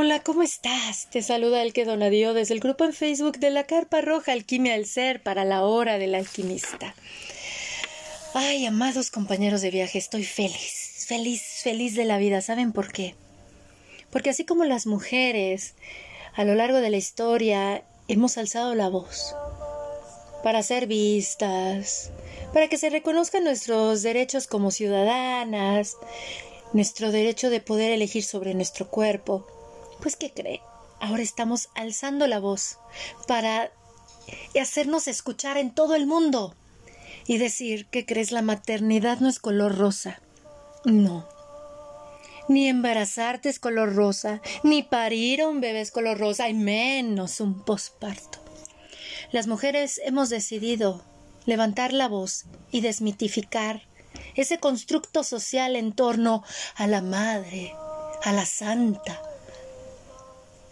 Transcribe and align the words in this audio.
Hola, 0.00 0.20
¿cómo 0.20 0.44
estás? 0.44 1.08
Te 1.10 1.22
saluda 1.22 1.60
el 1.60 1.72
que 1.72 1.84
donadió 1.84 2.32
desde 2.32 2.54
el 2.54 2.60
grupo 2.60 2.84
en 2.84 2.92
Facebook 2.92 3.38
de 3.38 3.50
la 3.50 3.64
Carpa 3.64 4.00
Roja 4.00 4.30
Alquimia 4.30 4.74
al 4.74 4.86
Ser 4.86 5.20
para 5.24 5.44
la 5.44 5.64
Hora 5.64 5.98
del 5.98 6.14
Alquimista. 6.14 6.94
Ay, 8.32 8.64
amados 8.64 9.10
compañeros 9.10 9.60
de 9.60 9.72
viaje, 9.72 9.98
estoy 9.98 10.22
feliz, 10.22 11.04
feliz, 11.08 11.42
feliz 11.64 11.96
de 11.96 12.04
la 12.04 12.18
vida. 12.18 12.40
¿Saben 12.42 12.70
por 12.70 12.92
qué? 12.92 13.16
Porque 14.12 14.30
así 14.30 14.44
como 14.44 14.64
las 14.64 14.86
mujeres 14.86 15.74
a 16.32 16.44
lo 16.44 16.54
largo 16.54 16.78
de 16.78 16.90
la 16.90 16.96
historia 16.96 17.82
hemos 18.06 18.38
alzado 18.38 18.76
la 18.76 18.88
voz 18.88 19.34
para 20.44 20.62
ser 20.62 20.86
vistas, 20.86 22.12
para 22.54 22.68
que 22.68 22.78
se 22.78 22.90
reconozcan 22.90 23.42
nuestros 23.42 24.04
derechos 24.04 24.46
como 24.46 24.70
ciudadanas, 24.70 25.96
nuestro 26.72 27.10
derecho 27.10 27.50
de 27.50 27.60
poder 27.60 27.90
elegir 27.90 28.22
sobre 28.22 28.54
nuestro 28.54 28.88
cuerpo. 28.88 29.57
Pues, 30.00 30.16
¿qué 30.16 30.32
cree? 30.32 30.60
Ahora 31.00 31.22
estamos 31.22 31.68
alzando 31.74 32.26
la 32.26 32.40
voz 32.40 32.78
para 33.26 33.70
hacernos 34.60 35.08
escuchar 35.08 35.56
en 35.56 35.72
todo 35.72 35.94
el 35.94 36.06
mundo 36.06 36.54
y 37.26 37.38
decir 37.38 37.86
que 37.86 38.06
crees 38.06 38.32
la 38.32 38.42
maternidad 38.42 39.20
no 39.20 39.28
es 39.28 39.38
color 39.38 39.76
rosa. 39.76 40.20
No. 40.84 41.28
Ni 42.48 42.68
embarazarte 42.68 43.48
es 43.48 43.58
color 43.58 43.94
rosa, 43.94 44.40
ni 44.62 44.82
parir 44.82 45.42
a 45.42 45.48
un 45.48 45.60
bebé 45.60 45.82
es 45.82 45.90
color 45.90 46.18
rosa, 46.18 46.48
y 46.48 46.54
menos 46.54 47.40
un 47.40 47.62
posparto. 47.62 48.38
Las 49.32 49.46
mujeres 49.46 50.00
hemos 50.04 50.30
decidido 50.30 51.04
levantar 51.44 51.92
la 51.92 52.08
voz 52.08 52.46
y 52.70 52.80
desmitificar 52.80 53.82
ese 54.34 54.58
constructo 54.58 55.24
social 55.24 55.76
en 55.76 55.92
torno 55.92 56.42
a 56.76 56.86
la 56.86 57.02
madre, 57.02 57.74
a 58.22 58.32
la 58.32 58.46
santa, 58.46 59.20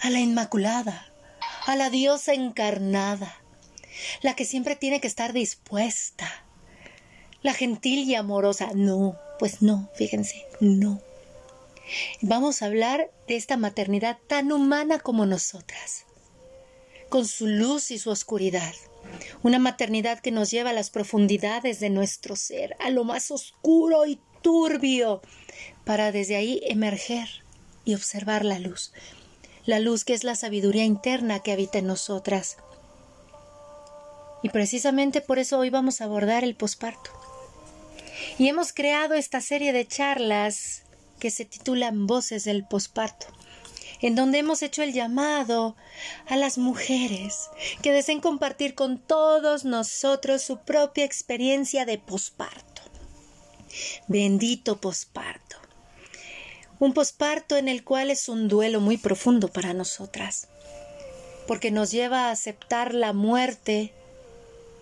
a 0.00 0.10
la 0.10 0.20
inmaculada, 0.20 1.06
a 1.66 1.76
la 1.76 1.90
diosa 1.90 2.34
encarnada, 2.34 3.40
la 4.22 4.34
que 4.34 4.44
siempre 4.44 4.76
tiene 4.76 5.00
que 5.00 5.06
estar 5.06 5.32
dispuesta, 5.32 6.44
la 7.42 7.54
gentil 7.54 8.08
y 8.08 8.14
amorosa. 8.14 8.70
No, 8.74 9.18
pues 9.38 9.62
no, 9.62 9.90
fíjense, 9.94 10.46
no. 10.60 11.00
Vamos 12.20 12.62
a 12.62 12.66
hablar 12.66 13.10
de 13.28 13.36
esta 13.36 13.56
maternidad 13.56 14.18
tan 14.26 14.50
humana 14.50 14.98
como 14.98 15.24
nosotras, 15.24 16.04
con 17.08 17.26
su 17.26 17.46
luz 17.46 17.90
y 17.90 17.98
su 17.98 18.10
oscuridad, 18.10 18.74
una 19.42 19.58
maternidad 19.58 20.18
que 20.18 20.32
nos 20.32 20.50
lleva 20.50 20.70
a 20.70 20.74
las 20.74 20.90
profundidades 20.90 21.78
de 21.78 21.90
nuestro 21.90 22.34
ser, 22.34 22.76
a 22.80 22.90
lo 22.90 23.04
más 23.04 23.30
oscuro 23.30 24.06
y 24.06 24.20
turbio, 24.42 25.22
para 25.84 26.10
desde 26.10 26.36
ahí 26.36 26.60
emerger 26.64 27.28
y 27.84 27.94
observar 27.94 28.44
la 28.44 28.58
luz, 28.58 28.92
la 29.66 29.80
luz 29.80 30.04
que 30.04 30.14
es 30.14 30.24
la 30.24 30.34
sabiduría 30.34 30.84
interna 30.84 31.40
que 31.40 31.52
habita 31.52 31.78
en 31.78 31.86
nosotras. 31.86 32.56
Y 34.42 34.48
precisamente 34.48 35.20
por 35.20 35.38
eso 35.38 35.58
hoy 35.58 35.70
vamos 35.70 36.00
a 36.00 36.04
abordar 36.04 36.44
el 36.44 36.56
posparto. 36.56 37.10
Y 38.38 38.48
hemos 38.48 38.72
creado 38.72 39.14
esta 39.14 39.40
serie 39.40 39.72
de 39.72 39.86
charlas 39.86 40.82
que 41.18 41.30
se 41.30 41.44
titulan 41.44 42.06
Voces 42.06 42.44
del 42.44 42.64
posparto 42.64 43.26
en 44.00 44.14
donde 44.14 44.38
hemos 44.38 44.62
hecho 44.62 44.82
el 44.82 44.92
llamado 44.92 45.76
a 46.28 46.36
las 46.36 46.58
mujeres 46.58 47.48
que 47.82 47.92
deseen 47.92 48.20
compartir 48.20 48.74
con 48.74 48.98
todos 48.98 49.64
nosotros 49.64 50.42
su 50.42 50.58
propia 50.58 51.04
experiencia 51.04 51.84
de 51.84 51.98
posparto. 51.98 52.82
Bendito 54.06 54.80
posparto. 54.80 55.56
Un 56.78 56.92
posparto 56.92 57.56
en 57.56 57.68
el 57.68 57.84
cual 57.84 58.10
es 58.10 58.28
un 58.28 58.48
duelo 58.48 58.80
muy 58.80 58.98
profundo 58.98 59.48
para 59.48 59.72
nosotras, 59.72 60.48
porque 61.46 61.70
nos 61.70 61.90
lleva 61.90 62.28
a 62.28 62.30
aceptar 62.30 62.92
la 62.92 63.12
muerte 63.12 63.92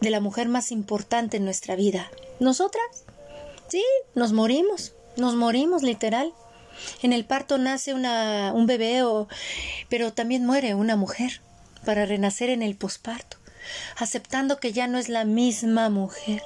de 0.00 0.10
la 0.10 0.20
mujer 0.20 0.48
más 0.48 0.72
importante 0.72 1.36
en 1.36 1.44
nuestra 1.44 1.76
vida. 1.76 2.10
¿Nosotras? 2.40 3.04
Sí, 3.68 3.84
nos 4.14 4.32
morimos, 4.32 4.92
nos 5.16 5.34
morimos 5.34 5.82
literal. 5.82 6.32
En 7.02 7.12
el 7.12 7.24
parto 7.24 7.58
nace 7.58 7.94
una, 7.94 8.52
un 8.54 8.66
bebé, 8.66 9.02
o, 9.02 9.28
pero 9.88 10.12
también 10.12 10.44
muere 10.44 10.74
una 10.74 10.96
mujer 10.96 11.40
para 11.84 12.06
renacer 12.06 12.50
en 12.50 12.62
el 12.62 12.76
posparto, 12.76 13.36
aceptando 13.96 14.58
que 14.58 14.72
ya 14.72 14.88
no 14.88 14.98
es 14.98 15.08
la 15.08 15.24
misma 15.24 15.90
mujer, 15.90 16.42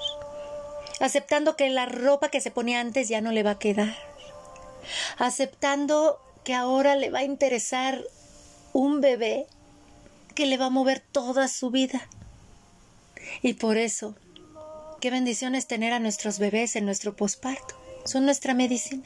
aceptando 1.01 1.57
que 1.57 1.71
la 1.71 1.87
ropa 1.87 2.29
que 2.29 2.41
se 2.41 2.51
ponía 2.51 2.81
antes 2.81 3.09
ya 3.09 3.21
no 3.21 3.33
le 3.33 3.43
va 3.43 3.53
a 3.53 3.59
quedar, 3.59 3.97
aceptando 5.19 6.21
que 6.45 6.55
ahora 6.55 6.97
le 6.97 7.11
va 7.11 7.21
a 7.21 7.25
interesar 7.25 8.03
un 8.73 9.01
bebé 9.01 9.47
que 10.35 10.47
le 10.47 10.57
va 10.57 10.67
a 10.67 10.71
mover 10.71 11.01
toda 11.01 11.49
su 11.49 11.71
vida. 11.71 12.09
Y 13.43 13.55
por 13.55 13.77
eso, 13.77 14.15
qué 15.01 15.11
bendición 15.11 15.55
es 15.55 15.67
tener 15.67 15.93
a 15.93 15.99
nuestros 15.99 16.39
bebés 16.39 16.77
en 16.77 16.85
nuestro 16.85 17.17
posparto. 17.17 17.75
Son 18.05 18.25
nuestra 18.25 18.55
medicina. 18.55 19.05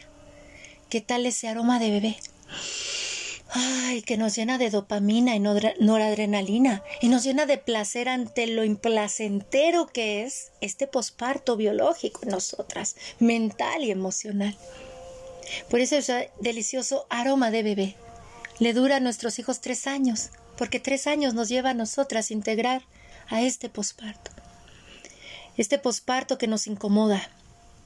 ¿Qué 0.88 1.00
tal 1.00 1.26
ese 1.26 1.48
aroma 1.48 1.78
de 1.78 1.91
bebé? 1.91 2.16
Ay, 3.54 4.03
que 4.03 4.16
nos 4.16 4.34
llena 4.34 4.56
de 4.56 4.70
dopamina 4.70 5.37
y 5.37 5.41
noradrenalina 5.41 6.82
y 7.03 7.09
nos 7.09 7.25
llena 7.25 7.44
de 7.44 7.59
placer 7.59 8.09
ante 8.09 8.47
lo 8.47 8.64
implacentero 8.64 9.87
que 9.87 10.22
es 10.22 10.53
este 10.62 10.87
posparto 10.87 11.56
biológico 11.56 12.20
en 12.22 12.31
nosotras, 12.31 12.97
mental 13.19 13.84
y 13.84 13.91
emocional. 13.91 14.56
Por 15.69 15.81
ese 15.81 16.31
delicioso 16.41 17.07
aroma 17.11 17.51
de 17.51 17.63
bebé 17.63 17.97
le 18.59 18.73
dura 18.73 18.97
a 18.97 19.01
nuestros 19.01 19.39
hijos 19.39 19.61
tres 19.61 19.87
años, 19.87 20.31
porque 20.57 20.81
tres 20.81 21.07
años 21.07 21.35
nos 21.35 21.49
lleva 21.49 21.71
a 21.71 21.75
nosotras 21.75 22.31
integrar 22.31 22.83
a 23.29 23.43
este 23.43 23.69
posparto. 23.69 24.31
Este 25.57 25.79
posparto 25.79 26.39
que 26.39 26.47
nos 26.47 26.67
incomoda, 26.67 27.29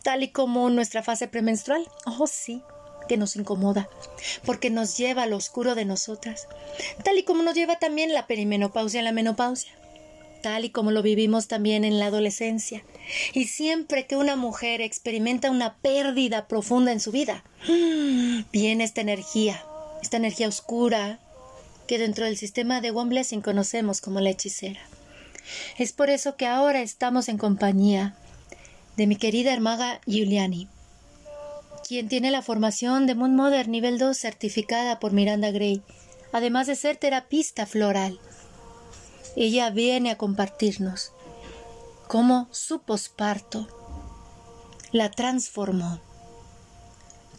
tal 0.03 0.23
y 0.23 0.29
como 0.29 0.69
nuestra 0.71 1.03
fase 1.03 1.29
premenstrual. 1.29 1.87
Oh, 2.05 2.27
sí 2.27 2.63
que 3.07 3.17
nos 3.17 3.37
incomoda, 3.37 3.89
porque 4.45 4.71
nos 4.71 4.97
lleva 4.97 5.23
al 5.23 5.33
oscuro 5.33 5.75
de 5.75 5.85
nosotras, 5.85 6.49
tal 7.05 7.17
y 7.19 7.23
como 7.23 7.43
nos 7.43 7.55
lleva 7.55 7.79
también 7.79 8.13
la 8.13 8.27
perimenopausia 8.27 9.01
y 9.01 9.05
la 9.05 9.13
menopausia, 9.13 9.73
tal 10.43 10.65
y 10.65 10.71
como 10.71 10.91
lo 10.91 11.03
vivimos 11.03 11.49
también 11.49 11.85
en 11.85 11.99
la 11.99 12.07
adolescencia. 12.07 12.85
Y 13.33 13.47
siempre 13.47 14.07
que 14.07 14.17
una 14.17 14.37
mujer 14.37 14.81
experimenta 14.81 15.51
una 15.51 15.77
pérdida 15.77 16.49
profunda 16.49 16.93
en 16.93 17.01
su 17.01 17.13
vida, 17.13 17.45
viene 18.53 18.85
esta 18.85 19.01
energía, 19.01 19.65
esta 20.03 20.17
energía 20.17 20.49
oscura 20.49 21.21
que 21.87 21.99
dentro 21.99 22.25
del 22.25 22.37
sistema 22.37 22.81
de 22.81 22.91
One 22.91 23.11
Blessing 23.11 23.41
conocemos 23.41 24.01
como 24.01 24.21
la 24.21 24.31
hechicera. 24.31 24.81
Es 25.79 25.93
por 25.93 26.11
eso 26.11 26.37
que 26.37 26.47
ahora 26.47 26.83
estamos 26.83 27.29
en 27.29 27.39
compañía 27.39 28.17
de 28.97 29.07
mi 29.07 29.17
querida 29.17 29.53
hermana 29.53 30.01
Giuliani, 30.07 30.69
quien 31.87 32.09
tiene 32.09 32.31
la 32.31 32.43
formación 32.43 33.07
de 33.07 33.15
Moon 33.15 33.37
Mother 33.37 33.69
nivel 33.69 33.99
2 33.99 34.17
certificada 34.17 34.99
por 34.99 35.13
Miranda 35.13 35.53
Gray, 35.53 35.83
además 36.33 36.67
de 36.67 36.75
ser 36.75 36.97
terapista 36.97 37.67
floral. 37.67 38.19
Ella 39.37 39.71
viene 39.71 40.11
a 40.11 40.19
compartirnos 40.19 41.13
cómo 42.09 42.49
su 42.51 42.81
posparto 42.81 43.69
la 44.93 45.11
transformó, 45.11 46.01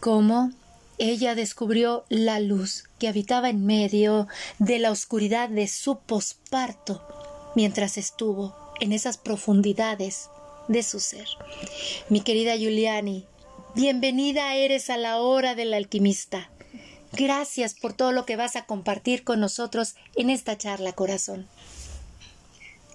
cómo 0.00 0.52
ella 0.98 1.34
descubrió 1.34 2.04
la 2.08 2.40
luz 2.40 2.84
que 2.98 3.08
habitaba 3.08 3.48
en 3.48 3.64
medio 3.64 4.28
de 4.58 4.78
la 4.78 4.90
oscuridad 4.90 5.48
de 5.48 5.68
su 5.68 5.98
posparto 6.00 7.02
mientras 7.54 7.98
estuvo 7.98 8.54
en 8.80 8.92
esas 8.92 9.16
profundidades 9.16 10.28
de 10.68 10.82
su 10.82 11.00
ser. 11.00 11.26
Mi 12.08 12.20
querida 12.20 12.56
Giuliani, 12.56 13.26
Bienvenida 13.74 14.56
eres 14.56 14.90
a 14.90 14.96
la 14.96 15.18
hora 15.18 15.54
del 15.54 15.72
alquimista. 15.72 16.50
Gracias 17.12 17.74
por 17.74 17.92
todo 17.92 18.10
lo 18.10 18.26
que 18.26 18.34
vas 18.34 18.56
a 18.56 18.64
compartir 18.64 19.22
con 19.22 19.38
nosotros 19.38 19.94
en 20.16 20.30
esta 20.30 20.58
charla, 20.58 20.92
corazón. 20.94 21.46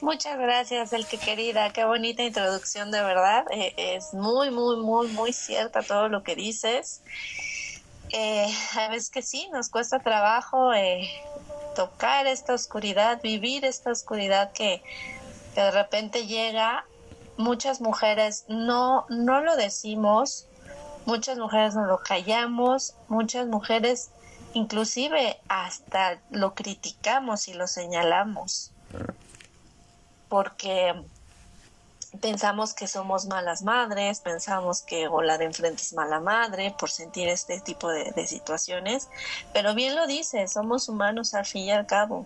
Muchas 0.04 0.38
gracias, 0.38 0.92
el 0.92 1.08
que 1.08 1.18
querida. 1.18 1.72
Qué 1.72 1.86
bonita 1.86 2.24
introducción, 2.24 2.92
de 2.92 3.02
verdad. 3.02 3.46
Eh, 3.52 3.74
es 3.78 4.14
muy, 4.14 4.52
muy, 4.52 4.76
muy, 4.76 5.08
muy 5.08 5.32
cierta 5.32 5.82
todo 5.82 6.10
lo 6.10 6.24
que 6.24 6.36
dices. 6.36 7.02
Eh, 8.10 8.54
a 8.78 8.90
veces 8.90 9.10
que 9.10 9.22
sí, 9.22 9.48
nos 9.54 9.70
cuesta 9.70 10.00
trabajo 10.00 10.74
eh, 10.74 11.10
tocar 11.74 12.28
esta 12.28 12.54
oscuridad, 12.54 13.22
vivir 13.24 13.64
esta 13.64 13.92
oscuridad 13.92 14.52
que, 14.52 14.84
que 15.56 15.62
de 15.62 15.72
repente 15.72 16.28
llega. 16.28 16.86
Muchas 17.38 17.80
mujeres 17.80 18.44
no, 18.50 19.06
no 19.08 19.40
lo 19.40 19.56
decimos, 19.56 20.48
Muchas 21.06 21.38
mujeres 21.38 21.76
nos 21.76 21.88
lo 21.88 22.00
callamos, 22.00 22.96
muchas 23.10 23.48
mujeres 23.48 24.10
inclusive 24.54 25.38
hasta 25.50 26.22
lo 26.30 26.56
criticamos 26.56 27.50
y 27.50 27.54
lo 27.54 27.68
señalamos. 27.68 28.72
Porque 30.34 30.96
pensamos 32.22 32.74
que 32.74 32.88
somos 32.88 33.28
malas 33.28 33.62
madres, 33.62 34.20
pensamos 34.20 34.82
que 34.82 35.08
o 35.08 35.22
la 35.22 35.38
de 35.38 35.46
enfrente 35.46 35.84
es 35.84 35.94
mala 35.94 36.20
madre 36.20 36.76
por 36.80 36.90
sentir 36.90 37.28
este 37.28 37.62
tipo 37.62 37.88
de, 37.88 38.26
situaciones, 38.26 39.10
pero 39.54 39.76
bien 39.76 39.96
lo 39.96 40.08
dice, 40.08 40.48
somos 40.48 40.90
humanos 40.90 41.36
al 41.36 41.46
fin 41.46 41.66
y 41.66 41.72
al 41.72 41.86
cabo. 41.86 42.26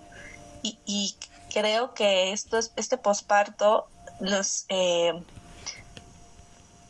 Y, 0.64 1.18
creo 1.54 1.94
que 1.94 2.32
esto 2.32 2.58
es, 2.58 2.72
este 2.78 2.98
posparto, 2.98 3.90
los, 4.22 4.64
eh, 4.70 5.12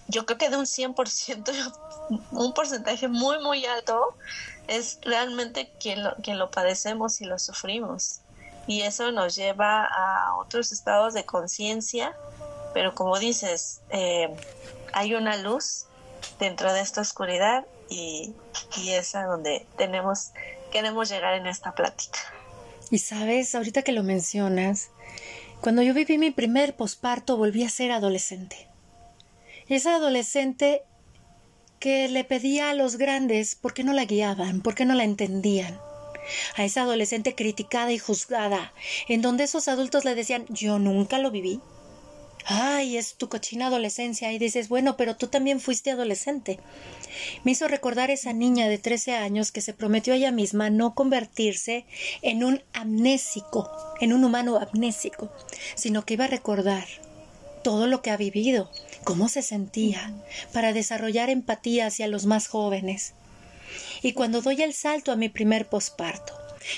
yo 0.08 0.28
creo 0.28 0.38
que 0.38 0.52
de 0.52 0.58
un 0.58 0.68
100%, 0.68 1.74
un 2.32 2.54
porcentaje 2.54 3.08
muy, 3.08 3.40
muy 3.42 3.66
alto, 3.66 4.16
es 4.68 5.00
realmente 5.02 5.74
quien 5.80 6.04
lo, 6.04 6.16
quien 6.18 6.38
lo 6.38 6.52
padecemos 6.52 7.22
y 7.22 7.26
lo 7.26 7.40
sufrimos. 7.40 8.22
Y 8.68 8.82
eso 8.82 9.12
nos 9.12 9.36
lleva 9.36 9.86
a 9.86 10.36
otros 10.38 10.72
estados 10.72 11.14
de 11.14 11.26
conciencia 11.26 12.16
pero 12.78 12.94
como 12.94 13.18
dices, 13.18 13.82
eh, 13.90 14.30
hay 14.94 15.16
una 15.16 15.36
luz 15.36 15.86
dentro 16.40 16.72
de 16.72 16.82
esta 16.82 17.02
oscuridad 17.02 17.66
y, 17.90 18.36
y 18.78 18.92
es 18.92 19.16
a 19.16 19.24
donde 19.24 19.66
tenemos, 19.80 20.32
queremos 20.72 21.10
llegar 21.10 21.34
en 21.34 21.48
esta 21.48 21.74
plática. 21.74 22.20
Y 22.92 23.00
sabes, 23.00 23.56
ahorita 23.56 23.82
que 23.82 23.94
lo 23.94 24.04
mencionas, 24.04 24.90
cuando 25.60 25.82
yo 25.82 25.96
viví 25.96 26.20
mi 26.20 26.30
primer 26.30 26.76
posparto 26.76 27.36
volví 27.36 27.64
a 27.64 27.70
ser 27.70 27.92
adolescente. 27.92 28.68
Esa 29.68 29.96
adolescente 29.96 30.84
que 31.80 32.08
le 32.10 32.26
pedía 32.26 32.70
a 32.70 32.76
los 32.76 32.98
grandes 32.98 33.56
por 33.56 33.74
qué 33.74 33.84
no 33.84 33.94
la 33.94 34.06
guiaban, 34.06 34.62
por 34.62 34.76
qué 34.76 34.86
no 34.86 34.94
la 34.94 35.04
entendían. 35.04 35.80
A 36.56 36.64
esa 36.64 36.82
adolescente 36.82 37.36
criticada 37.36 37.92
y 37.92 38.00
juzgada, 38.00 38.74
en 39.08 39.22
donde 39.22 39.46
esos 39.46 39.68
adultos 39.68 40.06
le 40.06 40.16
decían 40.16 40.46
yo 40.50 40.80
nunca 40.80 41.20
lo 41.20 41.32
viví, 41.32 41.62
ay, 42.48 42.96
es 42.96 43.16
tu 43.16 43.28
cochina 43.28 43.68
adolescencia, 43.68 44.32
y 44.32 44.40
dices, 44.40 44.70
bueno, 44.70 44.96
pero 44.96 45.18
tú 45.18 45.28
también 45.28 45.60
fuiste 45.60 45.92
adolescente. 45.92 46.60
Me 47.44 47.52
hizo 47.52 47.68
recordar 47.68 48.10
esa 48.10 48.32
niña 48.32 48.70
de 48.70 48.78
13 48.78 49.16
años 49.16 49.52
que 49.52 49.62
se 49.62 49.74
prometió 49.74 50.14
a 50.14 50.16
ella 50.16 50.32
misma 50.32 50.70
no 50.70 50.96
convertirse 50.96 51.86
en 52.22 52.44
un 52.44 52.64
amnésico, 52.74 53.70
en 54.00 54.14
un 54.14 54.24
humano 54.24 54.58
amnésico, 54.58 55.30
sino 55.76 56.06
que 56.06 56.14
iba 56.14 56.26
a 56.26 56.30
recordar 56.30 56.86
todo 57.64 57.88
lo 57.88 58.02
que 58.02 58.12
ha 58.12 58.18
vivido, 58.18 58.72
cómo 59.04 59.28
se 59.28 59.42
sentía, 59.42 60.14
para 60.54 60.72
desarrollar 60.72 61.30
empatía 61.30 61.88
hacia 61.88 62.08
los 62.08 62.26
más 62.26 62.48
jóvenes. 62.48 63.14
Y 64.02 64.14
cuando 64.14 64.42
doy 64.42 64.62
el 64.62 64.74
salto 64.74 65.12
a 65.12 65.16
mi 65.16 65.30
primer 65.30 65.68
posparto, 65.68 66.34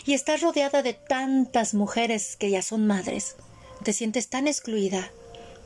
y 0.05 0.13
estás 0.13 0.41
rodeada 0.41 0.81
de 0.81 0.93
tantas 0.93 1.73
mujeres 1.73 2.35
que 2.35 2.49
ya 2.49 2.61
son 2.61 2.85
madres, 2.85 3.35
te 3.83 3.93
sientes 3.93 4.29
tan 4.29 4.47
excluida, 4.47 5.11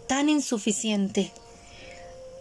tan 0.08 0.30
insuficiente, 0.30 1.32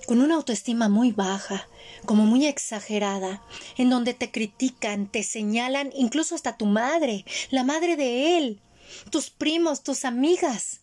con 0.06 0.20
una 0.20 0.35
autoestima 0.35 0.88
muy 0.88 1.12
baja, 1.12 1.69
como 2.05 2.25
muy 2.25 2.47
exagerada, 2.47 3.43
en 3.76 3.91
donde 3.91 4.14
te 4.14 4.31
critican, 4.31 5.06
te 5.06 5.23
señalan, 5.23 5.91
incluso 5.94 6.35
hasta 6.35 6.56
tu 6.56 6.67
madre, 6.67 7.25
la 7.50 7.65
madre 7.65 7.97
de 7.97 8.38
él, 8.38 8.61
tus 9.11 9.31
primos, 9.31 9.82
tus 9.82 10.05
amigas. 10.05 10.81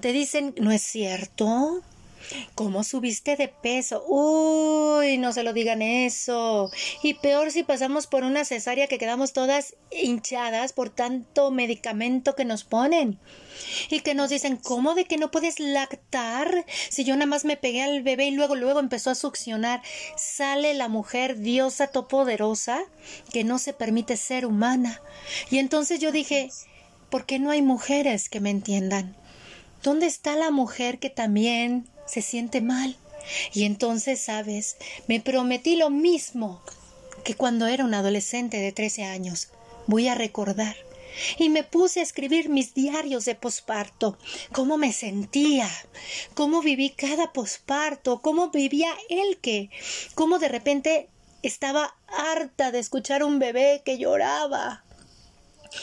Te 0.00 0.12
dicen, 0.12 0.54
¿no 0.58 0.70
es 0.70 0.82
cierto? 0.82 1.82
¿Cómo 2.54 2.84
subiste 2.84 3.36
de 3.36 3.48
peso? 3.48 4.04
Uy, 4.06 5.18
no 5.18 5.32
se 5.32 5.42
lo 5.42 5.52
digan 5.52 5.82
eso. 5.82 6.70
Y 7.02 7.14
peor 7.14 7.50
si 7.50 7.62
pasamos 7.62 8.06
por 8.06 8.24
una 8.24 8.44
cesárea 8.44 8.86
que 8.86 8.98
quedamos 8.98 9.32
todas 9.32 9.76
hinchadas 9.90 10.72
por 10.72 10.90
tanto 10.90 11.50
medicamento 11.50 12.34
que 12.34 12.44
nos 12.44 12.64
ponen. 12.64 13.18
Y 13.90 14.00
que 14.00 14.14
nos 14.14 14.30
dicen, 14.30 14.56
¿cómo 14.56 14.94
de 14.94 15.04
que 15.04 15.16
no 15.16 15.30
puedes 15.30 15.58
lactar? 15.58 16.64
Si 16.88 17.04
yo 17.04 17.14
nada 17.14 17.26
más 17.26 17.44
me 17.44 17.56
pegué 17.56 17.82
al 17.82 18.02
bebé 18.02 18.26
y 18.26 18.30
luego, 18.32 18.56
luego 18.56 18.80
empezó 18.80 19.10
a 19.10 19.14
succionar. 19.14 19.82
Sale 20.16 20.74
la 20.74 20.88
mujer 20.88 21.38
diosa 21.38 21.88
todopoderosa 21.88 22.80
que 23.32 23.44
no 23.44 23.58
se 23.58 23.72
permite 23.72 24.16
ser 24.16 24.46
humana. 24.46 25.00
Y 25.50 25.58
entonces 25.58 26.00
yo 26.00 26.12
dije, 26.12 26.50
¿por 27.10 27.26
qué 27.26 27.38
no 27.38 27.50
hay 27.50 27.62
mujeres 27.62 28.28
que 28.28 28.40
me 28.40 28.50
entiendan? 28.50 29.16
¿Dónde 29.82 30.06
está 30.06 30.36
la 30.36 30.50
mujer 30.50 30.98
que 30.98 31.08
también 31.08 31.88
se 32.10 32.22
siente 32.22 32.60
mal. 32.60 32.96
Y 33.52 33.64
entonces, 33.64 34.20
sabes, 34.20 34.76
me 35.06 35.20
prometí 35.20 35.76
lo 35.76 35.90
mismo 35.90 36.62
que 37.24 37.34
cuando 37.34 37.66
era 37.66 37.84
un 37.84 37.94
adolescente 37.94 38.58
de 38.58 38.72
13 38.72 39.04
años. 39.04 39.48
Voy 39.86 40.08
a 40.08 40.14
recordar. 40.14 40.76
Y 41.38 41.48
me 41.48 41.64
puse 41.64 42.00
a 42.00 42.04
escribir 42.04 42.48
mis 42.48 42.72
diarios 42.72 43.24
de 43.24 43.34
posparto, 43.34 44.16
cómo 44.52 44.76
me 44.76 44.92
sentía, 44.92 45.68
cómo 46.34 46.62
viví 46.62 46.90
cada 46.90 47.32
posparto, 47.32 48.20
cómo 48.22 48.50
vivía 48.50 48.92
el 49.08 49.38
que, 49.38 49.70
cómo 50.14 50.38
de 50.38 50.48
repente 50.48 51.08
estaba 51.42 51.96
harta 52.06 52.70
de 52.70 52.78
escuchar 52.78 53.24
un 53.24 53.40
bebé 53.40 53.82
que 53.84 53.98
lloraba 53.98 54.84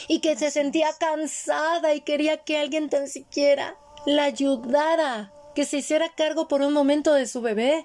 y 0.08 0.20
que 0.20 0.34
se 0.36 0.50
sentía 0.50 0.94
cansada 0.98 1.94
y 1.94 2.00
quería 2.00 2.38
que 2.38 2.56
alguien 2.56 2.88
tan 2.88 3.06
siquiera 3.06 3.76
la 4.06 4.24
ayudara 4.24 5.32
que 5.58 5.64
se 5.64 5.78
hiciera 5.78 6.14
cargo 6.14 6.46
por 6.46 6.62
un 6.62 6.72
momento 6.72 7.12
de 7.14 7.26
su 7.26 7.40
bebé. 7.40 7.84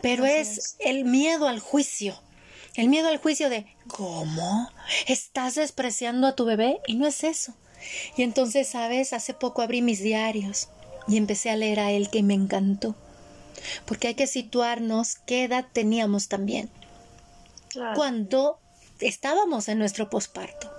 Pero 0.00 0.24
es, 0.24 0.76
el 0.78 1.04
miedo 1.04 1.46
al 1.46 1.60
juicio. 1.60 2.18
El 2.74 2.88
miedo 2.88 3.08
al 3.08 3.18
juicio 3.18 3.50
de 3.50 3.66
¿cómo? 3.86 4.70
¿Estás 5.06 5.56
despreciando 5.56 6.26
a 6.26 6.34
tu 6.34 6.46
bebé? 6.46 6.80
Y 6.86 6.94
no 6.94 7.06
es 7.06 7.22
eso. 7.22 7.52
Y 8.16 8.22
entonces, 8.22 8.68
sabes, 8.68 9.12
hace 9.12 9.34
poco 9.34 9.60
abrí 9.60 9.82
mis 9.82 10.00
diarios 10.00 10.70
y 11.06 11.18
empecé 11.18 11.50
a 11.50 11.56
leer 11.56 11.80
a 11.80 11.90
él 11.90 12.08
que 12.08 12.22
me 12.22 12.32
encantó. 12.32 12.96
Porque 13.84 14.08
hay 14.08 14.14
que 14.14 14.26
situarnos 14.26 15.16
qué 15.26 15.44
edad 15.44 15.66
teníamos 15.70 16.28
también. 16.28 16.70
Cuando 17.94 18.58
estábamos 19.00 19.68
en 19.68 19.78
nuestro 19.78 20.08
posparto. 20.08 20.72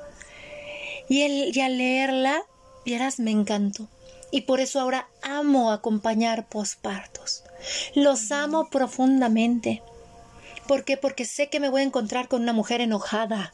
Y, 1.09 1.21
él, 1.21 1.51
y 1.53 1.59
al 1.59 1.77
leerla, 1.77 2.41
vieras, 2.85 3.19
me 3.19 3.29
encantó 3.29 3.87
y 4.31 4.41
por 4.41 4.59
eso 4.59 4.79
ahora 4.79 5.07
amo 5.21 5.71
acompañar 5.71 6.47
pospartos. 6.47 7.43
Los 7.95 8.31
amo 8.31 8.69
profundamente. 8.69 9.81
¿Por 10.67 10.83
qué? 10.83 10.97
Porque 10.97 11.25
sé 11.25 11.49
que 11.49 11.59
me 11.59 11.69
voy 11.69 11.81
a 11.81 11.85
encontrar 11.85 12.27
con 12.27 12.41
una 12.41 12.53
mujer 12.53 12.81
enojada. 12.81 13.53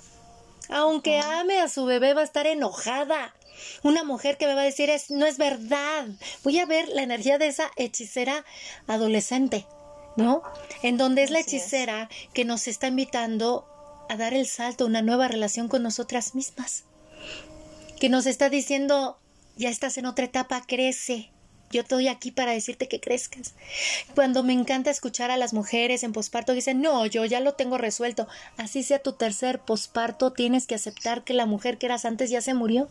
Aunque 0.70 1.20
ame 1.20 1.60
a 1.60 1.70
su 1.70 1.86
bebé, 1.86 2.14
va 2.14 2.22
a 2.22 2.26
estar 2.26 2.48
enojada. 2.48 3.34
Una 3.84 4.04
mujer 4.04 4.38
que 4.38 4.48
me 4.48 4.56
va 4.56 4.62
a 4.62 4.66
decir 4.66 4.90
es 4.90 5.12
no 5.12 5.26
es 5.26 5.38
verdad. 5.38 6.08
Voy 6.44 6.60
a 6.60 6.66
ver 6.66 6.90
la 6.90 7.04
energía 7.04 7.38
de 7.38 7.48
esa 7.48 7.70
hechicera 7.76 8.44
adolescente, 8.88 9.68
¿no? 10.18 10.42
En 10.82 10.98
donde 10.98 11.24
es 11.24 11.30
la 11.30 11.40
hechicera 11.40 12.10
que 12.34 12.46
nos 12.46 12.68
está 12.68 12.88
invitando 12.88 13.68
a 14.10 14.18
dar 14.18 14.34
el 14.34 14.48
salto 14.48 14.84
a 14.84 14.88
una 14.88 15.02
nueva 15.02 15.28
relación 15.28 15.68
con 15.68 15.84
nosotras 15.84 16.34
mismas. 16.34 16.86
Que 18.00 18.10
nos 18.10 18.26
está 18.26 18.50
diciendo 18.50 19.20
ya 19.56 19.70
estás 19.70 19.98
en 19.98 20.06
otra 20.06 20.26
etapa, 20.26 20.62
crece. 20.66 21.30
Yo 21.72 21.82
estoy 21.82 22.08
aquí 22.08 22.30
para 22.32 22.52
decirte 22.52 22.88
que 22.88 23.00
crezcas. 23.00 23.56
Cuando 24.14 24.44
me 24.44 24.54
encanta 24.54 24.92
escuchar 24.92 25.32
a 25.32 25.38
las 25.38 25.54
mujeres 25.54 26.04
en 26.04 26.14
posparto 26.14 26.54
dicen, 26.54 26.82
no, 26.82 27.06
yo 27.08 27.26
ya 27.26 27.40
lo 27.40 27.54
tengo 27.54 27.80
resuelto. 27.80 28.28
Así 28.58 28.84
sea 28.84 29.00
tu 29.00 29.14
tercer 29.14 29.60
posparto, 29.60 30.32
tienes 30.32 30.68
que 30.68 30.76
aceptar 30.76 31.24
que 31.24 31.34
la 31.34 31.48
mujer 31.48 31.80
que 31.80 31.88
eras 31.88 32.06
antes 32.06 32.30
ya 32.30 32.42
se 32.42 32.54
murió 32.54 32.90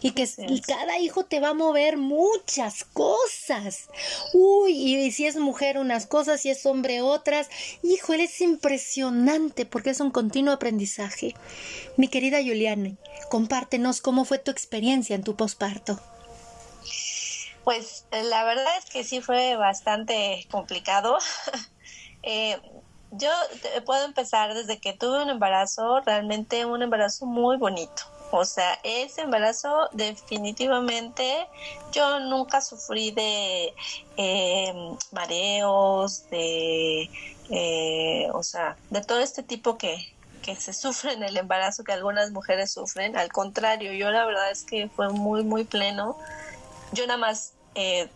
y 0.00 0.12
que 0.12 0.28
cada 0.66 0.98
hijo 0.98 1.24
te 1.24 1.40
va 1.40 1.50
a 1.50 1.54
mover 1.54 1.96
muchas 1.96 2.84
cosas. 2.84 3.88
Uy, 4.32 4.72
y 4.72 5.10
si 5.12 5.26
es 5.26 5.36
mujer 5.36 5.78
unas 5.78 6.06
cosas, 6.06 6.40
si 6.40 6.50
es 6.50 6.64
hombre 6.66 7.02
otras. 7.02 7.48
Hijo, 7.82 8.14
él 8.14 8.20
es 8.20 8.40
impresionante 8.40 9.66
porque 9.66 9.90
es 9.90 10.00
un 10.00 10.10
continuo 10.10 10.54
aprendizaje. 10.54 11.34
Mi 11.96 12.08
querida 12.08 12.38
Juliana, 12.38 12.92
compártenos 13.28 14.00
cómo 14.00 14.24
fue 14.24 14.38
tu 14.38 14.50
experiencia 14.50 15.14
en 15.14 15.24
tu 15.24 15.36
posparto. 15.36 16.00
Pues 17.64 18.06
la 18.10 18.44
verdad 18.44 18.78
es 18.78 18.86
que 18.86 19.04
sí 19.04 19.20
fue 19.20 19.56
bastante 19.56 20.46
complicado. 20.50 21.18
eh, 22.22 22.58
yo 23.12 23.30
puedo 23.84 24.04
empezar 24.06 24.54
desde 24.54 24.78
que 24.78 24.92
tuve 24.92 25.22
un 25.22 25.30
embarazo, 25.30 26.00
realmente 26.00 26.64
un 26.64 26.82
embarazo 26.82 27.26
muy 27.26 27.58
bonito 27.58 28.04
o 28.30 28.44
sea, 28.44 28.78
ese 28.84 29.22
embarazo 29.22 29.88
definitivamente 29.92 31.48
yo 31.92 32.20
nunca 32.20 32.60
sufrí 32.60 33.10
de 33.10 33.74
eh, 34.16 34.74
mareos, 35.10 36.28
de, 36.30 37.10
eh, 37.50 38.28
o 38.32 38.42
sea, 38.42 38.76
de 38.90 39.02
todo 39.02 39.20
este 39.20 39.42
tipo 39.42 39.76
que, 39.76 39.96
que 40.42 40.54
se 40.56 40.72
sufre 40.74 41.12
en 41.12 41.22
el 41.22 41.36
embarazo, 41.36 41.84
que 41.84 41.92
algunas 41.92 42.30
mujeres 42.30 42.72
sufren. 42.72 43.16
Al 43.16 43.32
contrario, 43.32 43.92
yo 43.92 44.10
la 44.10 44.24
verdad 44.24 44.50
es 44.50 44.62
que 44.62 44.88
fue 44.88 45.08
muy, 45.08 45.42
muy 45.42 45.64
pleno. 45.64 46.16
Yo 46.92 47.06
nada 47.06 47.18
más 47.18 47.52
eh, 47.74 48.08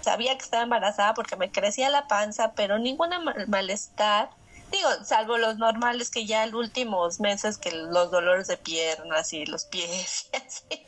sabía 0.00 0.36
que 0.36 0.44
estaba 0.44 0.64
embarazada 0.64 1.14
porque 1.14 1.36
me 1.36 1.50
crecía 1.50 1.88
la 1.88 2.08
panza, 2.08 2.52
pero 2.54 2.78
ninguna 2.78 3.20
malestar 3.46 4.30
Digo, 4.72 4.88
salvo 5.04 5.36
los 5.36 5.58
normales 5.58 6.10
que 6.10 6.24
ya 6.24 6.44
en 6.44 6.54
últimos 6.54 7.20
meses 7.20 7.58
que 7.58 7.70
los 7.72 8.10
dolores 8.10 8.46
de 8.48 8.56
piernas 8.56 9.32
y 9.34 9.44
los 9.44 9.66
pies 9.66 10.30
y 10.32 10.36
así. 10.36 10.86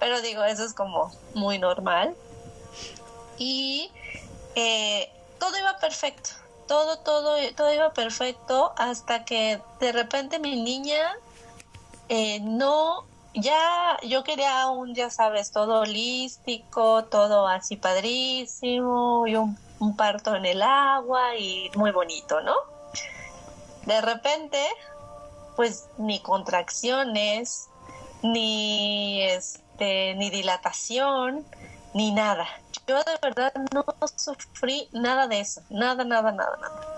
Pero 0.00 0.22
digo, 0.22 0.42
eso 0.44 0.64
es 0.64 0.72
como 0.74 1.12
muy 1.34 1.58
normal. 1.58 2.16
y 3.38 3.90
eh, 4.54 5.10
todo 5.38 5.58
iba 5.58 5.76
perfecto, 5.78 6.30
todo, 6.66 6.98
todo, 7.00 7.36
todo 7.54 7.72
iba 7.74 7.92
perfecto 7.92 8.72
hasta 8.78 9.24
que 9.26 9.60
de 9.80 9.92
repente 9.92 10.38
mi 10.38 10.56
niña 10.56 11.12
eh, 12.08 12.40
no, 12.40 13.04
ya 13.34 13.98
yo 14.02 14.24
quería 14.24 14.68
un, 14.68 14.94
ya 14.94 15.10
sabes, 15.10 15.52
todo 15.52 15.80
holístico, 15.80 17.04
todo 17.04 17.46
así 17.48 17.76
padrísimo 17.76 19.26
y 19.26 19.36
un, 19.36 19.58
un 19.78 19.96
parto 19.96 20.34
en 20.36 20.46
el 20.46 20.62
agua 20.62 21.36
y 21.36 21.70
muy 21.76 21.90
bonito, 21.90 22.40
¿no? 22.40 22.54
De 23.86 24.00
repente, 24.00 24.62
pues 25.56 25.86
ni 25.96 26.20
contracciones, 26.20 27.68
ni 28.22 29.22
este, 29.22 30.14
ni 30.14 30.30
dilatación, 30.30 31.46
ni 31.94 32.12
nada. 32.12 32.46
Yo 32.86 32.98
de 32.98 33.18
verdad 33.22 33.52
no 33.72 33.84
sufrí 34.16 34.88
nada 34.92 35.26
de 35.26 35.40
eso, 35.40 35.62
nada, 35.70 36.04
nada, 36.04 36.32
nada, 36.32 36.56
nada. 36.60 36.96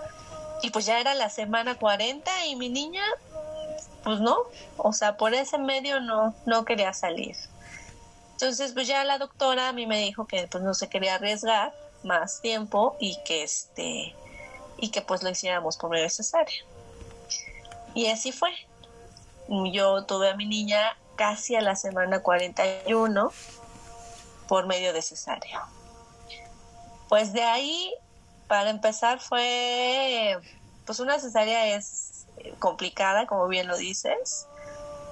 Y 0.61 0.71
pues 0.71 0.85
ya 0.85 0.99
era 0.99 1.13
la 1.13 1.29
semana 1.29 1.75
40 1.75 2.45
y 2.47 2.55
mi 2.55 2.69
niña, 2.69 3.03
pues 4.03 4.19
no, 4.19 4.37
o 4.77 4.91
sea, 4.91 5.15
por 5.15 5.33
ese 5.33 5.57
medio 5.57 6.01
no, 6.01 6.33
no 6.45 6.65
quería 6.65 6.93
salir. 6.93 7.35
Entonces, 8.33 8.73
pues 8.73 8.87
ya 8.87 9.03
la 9.03 9.17
doctora 9.17 9.69
a 9.69 9.73
mí 9.73 9.85
me 9.85 9.99
dijo 9.99 10.25
que 10.25 10.47
pues 10.47 10.63
no 10.63 10.73
se 10.73 10.89
quería 10.89 11.15
arriesgar 11.15 11.73
más 12.03 12.41
tiempo 12.41 12.95
y 12.99 13.17
que 13.23 13.43
este 13.43 14.15
y 14.77 14.89
que 14.91 15.01
pues 15.01 15.23
lo 15.23 15.29
hiciéramos 15.29 15.77
por 15.77 15.89
medio 15.89 16.09
cesárea. 16.09 16.63
Y 17.99 18.07
así 18.07 18.31
fue. 18.31 18.51
Yo 19.73 20.05
tuve 20.05 20.29
a 20.29 20.35
mi 20.37 20.45
niña 20.45 20.95
casi 21.17 21.57
a 21.57 21.61
la 21.61 21.75
semana 21.75 22.23
41 22.23 23.29
por 24.47 24.67
medio 24.67 24.93
de 24.93 25.01
cesárea. 25.01 25.65
Pues 27.09 27.33
de 27.33 27.43
ahí, 27.43 27.93
para 28.47 28.69
empezar, 28.69 29.19
fue, 29.19 30.37
pues 30.85 31.01
una 31.01 31.19
cesárea 31.19 31.75
es 31.75 32.25
complicada, 32.59 33.27
como 33.27 33.49
bien 33.49 33.67
lo 33.67 33.75
dices, 33.75 34.47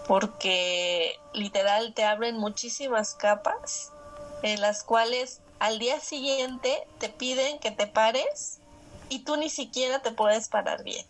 porque 0.08 1.20
literal 1.34 1.94
te 1.94 2.06
abren 2.06 2.38
muchísimas 2.38 3.16
capas 3.16 3.92
en 4.44 4.62
las 4.62 4.82
cuales 4.86 5.42
al 5.60 5.78
día 5.78 6.00
siguiente 6.00 6.88
te 7.00 7.10
piden 7.10 7.60
que 7.60 7.72
te 7.72 7.88
pares 7.88 8.60
y 9.10 9.26
tú 9.26 9.36
ni 9.36 9.50
siquiera 9.50 10.02
te 10.02 10.12
puedes 10.12 10.48
parar 10.48 10.86
bien, 10.86 11.06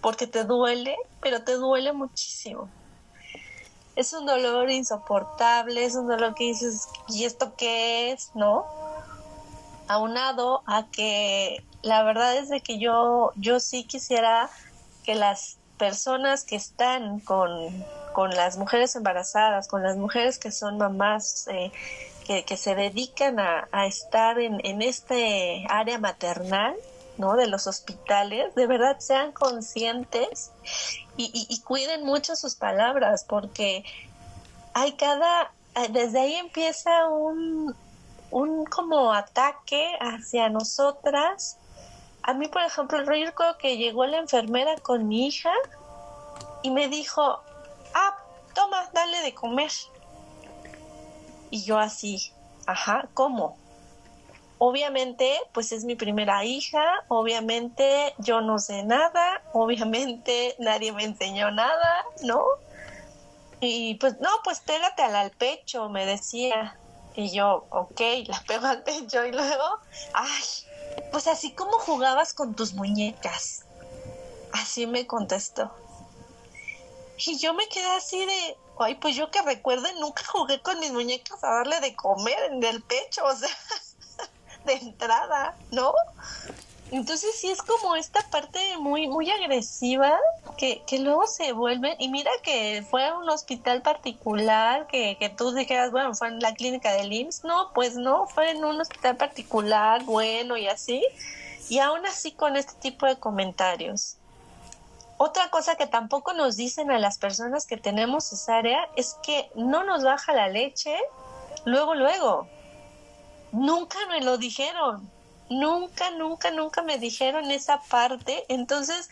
porque 0.00 0.26
te 0.26 0.44
duele, 0.44 0.96
pero 1.20 1.42
te 1.42 1.54
duele 1.54 1.92
muchísimo 1.92 2.68
es 3.98 4.12
un 4.12 4.26
dolor 4.26 4.70
insoportable, 4.70 5.84
es 5.84 5.96
un 5.96 6.06
dolor 6.06 6.32
que 6.36 6.44
dices, 6.44 6.88
¿y 7.08 7.24
esto 7.24 7.56
qué 7.56 8.12
es? 8.12 8.30
¿No? 8.36 8.64
Aunado 9.88 10.62
a 10.66 10.86
que 10.92 11.64
la 11.82 12.04
verdad 12.04 12.36
es 12.36 12.48
de 12.48 12.60
que 12.60 12.78
yo, 12.78 13.32
yo 13.34 13.58
sí 13.58 13.82
quisiera 13.82 14.50
que 15.02 15.16
las 15.16 15.58
personas 15.78 16.44
que 16.44 16.54
están 16.54 17.18
con, 17.18 17.50
con 18.12 18.30
las 18.30 18.56
mujeres 18.56 18.94
embarazadas, 18.94 19.66
con 19.66 19.82
las 19.82 19.96
mujeres 19.96 20.38
que 20.38 20.52
son 20.52 20.78
mamás, 20.78 21.48
eh, 21.48 21.72
que, 22.24 22.44
que, 22.44 22.56
se 22.56 22.76
dedican 22.76 23.40
a, 23.40 23.66
a 23.72 23.86
estar 23.86 24.38
en, 24.38 24.60
en 24.64 24.80
este 24.80 25.66
área 25.68 25.98
maternal, 25.98 26.76
¿no? 27.18 27.36
De 27.36 27.46
los 27.46 27.66
hospitales, 27.66 28.54
de 28.54 28.66
verdad 28.66 28.98
sean 29.00 29.32
conscientes 29.32 30.52
y, 31.16 31.60
cuiden 31.64 32.04
mucho 32.04 32.36
sus 32.36 32.54
palabras, 32.54 33.24
porque 33.28 33.84
hay 34.72 34.92
cada, 34.92 35.50
eh, 35.74 35.88
desde 35.90 36.20
ahí 36.20 36.34
empieza 36.36 37.08
un, 37.08 37.74
un 38.30 38.64
como 38.64 39.12
ataque 39.12 39.98
hacia 40.00 40.48
nosotras. 40.48 41.58
A 42.22 42.34
mí, 42.34 42.46
por 42.48 42.62
ejemplo, 42.62 42.98
el 42.98 43.06
recuerdo 43.06 43.58
que 43.58 43.76
llegó 43.76 44.06
la 44.06 44.18
enfermera 44.18 44.76
con 44.76 45.08
mi 45.08 45.26
hija 45.26 45.52
y 46.62 46.70
me 46.70 46.88
dijo, 46.88 47.40
ah, 47.94 48.16
toma, 48.54 48.88
dale 48.92 49.20
de 49.22 49.34
comer. 49.34 49.72
Y 51.50 51.64
yo 51.64 51.78
así, 51.78 52.32
ajá, 52.66 53.08
¿cómo? 53.14 53.56
Obviamente, 54.58 55.38
pues 55.52 55.72
es 55.72 55.84
mi 55.84 55.96
primera 55.96 56.44
hija, 56.44 56.82
obviamente 57.08 58.14
yo 58.18 58.40
no 58.40 58.58
sé 58.58 58.82
nada, 58.82 59.42
obviamente 59.52 60.54
nadie 60.58 60.92
me 60.92 61.04
enseñó 61.04 61.50
nada, 61.50 62.04
¿no? 62.22 62.44
Y 63.60 63.94
pues 63.96 64.20
no, 64.20 64.28
pues 64.44 64.60
pégate 64.60 65.02
al, 65.02 65.30
pecho, 65.32 65.88
me 65.88 66.06
decía. 66.06 66.78
Y 67.14 67.30
yo, 67.30 67.66
ok, 67.70 68.00
la 68.26 68.42
pego 68.46 68.66
al 68.66 68.82
pecho 68.82 69.24
y 69.24 69.32
luego, 69.32 69.64
ay, 70.14 70.44
pues 71.10 71.26
así 71.26 71.52
como 71.52 71.72
jugabas 71.72 72.34
con 72.34 72.54
tus 72.54 72.74
muñecas. 72.74 73.64
Así 74.52 74.86
me 74.86 75.06
contestó. 75.06 75.72
Y 77.18 77.36
yo 77.38 77.52
me 77.52 77.68
quedé 77.68 77.90
así 77.96 78.24
de, 78.24 78.56
ay, 78.78 78.94
pues 78.94 79.16
yo 79.16 79.30
que 79.30 79.42
recuerde, 79.42 79.92
nunca 79.94 80.22
jugué 80.28 80.60
con 80.60 80.78
mis 80.78 80.92
muñecas 80.92 81.42
a 81.42 81.50
darle 81.50 81.80
de 81.80 81.96
comer 81.96 82.38
en 82.52 82.62
el 82.62 82.82
pecho, 82.82 83.24
o 83.24 83.34
sea, 83.34 83.48
de 84.68 84.74
entrada, 84.74 85.56
¿no? 85.72 85.92
Entonces 86.90 87.38
sí 87.38 87.50
es 87.50 87.60
como 87.60 87.96
esta 87.96 88.20
parte 88.30 88.58
muy, 88.78 89.08
muy 89.08 89.30
agresiva 89.30 90.18
que, 90.56 90.82
que 90.86 90.98
luego 90.98 91.26
se 91.26 91.52
vuelve, 91.52 91.96
y 91.98 92.08
mira 92.08 92.30
que 92.42 92.84
fue 92.88 93.12
un 93.12 93.28
hospital 93.28 93.82
particular, 93.82 94.86
que, 94.86 95.16
que 95.18 95.28
tú 95.28 95.52
dijeras, 95.52 95.90
bueno, 95.90 96.14
fue 96.14 96.28
en 96.28 96.40
la 96.40 96.54
clínica 96.54 96.92
del 96.92 97.12
IMSS, 97.12 97.44
no, 97.44 97.72
pues 97.74 97.96
no, 97.96 98.26
fue 98.26 98.50
en 98.52 98.64
un 98.64 98.80
hospital 98.80 99.16
particular, 99.16 100.02
bueno 100.04 100.56
y 100.56 100.66
así, 100.66 101.04
y 101.68 101.78
aún 101.80 102.06
así 102.06 102.32
con 102.32 102.56
este 102.56 102.72
tipo 102.80 103.04
de 103.04 103.16
comentarios. 103.16 104.16
Otra 105.18 105.50
cosa 105.50 105.74
que 105.74 105.86
tampoco 105.86 106.32
nos 106.32 106.56
dicen 106.56 106.90
a 106.90 106.98
las 106.98 107.18
personas 107.18 107.66
que 107.66 107.76
tenemos 107.76 108.24
cesárea 108.24 108.88
es 108.96 109.16
que 109.22 109.50
no 109.56 109.84
nos 109.84 110.04
baja 110.04 110.32
la 110.32 110.48
leche 110.48 110.96
luego, 111.64 111.94
luego. 111.94 112.46
Nunca 113.52 113.98
me 114.08 114.20
lo 114.20 114.38
dijeron. 114.38 115.10
Nunca, 115.50 116.10
nunca, 116.10 116.50
nunca 116.50 116.82
me 116.82 116.98
dijeron 116.98 117.50
esa 117.50 117.80
parte. 117.80 118.44
Entonces, 118.48 119.08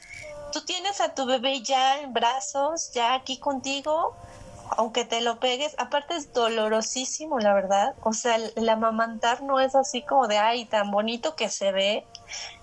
tú 0.52 0.64
tienes 0.64 1.00
a 1.00 1.14
tu 1.14 1.24
bebé 1.24 1.62
ya 1.62 2.00
en 2.00 2.12
brazos, 2.12 2.92
ya 2.92 3.14
aquí 3.14 3.38
contigo, 3.38 4.14
aunque 4.76 5.04
te 5.04 5.22
lo 5.22 5.40
pegues. 5.40 5.74
Aparte 5.78 6.16
es 6.16 6.32
dolorosísimo, 6.34 7.38
la 7.38 7.54
verdad. 7.54 7.94
O 8.02 8.12
sea, 8.12 8.36
el, 8.36 8.68
amamantar 8.68 9.42
no 9.42 9.60
es 9.60 9.74
así 9.74 10.02
como 10.02 10.28
de, 10.28 10.38
ay, 10.38 10.66
tan 10.66 10.90
bonito 10.90 11.34
que 11.34 11.48
se 11.48 11.72
ve. 11.72 12.04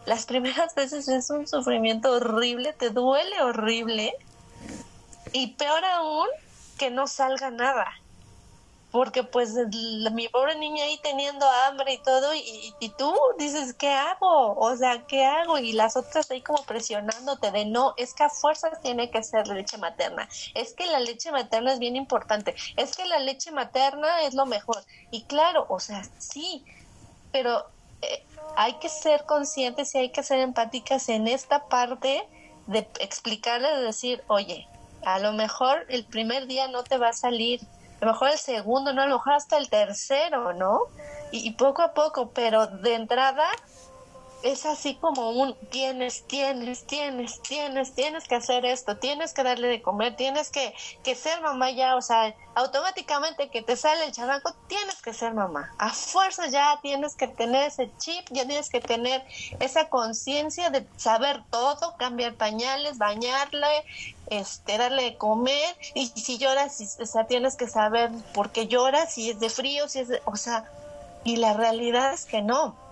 Las 0.05 0.25
primeras 0.25 0.75
veces 0.75 1.07
es 1.07 1.29
un 1.31 1.47
sufrimiento 1.47 2.11
horrible, 2.11 2.73
te 2.73 2.91
duele 2.91 3.41
horrible. 3.41 4.13
Y 5.31 5.55
peor 5.55 5.83
aún, 5.83 6.27
que 6.77 6.91
no 6.91 7.07
salga 7.07 7.49
nada 7.49 8.02
porque 8.93 9.23
pues 9.23 9.55
mi 10.11 10.27
pobre 10.27 10.55
niña 10.55 10.83
ahí 10.83 10.99
teniendo 11.01 11.49
hambre 11.49 11.93
y 11.93 11.97
todo, 11.97 12.31
y, 12.35 12.75
y, 12.79 12.89
tú 12.89 13.11
dices, 13.39 13.73
¿qué 13.73 13.89
hago? 13.89 14.53
O 14.55 14.77
sea, 14.77 15.03
¿qué 15.07 15.25
hago? 15.25 15.57
Y 15.57 15.73
las 15.73 15.97
otras 15.97 16.29
ahí 16.29 16.41
como 16.41 16.61
presionándote 16.63 17.49
de 17.49 17.65
no, 17.65 17.95
es 17.97 18.13
que 18.13 18.21
a 18.21 18.29
fuerzas 18.29 18.79
tiene 18.83 19.09
que 19.09 19.23
ser 19.23 19.47
leche 19.47 19.79
materna, 19.79 20.29
es 20.53 20.75
que 20.75 20.85
la 20.85 20.99
leche 20.99 21.31
materna 21.31 21.73
es 21.73 21.79
bien 21.79 21.95
importante, 21.95 22.53
es 22.77 22.95
que 22.95 23.05
la 23.05 23.17
leche 23.17 23.49
materna 23.49 24.21
es 24.21 24.35
lo 24.35 24.45
mejor. 24.45 24.83
Y 25.09 25.23
claro, 25.23 25.65
o 25.69 25.79
sea, 25.79 26.03
sí, 26.19 26.63
pero 27.31 27.65
eh, 28.03 28.23
hay 28.55 28.73
que 28.73 28.89
ser 28.89 29.25
conscientes 29.25 29.95
y 29.95 29.97
hay 29.97 30.09
que 30.11 30.21
ser 30.21 30.37
empáticas 30.37 31.09
en 31.09 31.27
esta 31.27 31.67
parte 31.67 32.27
de 32.67 32.87
explicarle, 32.99 33.69
de 33.69 33.81
decir, 33.81 34.23
oye, 34.27 34.67
a 35.03 35.17
lo 35.17 35.33
mejor 35.33 35.83
el 35.89 36.05
primer 36.05 36.45
día 36.45 36.67
no 36.67 36.83
te 36.83 36.99
va 36.99 37.09
a 37.09 37.13
salir 37.13 37.59
a 38.03 38.05
lo 38.05 38.11
mejor 38.11 38.29
el 38.29 38.37
segundo, 38.37 38.93
no, 38.93 39.01
a 39.01 39.07
lo 39.07 39.15
mejor 39.15 39.33
hasta 39.33 39.57
el 39.57 39.69
tercero, 39.69 40.53
¿no? 40.53 40.81
Y, 41.31 41.51
poco 41.51 41.81
a 41.81 41.93
poco, 41.93 42.31
pero 42.31 42.67
de 42.67 42.93
entrada 42.93 43.47
es 44.43 44.65
así 44.65 44.95
como 44.95 45.29
un 45.31 45.55
tienes, 45.71 46.23
tienes, 46.27 46.85
tienes, 46.85 47.41
tienes, 47.41 47.95
tienes 47.95 48.27
que 48.27 48.35
hacer 48.35 48.65
esto, 48.65 48.97
tienes 48.97 49.33
que 49.33 49.43
darle 49.43 49.69
de 49.69 49.81
comer, 49.81 50.15
tienes 50.15 50.49
que, 50.49 50.73
que 51.03 51.15
ser 51.15 51.41
mamá 51.41 51.71
ya, 51.71 51.95
o 51.95 52.01
sea, 52.01 52.35
automáticamente 52.53 53.49
que 53.49 53.61
te 53.61 53.77
sale 53.77 54.05
el 54.05 54.11
chamaco, 54.11 54.53
tienes 54.67 55.01
que 55.01 55.13
ser 55.13 55.33
mamá. 55.33 55.73
A 55.77 55.89
fuerza 55.89 56.47
ya 56.47 56.77
tienes 56.81 57.15
que 57.15 57.27
tener 57.27 57.69
ese 57.69 57.89
chip, 57.97 58.25
ya 58.31 58.45
tienes 58.45 58.69
que 58.69 58.81
tener 58.81 59.23
esa 59.59 59.87
conciencia 59.87 60.69
de 60.69 60.85
saber 60.97 61.41
todo, 61.49 61.95
cambiar 61.97 62.35
pañales, 62.35 62.97
bañarle, 62.97 63.85
este, 64.27 64.77
darle 64.77 65.03
de 65.03 65.17
comer, 65.17 65.75
y 65.93 66.07
si 66.07 66.37
lloras, 66.37 66.97
o 66.99 67.05
sea, 67.05 67.25
tienes 67.27 67.55
que 67.55 67.67
saber 67.67 68.11
por 68.33 68.51
qué 68.51 68.67
lloras, 68.67 69.13
si 69.13 69.29
es 69.29 69.39
de 69.39 69.49
frío, 69.49 69.87
si 69.87 69.99
es 69.99 70.09
de, 70.09 70.21
o 70.25 70.35
sea, 70.35 70.65
y 71.23 71.37
la 71.37 71.53
realidad 71.53 72.13
es 72.13 72.25
que 72.25 72.41
no. 72.41 72.82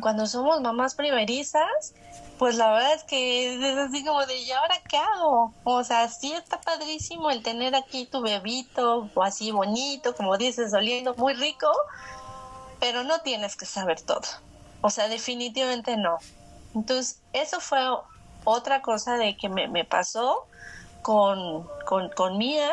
Cuando 0.00 0.26
somos 0.26 0.60
mamás 0.60 0.94
primerizas, 0.94 1.94
pues 2.38 2.56
la 2.56 2.72
verdad 2.72 2.94
es 2.94 3.04
que 3.04 3.54
es 3.54 3.78
así 3.78 4.04
como 4.04 4.26
de, 4.26 4.36
¿y 4.38 4.50
ahora 4.50 4.74
qué 4.88 4.96
hago? 4.96 5.54
O 5.64 5.84
sea, 5.84 6.08
sí 6.08 6.32
está 6.32 6.60
padrísimo 6.60 7.30
el 7.30 7.42
tener 7.42 7.74
aquí 7.74 8.06
tu 8.06 8.20
bebito, 8.20 9.08
o 9.14 9.22
así 9.22 9.52
bonito, 9.52 10.14
como 10.14 10.36
dices, 10.36 10.74
oliendo 10.74 11.14
muy 11.14 11.34
rico, 11.34 11.70
pero 12.80 13.04
no 13.04 13.20
tienes 13.20 13.56
que 13.56 13.66
saber 13.66 14.00
todo. 14.00 14.22
O 14.80 14.90
sea, 14.90 15.08
definitivamente 15.08 15.96
no. 15.96 16.18
Entonces, 16.74 17.20
eso 17.32 17.60
fue 17.60 17.80
otra 18.44 18.82
cosa 18.82 19.16
de 19.16 19.36
que 19.36 19.48
me, 19.48 19.68
me 19.68 19.84
pasó 19.84 20.46
con, 21.02 21.68
con, 21.86 22.10
con 22.10 22.36
Mía, 22.36 22.70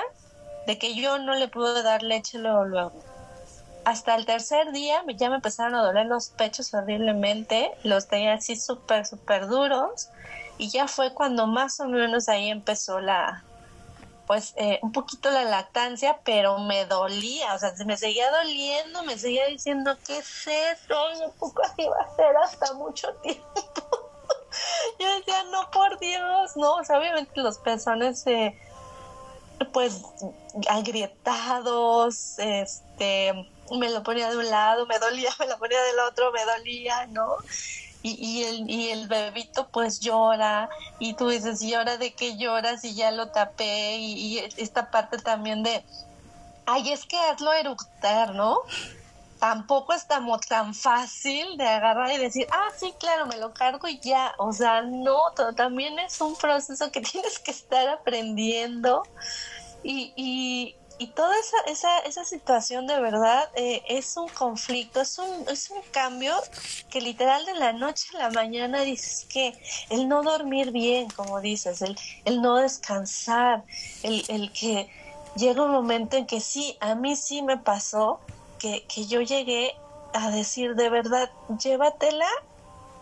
de 0.65 0.77
que 0.77 0.95
yo 0.95 1.19
no 1.19 1.35
le 1.35 1.47
pude 1.47 1.83
dar 1.83 2.01
leche 2.01 2.39
luego, 2.39 2.65
luego. 2.65 3.10
Hasta 3.83 4.15
el 4.15 4.25
tercer 4.25 4.71
día 4.71 5.03
ya 5.15 5.29
me 5.29 5.35
empezaron 5.35 5.75
a 5.75 5.81
doler 5.83 6.05
los 6.05 6.29
pechos 6.29 6.73
horriblemente, 6.73 7.71
los 7.83 8.07
tenía 8.07 8.33
así 8.33 8.55
súper, 8.55 9.05
súper 9.05 9.47
duros 9.47 10.09
y 10.57 10.69
ya 10.69 10.87
fue 10.87 11.13
cuando 11.13 11.47
más 11.47 11.79
o 11.79 11.85
menos 11.87 12.29
ahí 12.29 12.49
empezó 12.49 12.99
la, 12.99 13.43
pues 14.27 14.53
eh, 14.55 14.79
un 14.81 14.91
poquito 14.91 15.31
la 15.31 15.43
lactancia, 15.43 16.19
pero 16.23 16.59
me 16.59 16.85
dolía, 16.85 17.53
o 17.53 17.59
sea, 17.59 17.73
me 17.85 17.97
seguía 17.97 18.31
doliendo, 18.31 19.03
me 19.03 19.17
seguía 19.17 19.47
diciendo, 19.47 19.97
¿qué 20.05 20.19
es 20.19 20.47
eso? 20.47 20.95
Un 21.25 21.33
poco 21.33 21.61
así 21.63 21.85
va 21.85 22.05
a 22.05 22.15
ser 22.15 22.37
hasta 22.37 22.73
mucho 22.75 23.13
tiempo. 23.15 23.43
Yo 24.99 25.15
decía, 25.17 25.43
no, 25.51 25.69
por 25.71 25.99
Dios, 25.99 26.55
no, 26.55 26.75
o 26.75 26.83
sea, 26.85 26.99
obviamente 26.99 27.41
los 27.41 27.57
pezones, 27.57 28.23
pues, 29.73 30.01
agrietados, 30.69 32.39
este, 32.39 33.49
me 33.77 33.89
lo 33.89 34.03
ponía 34.03 34.29
de 34.29 34.37
un 34.37 34.49
lado, 34.49 34.85
me 34.85 34.99
dolía, 34.99 35.29
me 35.39 35.47
lo 35.47 35.57
ponía 35.57 35.81
del 35.81 35.99
otro, 35.99 36.31
me 36.31 36.43
dolía, 36.45 37.07
¿no? 37.07 37.35
Y, 38.03 38.17
y, 38.19 38.43
el, 38.43 38.69
y 38.69 38.89
el 38.89 39.07
bebito 39.07 39.67
pues 39.67 39.99
llora 39.99 40.69
y 40.97 41.13
tú 41.13 41.29
dices, 41.29 41.61
¿y 41.61 41.75
ahora 41.75 41.97
de 41.97 42.13
qué 42.13 42.35
lloras? 42.35 42.83
Y 42.83 42.95
ya 42.95 43.11
lo 43.11 43.27
tapé 43.27 43.97
y, 43.97 44.39
esta 44.57 44.89
parte 44.89 45.19
también 45.19 45.61
de, 45.61 45.83
ay, 46.65 46.91
es 46.91 47.05
que 47.05 47.19
hazlo 47.19 47.53
eructar, 47.53 48.33
¿no? 48.33 48.61
Tampoco 49.39 49.93
es 49.93 50.07
tan, 50.07 50.27
tan 50.47 50.73
fácil 50.73 51.57
de 51.57 51.67
agarrar 51.67 52.11
y 52.11 52.17
decir, 52.17 52.47
ah, 52.51 52.69
sí, 52.77 52.93
claro, 52.99 53.25
me 53.25 53.37
lo 53.37 53.53
cargo 53.53 53.87
y 53.87 53.99
ya. 53.99 54.33
O 54.37 54.53
sea, 54.53 54.81
no, 54.81 55.17
también 55.55 55.97
es 55.99 56.21
un 56.21 56.35
proceso 56.35 56.91
que 56.91 57.01
tienes 57.01 57.39
que 57.39 57.51
estar 57.51 57.87
aprendiendo. 57.87 59.03
Y, 59.83 60.75
y 61.01 61.07
toda 61.07 61.35
esa, 61.35 61.57
esa, 61.65 61.99
esa 62.01 62.23
situación 62.23 62.85
de 62.85 62.99
verdad 63.01 63.49
eh, 63.55 63.81
es 63.87 64.15
un 64.17 64.29
conflicto, 64.29 65.01
es 65.01 65.17
un, 65.17 65.49
es 65.49 65.71
un 65.71 65.81
cambio 65.91 66.35
que 66.91 67.01
literal 67.01 67.43
de 67.43 67.55
la 67.55 67.73
noche 67.73 68.05
a 68.13 68.19
la 68.19 68.29
mañana 68.29 68.81
dices 68.81 69.25
que 69.27 69.59
el 69.89 70.07
no 70.07 70.21
dormir 70.21 70.71
bien, 70.71 71.09
como 71.09 71.41
dices, 71.41 71.81
el, 71.81 71.97
el 72.25 72.39
no 72.43 72.57
descansar, 72.57 73.63
el, 74.03 74.23
el 74.27 74.51
que 74.51 74.91
llega 75.35 75.63
un 75.63 75.71
momento 75.71 76.17
en 76.17 76.27
que 76.27 76.39
sí, 76.39 76.77
a 76.79 76.93
mí 76.93 77.15
sí 77.15 77.41
me 77.41 77.57
pasó 77.57 78.19
que, 78.59 78.85
que 78.87 79.07
yo 79.07 79.21
llegué 79.21 79.73
a 80.13 80.29
decir 80.29 80.75
de 80.75 80.91
verdad, 80.91 81.31
llévatela 81.57 82.29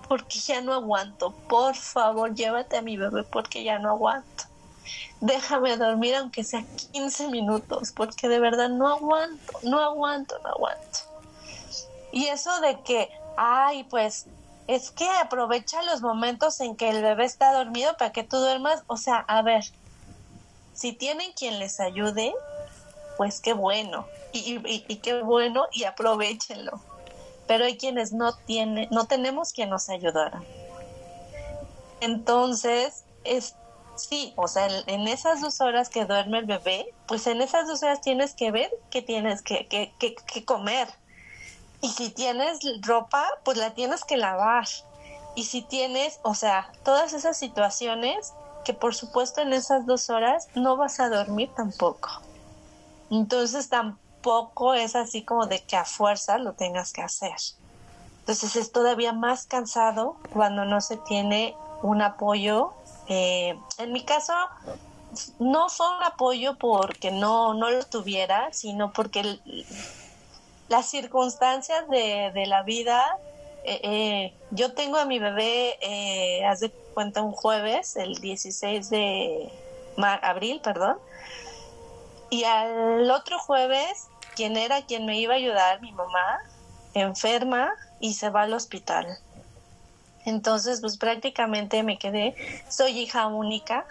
porque 0.08 0.40
ya 0.40 0.62
no 0.62 0.74
aguanto, 0.74 1.32
por 1.50 1.76
favor, 1.76 2.34
llévate 2.34 2.78
a 2.78 2.82
mi 2.82 2.96
bebé 2.96 3.24
porque 3.24 3.66
ya 3.66 3.78
no 3.78 3.90
aguanto 3.90 4.39
déjame 5.22 5.78
dormir 5.78 6.16
aunque 6.16 6.44
sea 6.44 6.64
15 6.92 7.28
minutos, 7.30 7.92
porque 7.92 8.28
de 8.28 8.40
verdad 8.40 8.70
no 8.70 8.88
aguanto, 8.88 9.60
no 9.64 9.80
aguanto, 9.80 10.38
no 10.40 10.50
aguanto. 10.50 11.00
Y 12.12 12.28
eso 12.28 12.60
de 12.62 12.82
que, 12.82 13.10
ay, 13.38 13.84
pues 13.86 14.26
es 14.68 14.92
que 14.92 15.10
aprovecha 15.10 15.82
los 15.84 16.02
momentos 16.02 16.60
en 16.62 16.76
que 16.76 16.90
el 16.90 17.02
bebé 17.02 17.26
está 17.26 17.54
dormido 17.54 17.96
para 17.98 18.12
que 18.12 18.24
tú 18.24 18.38
duermas, 18.38 18.84
o 18.88 18.98
sea, 18.98 19.18
a 19.28 19.42
ver, 19.42 19.66
si 20.74 20.94
tienen 20.94 21.32
quien 21.34 21.60
les 21.60 21.80
ayude, 21.80 22.34
pues 23.18 23.42
qué 23.42 23.54
bueno, 23.54 24.06
y, 24.32 24.60
y 24.64 24.96
qué 24.98 25.22
bueno, 25.22 25.66
y 25.72 25.84
aprovechenlo. 25.86 26.80
Pero 27.48 27.66
hay 27.66 27.78
quienes 27.78 28.14
no 28.14 28.34
tienen, 28.34 28.88
no 28.92 29.08
tenemos 29.08 29.54
quien 29.54 29.72
nos 29.72 29.90
ayudara. 29.90 30.44
Entonces, 32.00 33.04
es 33.24 33.56
Sí, 34.00 34.34
o 34.36 34.48
sea, 34.48 34.68
en, 34.88 35.08
esas 35.08 35.42
dos 35.42 35.60
horas 35.62 35.90
que 35.90 36.06
duerme 36.06 36.40
el 36.40 36.46
bebé, 36.46 36.94
pues 37.08 37.28
en 37.28 37.42
esas 37.42 37.68
dos 37.68 37.84
horas 37.84 38.02
tienes 38.02 38.34
que 38.34 38.52
ver 38.52 38.72
que 38.90 39.02
tienes 39.02 39.42
que, 39.42 39.68
que, 39.68 39.94
que, 40.00 40.46
comer. 40.46 40.88
Y 41.82 41.90
si 41.90 42.10
tienes 42.10 42.60
ropa, 42.82 43.26
pues 43.44 43.58
la 43.58 43.74
tienes 43.74 44.06
que 44.06 44.18
lavar. 44.18 44.68
Y 45.36 45.44
si 45.44 45.62
tienes, 45.62 46.20
o 46.24 46.34
sea, 46.34 46.72
todas 46.84 47.14
esas 47.14 47.38
situaciones 47.38 48.34
que 48.64 48.74
por 48.74 48.96
supuesto 48.96 49.42
en 49.42 49.54
esas 49.54 49.86
dos 49.86 50.10
horas 50.10 50.48
no 50.56 50.78
vas 50.78 51.00
a 51.00 51.10
dormir 51.10 51.50
tampoco. 51.56 52.10
Entonces 53.10 53.70
tampoco 53.70 54.74
es 54.74 54.96
así 54.96 55.24
como 55.24 55.46
de 55.46 55.62
que 55.64 55.76
a 55.76 55.86
fuerza 55.86 56.38
lo 56.38 56.54
tengas 56.54 56.94
que 56.94 57.02
hacer. 57.02 57.36
Entonces 58.20 58.56
es 58.56 58.72
todavía 58.72 59.14
más 59.14 59.46
cansado 59.46 60.16
cuando 60.34 60.66
no 60.66 60.82
se 60.82 60.98
tiene 60.98 61.56
un 61.82 62.02
apoyo 62.02 62.74
eh, 63.10 63.60
en 63.78 63.92
mi 63.92 64.04
caso, 64.04 64.34
no 65.40 65.70
fue 65.70 65.88
un 65.98 66.04
apoyo 66.04 66.56
porque 66.58 67.12
no, 67.12 67.54
no 67.54 67.70
lo 67.72 67.84
tuviera, 67.84 68.54
sino 68.54 68.94
porque 68.94 69.40
las 70.68 70.90
circunstancias 70.90 71.88
de, 71.90 72.32
de 72.34 72.46
la 72.46 72.64
vida, 72.64 73.04
eh, 73.64 73.80
eh, 73.84 74.34
yo 74.52 74.74
tengo 74.74 74.98
a 74.98 75.06
mi 75.06 75.20
bebé, 75.20 75.78
eh, 75.82 76.46
haz 76.46 76.62
de 76.62 76.72
cuenta, 76.94 77.22
un 77.22 77.32
jueves, 77.32 77.96
el 77.96 78.16
16 78.16 78.90
de 78.90 79.52
abril, 79.98 80.62
perdón, 80.64 80.98
y 82.30 82.44
al 82.44 83.10
otro 83.10 83.40
jueves, 83.40 84.08
quien 84.36 84.56
era 84.56 84.86
quien 84.86 85.06
me 85.06 85.20
iba 85.20 85.34
a 85.34 85.38
ayudar, 85.38 85.82
mi 85.82 85.92
mamá, 85.92 86.40
enferma 86.94 87.74
y 88.00 88.14
se 88.14 88.30
va 88.30 88.44
al 88.44 88.54
hospital. 88.54 89.08
Entonces, 90.26 90.82
pues 90.82 90.98
prácticamente 90.98 91.84
me 91.84 91.98
quedé, 91.98 92.36
soy 92.70 93.00
hija 93.00 93.28
única, 93.28 93.86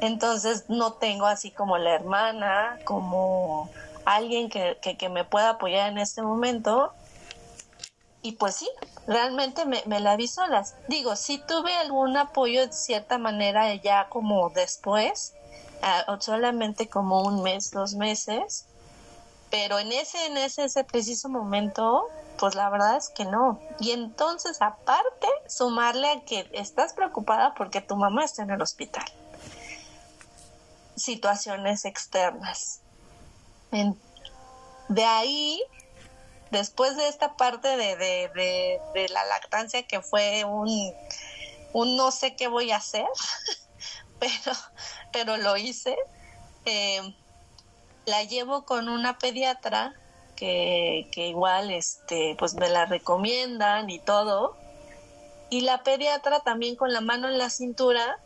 entonces 0.00 0.64
no 0.68 0.92
tengo 0.94 1.26
así 1.26 1.50
como 1.50 1.78
la 1.78 1.94
hermana, 1.94 2.78
como 2.84 3.68
alguien 4.04 4.48
que, 4.48 4.78
que, 4.80 5.08
me 5.08 5.24
pueda 5.24 5.50
apoyar 5.50 5.90
en 5.90 5.98
este 5.98 6.22
momento. 6.22 6.92
Y 8.22 8.32
pues 8.32 8.56
sí, 8.56 8.68
realmente 9.06 9.64
me, 9.64 9.82
la 10.00 10.16
vi 10.16 10.28
solas. 10.28 10.74
Digo, 10.88 11.16
sí 11.16 11.42
tuve 11.46 11.72
algún 11.74 12.16
apoyo 12.16 12.66
de 12.66 12.72
cierta 12.72 13.18
manera 13.18 13.74
ya 13.74 14.08
como 14.08 14.50
después, 14.50 15.34
uh, 15.82 16.20
solamente 16.20 16.88
como 16.88 17.22
un 17.22 17.42
mes, 17.42 17.70
dos 17.70 17.94
meses, 17.94 18.67
pero 19.50 19.78
en 19.78 19.92
ese, 19.92 20.26
en 20.26 20.36
ese, 20.36 20.64
ese 20.64 20.84
preciso 20.84 21.28
momento 21.28 22.08
pues 22.38 22.54
la 22.54 22.70
verdad 22.70 22.96
es 22.96 23.10
que 23.10 23.24
no. 23.24 23.60
Y 23.80 23.90
entonces, 23.90 24.62
aparte, 24.62 25.26
sumarle 25.46 26.08
a 26.10 26.20
que 26.20 26.48
estás 26.52 26.94
preocupada 26.94 27.54
porque 27.54 27.80
tu 27.80 27.96
mamá 27.96 28.24
está 28.24 28.42
en 28.42 28.50
el 28.50 28.62
hospital. 28.62 29.04
Situaciones 30.96 31.84
externas. 31.84 32.80
de 34.88 35.04
ahí, 35.04 35.60
después 36.50 36.96
de 36.96 37.08
esta 37.08 37.36
parte 37.36 37.68
de, 37.76 37.96
de, 37.96 38.80
de, 38.94 39.08
la 39.10 39.24
lactancia 39.26 39.86
que 39.86 40.00
fue 40.00 40.44
un, 40.44 40.94
un 41.74 41.96
no 41.96 42.10
sé 42.10 42.36
qué 42.36 42.48
voy 42.48 42.70
a 42.70 42.76
hacer, 42.76 43.06
pero, 44.18 44.56
pero 45.12 45.36
lo 45.36 45.56
hice, 45.56 45.96
eh, 46.64 47.14
la 48.08 48.24
llevo 48.24 48.64
con 48.64 48.88
una 48.88 49.18
pediatra 49.18 49.94
que, 50.34 51.08
igual 51.14 51.70
este 51.70 52.36
pues 52.38 52.54
me 52.54 52.68
la 52.68 52.86
recomiendan 52.86 53.90
y 53.90 53.98
todo. 53.98 54.56
Y 55.50 55.62
la 55.62 55.82
pediatra 55.82 56.40
también 56.40 56.76
con 56.76 56.92
la 56.92 57.00
mano 57.00 57.28
en 57.28 57.38
la 57.38 57.50
cintura 57.50 58.18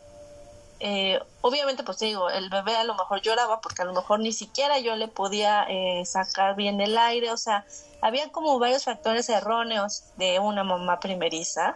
eh, 0.79 1.21
obviamente 1.41 1.83
pues 1.83 1.99
digo 1.99 2.29
el 2.29 2.49
bebé 2.49 2.75
a 2.75 2.83
lo 2.83 2.95
mejor 2.95 3.21
lloraba 3.21 3.61
porque 3.61 3.83
a 3.83 3.85
lo 3.85 3.93
mejor 3.93 4.19
ni 4.19 4.33
siquiera 4.33 4.79
yo 4.79 4.97
le 4.97 5.07
podía 5.07 5.65
eh, 5.69 6.03
sacar 6.05 6.55
bien 6.55 6.81
el 6.81 6.97
aire. 6.97 7.31
O 7.31 7.37
sea 7.37 7.65
había 8.01 8.31
como 8.31 8.59
varios 8.59 8.85
factores 8.85 9.29
erróneos 9.29 10.03
de 10.17 10.39
una 10.39 10.63
mamá 10.63 10.99
primeriza 10.99 11.75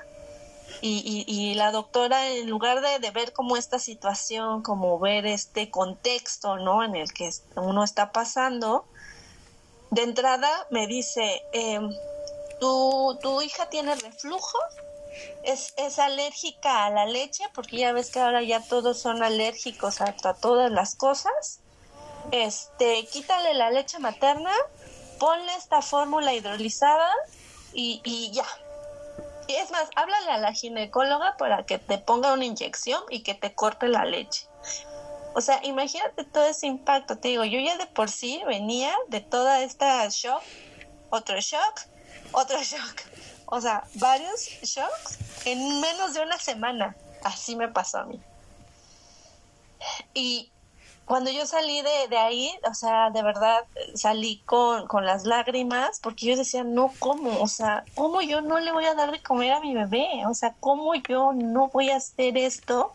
y, 0.82 1.25
y, 1.27 1.56
la 1.56 1.71
doctora 1.71 2.30
en 2.30 2.49
lugar 2.49 2.82
de, 2.82 2.99
de, 2.99 3.12
ver 3.12 3.34
como 3.34 3.58
esta 3.58 3.80
situación 3.80 4.62
como 4.62 4.99
ver 4.99 5.25
este 5.25 5.71
contexto 5.71 6.58
no 6.58 6.84
en 6.84 6.95
el 6.95 7.12
que 7.13 7.30
uno 7.56 7.84
está 7.84 8.12
pasando 8.12 8.86
de 9.89 10.03
entrada 10.03 10.49
me 10.69 10.88
dice, 10.88 11.43
em, 11.53 11.89
¿tu, 12.60 13.17
¿tu 13.21 13.41
hija 13.41 13.69
tiene 13.69 13.95
reflujo? 13.95 14.58
Es, 15.43 15.73
es, 15.77 15.97
alérgica 15.97 16.86
a 16.86 16.89
la 16.89 17.06
leche, 17.06 17.43
porque 17.53 17.77
ya 17.77 17.91
ves 17.91 18.12
que 18.12 18.19
ahora 18.19 18.43
ya 18.43 18.62
todos 18.62 18.99
son 18.99 19.23
alérgicos 19.23 20.01
a, 20.01 20.13
todas 20.13 20.71
las 20.71 20.95
cosas. 20.95 21.60
Este, 22.32 23.06
quítale 23.08 23.53
la 23.53 23.71
leche 23.71 23.97
materna, 23.99 24.51
ponle 25.19 25.56
esta 25.56 25.82
fórmula 25.82 26.34
hidrolizada 26.34 27.10
y, 27.73 28.01
y 28.03 28.32
ya. 28.32 28.45
Y 29.48 29.56
es 29.56 29.72
más, 29.72 29.90
háblale 29.96 30.32
a 30.32 30.38
la 30.38 30.54
ginecóloga 30.54 31.38
para 31.38 31.66
que 31.66 31.78
te 31.80 31.98
ponga 31.98 32.34
una 32.34 32.46
inyección 32.46 33.02
y 33.10 33.24
que 33.24 33.34
te 33.34 33.54
corte 33.54 33.88
la 33.88 34.06
leche. 34.06 34.48
O 35.34 35.42
sea, 35.42 35.60
imagínate 35.64 36.24
todo 36.26 36.46
ese 36.46 36.68
impacto. 36.68 37.18
Te 37.18 37.30
digo, 37.30 37.46
yo 37.46 37.60
ya 37.60 37.78
de 37.78 37.86
por 37.86 38.10
sí 38.10 38.42
venía 38.48 38.94
de 39.08 39.22
toda 39.22 39.62
esta 39.62 40.08
shock, 40.10 40.42
otro 41.10 41.40
shock, 41.40 41.82
otro 42.32 42.60
shock. 42.64 43.02
O 43.46 43.62
sea, 43.62 43.84
varios 43.94 44.42
shocks 44.64 45.20
en 45.46 45.80
menos 45.80 46.14
de 46.14 46.22
una 46.22 46.38
semana. 46.38 46.96
Así 47.24 47.56
me 47.56 47.70
pasó 47.70 48.00
a 48.00 48.06
mí. 48.06 48.20
Y 50.14 50.52
cuando 51.08 51.32
yo 51.32 51.46
salí 51.46 51.82
de, 51.82 52.10
de 52.10 52.17
ahí, 52.17 52.52
o 52.70 52.74
sea, 52.74 53.10
de 53.12 53.24
verdad 53.24 53.63
salí 53.96 54.41
con, 54.46 54.88
con, 54.88 55.06
las 55.06 55.24
lágrimas 55.24 56.02
porque 56.02 56.26
yo 56.26 56.36
decía, 56.36 56.65
no, 56.65 56.91
¿cómo? 57.00 57.41
O 57.41 57.48
sea, 57.48 57.86
¿cómo 57.96 58.22
yo 58.22 58.41
no 58.41 58.60
le 58.60 58.74
voy 58.74 58.84
a 58.84 58.93
dar 58.93 59.12
de 59.12 59.24
comer 59.24 59.54
a 59.54 59.62
mi 59.62 59.74
bebé? 59.74 60.26
O 60.28 60.34
sea, 60.34 60.54
¿cómo 60.60 60.93
yo 60.96 61.32
no 61.32 61.70
voy 61.70 61.91
a 61.91 61.96
hacer 61.96 62.38
esto? 62.38 62.91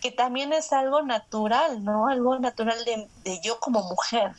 Que 0.00 0.10
también 0.10 0.54
es 0.54 0.72
algo 0.72 1.02
natural, 1.02 1.84
¿no? 1.84 2.08
Algo 2.08 2.38
natural 2.38 2.82
de, 2.86 3.06
de 3.22 3.38
yo 3.42 3.60
como 3.60 3.82
mujer. 3.82 4.32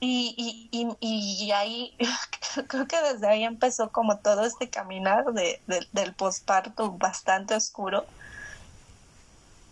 Y, 0.00 0.68
y, 0.70 0.96
y, 1.00 1.46
y, 1.46 1.52
ahí, 1.52 1.96
creo 2.68 2.86
que 2.86 3.00
desde 3.00 3.26
ahí 3.26 3.44
empezó 3.44 3.90
como 3.90 4.18
todo 4.18 4.44
este 4.44 4.68
caminar 4.68 5.32
de, 5.32 5.62
del 5.92 6.12
posparto 6.12 6.90
bastante 6.90 7.54
oscuro 7.54 8.04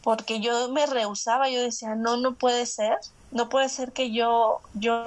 porque 0.03 0.41
yo 0.41 0.69
me 0.71 0.87
rehusaba, 0.87 1.49
yo 1.51 1.61
decía, 1.61 1.95
no, 1.95 2.17
no 2.17 2.35
puede 2.35 2.67
ser, 2.67 2.99
no 3.31 3.49
puede 3.49 3.69
ser 3.69 3.93
que 3.93 4.13
yo, 4.13 4.61
yo 4.75 5.05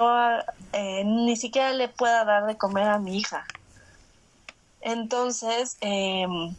eh, 0.72 1.04
ni 1.04 1.36
siquiera 1.36 1.72
le 1.72 1.88
pueda 1.88 2.24
dar 2.24 2.46
de 2.46 2.56
comer 2.56 2.88
a 2.88 2.98
mi 2.98 3.18
hija. 3.18 3.44
Entonces, 4.80 5.76
em, 5.80 6.54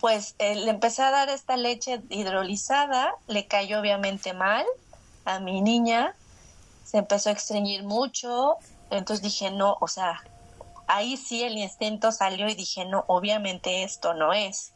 pues 0.00 0.34
eh, 0.38 0.56
le 0.56 0.70
empecé 0.70 1.02
a 1.02 1.10
dar 1.10 1.28
esta 1.28 1.56
leche 1.56 2.02
hidrolizada, 2.10 3.14
le 3.26 3.46
cayó 3.46 3.80
obviamente 3.80 4.32
mal 4.34 4.66
a 5.24 5.40
mi 5.40 5.60
niña, 5.60 6.14
se 6.84 6.98
empezó 6.98 7.30
a 7.30 7.32
estreñir 7.32 7.84
mucho, 7.84 8.56
entonces 8.90 9.22
dije, 9.22 9.50
no, 9.50 9.76
o 9.80 9.88
sea, 9.88 10.20
ahí 10.86 11.16
sí 11.16 11.42
el 11.42 11.56
instinto 11.56 12.12
salió 12.12 12.48
y 12.48 12.54
dije, 12.54 12.84
no, 12.84 13.04
obviamente 13.08 13.84
esto 13.84 14.14
no 14.14 14.32
es 14.32 14.72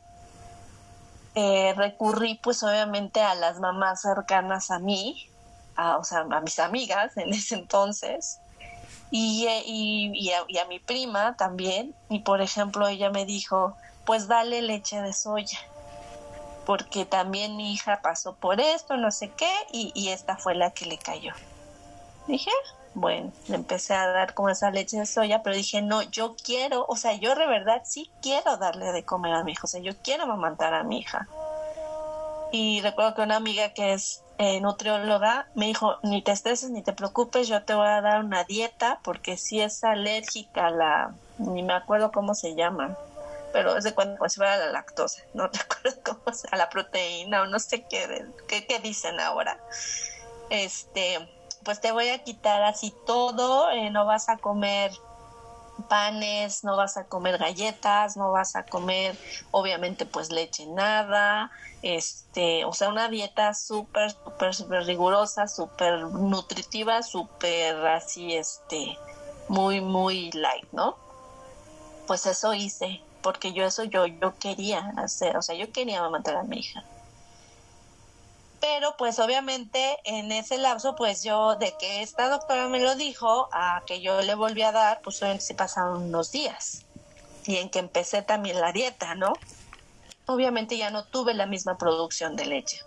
eh, 1.37 1.75
recurrí 1.77 2.41
pues 2.43 2.63
obviamente 2.63 3.21
a 3.21 3.35
las 3.35 3.61
mamás 3.61 4.01
cercanas 4.01 4.71
a 4.71 4.79
mí, 4.79 5.29
a, 5.77 5.99
o 5.99 6.05
sea, 6.05 6.21
a 6.21 6.41
mis 6.41 6.59
amigas 6.59 7.15
en 7.19 7.29
ese 7.35 7.57
entonces, 7.57 8.41
y, 9.11 9.47
eh, 9.47 9.63
y, 9.67 10.13
y, 10.15 10.31
a, 10.33 10.45
y, 10.49 10.59
a, 10.59 10.65
mi 10.65 10.81
prima 10.81 11.37
también, 11.37 11.95
y 12.09 12.21
por 12.21 12.41
ejemplo 12.41 12.89
ella 12.89 13.11
me 13.11 13.27
dijo, 13.27 13.77
pues 14.07 14.29
dale 14.29 14.63
leche 14.63 15.03
de 15.03 15.13
soya, 15.13 15.59
porque 16.65 17.05
también 17.05 17.57
mi 17.57 17.71
hija 17.71 18.01
pasó 18.03 18.35
por 18.35 18.59
esto, 18.59 18.97
no 18.97 19.11
sé 19.11 19.31
qué, 19.37 19.53
y, 19.73 19.93
y 19.95 20.09
esta 20.09 20.39
fue 20.39 20.55
la 20.55 20.71
que 20.71 20.87
le 20.87 20.97
cayó. 20.97 21.35
Dije, 22.27 22.51
bueno, 22.97 23.31
le 23.49 23.57
empecé 23.57 23.93
a 23.93 24.07
dar 24.09 24.33
como 24.33 24.49
esa 24.49 24.71
leche 24.71 24.99
de 24.99 25.05
soya, 25.05 25.43
pero 25.43 25.55
dije, 25.55 25.83
no, 25.83 26.01
yo 26.01 26.35
quiero, 26.43 26.87
o 26.89 26.97
sea, 26.97 27.13
yo 27.13 27.35
de 27.35 27.47
verdad 27.47 27.83
sí 27.85 28.11
quiero 28.23 28.57
darle 28.57 28.91
de 28.91 29.05
comer 29.05 29.35
a 29.35 29.45
mi 29.45 29.53
hija, 29.53 29.65
o 29.65 29.67
sea, 29.67 29.83
yo 29.83 29.93
quiero 30.03 30.23
amamantar 30.23 30.73
a 30.73 30.83
mi 30.83 31.01
hija. 31.01 31.29
Y 32.53 32.81
recuerdo 32.81 33.15
que 33.15 33.21
una 33.21 33.37
amiga 33.37 33.75
que 33.75 33.93
es 33.93 34.23
eh, 34.39 34.63
nutrióloga 34.63 35.47
me 35.55 35.67
dijo, 35.67 35.99
ni 36.05 36.23
te 36.23 36.33
estreses 36.33 36.71
ni 36.71 36.81
te 36.81 36.95
preocupes, 36.95 37.49
yo 37.49 37.63
te 37.65 37.75
voy 37.75 37.87
a 37.87 38.01
dar 38.01 38.25
una 38.25 38.45
dieta 38.45 38.99
porque 39.05 39.37
si 39.37 39.61
es 39.61 39.85
alérgica 39.85 40.69
a 40.69 40.71
la, 40.71 41.15
ni 41.37 41.63
me 41.63 41.75
acuerdo 41.75 42.11
cómo 42.11 42.35
se 42.35 42.55
llama, 42.55 42.97
pero 43.53 43.77
es 43.77 43.85
de 43.85 43.93
cuando 43.93 44.17
pues, 44.17 44.39
a 44.39 44.57
la 44.57 44.73
lactosa, 44.73 45.21
no 45.35 45.49
recuerdo 45.49 46.01
cómo 46.03 46.35
se, 46.35 46.49
a 46.51 46.57
la 46.57 46.71
proteína 46.71 47.43
o 47.43 47.47
no 47.47 47.59
sé 47.59 47.83
qué, 47.83 48.25
qué, 48.49 48.67
qué 48.67 48.79
dicen 48.79 49.21
ahora. 49.21 49.61
Este, 50.49 51.29
pues 51.67 51.81
te 51.81 51.91
voy 51.91 52.09
a 52.11 52.23
quitar 52.23 52.63
así 52.63 52.95
todo, 53.05 53.73
eh, 53.73 53.91
no 53.91 54.07
vas 54.07 54.29
a 54.29 54.39
comer 54.39 54.93
panes, 55.89 56.63
no 56.63 56.77
vas 56.77 56.97
a 56.97 57.09
comer 57.09 57.39
galletas, 57.39 58.17
no 58.17 58.31
vas 58.31 58.55
a 58.55 58.63
comer 58.63 59.19
obviamente 59.51 60.07
pues 60.07 60.31
leche 60.31 60.65
nada, 60.69 61.51
este, 61.83 62.65
o 62.65 62.73
sea, 62.73 62.89
una 62.89 63.09
dieta 63.09 63.53
súper, 63.53 64.13
súper, 64.13 64.55
súper 64.55 64.85
rigurosa, 64.85 65.49
súper 65.49 66.05
nutritiva, 66.05 67.03
súper 67.03 67.85
así, 67.89 68.33
este, 68.35 68.97
muy, 69.49 69.81
muy 69.81 70.31
light, 70.31 70.69
¿no? 70.71 70.97
Pues 72.07 72.27
eso 72.27 72.55
hice, 72.55 73.03
porque 73.23 73.53
yo 73.53 73.65
eso 73.65 73.83
yo, 73.83 74.07
yo 74.07 74.39
quería 74.39 74.93
hacer, 74.99 75.37
o 75.37 75.43
sea, 75.43 75.57
yo 75.57 75.73
quería 75.73 76.09
matar 76.09 76.37
a 76.37 76.45
mi 76.45 76.59
hija 76.59 76.85
pero 78.69 78.97
pues 78.97 79.21
obviamente 79.21 79.97
en 80.03 80.33
ese 80.33 80.59
lapso 80.59 80.97
pues 80.97 81.23
yo 81.23 81.55
de 81.55 81.77
que 81.79 82.03
esta 82.03 82.29
doctora 82.29 82.67
me 82.67 82.81
lo 82.81 82.97
dijo 82.97 83.49
a 83.53 83.85
que 83.87 84.01
yo 84.01 84.21
le 84.23 84.35
volví 84.35 84.63
a 84.63 84.73
dar 84.73 85.01
pues 85.03 85.23
obviamente 85.23 85.45
se 85.45 85.55
pasaron 85.55 86.03
unos 86.03 86.33
días. 86.33 86.85
Y 87.47 87.59
en 87.59 87.71
que 87.71 87.79
empecé 87.79 88.23
también 88.23 88.61
la 88.61 88.73
dieta 88.73 89.15
no 89.15 89.35
obviamente 90.27 90.77
ya 90.77 90.91
no 90.91 91.05
tuve 91.05 91.33
la 91.33 91.47
misma 91.47 91.79
producción 91.79 92.35
de 92.35 92.47
leche 92.47 92.81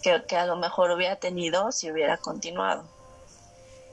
que, 0.00 0.22
que 0.28 0.36
a 0.36 0.46
lo 0.46 0.54
mejor 0.54 0.92
hubiera 0.92 1.16
tenido 1.16 1.72
si 1.72 1.90
hubiera 1.90 2.16
continuado. 2.16 2.84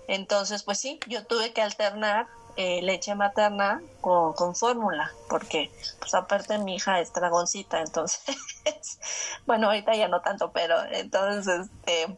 Entonces 0.08 0.62
pues 0.62 0.78
sí 0.78 1.00
yo 1.08 1.26
tuve 1.26 1.52
que 1.52 1.64
alternar 1.64 2.28
eh, 2.58 2.82
leche 2.82 3.16
materna 3.16 3.82
con, 4.02 4.34
con 4.34 4.56
fórmula, 4.56 5.12
porque 5.30 5.72
pues 6.00 6.14
aparte 6.14 6.58
mi 6.58 6.76
hija 6.76 7.00
es 7.00 7.12
dragoncita, 7.14 7.82
entonces, 7.82 8.22
bueno, 9.46 9.68
ahorita 9.68 9.94
ya 9.96 10.08
no 10.08 10.22
tanto, 10.22 10.52
pero 10.52 10.82
entonces 10.92 11.68
este, 11.68 12.18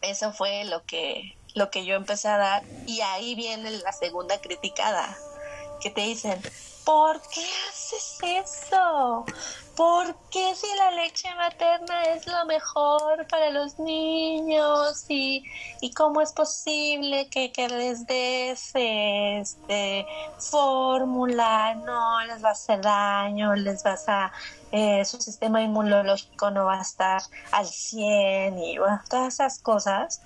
eso 0.00 0.32
fue 0.32 0.64
lo 0.64 0.84
que, 0.84 1.36
lo 1.54 1.70
que 1.70 1.84
yo 1.84 1.94
empecé 1.94 2.28
a 2.28 2.38
dar 2.38 2.64
y 2.86 3.00
ahí 3.02 3.34
viene 3.34 3.70
la 3.70 3.92
segunda 3.92 4.40
criticada, 4.40 5.16
que 5.80 5.90
te 5.90 6.02
dicen, 6.02 6.40
¿por 6.84 7.20
qué 7.22 7.46
haces 7.68 8.18
eso? 8.22 9.24
¿Por 9.82 10.14
qué 10.30 10.54
si 10.54 10.68
la 10.76 10.92
leche 10.92 11.28
materna 11.34 12.04
es 12.04 12.28
lo 12.28 12.46
mejor 12.46 13.26
para 13.26 13.50
los 13.50 13.80
niños? 13.80 15.04
¿Y, 15.08 15.42
y 15.80 15.92
cómo 15.92 16.20
es 16.20 16.32
posible 16.32 17.28
que, 17.28 17.50
que 17.50 17.68
les 17.68 18.06
des 18.06 18.70
este, 18.74 20.06
fórmula? 20.38 21.74
No, 21.74 22.24
les 22.26 22.44
va 22.44 22.50
a 22.50 22.52
hacer 22.52 22.80
daño, 22.80 23.56
les 23.56 23.82
vas 23.82 24.08
a... 24.08 24.30
Eh, 24.70 25.04
su 25.04 25.20
sistema 25.20 25.60
inmunológico 25.60 26.52
no 26.52 26.66
va 26.66 26.78
a 26.78 26.82
estar 26.82 27.20
al 27.50 27.66
100 27.66 28.58
y 28.60 28.76
todas 29.10 29.34
esas 29.34 29.58
cosas 29.58 30.22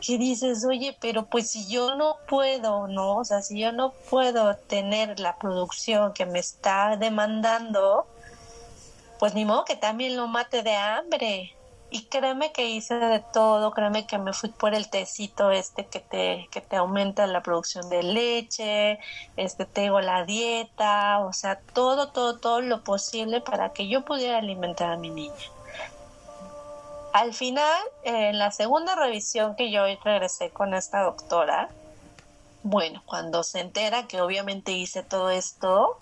que 0.00 0.18
dices, 0.18 0.64
oye, 0.64 0.96
pero 1.00 1.26
pues 1.26 1.50
si 1.50 1.66
yo 1.66 1.96
no 1.96 2.16
puedo, 2.28 2.86
¿no? 2.86 3.16
O 3.16 3.24
sea, 3.24 3.42
si 3.42 3.58
yo 3.58 3.72
no 3.72 3.90
puedo 4.08 4.54
tener 4.54 5.18
la 5.18 5.36
producción 5.36 6.12
que 6.12 6.26
me 6.26 6.38
está 6.38 6.96
demandando, 6.96 8.06
pues 9.20 9.34
ni 9.34 9.44
modo 9.44 9.66
que 9.66 9.76
también 9.76 10.16
lo 10.16 10.26
mate 10.26 10.62
de 10.62 10.74
hambre. 10.74 11.54
Y 11.90 12.04
créeme 12.06 12.52
que 12.52 12.70
hice 12.70 12.94
de 12.94 13.18
todo, 13.18 13.72
créeme 13.72 14.06
que 14.06 14.16
me 14.16 14.32
fui 14.32 14.48
por 14.48 14.74
el 14.74 14.88
tecito 14.88 15.50
este 15.50 15.86
que 15.86 16.00
te, 16.00 16.48
que 16.50 16.60
te 16.62 16.76
aumenta 16.76 17.26
la 17.26 17.42
producción 17.42 17.90
de 17.90 18.02
leche, 18.02 18.98
este 19.36 19.66
tengo 19.66 20.00
la 20.00 20.24
dieta, 20.24 21.18
o 21.18 21.32
sea, 21.34 21.60
todo, 21.74 22.08
todo, 22.08 22.38
todo 22.38 22.62
lo 22.62 22.82
posible 22.82 23.40
para 23.42 23.72
que 23.74 23.88
yo 23.88 24.04
pudiera 24.04 24.38
alimentar 24.38 24.92
a 24.92 24.96
mi 24.96 25.10
niña. 25.10 25.34
Al 27.12 27.34
final, 27.34 27.82
en 28.04 28.38
la 28.38 28.52
segunda 28.52 28.94
revisión 28.94 29.54
que 29.54 29.70
yo 29.70 29.82
regresé 30.02 30.50
con 30.50 30.72
esta 30.72 31.02
doctora, 31.02 31.68
bueno, 32.62 33.02
cuando 33.04 33.42
se 33.42 33.60
entera 33.60 34.06
que 34.06 34.22
obviamente 34.22 34.72
hice 34.72 35.02
todo 35.02 35.28
esto, 35.28 35.98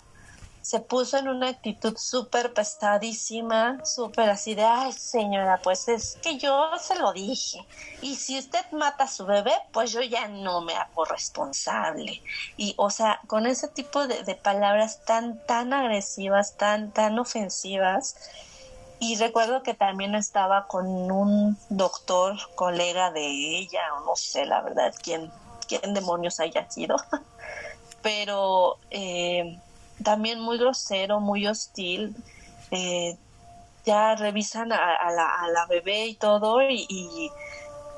se 0.61 0.79
puso 0.79 1.17
en 1.17 1.27
una 1.27 1.49
actitud 1.49 1.97
súper 1.97 2.53
pesadísima, 2.53 3.83
súper 3.85 4.29
así 4.29 4.55
de, 4.55 4.63
ay 4.63 4.91
señora, 4.93 5.59
pues 5.63 5.87
es 5.87 6.17
que 6.21 6.37
yo 6.37 6.69
se 6.79 6.97
lo 6.97 7.13
dije. 7.13 7.65
Y 8.01 8.15
si 8.15 8.37
usted 8.37 8.65
mata 8.71 9.05
a 9.05 9.07
su 9.07 9.25
bebé, 9.25 9.53
pues 9.71 9.91
yo 9.91 10.01
ya 10.01 10.27
no 10.27 10.61
me 10.61 10.75
hago 10.75 11.05
responsable. 11.05 12.21
Y, 12.57 12.73
o 12.77 12.89
sea, 12.89 13.19
con 13.27 13.47
ese 13.47 13.67
tipo 13.67 14.07
de, 14.07 14.23
de 14.23 14.35
palabras 14.35 15.03
tan, 15.05 15.43
tan 15.45 15.73
agresivas, 15.73 16.57
tan, 16.57 16.91
tan 16.91 17.17
ofensivas, 17.19 18.15
y 18.99 19.15
recuerdo 19.15 19.63
que 19.63 19.73
también 19.73 20.13
estaba 20.13 20.67
con 20.67 20.85
un 21.09 21.57
doctor, 21.69 22.35
colega 22.55 23.11
de 23.11 23.25
ella, 23.57 23.81
o 23.95 24.05
no 24.05 24.15
sé, 24.17 24.45
la 24.45 24.61
verdad, 24.61 24.93
quién, 25.01 25.31
quién 25.69 25.93
demonios 25.93 26.41
haya 26.41 26.69
sido, 26.69 26.97
pero 28.01 28.77
eh, 28.91 29.57
también 30.03 30.39
muy 30.39 30.57
grosero, 30.57 31.19
muy 31.19 31.47
hostil. 31.47 32.15
Eh, 32.71 33.17
ya 33.85 34.15
revisan 34.15 34.71
a, 34.71 35.11
la, 35.11 35.35
a, 35.41 35.47
la, 35.47 35.65
bebé 35.65 36.07
y 36.07 36.15
todo, 36.15 36.61
y, 36.61 36.85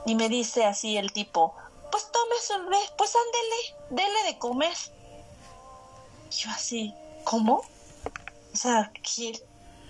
y, 0.05 0.15
me 0.15 0.29
dice 0.29 0.63
así 0.63 0.95
el 0.97 1.11
tipo, 1.11 1.53
pues 1.91 2.09
tome 2.11 2.35
su 2.41 2.53
bebé, 2.63 2.77
pues 2.97 3.13
ándele, 3.15 4.03
dele 4.03 4.23
de 4.31 4.37
comer. 4.37 4.75
Yo 6.31 6.49
así, 6.51 6.93
¿cómo? 7.25 7.63
O 8.53 8.55
sea, 8.55 8.91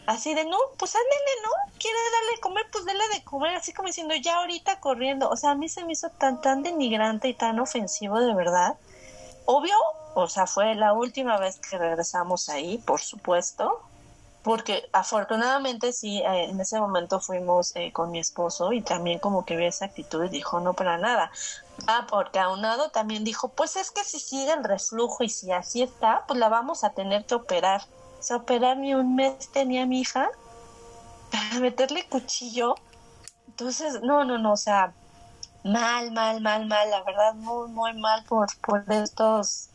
así 0.08 0.34
de, 0.34 0.46
no, 0.46 0.58
pues 0.78 0.96
ándele, 0.96 1.42
¿no? 1.44 1.74
Quiere 1.80 1.98
darle 2.14 2.36
de 2.36 2.42
comer, 2.42 2.66
pues 2.72 2.86
dele 2.86 3.04
de 3.14 3.24
comer, 3.24 3.56
así 3.56 3.74
como 3.74 3.88
diciendo, 3.88 4.16
ya 4.16 4.38
ahorita 4.38 4.80
corriendo. 4.80 5.30
O 5.30 5.38
sea, 5.38 5.52
a 5.52 5.56
mí 5.56 5.70
se 5.70 5.86
me 5.86 5.94
hizo 5.94 6.10
tan, 6.10 6.42
tan 6.42 6.64
denigrante 6.64 7.28
y 7.28 7.34
tan 7.34 7.60
ofensivo, 7.60 8.20
de 8.20 8.34
verdad. 8.34 8.78
Obvio, 9.46 9.76
o 10.14 10.28
sea, 10.28 10.48
fue 10.48 10.76
la 10.76 10.94
última 10.94 11.38
vez 11.38 11.60
que 11.60 11.78
regresamos 11.78 12.50
ahí, 12.50 12.78
por 12.80 13.02
supuesto, 13.02 13.82
porque 14.44 14.90
afortunadamente 14.92 15.94
sí, 15.94 16.20
eh, 16.20 16.46
en 16.50 16.60
ese 16.60 16.80
momento 16.80 17.20
fuimos 17.20 17.76
eh, 17.76 17.92
con 17.92 18.12
mi 18.12 18.20
esposo 18.20 18.74
y 18.74 18.82
también 18.82 19.20
como 19.20 19.46
que 19.46 19.56
vio 19.56 19.68
esa 19.68 19.86
actitud 19.86 20.24
y 20.26 20.30
dijo, 20.30 20.60
no 20.60 20.74
para 20.74 20.98
nada. 20.98 21.32
Ah, 21.88 22.08
porque 22.10 22.40
aunado 22.40 22.90
también 22.90 23.24
dijo, 23.24 23.50
pues 23.50 23.76
es 23.76 23.92
que 23.92 24.04
si 24.04 24.20
sigue 24.20 24.52
el 24.52 24.64
reflujo 24.64 25.24
y 25.24 25.30
si 25.30 25.52
así 25.52 25.84
está, 25.84 26.26
pues 26.28 26.40
la 26.40 26.50
vamos 26.50 26.84
a 26.84 26.92
tener 26.92 27.26
que 27.26 27.36
operar 27.36 27.82
se 28.22 28.36
operar 28.36 28.78
ni 28.78 28.94
un 28.94 29.16
mes 29.16 29.50
tenía 29.52 29.86
mi 29.86 30.02
hija 30.02 30.30
para 31.32 31.60
meterle 31.60 32.08
cuchillo. 32.08 32.76
Entonces, 33.48 34.02
no, 34.04 34.24
no, 34.24 34.38
no, 34.38 34.54
o 34.54 34.58
sea, 34.58 34.94
mal, 35.64 36.12
mal, 36.12 36.40
mal, 36.40 36.68
mal, 36.68 36.90
la 36.90 37.04
verdad, 37.04 37.34
muy, 37.34 37.70
muy 37.70 37.94
mal 38.00 38.24
por, 38.26 38.48
por 38.60 38.84
estos 38.92 39.71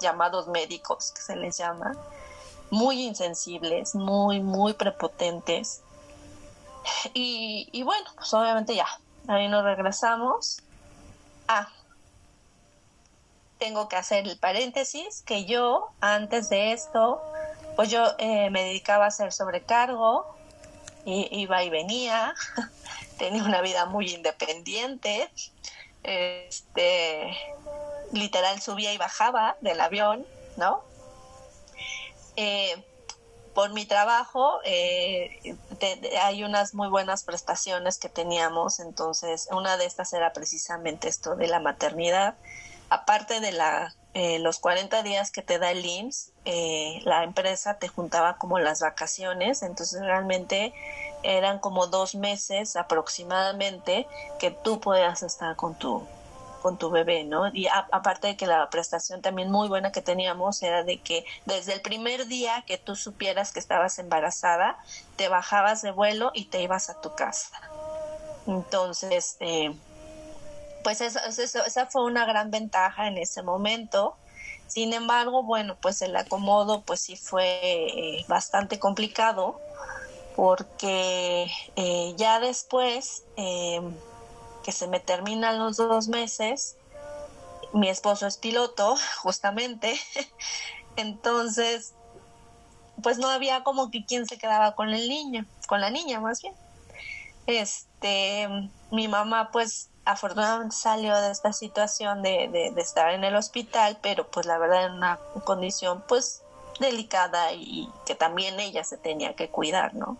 llamados 0.00 0.48
médicos 0.48 1.12
que 1.12 1.20
se 1.20 1.36
les 1.36 1.58
llama, 1.58 1.94
muy 2.70 3.02
insensibles, 3.02 3.94
muy, 3.94 4.40
muy 4.40 4.72
prepotentes. 4.74 5.82
Y, 7.14 7.68
y 7.72 7.82
bueno, 7.82 8.10
pues 8.16 8.32
obviamente 8.34 8.74
ya, 8.74 8.86
ahí 9.28 9.48
nos 9.48 9.64
regresamos. 9.64 10.62
Ah, 11.48 11.68
tengo 13.58 13.88
que 13.88 13.94
hacer 13.94 14.26
el 14.26 14.36
paréntesis 14.38 15.22
que 15.22 15.44
yo 15.44 15.90
antes 16.00 16.48
de 16.48 16.72
esto, 16.72 17.22
pues 17.76 17.90
yo 17.90 18.04
eh, 18.18 18.50
me 18.50 18.64
dedicaba 18.64 19.04
a 19.04 19.08
hacer 19.08 19.32
sobrecargo, 19.32 20.34
y, 21.04 21.28
iba 21.30 21.62
y 21.62 21.70
venía, 21.70 22.34
tenía 23.18 23.44
una 23.44 23.60
vida 23.60 23.86
muy 23.86 24.12
independiente, 24.12 25.30
este, 26.02 27.36
literal 28.12 28.60
subía 28.60 28.92
y 28.92 28.98
bajaba 28.98 29.56
del 29.60 29.80
avión, 29.80 30.26
¿no? 30.56 30.82
Eh, 32.36 32.84
por 33.54 33.72
mi 33.74 33.84
trabajo 33.84 34.60
eh, 34.64 35.54
hay 36.22 36.42
unas 36.44 36.72
muy 36.72 36.88
buenas 36.88 37.24
prestaciones 37.24 37.98
que 37.98 38.08
teníamos, 38.08 38.80
entonces 38.80 39.48
una 39.50 39.76
de 39.76 39.84
estas 39.84 40.12
era 40.14 40.32
precisamente 40.32 41.08
esto 41.08 41.36
de 41.36 41.48
la 41.48 41.60
maternidad 41.60 42.36
aparte 42.92 43.40
de 43.40 43.52
la, 43.52 43.94
eh, 44.12 44.38
los 44.38 44.58
40 44.58 45.02
días 45.02 45.30
que 45.30 45.40
te 45.40 45.58
da 45.58 45.70
el 45.70 45.84
IMSS, 45.84 46.32
eh, 46.44 47.00
la 47.04 47.24
empresa 47.24 47.78
te 47.78 47.88
juntaba 47.88 48.36
como 48.36 48.58
las 48.58 48.80
vacaciones, 48.80 49.62
entonces 49.62 50.02
realmente 50.02 50.74
eran 51.22 51.58
como 51.58 51.86
dos 51.86 52.14
meses 52.14 52.76
aproximadamente 52.76 54.06
que 54.38 54.50
tú 54.50 54.78
podías 54.78 55.22
estar 55.22 55.56
con 55.56 55.74
tu 55.74 56.06
con 56.62 56.78
tu 56.78 56.90
bebé, 56.90 57.24
¿no? 57.24 57.48
Y 57.52 57.66
aparte 57.66 58.28
de 58.28 58.36
que 58.36 58.46
la 58.46 58.70
prestación 58.70 59.20
también 59.20 59.50
muy 59.50 59.68
buena 59.68 59.90
que 59.90 60.00
teníamos 60.00 60.62
era 60.62 60.84
de 60.84 61.00
que 61.00 61.24
desde 61.44 61.74
el 61.74 61.82
primer 61.82 62.26
día 62.26 62.62
que 62.66 62.78
tú 62.78 62.94
supieras 62.94 63.52
que 63.52 63.58
estabas 63.58 63.98
embarazada, 63.98 64.78
te 65.16 65.28
bajabas 65.28 65.82
de 65.82 65.90
vuelo 65.90 66.30
y 66.32 66.46
te 66.46 66.62
ibas 66.62 66.88
a 66.88 67.00
tu 67.00 67.14
casa. 67.16 67.50
Entonces, 68.46 69.36
eh, 69.40 69.74
pues 70.84 71.00
esa 71.00 71.86
fue 71.86 72.04
una 72.04 72.24
gran 72.24 72.50
ventaja 72.50 73.08
en 73.08 73.18
ese 73.18 73.42
momento. 73.42 74.16
Sin 74.68 74.92
embargo, 74.92 75.42
bueno, 75.42 75.76
pues 75.80 76.00
el 76.00 76.16
acomodo 76.16 76.82
pues 76.82 77.00
sí 77.00 77.16
fue 77.16 77.60
eh, 77.62 78.24
bastante 78.28 78.78
complicado 78.78 79.60
porque 80.36 81.50
eh, 81.76 82.14
ya 82.16 82.40
después 82.40 83.24
em, 83.36 83.94
que 84.62 84.72
se 84.72 84.86
me 84.86 85.00
terminan 85.00 85.58
los 85.58 85.76
dos 85.76 86.08
meses, 86.08 86.76
mi 87.72 87.88
esposo 87.88 88.26
es 88.26 88.36
piloto, 88.36 88.96
justamente, 89.22 89.98
entonces, 90.96 91.94
pues 93.02 93.18
no 93.18 93.28
había 93.28 93.64
como 93.64 93.90
que 93.90 94.04
quien 94.04 94.26
se 94.26 94.38
quedaba 94.38 94.74
con 94.74 94.90
el 94.90 95.08
niño, 95.08 95.46
con 95.66 95.80
la 95.80 95.90
niña 95.90 96.20
más 96.20 96.42
bien. 96.42 96.54
Este, 97.46 98.48
mi 98.90 99.08
mamá 99.08 99.50
pues 99.50 99.88
afortunadamente 100.04 100.76
salió 100.76 101.16
de 101.16 101.30
esta 101.30 101.52
situación 101.52 102.22
de, 102.22 102.48
de, 102.48 102.80
estar 102.80 103.10
en 103.10 103.24
el 103.24 103.34
hospital, 103.34 103.98
pero 104.00 104.28
pues 104.28 104.46
la 104.46 104.58
verdad 104.58 104.86
en 104.86 104.92
una 104.92 105.18
condición 105.44 106.04
pues 106.06 106.42
delicada 106.80 107.52
y 107.52 107.88
que 108.06 108.14
también 108.14 108.58
ella 108.60 108.84
se 108.84 108.96
tenía 108.96 109.34
que 109.34 109.48
cuidar, 109.48 109.94
¿no? 109.94 110.16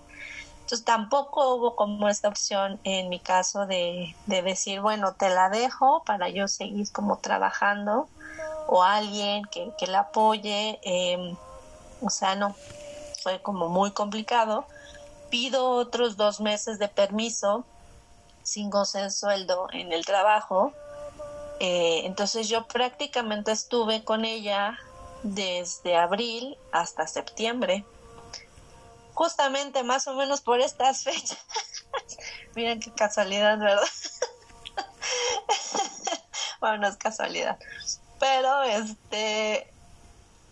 Entonces 0.72 0.86
tampoco 0.86 1.54
hubo 1.54 1.76
como 1.76 2.08
esta 2.08 2.28
opción 2.28 2.80
en 2.84 3.10
mi 3.10 3.20
caso 3.20 3.66
de, 3.66 4.16
de 4.24 4.40
decir, 4.40 4.80
bueno, 4.80 5.12
te 5.12 5.28
la 5.28 5.50
dejo 5.50 6.02
para 6.06 6.30
yo 6.30 6.48
seguir 6.48 6.90
como 6.92 7.18
trabajando 7.18 8.08
o 8.68 8.82
alguien 8.82 9.44
que, 9.52 9.70
que 9.76 9.86
la 9.86 9.98
apoye, 9.98 10.80
em, 10.82 11.36
o 12.00 12.08
sea, 12.08 12.36
no, 12.36 12.56
fue 13.22 13.42
como 13.42 13.68
muy 13.68 13.90
complicado. 13.90 14.64
Pido 15.28 15.72
otros 15.72 16.16
dos 16.16 16.40
meses 16.40 16.78
de 16.78 16.88
permiso 16.88 17.66
sin 18.42 18.70
goce 18.70 19.02
de 19.02 19.10
sueldo 19.10 19.66
en 19.74 19.92
el 19.92 20.06
trabajo. 20.06 20.72
Eh, 21.60 22.06
entonces 22.06 22.48
yo 22.48 22.66
prácticamente 22.66 23.52
estuve 23.52 24.04
con 24.04 24.24
ella 24.24 24.78
desde 25.22 25.98
abril 25.98 26.56
hasta 26.72 27.06
septiembre. 27.06 27.84
Justamente 29.22 29.84
más 29.84 30.08
o 30.08 30.14
menos 30.14 30.40
por 30.40 30.60
estas 30.60 31.04
fechas. 31.04 31.38
Miren 32.56 32.80
qué 32.80 32.90
casualidad, 32.90 33.56
¿verdad? 33.56 33.80
bueno, 36.60 36.78
no 36.78 36.88
es 36.88 36.96
casualidad. 36.96 37.56
Pero 38.18 38.64
este 38.64 39.72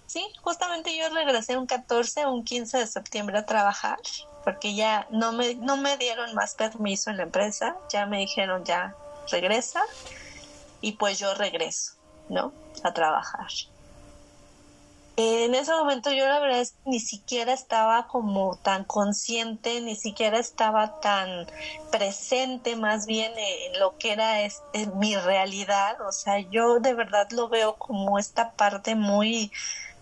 sí, 0.06 0.24
justamente 0.42 0.96
yo 0.96 1.09
regresé 1.09 1.59
un 1.59 1.66
14 1.66 2.26
o 2.26 2.33
un 2.33 2.44
15 2.44 2.78
de 2.78 2.87
septiembre 2.87 3.38
a 3.38 3.44
trabajar 3.44 3.98
porque 4.44 4.76
ya 4.76 5.09
no 5.11 5.33
me, 5.33 5.56
no 5.56 5.76
me 5.76 5.96
dieron 5.96 6.33
más 6.37 6.54
permiso 6.54 7.11
en 7.11 7.16
la 7.16 7.24
empresa, 7.24 7.76
ya 7.92 8.06
me 8.06 8.18
dijeron 8.18 8.64
ya 8.64 8.94
regresa 9.33 9.83
y 10.80 10.92
pues 10.92 11.18
yo 11.18 11.35
regreso, 11.35 11.94
¿no? 12.28 12.52
A 12.85 12.94
trabajar. 12.94 13.48
En 15.22 15.54
ese 15.54 15.70
momento 15.72 16.11
yo 16.12 16.26
la 16.26 16.40
verdad 16.40 16.61
es 16.61 16.76
ni 16.87 16.98
siquiera 16.98 17.52
estaba 17.52 18.06
como 18.06 18.56
tan 18.62 18.85
consciente, 18.85 19.83
ni 19.83 19.94
siquiera 19.94 20.38
estaba 20.38 20.98
tan 21.02 21.46
presente 21.90 22.74
más 22.74 23.04
bien 23.04 23.30
en 23.37 23.78
lo 23.78 23.98
que 23.98 24.12
era 24.12 24.40
es, 24.40 24.62
mi 24.94 25.14
realidad, 25.16 26.00
o 26.00 26.11
sea, 26.11 26.38
yo 26.38 26.78
de 26.80 26.94
verdad 26.94 27.28
lo 27.33 27.50
veo 27.50 27.76
como 27.76 28.18
esta 28.18 28.54
parte 28.54 28.94
muy 28.94 29.52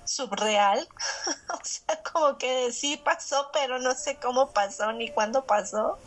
subreal, 0.04 0.86
o 1.52 1.64
sea, 1.64 2.00
como 2.12 2.38
que 2.38 2.70
sí 2.70 2.96
pasó, 2.96 3.50
pero 3.52 3.80
no 3.80 3.94
sé 3.94 4.20
cómo 4.20 4.52
pasó 4.52 4.92
ni 4.92 5.10
cuándo 5.10 5.44
pasó. 5.46 5.98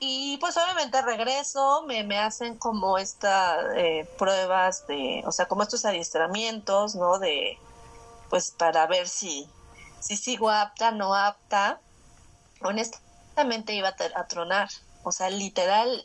Y 0.00 0.36
pues 0.38 0.56
obviamente 0.56 1.00
regreso, 1.02 1.84
me, 1.86 2.02
me 2.02 2.18
hacen 2.18 2.58
como 2.58 2.98
estas 2.98 3.64
eh, 3.76 4.08
pruebas 4.18 4.86
de, 4.86 5.22
o 5.26 5.32
sea, 5.32 5.46
como 5.46 5.62
estos 5.62 5.84
adiestramientos, 5.84 6.94
¿no? 6.94 7.18
De, 7.18 7.58
pues 8.28 8.50
para 8.50 8.86
ver 8.86 9.08
si, 9.08 9.48
si 10.00 10.16
sigo 10.16 10.50
apta, 10.50 10.90
no 10.90 11.14
apta. 11.14 11.80
Honestamente 12.60 13.74
iba 13.74 13.94
a, 14.14 14.26
tronar, 14.26 14.68
o 15.02 15.12
sea, 15.12 15.30
literal 15.30 16.02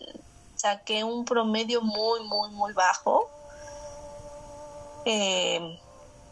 saqué 0.55 1.03
un 1.03 1.25
promedio 1.25 1.81
muy, 1.81 2.21
muy, 2.23 2.51
muy 2.51 2.73
bajo. 2.73 3.29
Eh, 5.05 5.79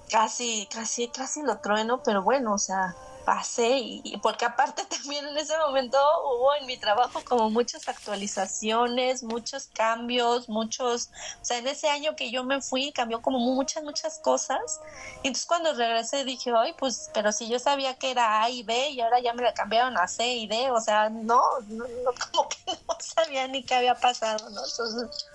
casi, 0.10 0.67
casi, 0.72 1.08
casi 1.08 1.41
lo 1.41 1.60
trueno, 1.60 2.04
pero 2.04 2.22
bueno, 2.22 2.54
o 2.54 2.58
sea, 2.58 2.96
pasé 3.27 3.79
y, 3.79 4.17
porque 4.23 4.45
aparte 4.45 4.85
también 4.89 5.27
en 5.27 5.37
ese 5.37 5.57
momento 5.57 5.97
hubo 6.23 6.55
en 6.55 6.65
mi 6.65 6.77
trabajo 6.77 7.21
como 7.25 7.49
muchas 7.49 7.89
actualizaciones, 7.89 9.21
muchos 9.21 9.67
cambios, 9.73 10.47
muchos, 10.47 11.09
o 11.41 11.43
sea, 11.45 11.57
en 11.57 11.67
ese 11.67 11.89
año 11.89 12.15
que 12.15 12.31
yo 12.31 12.45
me 12.45 12.61
fui 12.61 12.93
cambió 12.93 13.21
como 13.21 13.39
muchas, 13.39 13.83
muchas 13.83 14.19
cosas. 14.19 14.79
Y 15.23 15.27
entonces 15.27 15.45
cuando 15.45 15.73
regresé 15.73 16.23
dije, 16.23 16.53
ay, 16.57 16.73
pues, 16.79 17.11
pero 17.13 17.33
si 17.33 17.49
yo 17.49 17.59
sabía 17.59 17.95
que 17.95 18.11
era 18.11 18.43
A 18.43 18.49
y 18.49 18.63
B 18.63 18.91
y 18.91 19.01
ahora 19.01 19.19
ya 19.19 19.33
me 19.33 19.43
la 19.43 19.53
cambiaron 19.53 19.97
a 19.97 20.07
C 20.07 20.25
y 20.25 20.47
D, 20.47 20.71
o 20.71 20.79
sea, 20.79 21.09
no, 21.09 21.41
no, 21.67 21.85
no 21.85 22.11
como 22.31 22.47
que 22.47 22.57
no 22.87 22.95
sabía 23.01 23.45
ni 23.49 23.61
qué 23.61 23.75
había 23.75 23.95
pasado, 23.95 24.49
¿no? 24.51 24.61
Entonces, 24.65 25.27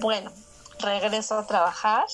bueno, 0.00 0.32
regreso 0.78 1.36
a 1.36 1.46
trabajar 1.46 2.06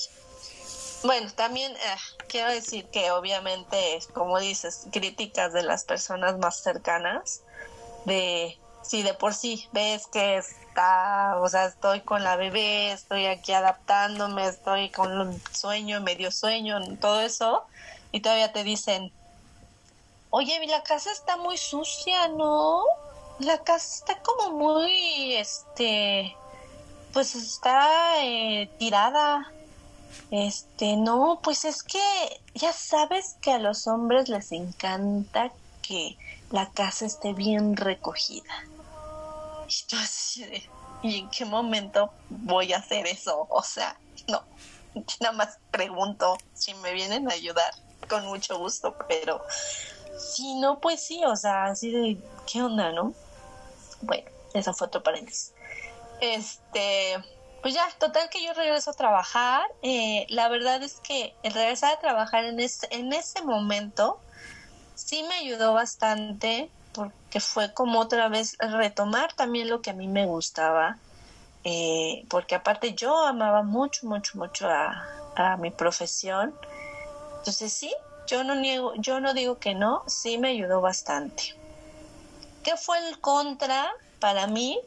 bueno, 1.03 1.31
también 1.33 1.71
eh, 1.71 1.95
quiero 2.27 2.49
decir 2.51 2.85
que 2.87 3.11
obviamente, 3.11 3.99
como 4.13 4.39
dices, 4.39 4.87
críticas 4.91 5.53
de 5.53 5.63
las 5.63 5.83
personas 5.85 6.37
más 6.37 6.61
cercanas, 6.61 7.41
de 8.05 8.57
si 8.81 9.03
de 9.03 9.13
por 9.13 9.33
sí 9.33 9.67
ves 9.71 10.07
que 10.07 10.37
está, 10.37 11.37
o 11.39 11.47
sea, 11.49 11.65
estoy 11.65 12.01
con 12.01 12.23
la 12.23 12.35
bebé, 12.35 12.91
estoy 12.91 13.25
aquí 13.27 13.53
adaptándome, 13.53 14.47
estoy 14.47 14.89
con 14.89 15.11
un 15.19 15.41
sueño, 15.51 16.01
medio 16.01 16.31
sueño, 16.31 16.79
todo 16.97 17.21
eso, 17.21 17.63
y 18.11 18.21
todavía 18.21 18.51
te 18.51 18.63
dicen, 18.63 19.11
oye, 20.29 20.65
la 20.67 20.83
casa 20.83 21.11
está 21.11 21.37
muy 21.37 21.57
sucia, 21.57 22.27
¿no? 22.29 22.83
La 23.39 23.59
casa 23.59 23.95
está 23.95 24.21
como 24.21 24.57
muy, 24.57 25.35
este, 25.35 26.35
pues 27.13 27.35
está 27.35 28.23
eh, 28.23 28.69
tirada. 28.77 29.51
Este, 30.31 30.95
no, 30.95 31.41
pues 31.43 31.65
es 31.65 31.83
que 31.83 31.99
ya 32.53 32.71
sabes 32.71 33.35
que 33.41 33.51
a 33.51 33.59
los 33.59 33.87
hombres 33.87 34.29
les 34.29 34.51
encanta 34.51 35.51
que 35.81 36.17
la 36.51 36.71
casa 36.71 37.05
esté 37.05 37.33
bien 37.33 37.75
recogida. 37.75 38.53
Y 39.67 39.95
así 39.95 40.69
¿y 41.01 41.19
en 41.19 41.29
qué 41.29 41.45
momento 41.45 42.11
voy 42.29 42.73
a 42.73 42.77
hacer 42.77 43.07
eso? 43.07 43.47
O 43.49 43.63
sea, 43.63 43.97
no, 44.27 44.43
nada 45.19 45.33
más 45.33 45.59
pregunto 45.71 46.37
si 46.53 46.73
me 46.75 46.93
vienen 46.93 47.29
a 47.29 47.33
ayudar 47.33 47.73
con 48.07 48.25
mucho 48.25 48.57
gusto, 48.57 48.95
pero 49.07 49.41
si 50.17 50.55
no, 50.55 50.79
pues 50.79 51.01
sí, 51.01 51.23
o 51.25 51.35
sea, 51.35 51.65
así 51.65 51.91
de, 51.91 52.17
¿qué 52.51 52.61
onda, 52.61 52.91
no? 52.91 53.13
Bueno, 54.01 54.29
esa 54.53 54.73
fue 54.73 54.87
otro 54.87 55.01
paréntesis. 55.01 55.53
Este, 56.19 57.17
pues 57.61 57.73
ya, 57.73 57.87
total 57.99 58.29
que 58.29 58.43
yo 58.43 58.53
regreso 58.53 58.91
a 58.91 58.93
trabajar. 58.93 59.63
Eh, 59.81 60.25
la 60.29 60.47
verdad 60.49 60.81
es 60.81 60.99
que 60.99 61.33
el 61.43 61.53
regresar 61.53 61.93
a 61.93 61.99
trabajar 61.99 62.45
en, 62.45 62.59
en 62.59 63.13
ese 63.13 63.41
momento 63.43 64.19
sí 64.95 65.23
me 65.23 65.35
ayudó 65.35 65.73
bastante 65.73 66.69
porque 66.93 67.39
fue 67.39 67.73
como 67.73 67.99
otra 67.99 68.27
vez 68.27 68.57
retomar 68.59 69.33
también 69.33 69.69
lo 69.69 69.81
que 69.81 69.91
a 69.91 69.93
mí 69.93 70.07
me 70.07 70.25
gustaba. 70.25 70.97
Eh, 71.63 72.25
porque 72.29 72.55
aparte 72.55 72.93
yo 72.93 73.25
amaba 73.25 73.61
mucho, 73.61 74.07
mucho, 74.07 74.37
mucho 74.37 74.67
a, 74.67 75.07
a 75.35 75.57
mi 75.57 75.69
profesión. 75.69 76.55
Entonces 77.37 77.71
sí, 77.71 77.93
yo 78.27 78.43
no 78.43 78.55
niego, 78.55 78.93
yo 78.95 79.19
no 79.19 79.33
digo 79.33 79.59
que 79.59 79.75
no, 79.75 80.03
sí 80.07 80.37
me 80.37 80.49
ayudó 80.49 80.81
bastante. 80.81 81.43
¿Qué 82.63 82.77
fue 82.77 82.97
el 83.07 83.19
contra 83.19 83.89
para 84.19 84.47
mí? 84.47 84.79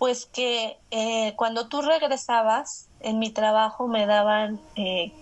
Pues 0.00 0.24
que 0.24 0.78
eh, 0.90 1.34
cuando 1.36 1.68
tú 1.68 1.82
regresabas, 1.82 2.88
en 3.00 3.18
mi 3.18 3.28
trabajo 3.28 3.86
me 3.86 4.06
daban 4.06 4.58
eh, 4.74 5.12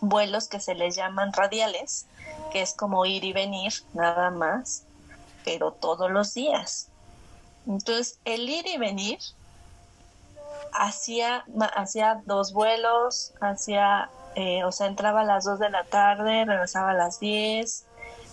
vuelos 0.00 0.46
que 0.46 0.60
se 0.60 0.76
les 0.76 0.94
llaman 0.94 1.32
radiales, 1.32 2.06
que 2.52 2.62
es 2.62 2.72
como 2.72 3.04
ir 3.06 3.24
y 3.24 3.32
venir, 3.32 3.72
nada 3.92 4.30
más, 4.30 4.84
pero 5.44 5.72
todos 5.72 6.12
los 6.12 6.32
días. 6.32 6.86
Entonces, 7.66 8.20
el 8.24 8.48
ir 8.48 8.68
y 8.68 8.78
venir 8.78 9.18
hacía, 10.72 11.44
hacía 11.74 12.22
dos 12.24 12.52
vuelos, 12.52 13.32
hacía, 13.40 14.10
eh, 14.36 14.62
o 14.62 14.70
sea, 14.70 14.86
entraba 14.86 15.22
a 15.22 15.24
las 15.24 15.42
dos 15.42 15.58
de 15.58 15.70
la 15.70 15.82
tarde, 15.82 16.44
regresaba 16.44 16.92
a 16.92 16.94
las 16.94 17.18
10, 17.18 17.84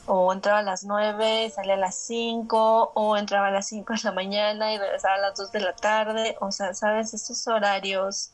o 0.08 0.32
entraba 0.32 0.60
a 0.60 0.63
las 0.63 0.86
9, 0.86 1.52
salía 1.54 1.74
a 1.74 1.78
las 1.78 1.96
5, 1.96 2.93
o 2.96 3.17
entraba 3.17 3.48
a 3.48 3.52
las 3.52 3.67
5 3.67 3.93
de 3.93 4.00
la 4.04 4.12
mañana 4.13 4.74
y 4.74 4.78
regresaba 4.78 5.15
a 5.15 5.20
las 5.20 5.38
2 5.38 5.52
de 5.52 5.60
la 5.60 5.76
tarde, 5.76 6.38
o 6.39 6.52
sea, 6.52 6.74
sabes, 6.74 7.13
estos 7.13 7.46
horarios 7.48 8.32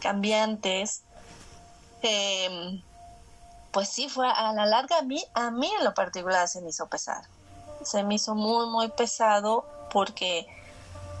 cambiantes, 0.00 1.02
eh, 2.02 2.82
pues 3.72 3.88
sí, 3.88 4.08
fue 4.08 4.28
a 4.28 4.52
la 4.52 4.66
larga 4.66 4.98
a 4.98 5.02
mí, 5.02 5.24
a 5.32 5.50
mí 5.50 5.70
en 5.78 5.84
lo 5.84 5.94
particular 5.94 6.46
se 6.46 6.60
me 6.60 6.68
hizo 6.68 6.86
pesado, 6.88 7.26
se 7.82 8.04
me 8.04 8.16
hizo 8.16 8.34
muy, 8.34 8.66
muy 8.66 8.88
pesado 8.88 9.64
porque 9.90 10.46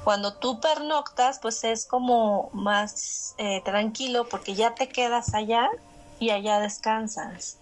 cuando 0.04 0.34
tú 0.34 0.60
pernoctas, 0.60 1.38
pues 1.38 1.64
es 1.64 1.86
como 1.86 2.50
más 2.52 3.34
eh, 3.38 3.62
tranquilo 3.64 4.28
porque 4.28 4.54
ya 4.54 4.74
te 4.74 4.90
quedas 4.90 5.32
allá 5.32 5.70
y 6.20 6.28
allá 6.28 6.60
descansas 6.60 7.58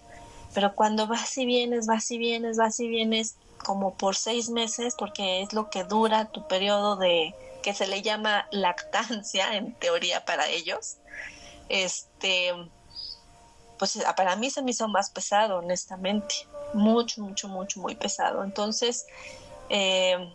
pero 0.53 0.75
cuando 0.75 1.07
vas 1.07 1.37
y 1.37 1.45
vienes, 1.45 1.87
vas 1.87 2.09
y 2.11 2.17
vienes, 2.17 2.57
vas 2.57 2.79
y 2.79 2.87
vienes 2.87 3.35
como 3.57 3.95
por 3.95 4.15
seis 4.15 4.49
meses, 4.49 4.95
porque 4.97 5.41
es 5.41 5.53
lo 5.53 5.69
que 5.69 5.83
dura 5.83 6.25
tu 6.25 6.47
periodo 6.47 6.95
de 6.95 7.33
que 7.61 7.73
se 7.73 7.87
le 7.87 8.01
llama 8.01 8.47
lactancia 8.51 9.55
en 9.55 9.73
teoría 9.75 10.25
para 10.25 10.47
ellos, 10.47 10.97
este, 11.69 12.51
pues 13.79 13.97
para 14.15 14.35
mí 14.35 14.49
se 14.49 14.61
me 14.61 14.71
hizo 14.71 14.87
más 14.87 15.09
pesado, 15.09 15.57
honestamente, 15.57 16.35
mucho, 16.73 17.21
mucho, 17.21 17.47
mucho, 17.47 17.79
muy 17.79 17.95
pesado. 17.95 18.43
Entonces, 18.43 19.05
eh, 19.69 20.33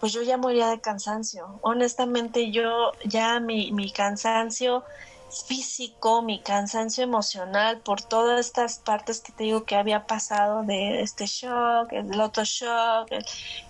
pues 0.00 0.12
yo 0.12 0.22
ya 0.22 0.36
moría 0.36 0.68
de 0.68 0.80
cansancio. 0.80 1.58
Honestamente, 1.62 2.50
yo 2.50 2.92
ya 3.04 3.40
mi, 3.40 3.72
mi 3.72 3.90
cansancio 3.90 4.84
físico, 5.32 6.22
mi 6.22 6.40
cansancio 6.40 7.04
emocional 7.04 7.80
por 7.80 8.02
todas 8.02 8.38
estas 8.40 8.78
partes 8.78 9.20
que 9.20 9.32
te 9.32 9.44
digo 9.44 9.64
que 9.64 9.76
había 9.76 10.06
pasado 10.06 10.62
de 10.62 11.00
este 11.00 11.26
shock, 11.26 11.92
el 11.92 12.20
otro 12.20 12.44
shock, 12.44 13.08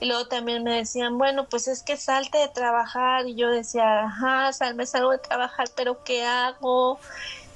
y 0.01 0.07
luego 0.07 0.27
también 0.27 0.65
me 0.65 0.77
decían, 0.77 1.19
bueno, 1.19 1.47
pues 1.49 1.69
es 1.69 1.83
que 1.83 1.97
salte 1.97 2.39
de 2.39 2.49
trabajar 2.49 3.27
y 3.29 3.35
yo 3.37 3.49
decía, 3.49 4.05
ajá, 4.05 4.53
sal, 4.53 4.75
me 4.75 4.87
salgo 4.87 5.13
de 5.13 5.19
trabajar, 5.19 5.69
pero 5.77 6.03
¿qué 6.05 6.25
hago? 6.27 6.99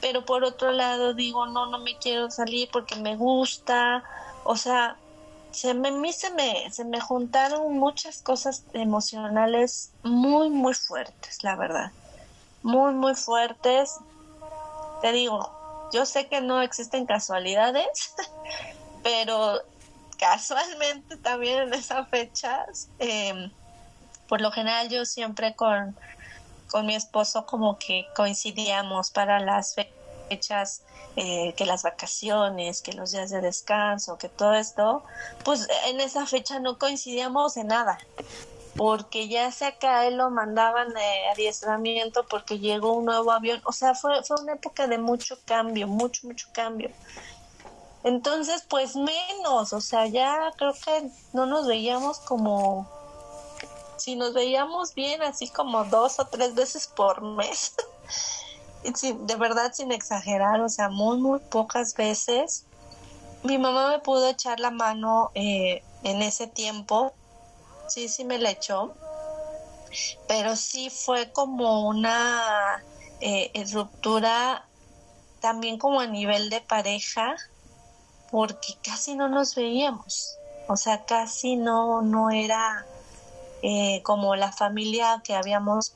Pero 0.00 0.24
por 0.24 0.44
otro 0.44 0.70
lado 0.72 1.14
digo, 1.14 1.46
no, 1.46 1.66
no 1.66 1.78
me 1.78 1.96
quiero 1.98 2.30
salir 2.30 2.68
porque 2.72 2.96
me 2.96 3.16
gusta, 3.16 4.04
o 4.44 4.56
sea, 4.56 4.96
se 5.50 5.74
me, 5.74 5.88
a 5.88 5.92
mí 5.92 6.12
se 6.12 6.30
me, 6.30 6.70
se 6.70 6.84
me 6.84 7.00
juntaron 7.00 7.72
muchas 7.74 8.22
cosas 8.22 8.64
emocionales 8.72 9.90
muy, 10.02 10.50
muy 10.50 10.74
fuertes, 10.74 11.42
la 11.42 11.56
verdad 11.56 11.92
muy, 12.66 12.94
muy 12.94 13.14
fuertes. 13.14 13.96
Te 15.00 15.12
digo, 15.12 15.88
yo 15.92 16.04
sé 16.04 16.26
que 16.26 16.40
no 16.40 16.60
existen 16.60 17.06
casualidades, 17.06 18.14
pero 19.04 19.60
casualmente 20.18 21.16
también 21.16 21.60
en 21.60 21.74
esas 21.74 22.08
fechas, 22.08 22.88
em, 22.98 23.52
por 24.28 24.40
lo 24.40 24.50
general 24.50 24.88
yo 24.88 25.04
siempre 25.04 25.54
con, 25.54 25.96
con 26.68 26.86
mi 26.86 26.96
esposo 26.96 27.46
como 27.46 27.78
que 27.78 28.06
coincidíamos 28.16 29.10
para 29.10 29.38
las 29.38 29.76
fechas, 30.28 30.82
eh, 31.14 31.54
que 31.56 31.66
las 31.66 31.84
vacaciones, 31.84 32.82
que 32.82 32.92
los 32.94 33.12
días 33.12 33.30
de 33.30 33.40
descanso, 33.42 34.18
que 34.18 34.28
todo 34.28 34.54
esto, 34.54 35.04
pues 35.44 35.68
en 35.86 36.00
esa 36.00 36.26
fecha 36.26 36.58
no 36.58 36.78
coincidíamos 36.78 37.56
en 37.56 37.68
nada 37.68 37.98
porque 38.76 39.28
ya 39.28 39.50
sea 39.52 39.72
que 39.78 39.86
a 39.86 40.06
él 40.06 40.16
lo 40.16 40.30
mandaban 40.30 40.92
de 40.92 41.28
adiestramiento 41.32 42.26
porque 42.28 42.58
llegó 42.58 42.92
un 42.92 43.06
nuevo 43.06 43.32
avión, 43.32 43.60
o 43.64 43.72
sea, 43.72 43.94
fue, 43.94 44.22
fue 44.22 44.36
una 44.40 44.54
época 44.54 44.86
de 44.86 44.98
mucho 44.98 45.38
cambio, 45.44 45.86
mucho, 45.86 46.26
mucho 46.26 46.48
cambio. 46.52 46.90
Entonces, 48.04 48.64
pues 48.68 48.94
menos, 48.94 49.72
o 49.72 49.80
sea, 49.80 50.06
ya 50.06 50.52
creo 50.56 50.74
que 50.74 51.10
no 51.32 51.46
nos 51.46 51.66
veíamos 51.66 52.18
como, 52.20 52.88
si 53.96 54.14
nos 54.14 54.34
veíamos 54.34 54.94
bien, 54.94 55.22
así 55.22 55.48
como 55.48 55.84
dos 55.84 56.20
o 56.20 56.26
tres 56.26 56.54
veces 56.54 56.86
por 56.86 57.22
mes, 57.22 57.74
de 59.02 59.36
verdad 59.36 59.72
sin 59.72 59.90
exagerar, 59.90 60.60
o 60.60 60.68
sea, 60.68 60.88
muy, 60.88 61.18
muy 61.18 61.40
pocas 61.40 61.94
veces. 61.94 62.66
Mi 63.42 63.58
mamá 63.58 63.90
me 63.90 63.98
pudo 64.00 64.28
echar 64.28 64.60
la 64.60 64.70
mano 64.70 65.30
eh, 65.34 65.82
en 66.04 66.22
ese 66.22 66.46
tiempo 66.46 67.12
sí, 67.88 68.08
sí 68.08 68.24
me 68.24 68.38
la 68.38 68.50
echó, 68.50 68.94
pero 70.28 70.56
sí 70.56 70.90
fue 70.90 71.32
como 71.32 71.88
una 71.88 72.82
eh, 73.20 73.50
ruptura 73.72 74.66
también 75.40 75.78
como 75.78 76.00
a 76.00 76.06
nivel 76.06 76.50
de 76.50 76.60
pareja, 76.60 77.36
porque 78.30 78.74
casi 78.82 79.14
no 79.14 79.28
nos 79.28 79.54
veíamos, 79.54 80.36
o 80.68 80.76
sea, 80.76 81.04
casi 81.04 81.56
no, 81.56 82.02
no 82.02 82.30
era 82.30 82.84
eh, 83.62 84.02
como 84.02 84.36
la 84.36 84.52
familia 84.52 85.22
que 85.24 85.34
habíamos 85.34 85.94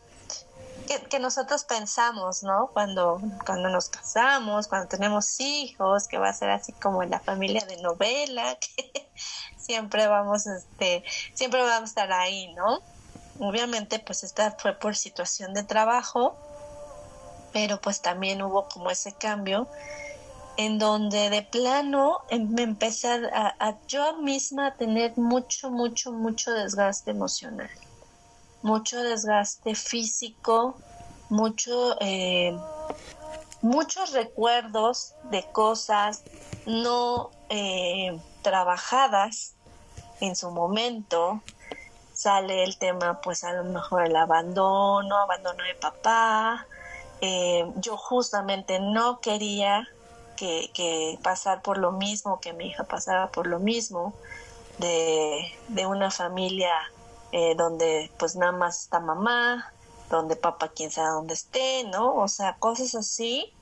que, 1.08 1.18
nosotros 1.20 1.64
pensamos, 1.64 2.42
¿no? 2.42 2.68
Cuando, 2.72 3.20
cuando 3.46 3.68
nos 3.68 3.88
casamos, 3.88 4.66
cuando 4.66 4.88
tenemos 4.88 5.38
hijos, 5.40 6.08
que 6.08 6.18
va 6.18 6.30
a 6.30 6.32
ser 6.32 6.50
así 6.50 6.72
como 6.72 7.04
la 7.04 7.20
familia 7.20 7.64
de 7.66 7.76
novela, 7.80 8.58
que 8.76 9.08
siempre 9.60 10.06
vamos, 10.06 10.46
este, 10.46 11.04
siempre 11.34 11.60
vamos 11.62 11.82
a 11.82 11.84
estar 11.84 12.12
ahí, 12.12 12.52
¿no? 12.54 12.80
Obviamente, 13.38 13.98
pues 13.98 14.24
esta 14.24 14.52
fue 14.52 14.74
por 14.74 14.96
situación 14.96 15.54
de 15.54 15.62
trabajo, 15.62 16.36
pero 17.52 17.80
pues 17.80 18.02
también 18.02 18.42
hubo 18.42 18.68
como 18.68 18.90
ese 18.90 19.12
cambio 19.12 19.68
en 20.56 20.78
donde 20.78 21.30
de 21.30 21.42
plano 21.42 22.18
em, 22.28 22.50
me 22.50 22.62
empecé 22.62 23.08
a, 23.08 23.54
a, 23.58 23.78
yo 23.86 24.18
misma 24.18 24.68
a 24.68 24.74
tener 24.74 25.16
mucho, 25.16 25.70
mucho, 25.70 26.12
mucho 26.12 26.52
desgaste 26.52 27.12
emocional, 27.12 27.70
mucho 28.62 29.02
desgaste 29.02 29.74
físico, 29.74 30.76
mucho, 31.30 31.96
eh, 32.00 32.54
muchos 33.62 34.12
recuerdos 34.12 35.14
de 35.30 35.44
cosas 35.50 36.24
no 36.66 37.30
eh, 37.50 38.18
trabajadas 38.42 39.54
en 40.20 40.34
su 40.36 40.50
momento. 40.50 41.42
Sale 42.14 42.64
el 42.64 42.78
tema, 42.78 43.20
pues 43.22 43.44
a 43.44 43.52
lo 43.52 43.64
mejor 43.64 44.06
el 44.06 44.16
abandono, 44.16 45.18
abandono 45.18 45.62
de 45.64 45.74
papá. 45.74 46.66
Eh, 47.20 47.70
yo 47.76 47.96
justamente 47.98 48.80
no 48.80 49.20
quería 49.20 49.86
que, 50.36 50.70
que 50.72 51.18
pasar 51.22 51.60
por 51.62 51.76
lo 51.76 51.92
mismo, 51.92 52.40
que 52.40 52.54
mi 52.54 52.68
hija 52.68 52.84
pasara 52.84 53.28
por 53.28 53.46
lo 53.46 53.58
mismo. 53.58 54.14
de, 54.78 55.52
de 55.68 55.86
una 55.86 56.10
familia 56.10 56.72
eh, 57.32 57.54
donde 57.54 58.10
pues 58.18 58.34
nada 58.36 58.52
más 58.52 58.82
está 58.82 58.98
mamá, 59.00 59.72
donde 60.10 60.36
papá 60.36 60.68
quién 60.74 60.90
sabe 60.90 61.10
dónde 61.10 61.34
esté, 61.34 61.84
¿no? 61.84 62.16
O 62.16 62.28
sea, 62.28 62.56
cosas 62.58 62.94
así 62.94 63.52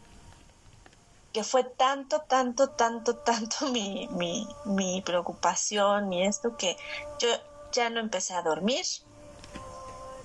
que 1.33 1.45
fue 1.45 1.65
tanto, 1.65 2.21
tanto, 2.29 2.71
tanto, 2.71 3.17
tanto 3.25 3.67
mi, 3.69 4.09
mi, 4.13 4.47
mi 4.65 5.03
preocupación 5.03 6.13
y 6.13 6.25
esto 6.25 6.57
que 6.57 6.77
yo 7.19 7.29
ya 7.73 7.91
no 7.91 8.01
empecé 8.01 8.35
a 8.35 8.43
dormir. 8.43 8.85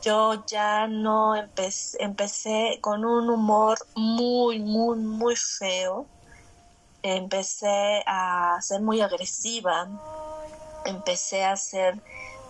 Yo 0.01 0.43
ya 0.47 0.87
no 0.87 1.35
empecé, 1.35 1.97
empecé 2.03 2.79
con 2.81 3.05
un 3.05 3.29
humor 3.29 3.77
muy, 3.95 4.59
muy, 4.59 4.97
muy 4.97 5.35
feo. 5.35 6.05
Empecé 7.01 8.03
a 8.05 8.57
ser 8.61 8.81
muy 8.81 8.99
agresiva. 8.99 9.87
Empecé 10.85 11.45
a 11.45 11.55
ser 11.55 12.01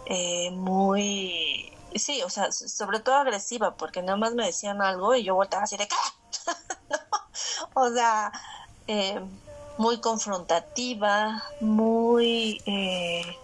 eh, 0.07 0.49
muy, 0.51 1.71
sí, 1.95 2.23
o 2.23 2.29
sea, 2.29 2.51
sobre 2.51 2.99
todo 2.99 3.15
agresiva, 3.15 3.75
porque 3.75 4.01
nada 4.01 4.17
más 4.17 4.33
me 4.33 4.45
decían 4.45 4.81
algo 4.81 5.15
y 5.15 5.23
yo 5.23 5.35
volteaba 5.35 5.63
así 5.63 5.77
de 5.77 5.87
¿qué? 5.87 5.95
o 7.73 7.89
sea, 7.89 8.31
eh, 8.87 9.19
muy 9.77 9.99
confrontativa, 9.99 11.43
muy, 11.59 12.61
eh, 12.65 13.37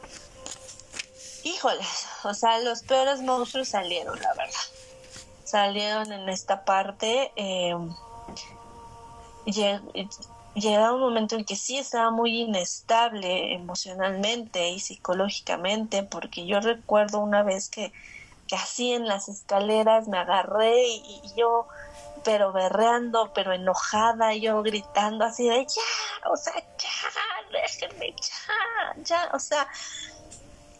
híjoles, 1.43 2.07
o 2.23 2.33
sea, 2.33 2.59
los 2.59 2.83
peores 2.83 3.21
monstruos 3.21 3.69
salieron, 3.69 4.19
la 4.19 4.33
verdad. 4.33 4.53
Salieron 5.43 6.11
en 6.11 6.29
esta 6.29 6.63
parte. 6.63 7.31
Eh, 7.35 7.75
llegaba 10.53 10.93
un 10.93 11.01
momento 11.01 11.35
en 11.35 11.45
que 11.45 11.55
sí 11.55 11.77
estaba 11.77 12.11
muy 12.11 12.41
inestable 12.41 13.53
emocionalmente 13.53 14.69
y 14.69 14.79
psicológicamente, 14.79 16.03
porque 16.03 16.45
yo 16.45 16.59
recuerdo 16.59 17.19
una 17.19 17.43
vez 17.43 17.69
que, 17.69 17.91
que 18.47 18.55
así 18.55 18.93
en 18.93 19.07
las 19.07 19.29
escaleras 19.29 20.07
me 20.07 20.17
agarré 20.17 20.87
y, 20.87 21.21
yo, 21.35 21.67
pero 22.23 22.51
berreando, 22.51 23.31
pero 23.33 23.53
enojada, 23.53 24.33
yo 24.35 24.61
gritando 24.63 25.25
así 25.25 25.47
de 25.47 25.65
ya, 25.65 26.29
o 26.29 26.37
sea, 26.37 26.53
ya, 26.55 27.51
déjenme, 27.51 28.15
ya, 28.15 29.03
ya, 29.03 29.29
o 29.33 29.39
sea, 29.39 29.67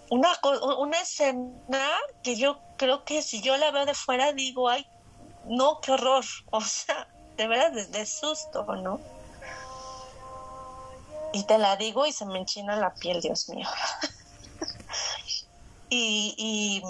una, 0.09 0.29
una 0.77 0.99
escena 1.01 1.87
que 2.23 2.35
yo 2.35 2.59
creo 2.77 3.03
que 3.03 3.21
si 3.21 3.41
yo 3.41 3.57
la 3.57 3.71
veo 3.71 3.85
de 3.85 3.93
fuera 3.93 4.33
digo, 4.33 4.69
ay, 4.69 4.87
no, 5.45 5.79
qué 5.81 5.91
horror, 5.91 6.25
o 6.51 6.61
sea, 6.61 7.07
de 7.37 7.47
verdad, 7.47 7.71
de, 7.71 8.05
susto, 8.05 8.63
¿no? 8.75 8.99
Y 11.31 11.43
te 11.43 11.57
la 11.57 11.75
digo 11.75 12.05
y 12.05 12.11
se 12.11 12.25
me 12.25 12.39
enchina 12.39 12.75
la 12.75 12.93
piel, 12.95 13.21
Dios 13.21 13.49
mío. 13.49 13.67
y, 15.89 16.81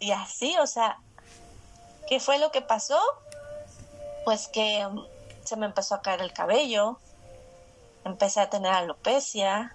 y, 0.00 0.10
así, 0.10 0.56
o 0.58 0.66
sea, 0.66 0.98
¿qué 2.08 2.18
fue 2.18 2.38
lo 2.38 2.50
que 2.50 2.62
pasó? 2.62 3.00
Pues 4.26 4.48
que 4.48 4.84
um, 4.84 5.06
se 5.44 5.56
me 5.56 5.66
empezó 5.66 5.94
a 5.94 6.02
caer 6.02 6.20
el 6.20 6.32
cabello, 6.32 6.98
empecé 8.04 8.40
a 8.40 8.50
tener 8.50 8.72
alopecia, 8.72 9.72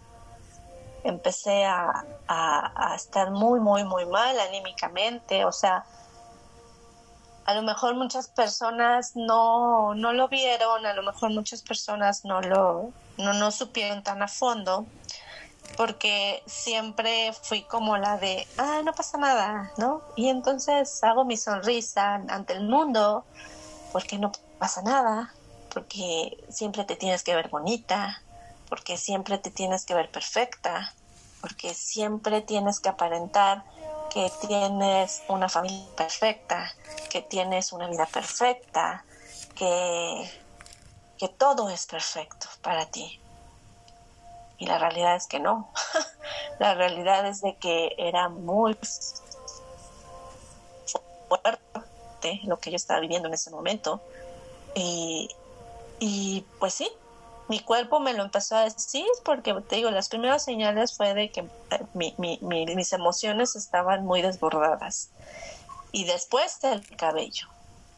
empecé 1.06 1.64
a, 1.64 2.06
estar 2.94 3.32
muy, 3.32 3.62
muy, 3.62 3.86
muy 3.86 4.06
mal 4.06 4.38
anímicamente, 4.42 5.46
o 5.46 5.54
sea, 5.54 5.86
a 7.46 7.54
lo 7.54 7.62
mejor 7.62 7.96
muchas 7.96 8.28
personas 8.28 9.14
no, 9.16 9.96
no 9.96 10.12
lo 10.12 10.28
vieron, 10.28 10.86
a 10.86 10.94
lo 10.96 11.04
mejor 11.04 11.32
muchas 11.32 11.62
personas 11.62 12.26
no 12.26 12.42
lo, 12.42 12.92
no, 13.18 13.32
no 13.32 13.52
supieron 13.52 14.04
tan 14.04 14.22
a 14.22 14.28
fondo, 14.28 14.86
porque 15.78 16.44
siempre 16.46 17.32
fui 17.42 17.64
como 17.64 17.96
la 17.96 18.18
de, 18.18 18.46
ah, 18.58 18.82
no 18.84 18.92
pasa 18.92 19.18
nada, 19.18 19.72
¿no? 19.78 20.02
Y 20.18 20.28
entonces 20.28 21.02
hago 21.06 21.24
mi 21.24 21.38
sonrisa 21.38 22.16
ante 22.16 22.52
el 22.52 22.68
mundo, 22.68 23.24
porque 23.92 24.18
no 24.18 24.32
pasa 24.60 24.82
nada, 24.82 25.34
porque 25.74 26.38
siempre 26.50 26.84
te 26.84 26.96
tienes 26.96 27.24
que 27.24 27.36
ver 27.36 27.50
bonita, 27.50 28.22
porque 28.70 28.98
siempre 28.98 29.38
te 29.38 29.52
tienes 29.52 29.86
que 29.86 29.94
ver 29.94 30.10
perfecta, 30.10 30.94
porque 31.42 31.74
siempre 31.74 32.42
tienes 32.42 32.80
que 32.80 32.90
aparentar 32.90 33.64
que 34.10 34.32
tienes 34.46 35.24
una 35.30 35.48
familia 35.48 35.88
perfecta, 35.96 36.72
que 37.10 37.22
tienes 37.22 37.72
una 37.72 37.88
vida 37.88 38.06
perfecta, 38.06 39.06
que, 39.56 40.30
que 41.18 41.30
todo 41.30 41.70
es 41.70 41.86
perfecto 41.86 42.48
para 42.62 42.86
ti. 42.86 43.22
Y 44.58 44.66
la 44.68 44.78
realidad 44.78 45.16
es 45.16 45.28
que 45.28 45.40
no. 45.40 45.72
la 46.60 46.76
realidad 46.76 47.26
es 47.26 47.42
de 47.42 47.56
que 47.56 47.96
era 47.98 48.28
muy 48.28 48.78
fuerte 51.28 51.91
lo 52.44 52.60
que 52.60 52.72
yo 52.72 52.76
estaba 52.76 53.00
viviendo 53.00 53.28
en 53.28 53.34
ese 53.34 53.52
momento. 53.52 54.02
Y, 54.76 55.30
y 56.00 56.46
pues 56.60 56.74
sí, 56.74 56.90
mi 57.52 57.60
cuerpo 57.60 58.00
me 58.00 58.14
lo 58.14 58.24
empezó 58.24 58.56
a 58.56 58.64
decir 58.64 59.06
porque 59.26 59.54
te 59.68 59.76
digo, 59.76 59.92
las 59.92 60.08
primeras 60.08 60.44
señales 60.44 60.96
fue 60.96 61.14
de 61.14 61.30
que 61.32 61.42
eh, 61.42 61.86
mi, 61.94 62.16
mi, 62.18 62.40
mis 62.42 62.94
emociones 62.94 63.58
estaban 63.58 64.06
muy 64.06 64.22
desbordadas. 64.22 65.10
Y 65.92 66.06
después 66.06 66.64
el 66.64 66.88
cabello. 66.96 67.48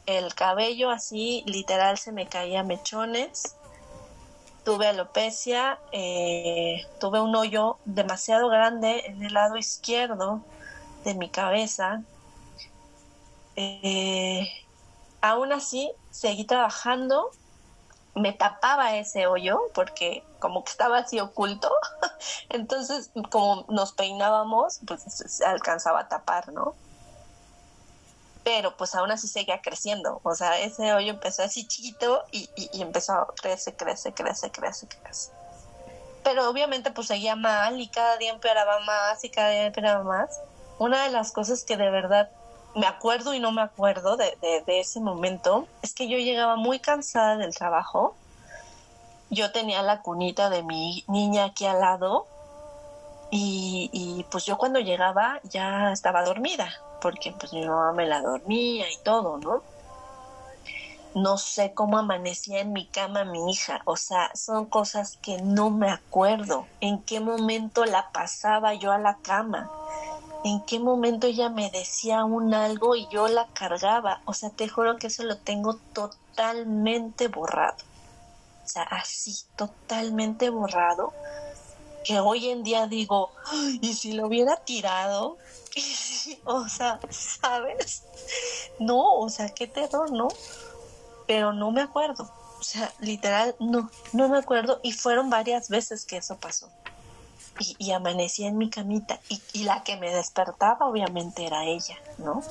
El 0.07 0.33
cabello 0.33 0.89
así 0.89 1.43
literal 1.45 1.99
se 1.99 2.11
me 2.11 2.27
caía 2.27 2.63
mechones. 2.63 3.55
Tuve 4.65 4.87
alopecia, 4.87 5.77
eh, 5.91 6.81
tuve 6.99 7.21
un 7.21 7.35
hoyo 7.35 7.77
demasiado 7.85 8.49
grande 8.49 9.03
en 9.05 9.23
el 9.23 9.33
lado 9.33 9.57
izquierdo 9.57 10.41
de 11.03 11.13
mi 11.13 11.29
cabeza. 11.29 12.01
Eh, 13.55 14.47
aún 15.21 15.51
así, 15.51 15.91
seguí 16.11 16.45
trabajando 16.45 17.31
me 18.15 18.31
tapaba 18.31 18.95
ese 18.95 19.27
hoyo 19.27 19.61
porque 19.73 20.23
como 20.39 20.63
que 20.63 20.71
estaba 20.71 20.99
así 20.99 21.19
oculto, 21.19 21.71
entonces 22.49 23.11
como 23.29 23.65
nos 23.69 23.93
peinábamos, 23.93 24.79
pues 24.85 25.01
se 25.03 25.45
alcanzaba 25.45 26.01
a 26.01 26.07
tapar, 26.07 26.51
¿no? 26.53 26.75
Pero 28.43 28.75
pues 28.75 28.93
aún 28.93 29.09
así 29.09 29.27
seguía 29.27 29.61
creciendo, 29.61 30.19
o 30.23 30.35
sea, 30.35 30.59
ese 30.59 30.93
hoyo 30.93 31.11
empezó 31.11 31.43
así 31.43 31.65
chiquito 31.65 32.23
y, 32.31 32.49
empezó 32.73 33.13
a 33.13 33.27
crecer, 33.41 33.75
crece, 33.75 34.13
crece, 34.13 34.51
crece, 34.51 34.87
crece. 34.87 35.31
Pero 36.23 36.49
obviamente 36.49 36.91
pues 36.91 37.07
seguía 37.07 37.35
mal 37.35 37.79
y 37.79 37.87
cada 37.87 38.17
día 38.17 38.31
empeoraba 38.31 38.79
más 38.81 39.23
y 39.23 39.29
cada 39.29 39.49
día 39.49 39.65
empeoraba 39.65 40.03
más. 40.03 40.39
Una 40.77 41.03
de 41.03 41.09
las 41.09 41.31
cosas 41.31 41.63
que 41.63 41.77
de 41.77 41.89
verdad 41.89 42.29
me 42.75 42.87
acuerdo 42.87 43.33
y 43.33 43.39
no 43.39 43.51
me 43.51 43.61
acuerdo 43.61 44.17
de, 44.17 44.35
ese 44.67 44.99
momento 44.99 45.67
es 45.81 45.93
que 45.93 46.07
yo 46.07 46.17
llegaba 46.17 46.55
muy 46.55 46.79
cansada 46.79 47.37
del 47.37 47.55
trabajo. 47.55 48.15
Yo 49.29 49.51
tenía 49.51 49.81
la 49.81 50.01
cunita 50.01 50.49
de 50.49 50.63
mi 50.63 51.03
niña 51.07 51.45
aquí 51.45 51.65
al 51.65 51.79
lado 51.79 52.27
y, 53.31 53.89
y, 53.91 54.23
pues 54.25 54.45
yo 54.45 54.57
cuando 54.57 54.79
llegaba 54.79 55.39
ya 55.43 55.91
estaba 55.91 56.23
dormida 56.23 56.71
porque 57.03 57.33
pues 57.37 57.51
mi 57.51 57.65
mamá 57.65 57.91
me 57.91 58.05
la 58.05 58.21
dormía 58.21 58.89
y 58.89 58.97
todo, 59.03 59.37
¿no? 59.37 59.61
No 61.15 61.37
sé 61.37 61.73
cómo 61.73 61.97
amanecía 61.97 62.61
en 62.61 62.73
mi 62.73 62.87
cama 62.87 63.25
mi 63.25 63.51
hija, 63.51 63.81
o 63.85 63.97
sea, 63.97 64.31
son 64.33 64.65
cosas 64.65 65.19
que 65.21 65.39
no 65.41 65.69
me 65.69 65.91
acuerdo. 65.91 66.65
¿En 66.79 67.03
qué 67.03 67.19
momento 67.19 67.85
la 67.85 68.09
pasaba 68.11 68.73
yo 68.73 68.91
a 68.91 68.97
la 68.97 69.17
cama? 69.17 69.69
En 70.43 70.61
qué 70.65 70.79
momento 70.79 71.27
ella 71.27 71.49
me 71.49 71.69
decía 71.71 72.25
un 72.25 72.53
algo 72.53 72.95
y 72.95 73.07
yo 73.09 73.27
la 73.27 73.47
cargaba. 73.47 74.21
O 74.25 74.33
sea, 74.33 74.49
te 74.49 74.67
juro 74.67 74.97
que 74.97 75.07
eso 75.07 75.23
lo 75.23 75.37
tengo 75.37 75.75
totalmente 75.93 77.29
borrado. 77.29 77.77
O 78.63 78.67
sea, 78.67 78.83
así, 78.83 79.35
totalmente 79.55 80.49
borrado. 80.49 81.13
Que 82.03 82.19
hoy 82.19 82.49
en 82.49 82.63
día 82.63 82.87
digo, 82.87 83.31
¿y 83.81 83.93
si 83.93 84.11
lo 84.13 84.27
hubiera 84.27 84.57
tirado? 84.57 85.37
o 86.43 86.67
sea, 86.67 86.99
¿sabes? 87.09 88.03
No, 88.79 89.15
o 89.15 89.29
sea, 89.29 89.49
qué 89.49 89.67
terror, 89.67 90.11
¿no? 90.11 90.27
Pero 91.25 91.53
no 91.53 91.71
me 91.71 91.81
acuerdo. 91.81 92.29
O 92.59 92.63
sea, 92.63 92.93
literal, 92.99 93.55
no, 93.59 93.89
no 94.11 94.27
me 94.27 94.37
acuerdo. 94.37 94.81
Y 94.83 94.91
fueron 94.91 95.29
varias 95.29 95.69
veces 95.69 96.05
que 96.05 96.17
eso 96.17 96.37
pasó 96.37 96.69
y, 97.59 97.91
amanecía 97.91 98.47
en 98.47 98.57
mi 98.57 98.69
camita 98.69 99.19
y, 99.29 99.63
la 99.63 99.83
que 99.83 99.97
me 99.97 100.13
despertaba 100.13 100.87
obviamente 100.87 101.45
era 101.45 101.65
ella, 101.65 101.97
¿no? 102.17 102.41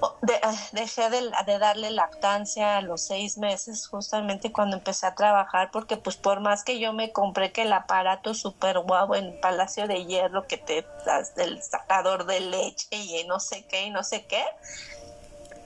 Ah, 0.00 0.54
dejé 0.72 1.10
de, 1.10 1.58
darle 1.58 1.90
lactancia 1.90 2.76
a 2.76 2.82
los 2.82 3.02
seis 3.02 3.36
meses 3.36 3.88
justamente 3.88 4.52
cuando 4.52 4.76
empecé 4.76 5.06
a 5.06 5.16
trabajar 5.16 5.70
porque 5.72 5.96
pues 5.96 6.16
por 6.16 6.38
más 6.38 6.62
que 6.62 6.78
yo 6.78 6.92
me 6.92 7.10
compré 7.10 7.50
que 7.50 7.62
el 7.62 7.72
aparato 7.72 8.32
super 8.32 8.78
guau 8.78 9.14
en 9.14 9.40
Palacio 9.40 9.88
de 9.88 10.06
Hierro 10.06 10.46
que 10.46 10.56
te 10.56 10.86
das 11.04 11.34
del 11.34 11.60
sacador 11.62 12.26
de 12.26 12.40
leche 12.40 12.86
y 12.92 13.24
no 13.24 13.40
sé 13.40 13.64
qué 13.64 13.86
y 13.86 13.90
no 13.90 14.04
sé 14.04 14.24
qué 14.26 14.44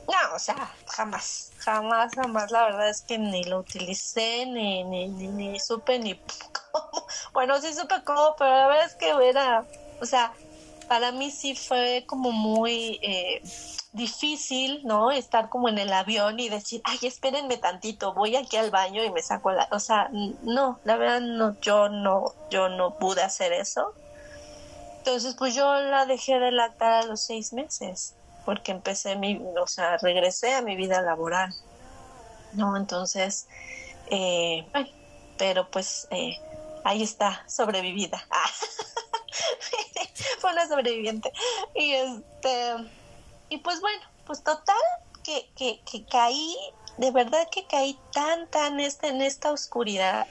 no, 0.07 0.35
o 0.35 0.39
sea, 0.39 0.75
jamás, 0.89 1.53
jamás, 1.59 2.13
jamás, 2.15 2.51
la 2.51 2.65
verdad 2.65 2.89
es 2.89 3.03
que 3.03 3.19
ni 3.19 3.45
lo 3.45 3.61
utilicé, 3.61 4.47
ni, 4.47 4.83
ni, 4.85 5.09
ni, 5.09 5.29
ni 5.29 5.61
supe, 5.61 5.99
ni 5.99 6.21
Bueno, 7.33 7.61
sí 7.61 7.73
supe 7.75 8.03
cómo, 8.05 8.35
pero 8.39 8.51
la 8.51 8.67
verdad 8.67 8.87
es 8.87 8.95
que 8.95 9.11
era, 9.11 9.65
o 10.01 10.07
sea, 10.07 10.33
para 10.89 11.13
mí 11.13 11.31
sí 11.31 11.55
fue 11.55 12.05
como 12.07 12.33
muy 12.33 13.01
eh, 13.03 13.43
difícil, 13.93 14.83
¿no? 14.85 15.11
Estar 15.11 15.49
como 15.49 15.69
en 15.69 15.79
el 15.79 15.93
avión 15.93 16.41
y 16.41 16.49
decir, 16.49 16.83
ay, 16.85 16.99
espérenme 17.03 17.57
tantito, 17.57 18.15
voy 18.15 18.37
aquí 18.37 18.57
al 18.57 18.71
baño 18.71 19.05
y 19.05 19.11
me 19.11 19.23
saco 19.23 19.53
la, 19.53 19.69
o 19.71 19.79
sea, 19.79 20.11
no, 20.43 20.81
la 20.85 20.97
verdad 20.97 21.21
no, 21.21 21.59
yo 21.61 21.89
no, 21.89 22.35
yo 22.51 22.69
no 22.69 22.99
pude 22.99 23.23
hacer 23.23 23.53
eso. 23.53 23.95
Entonces, 24.99 25.35
pues 25.35 25.55
yo 25.55 25.75
la 25.75 26.07
dejé 26.07 26.39
de 26.39 26.53
lactar 26.53 26.93
a 26.93 27.07
los 27.07 27.23
seis 27.23 27.53
meses, 27.53 28.15
porque 28.45 28.73
empecé 28.73 29.17
mi, 29.17 29.43
o 29.61 29.67
sea, 29.67 29.99
regresé 29.99 30.55
a 30.55 30.63
mi 30.63 30.77
vida 30.77 31.03
laboral, 31.03 31.53
¿no? 32.53 32.77
Entonces, 32.77 33.49
eh, 34.11 34.67
pero 35.39 35.69
pues 35.71 36.07
eh, 36.11 36.39
ahí 36.85 37.03
está, 37.03 37.45
sobrevivida. 37.49 38.27
Fue 40.39 40.53
una 40.53 40.67
sobreviviente. 40.67 41.33
Y 41.75 41.93
este 41.93 42.77
y 43.53 43.59
pues 43.59 43.83
bueno, 43.83 44.01
pues 44.25 44.43
total, 44.43 44.75
que, 45.23 45.47
que, 45.55 45.83
que 45.85 46.07
caí, 46.07 46.57
de 46.97 47.11
verdad 47.11 47.47
que 47.51 47.67
caí 47.67 47.99
tan, 48.15 48.49
tan 48.49 48.81
este, 48.81 49.09
en 49.09 49.21
esta 49.21 49.53
oscuridad, 49.53 50.27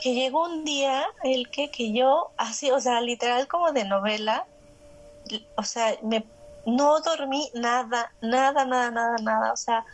que 0.00 0.14
llegó 0.14 0.44
un 0.44 0.64
día 0.64 1.04
el 1.24 1.50
que, 1.50 1.72
que 1.72 1.92
yo, 1.92 2.30
así, 2.36 2.70
o 2.70 2.80
sea, 2.80 3.00
literal 3.00 3.48
como 3.48 3.72
de 3.72 3.84
novela, 3.84 4.46
o 5.56 5.64
sea, 5.64 5.96
me, 6.02 6.24
no 6.66 7.00
dormí 7.00 7.50
nada, 7.52 8.12
nada, 8.20 8.64
nada, 8.64 8.92
nada, 8.92 9.16
nada, 9.20 9.52
o 9.52 9.56
sea, 9.56 9.84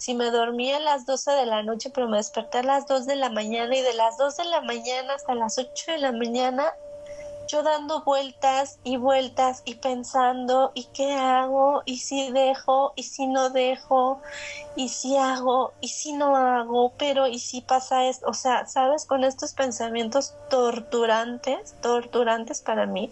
si 0.00 0.14
me 0.14 0.30
dormía 0.30 0.78
a 0.78 0.80
las 0.80 1.06
12 1.06 1.30
de 1.32 1.46
la 1.46 1.62
noche, 1.62 1.90
pero 1.90 2.08
me 2.08 2.16
desperté 2.16 2.58
a 2.58 2.62
las 2.62 2.86
2 2.86 3.06
de 3.06 3.16
la 3.16 3.28
mañana 3.30 3.76
y 3.76 3.82
de 3.82 3.94
las 3.94 4.16
2 4.18 4.36
de 4.36 4.44
la 4.46 4.62
mañana 4.62 5.14
hasta 5.14 5.34
las 5.34 5.58
8 5.58 5.92
de 5.92 5.98
la 5.98 6.12
mañana 6.12 6.72
yo 7.50 7.64
dando 7.64 8.02
vueltas 8.02 8.78
y 8.84 8.96
vueltas 8.96 9.62
y 9.64 9.74
pensando, 9.74 10.70
¿y 10.74 10.84
qué 10.84 11.14
hago? 11.14 11.82
¿Y 11.84 11.98
si 11.98 12.30
dejo? 12.30 12.92
¿Y 12.94 13.02
si 13.02 13.26
no 13.26 13.50
dejo? 13.50 14.20
¿Y 14.76 14.88
si 14.88 15.16
hago? 15.16 15.72
¿Y 15.80 15.88
si 15.88 16.12
no 16.12 16.36
hago? 16.36 16.92
Pero 16.96 17.26
¿y 17.26 17.40
si 17.40 17.60
pasa 17.60 18.04
esto? 18.06 18.28
O 18.28 18.34
sea, 18.34 18.66
¿sabes? 18.66 19.04
Con 19.04 19.24
estos 19.24 19.52
pensamientos 19.54 20.32
torturantes, 20.48 21.74
torturantes 21.82 22.60
para 22.60 22.86
mí. 22.86 23.10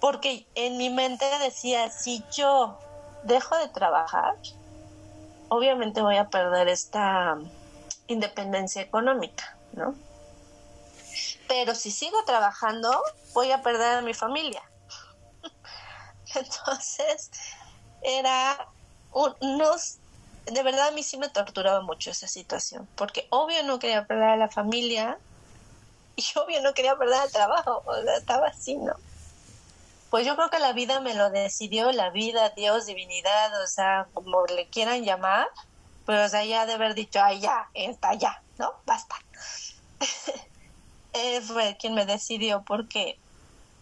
Porque 0.00 0.44
en 0.56 0.76
mi 0.76 0.90
mente 0.90 1.24
decía, 1.40 1.90
si 1.90 2.24
yo 2.36 2.76
dejo 3.22 3.56
de 3.58 3.68
trabajar, 3.68 4.34
obviamente 5.54 6.02
voy 6.02 6.16
a 6.16 6.28
perder 6.28 6.68
esta 6.68 7.38
independencia 8.06 8.82
económica, 8.82 9.56
¿no? 9.72 9.94
pero 11.48 11.74
si 11.74 11.90
sigo 11.90 12.24
trabajando, 12.24 12.90
voy 13.32 13.50
a 13.50 13.62
perder 13.62 13.98
a 13.98 14.02
mi 14.02 14.14
familia. 14.14 14.62
Entonces, 16.34 17.30
era 18.02 18.68
unos, 19.12 19.98
de 20.46 20.62
verdad 20.62 20.88
a 20.88 20.90
mí 20.90 21.02
sí 21.02 21.16
me 21.16 21.28
torturaba 21.28 21.80
mucho 21.82 22.10
esa 22.10 22.28
situación, 22.28 22.88
porque 22.96 23.26
obvio 23.30 23.62
no 23.62 23.78
quería 23.78 24.06
perder 24.06 24.30
a 24.30 24.36
la 24.36 24.48
familia 24.48 25.18
y 26.16 26.24
obvio 26.36 26.60
no 26.62 26.74
quería 26.74 26.96
perder 26.96 27.24
el 27.24 27.32
trabajo, 27.32 27.82
o 27.86 28.02
sea, 28.02 28.16
estaba 28.16 28.48
así, 28.48 28.76
¿no? 28.76 28.94
Pues 30.14 30.24
yo 30.24 30.36
creo 30.36 30.48
que 30.48 30.60
la 30.60 30.72
vida 30.72 31.00
me 31.00 31.12
lo 31.12 31.30
decidió, 31.30 31.90
la 31.90 32.10
vida, 32.10 32.50
Dios, 32.50 32.86
divinidad, 32.86 33.60
o 33.60 33.66
sea, 33.66 34.06
como 34.14 34.46
le 34.46 34.68
quieran 34.68 35.02
llamar, 35.02 35.48
pero 36.06 36.26
o 36.26 36.28
sea, 36.28 36.44
ya 36.44 36.66
de 36.66 36.74
haber 36.74 36.94
dicho, 36.94 37.18
ay, 37.20 37.40
ya, 37.40 37.68
está 37.74 38.14
ya, 38.14 38.40
¿no? 38.56 38.72
Basta. 38.86 39.16
él 41.14 41.42
fue 41.42 41.76
quien 41.80 41.94
me 41.94 42.06
decidió 42.06 42.62
porque 42.64 43.18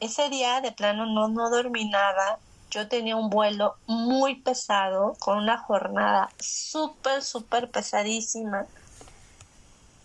ese 0.00 0.30
día 0.30 0.62
de 0.62 0.72
plano 0.72 1.04
no, 1.04 1.28
no 1.28 1.50
dormí 1.50 1.90
nada. 1.90 2.38
Yo 2.70 2.88
tenía 2.88 3.14
un 3.14 3.28
vuelo 3.28 3.76
muy 3.86 4.36
pesado, 4.36 5.12
con 5.20 5.36
una 5.36 5.58
jornada 5.58 6.30
súper, 6.40 7.22
súper 7.22 7.70
pesadísima. 7.70 8.64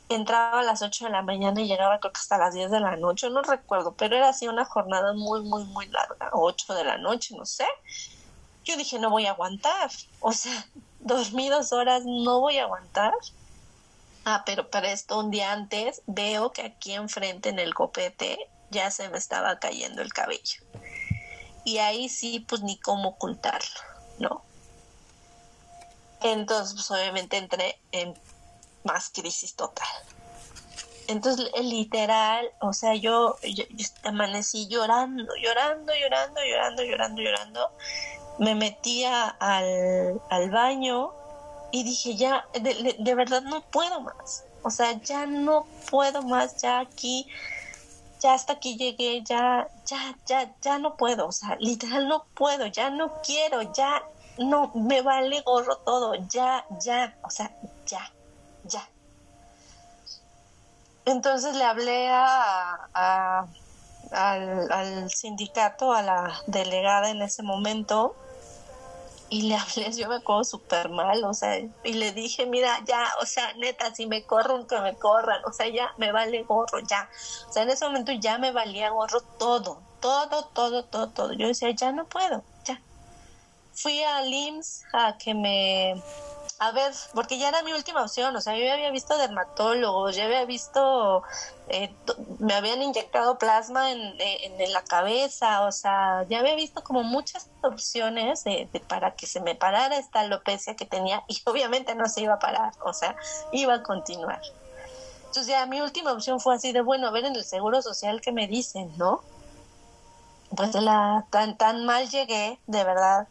Entraba 0.09 0.61
a 0.61 0.63
las 0.63 0.81
8 0.81 1.05
de 1.05 1.11
la 1.11 1.21
mañana 1.21 1.59
y 1.61 1.67
llegaba 1.67 1.99
creo 1.99 2.13
que 2.13 2.19
hasta 2.19 2.37
las 2.37 2.53
10 2.53 2.71
de 2.71 2.79
la 2.79 2.95
noche, 2.95 3.29
no 3.29 3.41
recuerdo, 3.41 3.93
pero 3.93 4.15
era 4.15 4.29
así 4.29 4.47
una 4.47 4.63
jornada 4.63 5.13
muy, 5.13 5.41
muy, 5.41 5.65
muy 5.65 5.87
larga, 5.87 6.29
8 6.31 6.73
de 6.73 6.83
la 6.85 6.97
noche, 6.97 7.35
no 7.37 7.45
sé. 7.45 7.65
Yo 8.63 8.77
dije, 8.77 8.99
no 8.99 9.09
voy 9.09 9.25
a 9.25 9.31
aguantar. 9.31 9.91
O 10.19 10.31
sea, 10.33 10.65
dormí 10.99 11.49
dos 11.49 11.71
horas, 11.71 12.03
no 12.05 12.39
voy 12.39 12.57
a 12.57 12.63
aguantar. 12.63 13.13
Ah, 14.25 14.43
pero 14.45 14.69
para 14.69 14.91
esto 14.91 15.19
un 15.19 15.31
día 15.31 15.53
antes 15.53 16.01
veo 16.05 16.51
que 16.51 16.63
aquí 16.63 16.93
enfrente 16.93 17.49
en 17.49 17.59
el 17.59 17.73
copete 17.73 18.37
ya 18.71 18.91
se 18.91 19.07
me 19.09 19.17
estaba 19.17 19.59
cayendo 19.59 20.01
el 20.01 20.11
cabello. 20.11 20.61
Y 21.63 21.77
ahí 21.77 22.09
sí, 22.09 22.41
pues 22.41 22.61
ni 22.61 22.77
cómo 22.77 23.09
ocultarlo, 23.09 23.79
¿no? 24.19 24.41
Entonces, 26.21 26.73
pues 26.73 26.91
obviamente 26.91 27.37
entré 27.37 27.79
en 27.91 28.13
más 28.87 29.11
crisis 29.13 29.55
total. 29.55 29.87
Entonces, 31.07 31.49
literal, 31.61 32.49
o 32.59 32.73
sea, 32.73 32.95
yo, 32.95 33.37
amanecí 34.03 34.67
llorando, 34.67 35.31
llorando, 35.41 35.93
llorando, 35.93 36.41
llorando, 36.43 36.83
llorando, 36.83 37.21
llorando. 37.21 37.71
Me 38.39 38.55
metía 38.55 39.27
al, 39.39 40.21
al 40.29 40.49
baño, 40.51 41.13
y 41.71 41.83
dije, 41.83 42.15
ya, 42.15 42.45
de, 42.53 43.15
verdad 43.15 43.41
no 43.41 43.61
puedo 43.61 44.01
más. 44.01 44.45
O 44.63 44.69
sea, 44.69 44.93
ya 45.01 45.25
no 45.25 45.65
puedo 45.89 46.21
más, 46.23 46.57
ya 46.61 46.79
aquí, 46.79 47.27
ya 48.19 48.33
hasta 48.33 48.53
aquí 48.53 48.77
llegué, 48.77 49.21
ya, 49.23 49.67
ya, 49.85 50.15
ya, 50.25 50.55
ya 50.61 50.79
no 50.79 50.95
puedo. 50.95 51.27
O 51.27 51.31
sea, 51.31 51.57
literal 51.59 52.07
no 52.07 52.25
puedo, 52.33 52.65
ya 52.67 52.89
no 52.89 53.21
quiero, 53.21 53.61
ya 53.73 54.03
no, 54.37 54.71
me 54.75 55.01
vale 55.01 55.41
gorro 55.41 55.77
todo, 55.77 56.15
ya, 56.29 56.65
ya, 56.81 57.17
o 57.23 57.29
sea, 57.29 57.51
ya. 57.85 58.11
Entonces 61.07 61.55
le 61.55 61.63
hablé 61.63 62.09
a, 62.09 63.47
al, 64.11 64.71
al 64.71 65.09
sindicato, 65.09 65.93
a 65.93 66.01
la 66.01 66.41
delegada 66.47 67.09
en 67.09 67.21
ese 67.21 67.43
momento, 67.43 68.13
y 69.29 69.43
le 69.43 69.55
hablé, 69.55 69.93
yo 69.93 70.09
me 70.09 70.15
acuerdo 70.17 70.43
súper 70.43 70.89
mal, 70.89 71.23
o 71.23 71.33
sea, 71.33 71.59
y 71.59 71.93
le 71.93 72.11
dije, 72.11 72.45
mira, 72.45 72.81
ya, 72.85 73.07
o 73.21 73.25
sea, 73.25 73.53
neta, 73.53 73.95
si 73.95 74.05
me 74.05 74.25
corren, 74.25 74.67
que 74.67 74.77
me 74.81 74.95
corran, 74.95 75.41
o 75.45 75.53
sea, 75.53 75.69
ya 75.69 75.93
me 75.97 76.11
vale 76.11 76.43
gorro, 76.43 76.79
ya. 76.79 77.09
O 77.47 77.53
sea, 77.53 77.63
en 77.63 77.69
ese 77.69 77.85
momento 77.85 78.11
ya 78.11 78.37
me 78.37 78.51
valía 78.51 78.89
gorro 78.89 79.21
todo, 79.39 79.81
todo, 80.01 80.43
todo, 80.47 80.83
todo, 80.83 81.07
todo. 81.09 81.31
Yo 81.31 81.47
decía, 81.47 81.71
ya 81.71 81.93
no 81.93 82.03
puedo, 82.03 82.43
ya. 82.65 82.81
Fui 83.73 84.03
a 84.03 84.25
IMSS 84.25 84.83
a 84.91 85.17
que 85.17 85.33
me 85.33 86.01
a 86.59 86.71
ver, 86.71 86.91
porque 87.13 87.37
ya 87.37 87.49
era 87.49 87.61
mi 87.61 87.71
última 87.71 88.01
opción, 88.01 88.35
o 88.35 88.41
sea, 88.41 88.57
yo 88.57 88.63
ya 88.63 88.73
había 88.73 88.89
visto 88.89 89.15
dermatólogos, 89.15 90.15
ya 90.15 90.25
había 90.25 90.43
visto, 90.45 91.21
eh, 91.69 91.93
me 92.39 92.55
habían 92.55 92.81
inyectado 92.81 93.37
plasma 93.37 93.91
en, 93.91 94.15
en, 94.19 94.73
la 94.73 94.83
cabeza, 94.83 95.61
o 95.61 95.71
sea, 95.71 96.25
ya 96.29 96.39
había 96.39 96.55
visto 96.55 96.83
como 96.83 97.03
muchas 97.03 97.47
opciones 97.61 98.43
de, 98.43 98.67
para 98.87 99.13
que 99.13 99.27
se 99.27 99.39
me 99.39 99.53
parara 99.53 99.97
esta 99.97 100.21
alopecia 100.21 100.75
que 100.75 100.85
tenía 100.85 101.23
y 101.27 101.39
obviamente 101.45 101.93
no 101.93 102.09
se 102.09 102.21
iba 102.21 102.33
a 102.33 102.39
parar, 102.39 102.73
o 102.83 102.93
sea, 102.93 103.15
iba 103.51 103.75
a 103.75 103.83
continuar. 103.83 104.41
Entonces 105.27 105.47
ya 105.47 105.63
mi 105.67 105.81
última 105.81 106.11
opción 106.11 106.39
fue 106.39 106.55
así 106.55 106.71
de, 106.71 106.81
bueno, 106.81 107.07
a 107.07 107.11
ver 107.11 107.25
en 107.25 107.35
el 107.35 107.45
seguro 107.45 107.83
social 107.83 108.19
que 108.19 108.31
me 108.31 108.47
dicen, 108.47 108.91
¿no? 108.97 109.21
Pues 110.55 110.73
la, 110.73 111.27
tan, 111.29 111.55
tan 111.55 111.85
mal 111.85 112.09
llegué, 112.09 112.57
de 112.65 112.83
verdad, 112.83 113.27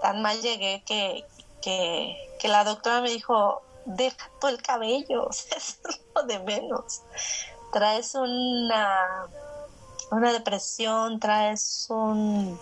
tan 0.00 0.22
mal 0.22 0.40
llegué 0.40 0.84
que, 0.86 1.24
que, 1.66 2.48
la 2.48 2.62
doctora 2.62 3.00
me 3.00 3.10
dijo, 3.10 3.60
deja 3.86 4.30
todo 4.40 4.50
el 4.50 4.62
cabello, 4.62 5.28
es 5.56 5.80
lo 6.14 6.22
de 6.22 6.38
menos. 6.38 7.02
Traes 7.72 8.14
una, 8.14 9.26
una 10.12 10.32
depresión, 10.32 11.18
traes 11.18 11.86
un, 11.88 12.58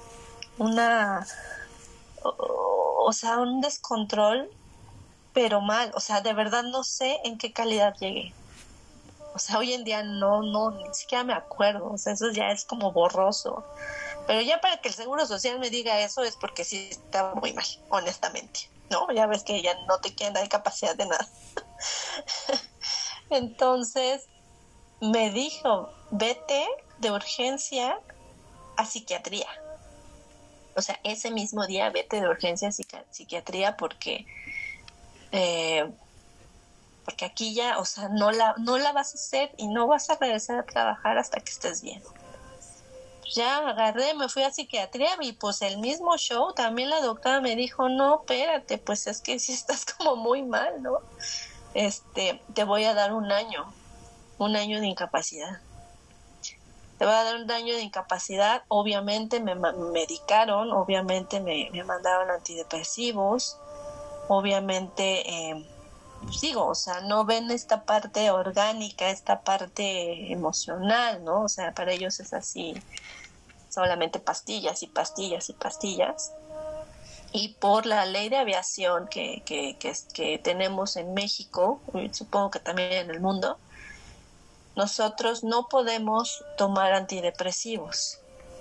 una, 0.57 1.27
o, 2.23 3.13
sea, 3.13 3.39
un 3.39 3.61
descontrol, 3.61 4.51
pero 5.35 5.61
mal, 5.61 5.93
o 5.95 6.01
sea, 6.01 6.23
de 6.23 6.33
verdad 6.33 6.63
no 6.63 6.83
sé 6.83 7.21
en 7.25 7.37
qué 7.37 7.53
calidad 7.53 7.95
llegué. 8.01 8.33
O 9.35 9.39
sea, 9.39 9.59
hoy 9.59 9.75
en 9.75 9.85
día 9.85 10.03
no, 10.03 10.43
no, 10.43 10.71
ni 10.71 10.95
siquiera 10.95 11.25
me 11.25 11.35
acuerdo, 11.35 11.93
o 11.93 11.99
sea, 11.99 12.15
eso 12.15 12.31
ya 12.31 12.53
es 12.53 12.65
como 12.65 12.93
borroso. 12.93 13.65
Pero 14.27 14.41
ya 14.41 14.61
para 14.61 14.79
que 14.79 14.89
el 14.89 14.95
Seguro 14.95 15.27
Social 15.27 15.59
me 15.59 15.69
diga 15.69 16.01
eso 16.01 16.23
es 16.23 16.37
porque 16.37 16.65
sí 16.65 16.89
está 16.91 17.35
muy 17.35 17.53
mal, 17.53 17.67
honestamente. 17.91 18.71
¿No? 18.91 19.11
Ya 19.13 19.27
ves 19.27 19.43
que 19.43 19.63
ya 19.63 19.75
no 19.87 19.99
te 19.99 20.15
queda 20.15 20.47
capacidad 20.49 20.97
de 20.97 21.07
nada. 21.07 21.29
Entonces 23.31 24.29
me 25.01 25.31
dijo, 25.31 25.93
vete 26.11 26.67
de 26.99 27.11
urgencia 27.11 27.99
a 28.77 28.85
psiquiatría. 28.85 29.49
O 30.77 30.83
sea, 30.83 30.99
ese 31.05 31.31
mismo 31.31 31.67
día 31.67 31.91
vete 31.91 32.21
de 32.21 32.29
urgencia 32.29 32.69
a 32.69 32.73
psiquiatría 33.11 33.77
porque 33.77 34.27
eh, 35.33 35.93
porque 37.05 37.27
aquí 37.27 37.55
ya, 37.55 37.79
o 37.79 37.85
sea, 37.85 38.09
no 38.09 38.31
la, 38.31 38.55
no 38.59 38.79
la 38.79 38.93
vas 38.93 39.15
a 39.15 39.19
hacer 39.19 39.51
y 39.59 39.69
no 39.69 39.87
vas 39.87 40.09
a 40.09 40.17
regresar 40.17 40.59
a 40.59 40.65
trabajar 40.65 41.19
hasta 41.19 41.41
que 41.41 41.51
estés 41.51 41.83
bien. 41.83 42.03
Ya 43.33 43.59
agarré, 43.59 44.15
me 44.15 44.29
fui 44.29 44.43
a 44.43 44.51
psiquiatría 44.51 45.11
y 45.21 45.33
pues 45.33 45.63
el 45.63 45.79
mismo 45.79 46.17
show, 46.19 46.53
también 46.53 46.91
la 46.91 47.01
doctora 47.01 47.41
me 47.41 47.57
dijo, 47.57 47.89
no, 47.89 48.21
espérate, 48.21 48.79
pues 48.79 49.07
es 49.07 49.21
que 49.21 49.39
si 49.39 49.53
estás 49.53 49.85
como 49.99 50.17
muy 50.17 50.43
mal, 50.43 50.83
¿no? 50.83 50.99
Este, 51.73 52.41
te 52.55 52.65
voy 52.65 52.85
a 52.85 52.95
dar 52.95 53.13
un 53.13 53.33
año, 53.33 53.73
un 54.39 54.57
año 54.57 54.81
de 54.81 54.87
incapacidad. 54.87 55.61
Te 56.99 57.05
voy 57.07 57.15
a 57.15 57.25
dar 57.25 57.37
un 57.37 57.51
año 57.51 57.75
de 57.75 57.83
incapacidad, 57.83 58.63
obviamente 58.69 59.41
me 59.41 59.55
medicaron, 59.55 60.71
obviamente 60.71 61.41
me, 61.41 61.71
me 61.73 61.83
mandaron 61.85 62.31
antidepresivos, 62.31 63.59
obviamente... 64.29 65.29
Eh, 65.29 65.71
digo, 66.41 66.67
o 66.67 66.75
sea, 66.75 67.01
no 67.01 67.25
ven 67.25 67.51
esta 67.51 67.85
parte 67.85 68.31
orgánica, 68.31 69.11
esta 69.11 69.43
parte 69.43 70.33
emocional, 70.33 71.25
¿no? 71.25 71.43
O 71.43 71.49
sea, 71.49 71.73
para 71.73 71.93
ellos 71.93 72.21
es 72.21 72.33
así, 72.33 72.75
solamente 73.75 74.21
pastillas 74.21 74.83
y 74.83 74.87
pastillas 74.87 75.51
y 75.51 75.53
pastillas. 75.53 76.33
Y 77.33 77.49
por 77.55 77.85
la 77.85 78.07
ley 78.07 78.29
de 78.29 78.37
aviación 78.37 79.09
que, 79.09 79.43
que, 79.45 80.39
tenemos 80.39 80.97
en 80.97 81.15
México, 81.15 81.81
supongo 82.13 82.53
que 82.53 82.61
también 82.61 82.93
en 82.93 83.11
el 83.11 83.21
mundo, 83.21 83.59
nosotros 84.77 85.43
no 85.43 85.69
podemos 85.69 86.45
tomar 86.57 86.93
antidepresivos 86.93 88.21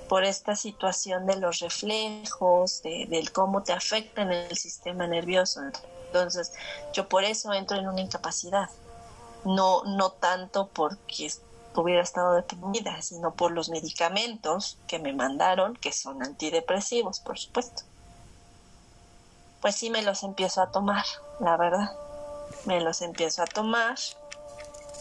por 0.09 0.23
esta 0.23 0.55
situación 0.55 1.27
de 1.27 1.35
los 1.35 1.59
reflejos, 1.59 2.81
de, 2.81 3.05
del 3.07 3.31
cómo 3.31 3.61
te 3.61 3.73
afecta 3.73 4.23
en 4.23 4.31
el 4.31 4.57
sistema 4.57 5.05
nervioso. 5.05 5.61
Entonces, 6.07 6.51
yo 6.93 7.07
por 7.07 7.23
eso 7.23 7.53
entro 7.53 7.77
en 7.77 7.87
una 7.87 8.01
incapacidad. 8.01 8.69
No, 9.45 9.83
no 9.83 10.11
tanto 10.11 10.67
porque 10.67 11.31
hubiera 11.81 12.01
estado 12.01 12.33
deprimida, 12.33 13.01
sino 13.01 13.33
por 13.33 13.51
los 13.51 13.69
medicamentos 13.69 14.77
que 14.87 14.99
me 14.99 15.13
mandaron, 15.13 15.75
que 15.75 15.91
son 15.91 16.23
antidepresivos, 16.23 17.19
por 17.19 17.37
supuesto. 17.37 17.83
Pues 19.61 19.75
sí 19.75 19.89
me 19.89 20.01
los 20.01 20.23
empiezo 20.23 20.61
a 20.61 20.71
tomar, 20.71 21.05
la 21.39 21.57
verdad. 21.57 21.91
Me 22.65 22.81
los 22.81 23.01
empiezo 23.01 23.43
a 23.43 23.45
tomar. 23.45 23.95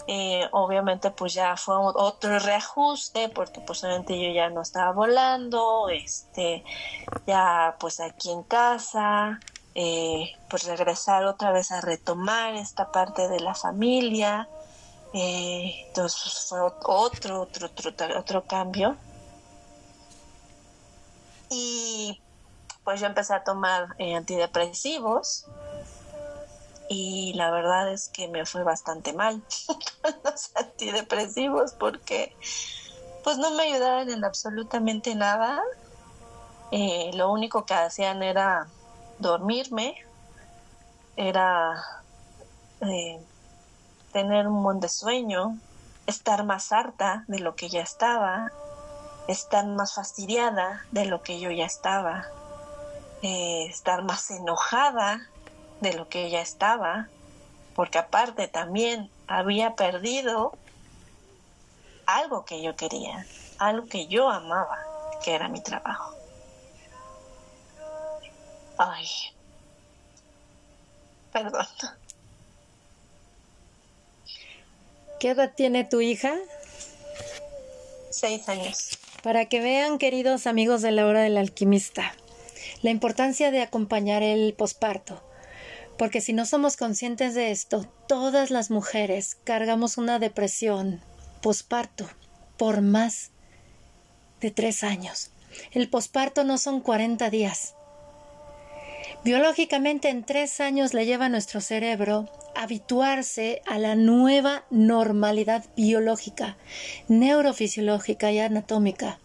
Eh, 0.08 0.48
obviamente 0.50 1.10
pues 1.12 1.32
ya 1.34 1.56
fue 1.56 1.76
otro 1.76 2.40
reajuste 2.40 3.28
porque 3.28 3.60
pues 3.60 3.84
obviamente 3.84 4.20
yo 4.20 4.32
ya 4.32 4.50
no 4.50 4.62
estaba 4.62 4.90
volando, 4.90 5.88
este, 5.90 6.64
ya 7.24 7.76
pues 7.78 8.00
aquí 8.00 8.32
en 8.32 8.42
casa, 8.42 9.38
eh, 9.74 10.32
pues 10.50 10.64
regresar 10.64 11.24
otra 11.24 11.52
vez 11.52 11.70
a 11.70 11.80
retomar 11.80 12.54
esta 12.54 12.90
parte 12.90 13.28
de 13.28 13.40
la 13.40 13.54
familia. 13.54 14.48
Eh, 15.14 15.74
entonces 15.88 16.46
fue 16.48 16.60
otro, 16.60 17.42
otro, 17.42 17.66
otro, 17.66 18.18
otro 18.18 18.46
cambio. 18.46 18.96
Y 21.50 22.18
pues 22.84 23.00
yo 23.00 23.06
empecé 23.06 23.34
a 23.34 23.44
tomar 23.44 23.94
eh, 23.98 24.14
antidepresivos 24.14 25.44
y 26.88 27.32
la 27.34 27.50
verdad 27.50 27.92
es 27.92 28.08
que 28.08 28.28
me 28.28 28.44
fue 28.44 28.64
bastante 28.64 29.12
mal 29.12 29.42
los 30.24 30.50
antidepresivos 30.56 31.72
porque 31.72 32.34
pues 33.22 33.38
no 33.38 33.50
me 33.52 33.64
ayudaban 33.64 34.10
en 34.10 34.24
absolutamente 34.24 35.14
nada. 35.14 35.62
lo 37.14 37.30
único 37.30 37.64
que 37.64 37.74
hacían 37.74 38.22
era 38.22 38.66
dormirme, 39.18 39.94
era 41.16 41.84
eh, 42.80 43.20
tener 44.12 44.46
un 44.46 44.62
buen 44.62 44.80
de 44.80 44.88
sueño, 44.88 45.58
estar 46.06 46.44
más 46.44 46.72
harta 46.72 47.24
de 47.28 47.38
lo 47.38 47.54
que 47.54 47.68
ya 47.68 47.80
estaba, 47.80 48.52
estar 49.28 49.66
más 49.66 49.94
fastidiada 49.94 50.84
de 50.90 51.06
lo 51.06 51.22
que 51.22 51.40
yo 51.40 51.50
ya 51.50 51.64
estaba, 51.64 52.26
eh, 53.22 53.66
estar 53.68 54.02
más 54.02 54.30
enojada 54.30 55.20
de 55.80 55.94
lo 55.94 56.08
que 56.08 56.30
ya 56.30 56.40
estaba, 56.40 57.08
porque 57.74 57.98
aparte 57.98 58.48
también 58.48 59.10
había 59.26 59.74
perdido 59.74 60.52
algo 62.06 62.44
que 62.44 62.62
yo 62.62 62.76
quería, 62.76 63.26
algo 63.58 63.86
que 63.86 64.06
yo 64.06 64.28
amaba, 64.28 64.78
que 65.24 65.34
era 65.34 65.48
mi 65.48 65.60
trabajo. 65.62 66.14
Ay. 68.76 69.06
Perdón. 71.32 71.66
¿Qué 75.22 75.30
edad 75.30 75.52
tiene 75.54 75.84
tu 75.84 76.00
hija? 76.00 76.34
Seis 78.10 78.48
años. 78.48 78.98
Para 79.22 79.44
que 79.44 79.60
vean, 79.60 79.98
queridos 79.98 80.48
amigos 80.48 80.82
de 80.82 80.90
la 80.90 81.06
hora 81.06 81.22
del 81.22 81.36
alquimista, 81.36 82.12
la 82.82 82.90
importancia 82.90 83.52
de 83.52 83.62
acompañar 83.62 84.24
el 84.24 84.52
posparto. 84.54 85.22
Porque 85.96 86.20
si 86.20 86.32
no 86.32 86.44
somos 86.44 86.76
conscientes 86.76 87.36
de 87.36 87.52
esto, 87.52 87.86
todas 88.08 88.50
las 88.50 88.72
mujeres 88.72 89.36
cargamos 89.44 89.96
una 89.96 90.18
depresión 90.18 91.00
posparto 91.40 92.10
por 92.56 92.80
más 92.80 93.30
de 94.40 94.50
tres 94.50 94.82
años. 94.82 95.30
El 95.70 95.88
posparto 95.88 96.42
no 96.42 96.58
son 96.58 96.80
40 96.80 97.30
días, 97.30 97.76
Biológicamente 99.24 100.08
en 100.08 100.24
tres 100.24 100.60
años 100.60 100.94
le 100.94 101.06
lleva 101.06 101.26
a 101.26 101.28
nuestro 101.28 101.60
cerebro 101.60 102.28
habituarse 102.56 103.62
a 103.66 103.78
la 103.78 103.94
nueva 103.94 104.64
normalidad 104.70 105.64
biológica, 105.76 106.56
neurofisiológica 107.06 108.32
y 108.32 108.40
anatómica, 108.40 109.20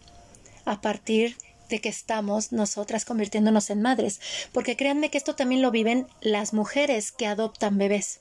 a 0.64 0.80
partir 0.80 1.36
de 1.68 1.80
que 1.80 1.88
estamos 1.88 2.52
nosotras 2.52 3.04
convirtiéndonos 3.04 3.70
en 3.70 3.82
madres, 3.82 4.20
porque 4.52 4.76
créanme 4.76 5.10
que 5.10 5.18
esto 5.18 5.34
también 5.34 5.62
lo 5.62 5.72
viven 5.72 6.06
las 6.20 6.52
mujeres 6.52 7.10
que 7.10 7.26
adoptan 7.26 7.76
bebés 7.76 8.20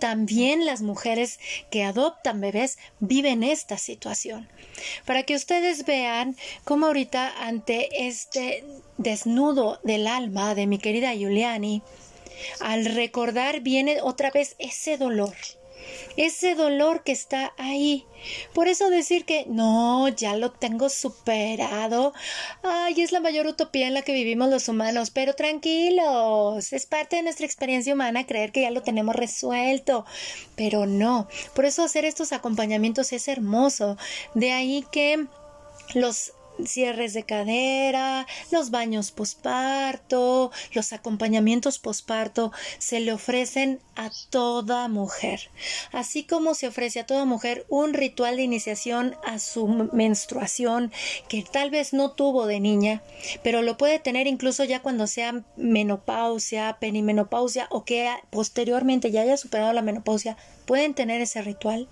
también 0.00 0.66
las 0.66 0.82
mujeres 0.82 1.38
que 1.70 1.84
adoptan 1.84 2.40
bebés 2.40 2.78
viven 2.98 3.44
esta 3.44 3.78
situación. 3.78 4.48
Para 5.06 5.22
que 5.22 5.36
ustedes 5.36 5.84
vean 5.84 6.36
cómo 6.64 6.86
ahorita 6.86 7.46
ante 7.46 8.06
este 8.08 8.64
desnudo 8.98 9.78
del 9.84 10.08
alma 10.08 10.54
de 10.56 10.66
mi 10.66 10.78
querida 10.78 11.14
Giuliani, 11.14 11.82
al 12.60 12.86
recordar 12.86 13.60
viene 13.60 14.00
otra 14.02 14.30
vez 14.30 14.56
ese 14.58 14.96
dolor, 14.96 15.34
ese 16.16 16.54
dolor 16.54 17.02
que 17.02 17.12
está 17.12 17.52
ahí. 17.58 18.06
Por 18.52 18.68
eso 18.68 18.90
decir 18.90 19.24
que 19.24 19.46
no, 19.48 20.08
ya 20.08 20.36
lo 20.36 20.50
tengo 20.50 20.88
superado. 20.88 22.12
Ay, 22.62 23.00
es 23.00 23.12
la 23.12 23.20
mayor 23.20 23.46
utopía 23.46 23.86
en 23.86 23.94
la 23.94 24.02
que 24.02 24.12
vivimos 24.12 24.50
los 24.50 24.68
humanos, 24.68 25.10
pero 25.10 25.34
tranquilos, 25.34 26.72
es 26.72 26.86
parte 26.86 27.16
de 27.16 27.22
nuestra 27.22 27.46
experiencia 27.46 27.94
humana 27.94 28.26
creer 28.26 28.52
que 28.52 28.62
ya 28.62 28.70
lo 28.70 28.82
tenemos 28.82 29.16
resuelto, 29.16 30.04
pero 30.56 30.86
no. 30.86 31.28
Por 31.54 31.64
eso 31.64 31.82
hacer 31.82 32.04
estos 32.04 32.32
acompañamientos 32.32 33.12
es 33.12 33.28
hermoso. 33.28 33.96
De 34.34 34.52
ahí 34.52 34.84
que 34.92 35.26
los 35.94 36.32
cierres 36.66 37.12
de 37.14 37.24
cadera, 37.24 38.26
los 38.50 38.70
baños 38.70 39.10
posparto, 39.10 40.50
los 40.72 40.92
acompañamientos 40.92 41.78
posparto 41.78 42.52
se 42.78 43.00
le 43.00 43.12
ofrecen 43.12 43.80
a 43.96 44.10
toda 44.30 44.88
mujer, 44.88 45.50
así 45.92 46.24
como 46.24 46.54
se 46.54 46.68
ofrece 46.68 47.00
a 47.00 47.06
toda 47.06 47.24
mujer 47.24 47.66
un 47.68 47.94
ritual 47.94 48.36
de 48.36 48.42
iniciación 48.42 49.16
a 49.24 49.38
su 49.38 49.66
menstruación 49.92 50.92
que 51.28 51.44
tal 51.50 51.70
vez 51.70 51.92
no 51.92 52.12
tuvo 52.12 52.46
de 52.46 52.60
niña, 52.60 53.02
pero 53.42 53.62
lo 53.62 53.76
puede 53.76 53.98
tener 53.98 54.26
incluso 54.26 54.64
ya 54.64 54.80
cuando 54.80 55.06
sea 55.06 55.42
menopausia, 55.56 56.78
perimenopausia 56.80 57.66
o 57.70 57.84
que 57.84 58.10
posteriormente 58.30 59.10
ya 59.10 59.22
haya 59.22 59.36
superado 59.36 59.72
la 59.72 59.82
menopausia, 59.82 60.36
pueden 60.66 60.94
tener 60.94 61.20
ese 61.20 61.42
ritual. 61.42 61.88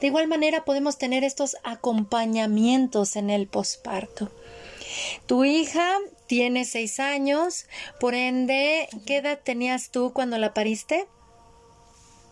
De 0.00 0.06
igual 0.06 0.28
manera 0.28 0.64
podemos 0.64 0.98
tener 0.98 1.24
estos 1.24 1.56
acompañamientos 1.64 3.16
en 3.16 3.30
el 3.30 3.46
posparto. 3.46 4.30
Tu 5.26 5.44
hija 5.44 5.98
tiene 6.26 6.64
seis 6.64 7.00
años, 7.00 7.66
por 7.98 8.14
ende, 8.14 8.88
¿qué 9.06 9.18
edad 9.18 9.38
tenías 9.42 9.90
tú 9.90 10.12
cuando 10.12 10.38
la 10.38 10.54
pariste? 10.54 11.06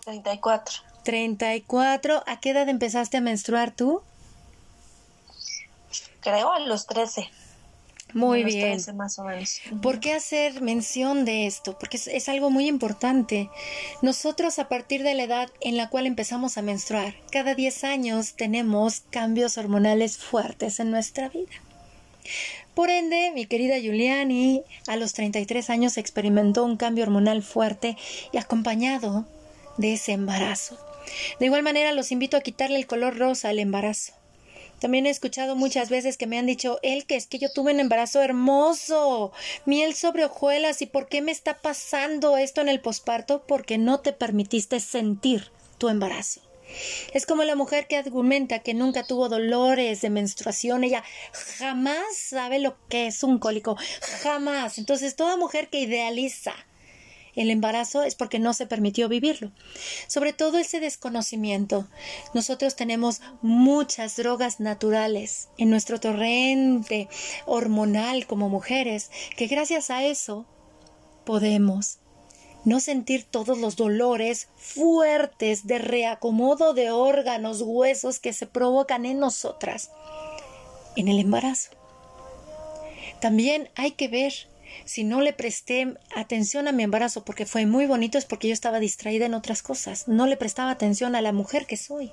34. 0.04 0.74
34. 1.04 2.22
¿A 2.26 2.40
qué 2.40 2.50
edad 2.50 2.68
empezaste 2.68 3.16
a 3.16 3.20
menstruar 3.20 3.74
tú? 3.74 4.02
Creo 6.20 6.52
a 6.52 6.58
los 6.58 6.86
13. 6.86 7.30
Muy 8.14 8.44
bien. 8.44 8.78
¿Por 9.82 10.00
qué 10.00 10.14
hacer 10.14 10.62
mención 10.62 11.24
de 11.24 11.46
esto? 11.46 11.78
Porque 11.78 11.96
es, 11.98 12.28
algo 12.28 12.50
muy 12.50 12.66
importante. 12.66 13.50
Nosotros 14.02 14.58
a 14.58 14.68
partir 14.68 15.02
de 15.02 15.14
la 15.14 15.24
edad 15.24 15.50
en 15.60 15.76
la 15.76 15.90
cual 15.90 16.06
empezamos 16.06 16.56
a 16.56 16.62
menstruar, 16.62 17.14
cada 17.30 17.54
10 17.54 17.84
años 17.84 18.34
tenemos 18.34 19.02
cambios 19.10 19.58
hormonales 19.58 20.16
fuertes 20.16 20.80
en 20.80 20.90
nuestra 20.90 21.28
vida. 21.28 21.52
Por 22.74 22.90
ende, 22.90 23.32
mi 23.34 23.46
querida 23.46 23.78
Giuliani 23.78 24.62
a 24.86 24.96
los 24.96 25.12
33 25.12 25.68
años 25.70 25.98
experimentó 25.98 26.64
un 26.64 26.76
cambio 26.76 27.04
hormonal 27.04 27.42
fuerte 27.42 27.96
y 28.32 28.38
acompañado 28.38 29.26
de 29.76 29.94
ese 29.94 30.12
embarazo. 30.12 30.78
De 31.40 31.46
igual 31.46 31.62
manera 31.62 31.92
los 31.92 32.12
invito 32.12 32.36
a 32.36 32.40
quitarle 32.40 32.76
el 32.76 32.86
color 32.86 33.18
rosa 33.18 33.48
al 33.48 33.58
embarazo. 33.58 34.17
También 34.80 35.06
he 35.06 35.10
escuchado 35.10 35.56
muchas 35.56 35.90
veces 35.90 36.16
que 36.16 36.26
me 36.26 36.38
han 36.38 36.46
dicho, 36.46 36.78
el 36.82 37.06
que 37.06 37.16
es 37.16 37.26
que 37.26 37.38
yo 37.38 37.50
tuve 37.52 37.72
un 37.72 37.80
embarazo 37.80 38.22
hermoso, 38.22 39.32
miel 39.64 39.94
sobre 39.94 40.24
hojuelas, 40.24 40.82
¿y 40.82 40.86
por 40.86 41.08
qué 41.08 41.20
me 41.20 41.32
está 41.32 41.58
pasando 41.58 42.36
esto 42.36 42.60
en 42.60 42.68
el 42.68 42.80
posparto? 42.80 43.44
Porque 43.46 43.78
no 43.78 44.00
te 44.00 44.12
permitiste 44.12 44.80
sentir 44.80 45.50
tu 45.78 45.88
embarazo. 45.88 46.40
Es 47.12 47.24
como 47.24 47.44
la 47.44 47.56
mujer 47.56 47.86
que 47.86 47.96
argumenta 47.96 48.58
que 48.58 48.74
nunca 48.74 49.06
tuvo 49.06 49.28
dolores 49.28 50.00
de 50.02 50.10
menstruación, 50.10 50.84
ella 50.84 51.02
jamás 51.58 52.16
sabe 52.16 52.58
lo 52.58 52.76
que 52.88 53.06
es 53.06 53.22
un 53.22 53.38
cólico, 53.38 53.76
jamás. 54.22 54.78
Entonces, 54.78 55.16
toda 55.16 55.36
mujer 55.36 55.68
que 55.68 55.80
idealiza 55.80 56.54
el 57.38 57.50
embarazo 57.50 58.02
es 58.02 58.14
porque 58.14 58.38
no 58.38 58.52
se 58.52 58.66
permitió 58.66 59.08
vivirlo. 59.08 59.52
Sobre 60.06 60.32
todo 60.32 60.58
ese 60.58 60.80
desconocimiento. 60.80 61.88
Nosotros 62.34 62.76
tenemos 62.76 63.20
muchas 63.42 64.16
drogas 64.16 64.60
naturales 64.60 65.48
en 65.58 65.70
nuestro 65.70 66.00
torrente 66.00 67.08
hormonal 67.46 68.26
como 68.26 68.48
mujeres, 68.48 69.10
que 69.36 69.46
gracias 69.46 69.90
a 69.90 70.04
eso 70.04 70.46
podemos 71.24 71.98
no 72.64 72.80
sentir 72.80 73.24
todos 73.24 73.58
los 73.58 73.76
dolores 73.76 74.48
fuertes 74.56 75.66
de 75.66 75.78
reacomodo 75.78 76.74
de 76.74 76.90
órganos, 76.90 77.62
huesos 77.62 78.18
que 78.18 78.32
se 78.32 78.46
provocan 78.46 79.06
en 79.06 79.20
nosotras 79.20 79.90
en 80.96 81.08
el 81.08 81.20
embarazo. 81.20 81.70
También 83.20 83.70
hay 83.74 83.92
que 83.92 84.08
ver 84.08 84.32
si 84.84 85.04
no 85.04 85.20
le 85.20 85.32
presté 85.32 85.94
atención 86.14 86.68
a 86.68 86.72
mi 86.72 86.82
embarazo 86.82 87.24
porque 87.24 87.46
fue 87.46 87.66
muy 87.66 87.86
bonito 87.86 88.18
es 88.18 88.24
porque 88.24 88.48
yo 88.48 88.54
estaba 88.54 88.80
distraída 88.80 89.26
en 89.26 89.34
otras 89.34 89.62
cosas, 89.62 90.08
no 90.08 90.26
le 90.26 90.36
prestaba 90.36 90.70
atención 90.70 91.14
a 91.14 91.22
la 91.22 91.32
mujer 91.32 91.66
que 91.66 91.76
soy. 91.76 92.12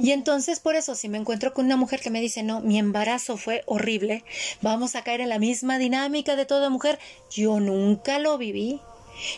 Y 0.00 0.10
entonces 0.10 0.60
por 0.60 0.74
eso 0.76 0.94
si 0.94 1.08
me 1.08 1.18
encuentro 1.18 1.54
con 1.54 1.66
una 1.66 1.76
mujer 1.76 2.00
que 2.00 2.10
me 2.10 2.20
dice, 2.20 2.42
no, 2.42 2.60
mi 2.60 2.78
embarazo 2.78 3.36
fue 3.36 3.62
horrible, 3.66 4.24
vamos 4.60 4.96
a 4.96 5.02
caer 5.02 5.20
en 5.20 5.28
la 5.28 5.38
misma 5.38 5.78
dinámica 5.78 6.36
de 6.36 6.46
toda 6.46 6.70
mujer, 6.70 6.98
yo 7.30 7.60
nunca 7.60 8.18
lo 8.18 8.36
viví, 8.38 8.80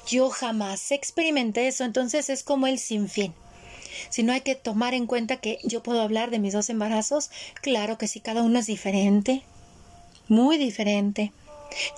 yo 0.09 0.31
jamás 0.31 0.91
experimenté 0.93 1.69
eso, 1.69 1.85
entonces 1.85 2.31
es 2.31 2.43
como 2.43 2.67
el 2.67 2.79
sinfín. 2.79 3.35
Si 4.09 4.23
no 4.23 4.33
hay 4.33 4.43
que 4.43 4.55
tomar 4.55 4.95
en 4.95 5.07
cuenta 5.07 5.39
que 5.39 5.59
yo 5.65 5.83
puedo 5.83 6.01
hablar 6.01 6.31
de 6.31 6.39
mis 6.39 6.53
dos 6.53 6.71
embarazos, 6.71 7.31
claro 7.61 7.99
que 7.99 8.09
sí, 8.09 8.21
cada 8.21 8.43
uno 8.43 8.59
es 8.59 8.67
diferente, 8.67 9.43
muy 10.29 10.59
diferente. 10.59 11.33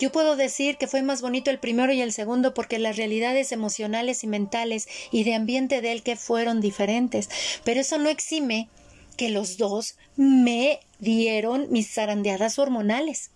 Yo 0.01 0.11
puedo 0.11 0.37
decir 0.37 0.77
que 0.77 0.87
fue 0.87 1.03
más 1.03 1.23
bonito 1.23 1.51
el 1.51 1.59
primero 1.59 1.93
y 1.93 2.01
el 2.01 2.13
segundo 2.13 2.55
porque 2.55 2.79
las 2.79 2.97
realidades 2.97 3.53
emocionales 3.53 4.25
y 4.25 4.27
mentales 4.27 4.89
y 5.11 5.25
de 5.25 5.35
ambiente 5.35 5.81
de 5.81 5.93
él 5.93 6.03
que 6.03 6.17
fueron 6.17 6.61
diferentes, 6.61 7.29
pero 7.65 7.81
eso 7.81 7.99
no 7.99 8.09
exime 8.09 8.69
que 9.17 9.29
los 9.29 9.57
dos 9.57 9.97
me 10.17 10.81
dieron 10.99 11.67
mis 11.71 11.93
zarandeadas 11.93 12.59
hormonales. 12.59 13.31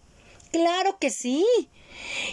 Claro 0.50 0.98
que 0.98 1.10
sí 1.10 1.44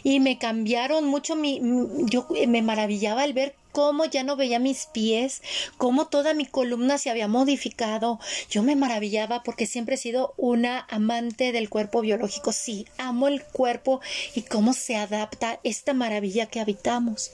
y 0.04 0.20
me 0.20 0.38
cambiaron 0.38 1.06
mucho 1.06 1.36
mi, 1.36 1.62
yo 2.06 2.28
me 2.48 2.62
maravillaba 2.62 3.24
al 3.24 3.34
ver 3.34 3.56
cómo 3.72 4.06
ya 4.06 4.24
no 4.24 4.36
veía 4.36 4.60
mis 4.60 4.88
pies, 4.88 5.42
cómo 5.78 6.08
toda 6.08 6.34
mi 6.34 6.46
columna 6.46 6.98
se 6.98 7.10
había 7.10 7.28
modificado. 7.28 8.20
Yo 8.50 8.64
me 8.64 8.76
maravillaba 8.76 9.44
porque 9.44 9.66
siempre 9.66 9.96
he 9.96 9.98
sido 9.98 10.34
una 10.38 10.86
amante 10.90 11.52
del 11.52 11.70
cuerpo 11.70 12.02
biológico. 12.02 12.52
Sí, 12.52 12.88
amo 12.98 13.28
el 13.28 13.44
cuerpo 13.44 14.02
y 14.36 14.44
cómo 14.44 14.74
se 14.74 14.96
adapta 14.96 15.60
esta 15.64 15.94
maravilla 15.94 16.48
que 16.48 16.60
habitamos. 16.60 17.32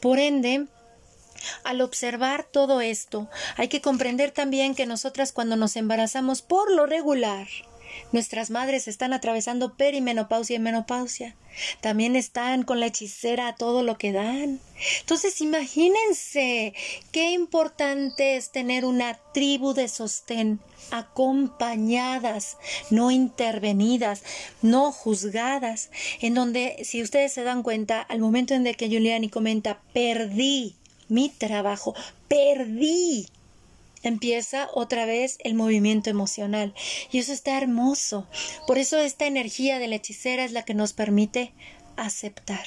Por 0.00 0.18
ende, 0.18 0.66
al 1.64 1.80
observar 1.80 2.44
todo 2.44 2.80
esto, 2.80 3.28
hay 3.56 3.68
que 3.68 3.80
comprender 3.80 4.30
también 4.30 4.74
que 4.74 4.86
nosotras 4.86 5.32
cuando 5.32 5.56
nos 5.56 5.76
embarazamos 5.76 6.42
por 6.42 6.70
lo 6.70 6.86
regular, 6.86 7.46
Nuestras 8.12 8.50
madres 8.50 8.88
están 8.88 9.12
atravesando 9.12 9.74
perimenopausia 9.74 10.56
y 10.56 10.60
menopausia. 10.60 11.34
También 11.80 12.16
están 12.16 12.62
con 12.62 12.80
la 12.80 12.86
hechicera 12.86 13.48
a 13.48 13.56
todo 13.56 13.82
lo 13.82 13.96
que 13.98 14.12
dan. 14.12 14.60
Entonces, 15.00 15.40
imagínense 15.40 16.74
qué 17.12 17.30
importante 17.30 18.36
es 18.36 18.50
tener 18.50 18.84
una 18.84 19.18
tribu 19.32 19.72
de 19.72 19.88
sostén 19.88 20.60
acompañadas, 20.90 22.58
no 22.90 23.10
intervenidas, 23.10 24.22
no 24.62 24.92
juzgadas, 24.92 25.90
en 26.20 26.34
donde, 26.34 26.76
si 26.84 27.02
ustedes 27.02 27.32
se 27.32 27.42
dan 27.42 27.62
cuenta, 27.62 28.02
al 28.02 28.20
momento 28.20 28.54
en 28.54 28.64
que 28.74 28.88
Giuliani 28.88 29.28
comenta, 29.28 29.80
perdí 29.92 30.76
mi 31.08 31.28
trabajo, 31.28 31.94
perdí 32.28 33.28
empieza 34.08 34.68
otra 34.74 35.06
vez 35.06 35.38
el 35.44 35.54
movimiento 35.54 36.10
emocional. 36.10 36.74
Y 37.10 37.18
eso 37.18 37.32
está 37.32 37.56
hermoso. 37.58 38.26
Por 38.66 38.78
eso 38.78 38.98
esta 38.98 39.26
energía 39.26 39.78
de 39.78 39.88
la 39.88 39.96
hechicera 39.96 40.44
es 40.44 40.52
la 40.52 40.64
que 40.64 40.74
nos 40.74 40.92
permite 40.92 41.52
aceptar 41.96 42.66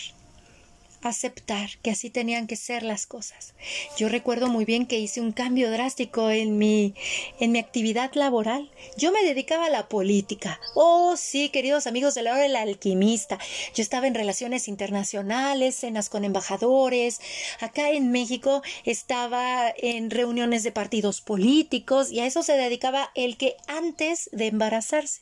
aceptar 1.02 1.70
que 1.82 1.92
así 1.92 2.10
tenían 2.10 2.48
que 2.48 2.56
ser 2.56 2.84
las 2.84 3.06
cosas. 3.06 3.54
Yo 3.98 4.10
recuerdo 4.10 4.48
muy 4.48 4.66
bien 4.66 4.86
que 4.86 5.00
hice 5.00 5.22
un 5.22 5.32
cambio 5.32 5.72
drástico 5.72 6.30
en 6.30 6.58
mi 6.58 6.94
en 7.40 7.52
mi 7.52 7.60
actividad 7.60 8.12
laboral. 8.14 8.72
Yo 8.98 9.12
me 9.12 9.24
dedicaba 9.24 9.66
a 9.66 9.70
la 9.70 9.88
política. 9.88 10.60
Oh, 10.76 11.16
sí, 11.18 11.50
queridos 11.50 11.88
amigos 11.88 12.16
de 12.16 12.24
la 12.24 12.34
hora 12.34 12.42
del 12.42 12.56
alquimista. 12.56 13.38
Yo 13.74 13.82
estaba 13.82 14.08
en 14.08 14.16
relaciones 14.16 14.68
internacionales, 14.68 15.76
cenas 15.76 16.10
con 16.10 16.26
embajadores. 16.26 17.20
Acá 17.60 17.92
en 17.92 18.12
México 18.12 18.62
estaba 18.86 19.74
en 19.78 20.10
reuniones 20.10 20.64
de 20.64 20.72
partidos 20.72 21.22
políticos 21.22 22.12
y 22.12 22.20
a 22.20 22.26
eso 22.26 22.44
se 22.44 22.54
dedicaba 22.54 23.12
el 23.16 23.38
que 23.38 23.56
antes 23.68 24.30
de 24.32 24.48
embarazarse. 24.48 25.22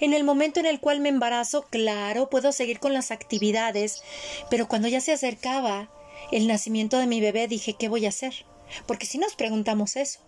En 0.00 0.12
el 0.12 0.24
momento 0.24 0.60
en 0.60 0.66
el 0.66 0.80
cual 0.80 1.00
me 1.00 1.08
embarazo, 1.08 1.62
claro, 1.70 2.30
puedo 2.30 2.52
seguir 2.52 2.78
con 2.78 2.92
las 2.92 3.10
actividades, 3.10 4.02
pero 4.50 4.68
cuando 4.68 4.88
ya 4.88 5.00
se 5.00 5.12
acercaba 5.12 5.90
el 6.32 6.46
nacimiento 6.46 6.98
de 6.98 7.06
mi 7.06 7.20
bebé 7.20 7.48
dije, 7.48 7.74
¿qué 7.78 7.88
voy 7.88 8.06
a 8.06 8.10
hacer? 8.10 8.34
Porque 8.86 9.06
si 9.06 9.18
nos 9.18 9.34
preguntamos 9.34 9.96
eso. 9.96 10.20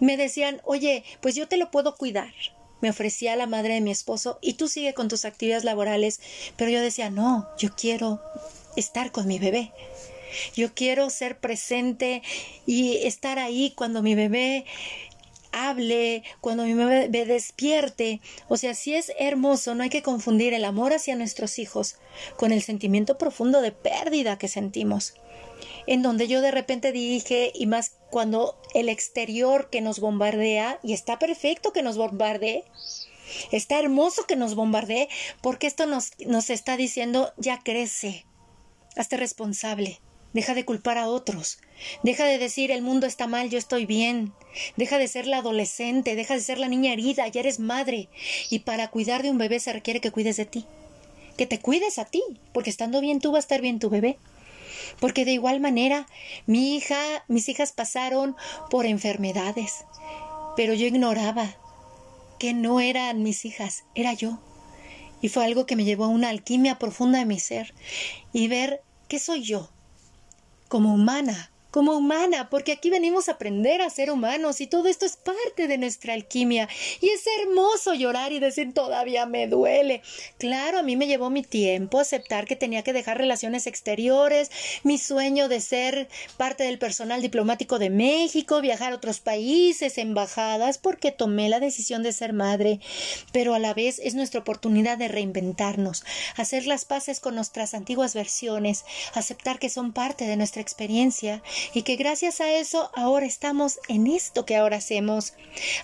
Me 0.00 0.16
decían, 0.16 0.60
oye, 0.64 1.04
pues 1.20 1.34
yo 1.34 1.48
te 1.48 1.56
lo 1.56 1.70
puedo 1.70 1.96
cuidar. 1.96 2.32
Me 2.80 2.90
ofrecía 2.90 3.36
la 3.36 3.46
madre 3.46 3.74
de 3.74 3.80
mi 3.80 3.90
esposo 3.90 4.38
y 4.42 4.54
tú 4.54 4.68
sigue 4.68 4.94
con 4.94 5.08
tus 5.08 5.24
actividades 5.24 5.64
laborales, 5.64 6.20
pero 6.56 6.70
yo 6.70 6.80
decía, 6.80 7.10
no, 7.10 7.48
yo 7.58 7.74
quiero 7.74 8.20
estar 8.76 9.12
con 9.12 9.26
mi 9.26 9.38
bebé. 9.38 9.72
Yo 10.54 10.74
quiero 10.74 11.08
ser 11.08 11.38
presente 11.38 12.22
y 12.66 12.98
estar 13.06 13.38
ahí 13.38 13.72
cuando 13.74 14.02
mi 14.02 14.14
bebé 14.14 14.66
hable, 15.56 16.22
cuando 16.40 16.64
mi 16.64 16.74
bebé 16.74 17.08
despierte. 17.08 18.20
O 18.48 18.56
sea, 18.56 18.74
si 18.74 18.94
es 18.94 19.10
hermoso, 19.18 19.74
no 19.74 19.82
hay 19.82 19.90
que 19.90 20.02
confundir 20.02 20.52
el 20.52 20.64
amor 20.64 20.92
hacia 20.92 21.16
nuestros 21.16 21.58
hijos 21.58 21.96
con 22.36 22.52
el 22.52 22.62
sentimiento 22.62 23.16
profundo 23.16 23.62
de 23.62 23.72
pérdida 23.72 24.38
que 24.38 24.48
sentimos. 24.48 25.14
En 25.86 26.02
donde 26.02 26.28
yo 26.28 26.42
de 26.42 26.50
repente 26.50 26.92
dije, 26.92 27.52
y 27.54 27.66
más 27.66 27.96
cuando 28.10 28.60
el 28.74 28.88
exterior 28.88 29.70
que 29.70 29.80
nos 29.80 30.00
bombardea, 30.00 30.78
y 30.82 30.92
está 30.92 31.18
perfecto 31.18 31.72
que 31.72 31.82
nos 31.82 31.96
bombardee, 31.96 32.64
está 33.50 33.78
hermoso 33.78 34.26
que 34.26 34.36
nos 34.36 34.54
bombardee, 34.54 35.08
porque 35.40 35.66
esto 35.66 35.86
nos, 35.86 36.12
nos 36.26 36.50
está 36.50 36.76
diciendo, 36.76 37.32
ya 37.38 37.60
crece, 37.62 38.26
hazte 38.96 39.16
responsable, 39.16 40.00
Deja 40.36 40.52
de 40.52 40.66
culpar 40.66 40.98
a 40.98 41.08
otros. 41.08 41.56
Deja 42.02 42.26
de 42.26 42.36
decir 42.36 42.70
el 42.70 42.82
mundo 42.82 43.06
está 43.06 43.26
mal, 43.26 43.48
yo 43.48 43.56
estoy 43.56 43.86
bien. 43.86 44.34
Deja 44.76 44.98
de 44.98 45.08
ser 45.08 45.26
la 45.26 45.38
adolescente, 45.38 46.14
deja 46.14 46.34
de 46.34 46.42
ser 46.42 46.58
la 46.58 46.68
niña 46.68 46.92
herida, 46.92 47.26
ya 47.26 47.40
eres 47.40 47.58
madre. 47.58 48.10
Y 48.50 48.58
para 48.58 48.88
cuidar 48.88 49.22
de 49.22 49.30
un 49.30 49.38
bebé 49.38 49.60
se 49.60 49.72
requiere 49.72 50.02
que 50.02 50.10
cuides 50.10 50.36
de 50.36 50.44
ti. 50.44 50.66
Que 51.38 51.46
te 51.46 51.58
cuides 51.58 51.98
a 51.98 52.04
ti, 52.04 52.22
porque 52.52 52.68
estando 52.68 53.00
bien 53.00 53.18
tú 53.18 53.32
va 53.32 53.38
a 53.38 53.40
estar 53.40 53.62
bien 53.62 53.78
tu 53.78 53.88
bebé. 53.88 54.18
Porque 55.00 55.24
de 55.24 55.32
igual 55.32 55.58
manera, 55.58 56.06
mi 56.44 56.76
hija, 56.76 57.24
mis 57.28 57.48
hijas 57.48 57.72
pasaron 57.72 58.36
por 58.68 58.84
enfermedades, 58.84 59.86
pero 60.54 60.74
yo 60.74 60.84
ignoraba 60.84 61.56
que 62.38 62.52
no 62.52 62.80
eran 62.80 63.22
mis 63.22 63.46
hijas, 63.46 63.84
era 63.94 64.12
yo. 64.12 64.38
Y 65.22 65.30
fue 65.30 65.46
algo 65.46 65.64
que 65.64 65.76
me 65.76 65.84
llevó 65.84 66.04
a 66.04 66.08
una 66.08 66.28
alquimia 66.28 66.78
profunda 66.78 67.20
de 67.20 67.24
mi 67.24 67.40
ser 67.40 67.72
y 68.34 68.48
ver 68.48 68.82
qué 69.08 69.18
soy 69.18 69.42
yo, 69.42 69.70
como 70.68 70.94
humana, 70.94 71.50
como 71.76 71.92
humana, 71.92 72.48
porque 72.48 72.72
aquí 72.72 72.88
venimos 72.88 73.28
a 73.28 73.32
aprender 73.32 73.82
a 73.82 73.90
ser 73.90 74.10
humanos 74.10 74.62
y 74.62 74.66
todo 74.66 74.88
esto 74.88 75.04
es 75.04 75.18
parte 75.18 75.68
de 75.68 75.76
nuestra 75.76 76.14
alquimia. 76.14 76.70
Y 77.02 77.10
es 77.10 77.22
hermoso 77.42 77.92
llorar 77.92 78.32
y 78.32 78.38
decir 78.38 78.72
todavía 78.72 79.26
me 79.26 79.46
duele. 79.46 80.00
Claro, 80.38 80.78
a 80.78 80.82
mí 80.82 80.96
me 80.96 81.06
llevó 81.06 81.28
mi 81.28 81.42
tiempo 81.42 82.00
aceptar 82.00 82.46
que 82.46 82.56
tenía 82.56 82.82
que 82.82 82.94
dejar 82.94 83.18
relaciones 83.18 83.66
exteriores, 83.66 84.50
mi 84.84 84.96
sueño 84.96 85.48
de 85.48 85.60
ser 85.60 86.08
parte 86.38 86.64
del 86.64 86.78
personal 86.78 87.20
diplomático 87.20 87.78
de 87.78 87.90
México, 87.90 88.62
viajar 88.62 88.94
a 88.94 88.96
otros 88.96 89.20
países, 89.20 89.98
embajadas, 89.98 90.78
porque 90.78 91.12
tomé 91.12 91.50
la 91.50 91.60
decisión 91.60 92.02
de 92.02 92.14
ser 92.14 92.32
madre. 92.32 92.80
Pero 93.32 93.52
a 93.52 93.58
la 93.58 93.74
vez 93.74 94.00
es 94.02 94.14
nuestra 94.14 94.40
oportunidad 94.40 94.96
de 94.96 95.08
reinventarnos, 95.08 96.06
hacer 96.36 96.66
las 96.66 96.86
paces 96.86 97.20
con 97.20 97.34
nuestras 97.34 97.74
antiguas 97.74 98.14
versiones, 98.14 98.86
aceptar 99.12 99.58
que 99.58 99.68
son 99.68 99.92
parte 99.92 100.24
de 100.24 100.38
nuestra 100.38 100.62
experiencia 100.62 101.42
y 101.74 101.82
que 101.82 101.96
gracias 101.96 102.40
a 102.40 102.50
eso 102.52 102.90
ahora 102.94 103.26
estamos 103.26 103.78
en 103.88 104.06
esto 104.06 104.44
que 104.44 104.56
ahora 104.56 104.76
hacemos. 104.76 105.34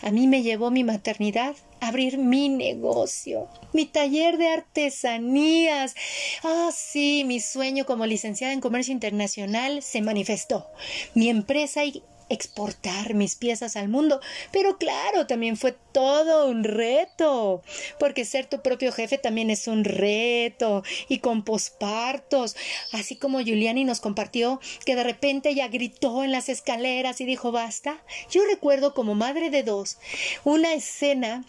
A 0.02 0.10
mí 0.10 0.26
me 0.26 0.42
llevó 0.42 0.70
mi 0.70 0.84
maternidad 0.84 1.54
a 1.80 1.88
abrir 1.88 2.18
mi 2.18 2.48
negocio, 2.48 3.48
mi 3.72 3.86
taller 3.86 4.38
de 4.38 4.48
artesanías. 4.48 5.94
Ah, 6.42 6.70
sí, 6.74 7.24
mi 7.24 7.40
sueño 7.40 7.86
como 7.86 8.06
licenciada 8.06 8.52
en 8.52 8.60
comercio 8.60 8.92
internacional 8.92 9.82
se 9.82 10.02
manifestó. 10.02 10.66
Mi 11.14 11.28
empresa 11.28 11.84
y 11.84 12.02
exportar 12.28 13.14
mis 13.14 13.36
piezas 13.36 13.76
al 13.76 13.88
mundo. 13.88 14.20
Pero 14.52 14.78
claro, 14.78 15.26
también 15.26 15.56
fue 15.56 15.74
todo 15.92 16.48
un 16.48 16.64
reto, 16.64 17.62
porque 17.98 18.24
ser 18.24 18.46
tu 18.46 18.62
propio 18.62 18.92
jefe 18.92 19.18
también 19.18 19.50
es 19.50 19.68
un 19.68 19.84
reto, 19.84 20.82
y 21.08 21.18
con 21.18 21.44
pospartos, 21.44 22.56
así 22.92 23.16
como 23.16 23.40
Giuliani 23.40 23.84
nos 23.84 24.00
compartió 24.00 24.60
que 24.84 24.96
de 24.96 25.04
repente 25.04 25.50
ella 25.50 25.68
gritó 25.68 26.24
en 26.24 26.32
las 26.32 26.48
escaleras 26.48 27.20
y 27.20 27.24
dijo 27.24 27.52
basta. 27.52 28.02
Yo 28.30 28.42
recuerdo 28.46 28.94
como 28.94 29.14
madre 29.14 29.50
de 29.50 29.62
dos 29.62 29.98
una 30.44 30.74
escena 30.74 31.44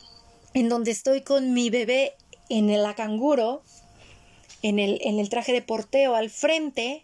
en 0.53 0.69
donde 0.69 0.91
estoy 0.91 1.21
con 1.21 1.53
mi 1.53 1.69
bebé 1.69 2.13
en 2.49 2.69
el 2.69 2.84
canguro, 2.95 3.63
en 4.61 4.80
el, 4.80 4.99
en 5.01 5.19
el 5.19 5.30
traje 5.30 5.51
de 5.51 5.61
porteo 5.61 6.15
al 6.15 6.30
frente, 6.30 7.03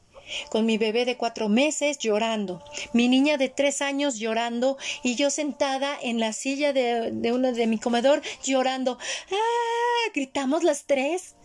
con 0.49 0.65
mi 0.65 0.77
bebé 0.77 1.05
de 1.05 1.17
cuatro 1.17 1.49
meses 1.49 1.97
llorando, 1.97 2.63
mi 2.93 3.07
niña 3.07 3.38
de 3.38 3.49
tres 3.49 3.82
años 3.82 4.17
llorando 4.19 4.77
y 5.03 5.15
yo 5.15 5.30
sentada 5.30 5.97
en 6.01 6.19
la 6.19 6.34
silla 6.34 6.73
de, 6.73 7.11
de 7.11 7.32
uno 7.32 7.51
de 7.51 7.67
mi 7.67 7.77
comedor 7.77 8.21
llorando. 8.43 8.97
¡Ah! 9.32 10.09
Gritamos 10.13 10.63
las 10.63 10.86
tres. 10.86 11.36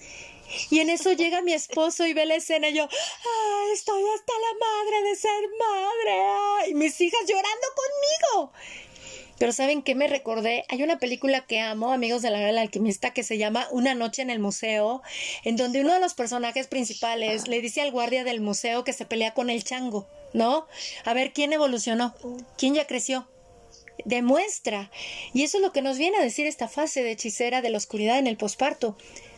Y 0.71 0.81
en 0.81 0.91
eso 0.91 1.13
llega 1.13 1.43
mi 1.43 1.53
esposo 1.53 2.07
y 2.07 2.13
ve 2.13 2.27
la 2.27 2.37
escena 2.37 2.69
y 2.69 2.75
yo, 2.75 2.85
¡ah! 2.85 3.65
Estoy 3.73 4.03
hasta 4.15 4.33
la 4.33 4.67
madre 4.67 5.09
de 5.09 5.17
ser 5.17 5.49
madre. 5.59 6.71
Y 6.71 6.75
mis 6.75 7.01
hijas 7.01 7.21
llorando 7.27 7.67
conmigo. 7.75 8.53
Pero 9.39 9.53
¿saben 9.53 9.83
qué 9.83 9.95
me 9.95 10.07
recordé? 10.07 10.65
Hay 10.69 10.83
una 10.83 10.99
película 10.99 11.45
que 11.47 11.61
amo, 11.61 11.93
amigos 11.93 12.23
de 12.23 12.31
la 12.31 12.39
del 12.39 12.59
alquimista, 12.59 13.13
que 13.13 13.23
se 13.23 13.39
llama 13.39 13.67
Una 13.71 13.95
noche 13.95 14.23
en 14.23 14.31
el 14.31 14.39
museo, 14.39 15.03
en 15.45 15.57
donde 15.57 15.81
uno 15.81 15.93
de 15.93 16.01
los 16.01 16.15
personajes 16.15 16.67
principales 16.67 17.49
le 17.49 17.61
dice 17.61 17.81
al 17.81 17.91
guardia 17.91 18.25
del 18.25 18.41
museo 18.41 18.85
que 18.85 18.93
se 18.93 19.05
pelea 19.05 19.35
con 19.35 19.51
el 19.51 19.65
chango, 19.65 20.07
¿no? 20.33 20.67
A 21.05 21.15
ver, 21.15 21.33
¿quién 21.33 21.53
evolucionó? 21.53 22.15
¿Quién 22.57 22.75
ya 22.75 22.87
creció? 22.87 23.29
Demuestra. 24.05 24.91
Y 25.33 25.43
eso 25.43 25.59
es 25.59 25.63
lo 25.63 25.73
que 25.73 25.83
nos 25.83 25.99
viene 25.99 26.19
a 26.19 26.23
decir 26.23 26.47
esta 26.47 26.69
fase 26.69 27.03
de 27.03 27.13
hechicera 27.13 27.63
de 27.63 27.71
la 27.71 27.79
oscuridad 27.79 28.19
en 28.19 28.27
el 28.27 28.37
posparto. 28.37 28.97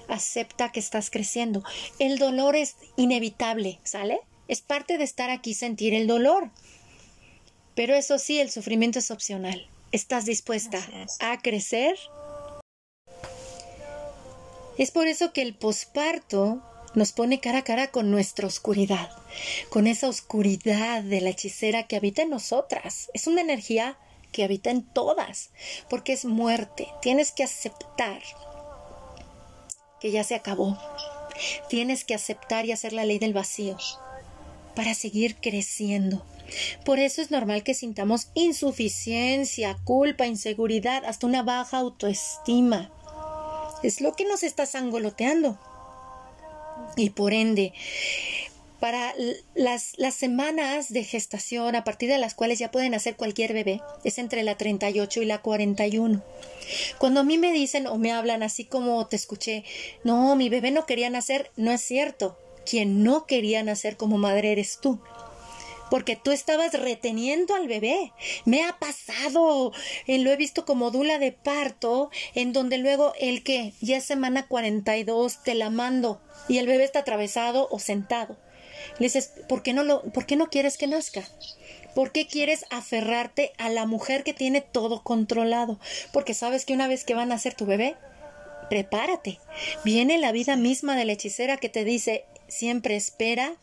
Acepta 0.08 0.72
que 0.72 0.80
estás 0.80 1.10
creciendo. 1.10 1.64
El 1.98 2.18
dolor 2.18 2.54
es 2.54 2.76
inevitable, 2.96 3.80
¿sale? 3.82 4.20
Es 4.48 4.60
parte 4.60 4.98
de 4.98 5.04
estar 5.04 5.30
aquí 5.30 5.54
sentir 5.54 5.94
el 5.94 6.06
dolor. 6.06 6.50
Pero 7.74 7.94
eso 7.94 8.18
sí, 8.18 8.40
el 8.40 8.50
sufrimiento 8.50 8.98
es 8.98 9.10
opcional. 9.10 9.68
¿Estás 9.92 10.24
dispuesta 10.26 10.78
a 11.20 11.38
crecer? 11.38 11.96
Es 14.78 14.90
por 14.90 15.06
eso 15.06 15.32
que 15.32 15.42
el 15.42 15.54
posparto 15.54 16.60
nos 16.94 17.12
pone 17.12 17.40
cara 17.40 17.58
a 17.58 17.64
cara 17.64 17.90
con 17.90 18.10
nuestra 18.10 18.46
oscuridad, 18.46 19.10
con 19.70 19.86
esa 19.86 20.08
oscuridad 20.08 21.02
de 21.02 21.20
la 21.20 21.30
hechicera 21.30 21.84
que 21.84 21.96
habita 21.96 22.22
en 22.22 22.30
nosotras. 22.30 23.10
Es 23.14 23.26
una 23.26 23.42
energía 23.42 23.96
que 24.32 24.42
habita 24.42 24.70
en 24.70 24.82
todas, 24.82 25.50
porque 25.88 26.12
es 26.12 26.24
muerte. 26.24 26.88
Tienes 27.00 27.30
que 27.30 27.44
aceptar 27.44 28.22
que 30.00 30.10
ya 30.10 30.24
se 30.24 30.34
acabó. 30.34 30.76
Tienes 31.68 32.04
que 32.04 32.14
aceptar 32.14 32.66
y 32.66 32.72
hacer 32.72 32.92
la 32.92 33.04
ley 33.04 33.18
del 33.18 33.34
vacío 33.34 33.76
para 34.74 34.94
seguir 34.94 35.36
creciendo. 35.36 36.24
Por 36.84 36.98
eso 36.98 37.22
es 37.22 37.30
normal 37.30 37.62
que 37.62 37.74
sintamos 37.74 38.28
insuficiencia, 38.34 39.76
culpa, 39.84 40.26
inseguridad, 40.26 41.04
hasta 41.04 41.26
una 41.26 41.42
baja 41.42 41.78
autoestima. 41.78 42.90
Es 43.82 44.00
lo 44.00 44.14
que 44.14 44.24
nos 44.24 44.42
está 44.42 44.66
sangoloteando. 44.66 45.58
Y 46.96 47.10
por 47.10 47.32
ende, 47.32 47.72
para 48.80 49.14
las, 49.54 49.94
las, 49.96 50.14
semanas 50.14 50.92
de 50.92 51.04
gestación 51.04 51.74
a 51.74 51.84
partir 51.84 52.08
de 52.08 52.18
las 52.18 52.34
cuales 52.34 52.58
ya 52.58 52.70
pueden 52.70 52.92
nacer 52.92 53.16
cualquier 53.16 53.52
bebé 53.52 53.80
es 54.04 54.18
entre 54.18 54.42
la 54.42 54.56
38 54.56 55.22
y 55.22 55.24
la 55.24 55.40
41. 55.40 56.22
Cuando 56.98 57.20
a 57.20 57.24
mí 57.24 57.38
me 57.38 57.52
dicen 57.52 57.86
o 57.86 57.96
me 57.98 58.12
hablan 58.12 58.42
así 58.42 58.64
como 58.64 59.06
te 59.06 59.16
escuché, 59.16 59.64
no, 60.04 60.36
mi 60.36 60.48
bebé 60.48 60.70
no 60.70 60.86
quería 60.86 61.10
nacer, 61.10 61.50
no 61.56 61.72
es 61.72 61.80
cierto. 61.80 62.38
Quien 62.68 63.04
no 63.04 63.26
quería 63.26 63.62
nacer 63.62 63.96
como 63.96 64.18
madre 64.18 64.52
eres 64.52 64.78
tú 64.80 65.00
porque 65.90 66.16
tú 66.16 66.30
estabas 66.30 66.72
reteniendo 66.72 67.54
al 67.54 67.68
bebé. 67.68 68.12
Me 68.44 68.64
ha 68.64 68.78
pasado, 68.78 69.72
lo 70.06 70.30
he 70.30 70.36
visto 70.36 70.64
como 70.64 70.90
dula 70.90 71.18
de 71.18 71.32
parto, 71.32 72.10
en 72.34 72.52
donde 72.52 72.78
luego 72.78 73.12
el 73.18 73.42
que 73.42 73.72
ya 73.80 73.98
es 73.98 74.04
semana 74.04 74.46
42 74.46 75.42
te 75.42 75.54
la 75.54 75.70
mando 75.70 76.20
y 76.48 76.58
el 76.58 76.66
bebé 76.66 76.84
está 76.84 77.00
atravesado 77.00 77.68
o 77.70 77.78
sentado. 77.78 78.36
Le 78.98 79.06
dices, 79.06 79.32
¿por 79.48 79.62
qué 79.62 79.72
no 79.72 79.84
lo, 79.84 80.02
por 80.12 80.26
qué 80.26 80.36
no 80.36 80.48
quieres 80.48 80.76
que 80.76 80.86
nazca? 80.86 81.22
¿Por 81.94 82.12
qué 82.12 82.26
quieres 82.26 82.66
aferrarte 82.70 83.52
a 83.56 83.70
la 83.70 83.86
mujer 83.86 84.22
que 84.22 84.34
tiene 84.34 84.60
todo 84.60 85.02
controlado? 85.02 85.78
Porque 86.12 86.34
sabes 86.34 86.64
que 86.66 86.74
una 86.74 86.88
vez 86.88 87.04
que 87.04 87.14
va 87.14 87.22
a 87.22 87.26
nacer 87.26 87.54
tu 87.54 87.64
bebé, 87.64 87.96
prepárate. 88.68 89.38
Viene 89.84 90.18
la 90.18 90.32
vida 90.32 90.56
misma 90.56 90.94
de 90.96 91.06
la 91.06 91.12
hechicera 91.12 91.56
que 91.56 91.70
te 91.70 91.84
dice, 91.84 92.24
siempre 92.48 92.96
espera, 92.96 93.56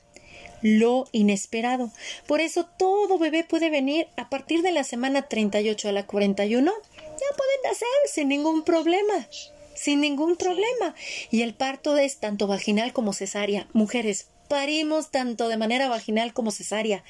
lo 0.63 1.05
inesperado. 1.11 1.91
Por 2.25 2.41
eso 2.41 2.65
todo 2.65 3.19
bebé 3.19 3.43
puede 3.43 3.69
venir 3.69 4.07
a 4.17 4.29
partir 4.29 4.63
de 4.63 4.71
la 4.71 4.83
semana 4.83 5.23
38 5.23 5.89
a 5.89 5.91
la 5.91 6.07
41, 6.07 6.71
ya 6.71 7.37
pueden 7.37 7.61
nacer 7.63 7.87
sin 8.11 8.29
ningún 8.29 8.63
problema. 8.63 9.27
Sin 9.75 10.01
ningún 10.01 10.37
problema. 10.37 10.95
Y 11.31 11.41
el 11.41 11.53
parto 11.53 11.97
es 11.97 12.17
tanto 12.17 12.47
vaginal 12.47 12.93
como 12.93 13.11
cesárea. 13.11 13.67
Mujeres, 13.73 14.27
parimos 14.53 15.09
tanto 15.09 15.47
de 15.47 15.57
manera 15.57 15.89
vaginal 15.89 16.31
como 16.31 16.51
cesárea. 16.51 17.03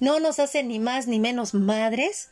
No 0.00 0.18
nos 0.18 0.40
hace 0.40 0.64
ni 0.64 0.80
más 0.80 1.06
ni 1.06 1.20
menos 1.20 1.54
madres 1.54 2.30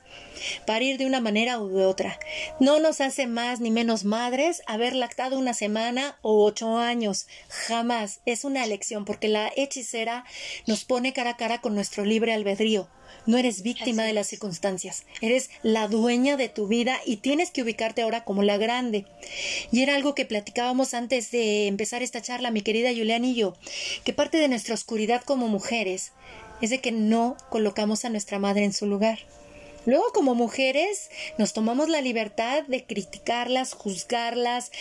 parir 0.66 0.98
de 0.98 1.06
una 1.06 1.20
manera 1.20 1.60
u 1.60 1.68
de 1.68 1.86
otra. 1.86 2.18
No 2.58 2.80
nos 2.80 3.00
hace 3.00 3.28
más 3.28 3.60
ni 3.60 3.70
menos 3.70 4.02
madres 4.02 4.64
haber 4.66 4.96
lactado 4.96 5.38
una 5.38 5.54
semana 5.54 6.18
o 6.20 6.44
ocho 6.44 6.78
años. 6.78 7.28
Jamás. 7.48 8.22
Es 8.26 8.44
una 8.44 8.64
elección 8.64 9.04
porque 9.04 9.28
la 9.28 9.52
hechicera 9.54 10.24
nos 10.66 10.84
pone 10.84 11.12
cara 11.12 11.30
a 11.30 11.36
cara 11.36 11.60
con 11.60 11.76
nuestro 11.76 12.04
libre 12.04 12.32
albedrío. 12.32 12.88
No 13.26 13.38
eres 13.38 13.62
víctima 13.62 14.04
de 14.04 14.12
las 14.12 14.28
circunstancias, 14.28 15.04
eres 15.20 15.50
la 15.62 15.88
dueña 15.88 16.36
de 16.36 16.48
tu 16.48 16.66
vida 16.66 16.98
y 17.04 17.18
tienes 17.18 17.50
que 17.50 17.62
ubicarte 17.62 18.02
ahora 18.02 18.24
como 18.24 18.42
la 18.42 18.56
grande. 18.56 19.06
Y 19.72 19.82
era 19.82 19.94
algo 19.94 20.14
que 20.14 20.26
platicábamos 20.26 20.94
antes 20.94 21.30
de 21.30 21.66
empezar 21.66 22.02
esta 22.02 22.22
charla, 22.22 22.50
mi 22.50 22.62
querida 22.62 22.90
Julián 22.90 23.24
y 23.24 23.34
yo, 23.34 23.54
que 24.04 24.12
parte 24.12 24.38
de 24.38 24.48
nuestra 24.48 24.74
oscuridad 24.74 25.22
como 25.24 25.48
mujeres 25.48 26.12
es 26.60 26.70
de 26.70 26.80
que 26.80 26.92
no 26.92 27.36
colocamos 27.50 28.04
a 28.04 28.10
nuestra 28.10 28.38
madre 28.38 28.64
en 28.64 28.72
su 28.72 28.86
lugar. 28.86 29.18
Luego, 29.84 30.06
como 30.12 30.34
mujeres, 30.34 31.10
nos 31.38 31.52
tomamos 31.52 31.88
la 31.88 32.00
libertad 32.00 32.64
de 32.64 32.84
criticarlas, 32.84 33.72
juzgarlas, 33.72 34.72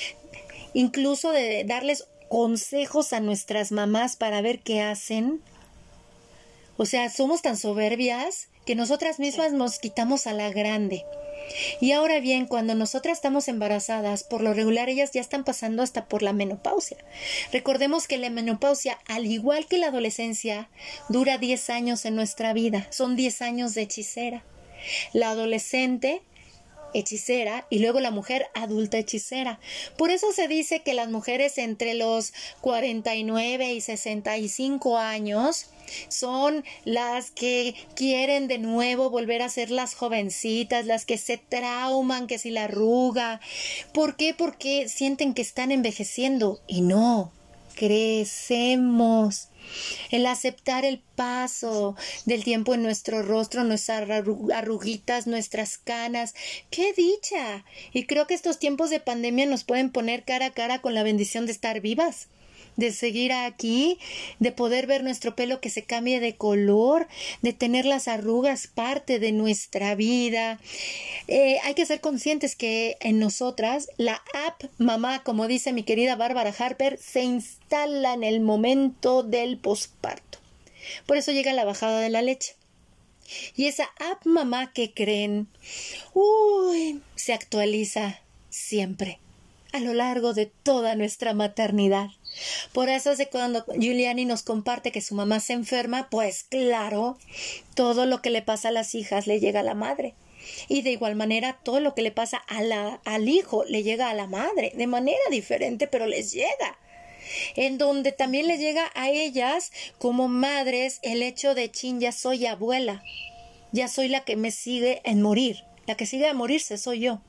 incluso 0.74 1.32
de 1.32 1.64
darles 1.64 2.08
consejos 2.28 3.14
a 3.14 3.20
nuestras 3.20 3.72
mamás 3.72 4.16
para 4.16 4.42
ver 4.42 4.60
qué 4.60 4.82
hacen 4.82 5.42
o 6.78 6.86
sea, 6.86 7.10
somos 7.10 7.42
tan 7.42 7.58
soberbias 7.58 8.50
que 8.66 8.76
nosotras 8.76 9.20
mismas 9.20 9.54
nos 9.54 9.80
quitamos 9.80 10.28
a 10.28 10.34
la 10.34 10.50
grande. 10.50 11.06
Y 11.80 11.92
ahora 11.92 12.20
bien, 12.20 12.48
cuando 12.48 12.76
nosotras 12.76 13.18
estamos 13.18 13.48
embarazadas, 13.48 14.24
por 14.24 14.42
lo 14.42 14.54
regular 14.54 14.90
ellas 14.90 15.12
ya 15.12 15.22
están 15.22 15.44
pasando 15.44 15.84
hasta 15.84 16.06
por 16.06 16.24
la 16.24 16.34
menopausia. 16.34 16.98
Recordemos 17.52 18.08
que 18.08 18.18
la 18.18 18.30
menopausia, 18.30 18.98
al 19.08 19.26
igual 19.28 19.68
que 19.68 19.78
la 19.78 19.88
adolescencia, 19.88 20.70
dura 21.10 21.38
10 21.38 21.70
años 21.70 22.06
en 22.06 22.16
nuestra 22.16 22.54
vida. 22.54 22.88
Son 22.90 23.16
10 23.16 23.42
años 23.42 23.74
de 23.76 23.84
hechicera. 23.84 24.44
La 25.14 25.32
adolescente 25.32 26.22
hechicera 26.96 27.68
y 27.70 27.80
luego 27.80 28.00
la 28.00 28.12
mujer 28.12 28.48
adulta 28.54 28.98
hechicera. 28.98 29.60
Por 29.98 30.10
eso 30.10 30.32
se 30.32 30.48
dice 30.48 30.82
que 30.82 30.94
las 30.94 31.10
mujeres 31.10 31.58
entre 31.58 31.94
los 31.94 32.34
49 32.62 33.74
y 33.74 33.82
65 33.82 34.98
años 34.98 35.68
son 36.10 36.64
las 36.84 37.32
que 37.32 37.76
quieren 37.96 38.48
de 38.48 38.58
nuevo 38.58 39.10
volver 39.10 39.42
a 39.42 39.50
ser 39.50 39.70
las 39.70 39.94
jovencitas, 39.94 40.86
las 40.86 41.06
que 41.06 41.18
se 41.18 41.38
trauman, 41.38 42.28
que 42.28 42.40
si 42.40 42.50
la 42.50 42.64
arruga. 42.64 43.40
¿Por 43.94 44.16
qué? 44.16 44.34
Porque 44.34 44.90
sienten 44.90 45.34
que 45.34 45.42
están 45.42 45.72
envejeciendo 45.72 46.60
y 46.68 46.82
no, 46.82 47.32
crecemos. 47.76 49.50
El 50.12 50.26
aceptar 50.28 50.86
el 50.86 51.02
paso 51.16 51.96
del 52.26 52.44
tiempo 52.44 52.74
en 52.74 52.84
nuestro 52.84 53.24
rostro, 53.24 53.64
nuestras 53.64 54.10
arruguitas, 54.54 55.28
nuestras 55.28 55.78
canas. 55.78 56.36
¡Qué 56.70 56.94
dicha! 56.94 57.66
Y 57.92 58.06
creo 58.06 58.28
que 58.28 58.36
estos 58.36 58.60
tiempos 58.60 58.90
de 58.90 59.00
pandemia 59.00 59.46
nos 59.46 59.64
pueden 59.64 59.92
poner 59.92 60.24
cara 60.24 60.48
a 60.48 60.54
cara 60.54 60.82
con 60.82 60.94
la 60.94 61.04
bendición 61.04 61.46
de 61.46 61.52
estar 61.52 61.82
vivas 61.82 62.28
de 62.76 62.92
seguir 62.92 63.32
aquí, 63.34 64.00
de 64.40 64.52
poder 64.52 64.88
ver 64.88 65.04
nuestro 65.04 65.36
pelo 65.36 65.62
que 65.62 65.70
se 65.70 65.84
cambie 65.84 66.20
de 66.20 66.36
color, 66.36 67.08
de 67.42 67.54
tener 67.54 67.86
las 67.86 68.08
arrugas 68.08 68.68
parte 68.68 69.20
de 69.20 69.32
nuestra 69.32 69.96
vida. 69.96 70.60
Eh, 71.28 71.60
hay 71.64 71.74
que 71.74 71.86
ser 71.86 72.02
conscientes 72.02 72.56
que 72.56 72.98
en 73.00 73.20
nosotras 73.20 73.90
la 73.98 74.22
app 74.48 74.64
mamá, 74.78 75.24
como 75.24 75.48
dice 75.48 75.74
mi 75.74 75.84
querida 75.84 76.16
Bárbara 76.16 76.54
Harper, 76.58 76.98
se 76.98 77.24
instala 77.24 78.14
en 78.14 78.24
el 78.24 78.42
momento 78.42 79.24
del 79.24 79.58
posparto. 79.58 80.40
Por 81.06 81.18
eso 81.18 81.32
llega 81.32 81.54
la 81.54 81.66
bajada 81.66 82.00
de 82.00 82.10
la 82.10 82.22
leche. 82.22 82.56
Y 83.56 83.66
esa 83.66 83.86
app 84.00 84.26
mamá 84.26 84.72
que 84.72 84.94
creen, 84.94 85.48
uy, 86.14 87.02
se 87.16 87.34
actualiza 87.34 88.22
siempre 88.50 89.20
a 89.74 89.80
lo 89.80 89.94
largo 89.94 90.34
de 90.34 90.46
toda 90.46 90.96
nuestra 90.96 91.34
maternidad. 91.34 92.10
Por 92.74 92.90
eso 92.90 93.12
es 93.12 93.18
de 93.18 93.30
cuando 93.30 93.66
Giuliani 93.80 94.26
nos 94.26 94.44
comparte 94.44 94.92
que 94.92 95.02
su 95.02 95.16
mamá 95.16 95.40
se 95.40 95.54
enferma, 95.54 96.10
pues 96.10 96.44
claro, 96.44 97.18
todo 97.74 98.06
lo 98.06 98.22
que 98.22 98.30
le 98.30 98.42
pasa 98.42 98.70
a 98.70 98.72
las 98.72 98.96
hijas 98.96 99.28
le 99.28 99.40
llega 99.40 99.62
a 99.62 99.64
la 99.64 99.76
madre. 99.76 100.16
Y 100.68 100.82
de 100.82 100.92
igual 100.92 101.16
manera, 101.16 101.60
todo 101.64 101.80
lo 101.80 101.96
que 101.96 102.02
le 102.02 102.12
pasa 102.12 102.38
al 102.48 103.30
hijo 103.30 103.64
le 103.66 103.84
llega 103.84 104.10
a 104.10 104.14
la 104.14 104.28
madre, 104.28 104.74
de 104.76 104.88
manera 104.88 105.18
diferente, 105.32 105.88
pero 105.88 106.06
les 106.06 106.32
llega. 106.32 106.78
En 107.56 107.78
donde 107.78 108.12
también 108.12 108.48
les 108.48 108.60
llega 108.60 108.92
a 108.94 109.10
ellas 109.10 109.72
como 109.98 110.28
madres 110.28 111.00
el 111.02 111.24
hecho 111.24 111.56
de 111.56 111.72
chin, 111.72 112.00
ya 112.00 112.12
soy 112.12 112.46
abuela, 112.46 113.04
ya 113.72 113.88
soy 113.88 114.08
la 114.08 114.24
que 114.24 114.36
me 114.36 114.52
sigue 114.52 115.02
en 115.04 115.22
morir, 115.22 115.64
la 115.88 115.96
que 115.96 116.06
sigue 116.06 116.28
a 116.28 116.34
morirse 116.34 116.78
soy 116.78 117.00
yo. 117.00 117.22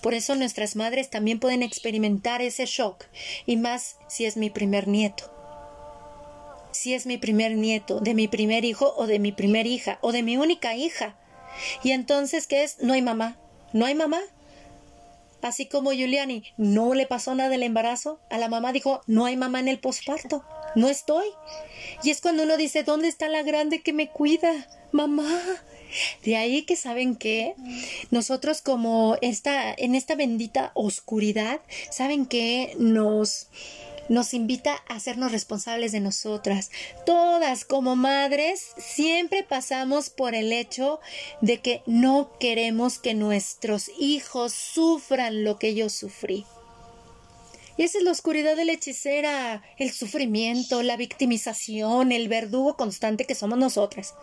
Por 0.00 0.14
eso 0.14 0.34
nuestras 0.34 0.76
madres 0.76 1.10
también 1.10 1.40
pueden 1.40 1.62
experimentar 1.62 2.42
ese 2.42 2.66
shock, 2.66 3.04
y 3.46 3.56
más 3.56 3.96
si 4.08 4.24
es 4.24 4.36
mi 4.36 4.50
primer 4.50 4.88
nieto. 4.88 5.32
Si 6.72 6.94
es 6.94 7.06
mi 7.06 7.18
primer 7.18 7.56
nieto, 7.56 8.00
de 8.00 8.14
mi 8.14 8.28
primer 8.28 8.64
hijo 8.64 8.94
o 8.96 9.06
de 9.06 9.18
mi 9.18 9.32
primer 9.32 9.66
hija, 9.66 9.98
o 10.00 10.12
de 10.12 10.22
mi 10.22 10.36
única 10.36 10.74
hija. 10.74 11.16
Y 11.82 11.92
entonces, 11.92 12.46
¿qué 12.46 12.62
es? 12.62 12.78
No 12.80 12.92
hay 12.92 13.02
mamá. 13.02 13.36
No 13.72 13.86
hay 13.86 13.94
mamá. 13.94 14.20
Así 15.40 15.66
como 15.66 15.92
Giuliani 15.92 16.42
no 16.56 16.94
le 16.94 17.06
pasó 17.06 17.34
nada 17.34 17.48
del 17.48 17.62
embarazo, 17.62 18.20
a 18.28 18.38
la 18.38 18.48
mamá 18.48 18.72
dijo, 18.72 19.02
no 19.06 19.24
hay 19.24 19.36
mamá 19.36 19.60
en 19.60 19.68
el 19.68 19.78
posparto, 19.78 20.44
no 20.74 20.88
estoy. 20.88 21.26
Y 22.02 22.10
es 22.10 22.20
cuando 22.20 22.42
uno 22.42 22.56
dice, 22.56 22.82
¿dónde 22.82 23.08
está 23.08 23.28
la 23.28 23.42
grande 23.42 23.80
que 23.80 23.92
me 23.92 24.08
cuida? 24.08 24.52
Mamá, 24.90 25.40
de 26.24 26.36
ahí 26.36 26.62
que 26.62 26.76
saben 26.76 27.16
que 27.16 27.54
nosotros 28.10 28.62
como 28.62 29.16
esta, 29.22 29.72
en 29.72 29.94
esta 29.94 30.14
bendita 30.14 30.72
oscuridad, 30.74 31.60
saben 31.90 32.26
que 32.26 32.74
nos 32.78 33.48
nos 34.08 34.32
invita 34.34 34.82
a 34.88 34.94
hacernos 34.94 35.32
responsables 35.32 35.92
de 35.92 36.00
nosotras. 36.00 36.70
Todas 37.04 37.64
como 37.64 37.94
madres 37.94 38.72
siempre 38.78 39.44
pasamos 39.44 40.10
por 40.10 40.34
el 40.34 40.52
hecho 40.52 41.00
de 41.40 41.58
que 41.58 41.82
no 41.86 42.30
queremos 42.40 42.98
que 42.98 43.14
nuestros 43.14 43.90
hijos 43.98 44.52
sufran 44.52 45.44
lo 45.44 45.58
que 45.58 45.74
yo 45.74 45.90
sufrí. 45.90 46.46
Y 47.76 47.84
esa 47.84 47.98
es 47.98 48.04
la 48.04 48.10
oscuridad 48.10 48.56
de 48.56 48.64
la 48.64 48.72
hechicera, 48.72 49.62
el 49.76 49.92
sufrimiento, 49.92 50.82
la 50.82 50.96
victimización, 50.96 52.10
el 52.10 52.28
verdugo 52.28 52.76
constante 52.76 53.24
que 53.24 53.36
somos 53.36 53.58
nosotras 53.58 54.14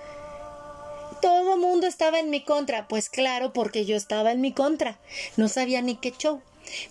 todo 1.26 1.58
mundo 1.58 1.88
estaba 1.88 2.20
en 2.20 2.30
mi 2.30 2.42
contra. 2.42 2.88
Pues 2.88 3.10
claro, 3.10 3.52
porque 3.52 3.84
yo 3.84 3.96
estaba 3.96 4.32
en 4.32 4.42
mi 4.42 4.52
contra. 4.52 5.00
No 5.38 5.48
sabía 5.48 5.82
ni 5.82 5.96
qué 5.96 6.12
show. 6.12 6.40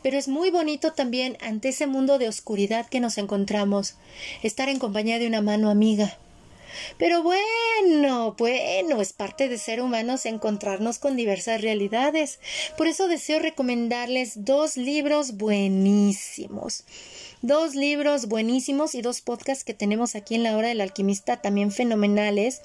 Pero 0.03 0.19
es 0.19 0.27
muy 0.27 0.51
bonito 0.51 0.93
también 0.93 1.39
ante 1.41 1.69
ese 1.69 1.87
mundo 1.87 2.19
de 2.19 2.27
oscuridad 2.27 2.89
que 2.89 2.99
nos 2.99 3.17
encontramos, 3.17 3.95
estar 4.43 4.69
en 4.69 4.81
compañía 4.81 5.21
de 5.21 5.29
una 5.29 5.41
mano 5.41 5.71
amiga. 5.71 6.19
Pero 6.99 7.23
bueno, 7.23 8.35
bueno, 8.37 9.01
es 9.01 9.13
parte 9.13 9.49
de 9.49 9.57
ser 9.57 9.81
humanos 9.81 10.27
encontrarnos 10.27 10.99
con 10.99 11.15
diversas 11.15 11.61
realidades. 11.61 12.41
Por 12.77 12.89
eso 12.89 13.07
deseo 13.07 13.39
recomendarles 13.39 14.45
dos 14.45 14.77
libros 14.77 15.37
buenísimos 15.37 16.83
dos 17.45 17.75
libros 17.75 18.27
buenísimos 18.27 18.95
y 18.95 19.03
dos 19.03 19.21
podcasts 19.21 19.65
que 19.65 19.75
tenemos 19.75 20.15
aquí 20.15 20.35
en 20.35 20.43
la 20.43 20.57
hora 20.57 20.69
del 20.69 20.81
alquimista 20.81 21.43
también 21.43 21.71
fenomenales. 21.71 22.63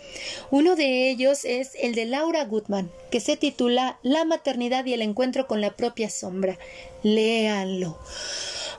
Uno 0.52 0.78
de 0.78 1.10
ellos 1.10 1.44
es 1.44 1.72
el 1.82 1.96
de 1.96 2.06
Laura 2.06 2.46
Goodman, 2.46 2.90
que 3.12 3.20
se 3.20 3.36
titula 3.36 4.00
La 4.04 4.24
maternidad 4.24 4.86
y 4.86 4.94
el 4.94 5.02
encuentro 5.02 5.48
con 5.48 5.60
la 5.60 5.76
propia 5.76 6.10
sombra. 6.10 6.58
Léanlo. 7.04 8.00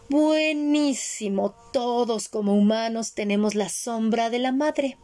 Buenísimo. 0.09 1.55
Todos 1.71 2.31
como 2.31 2.55
humanos 2.55 3.13
tenemos 3.13 3.55
la 3.55 3.69
sombra 3.69 4.31
de 4.31 4.39
la 4.39 4.53
madre. 4.53 4.97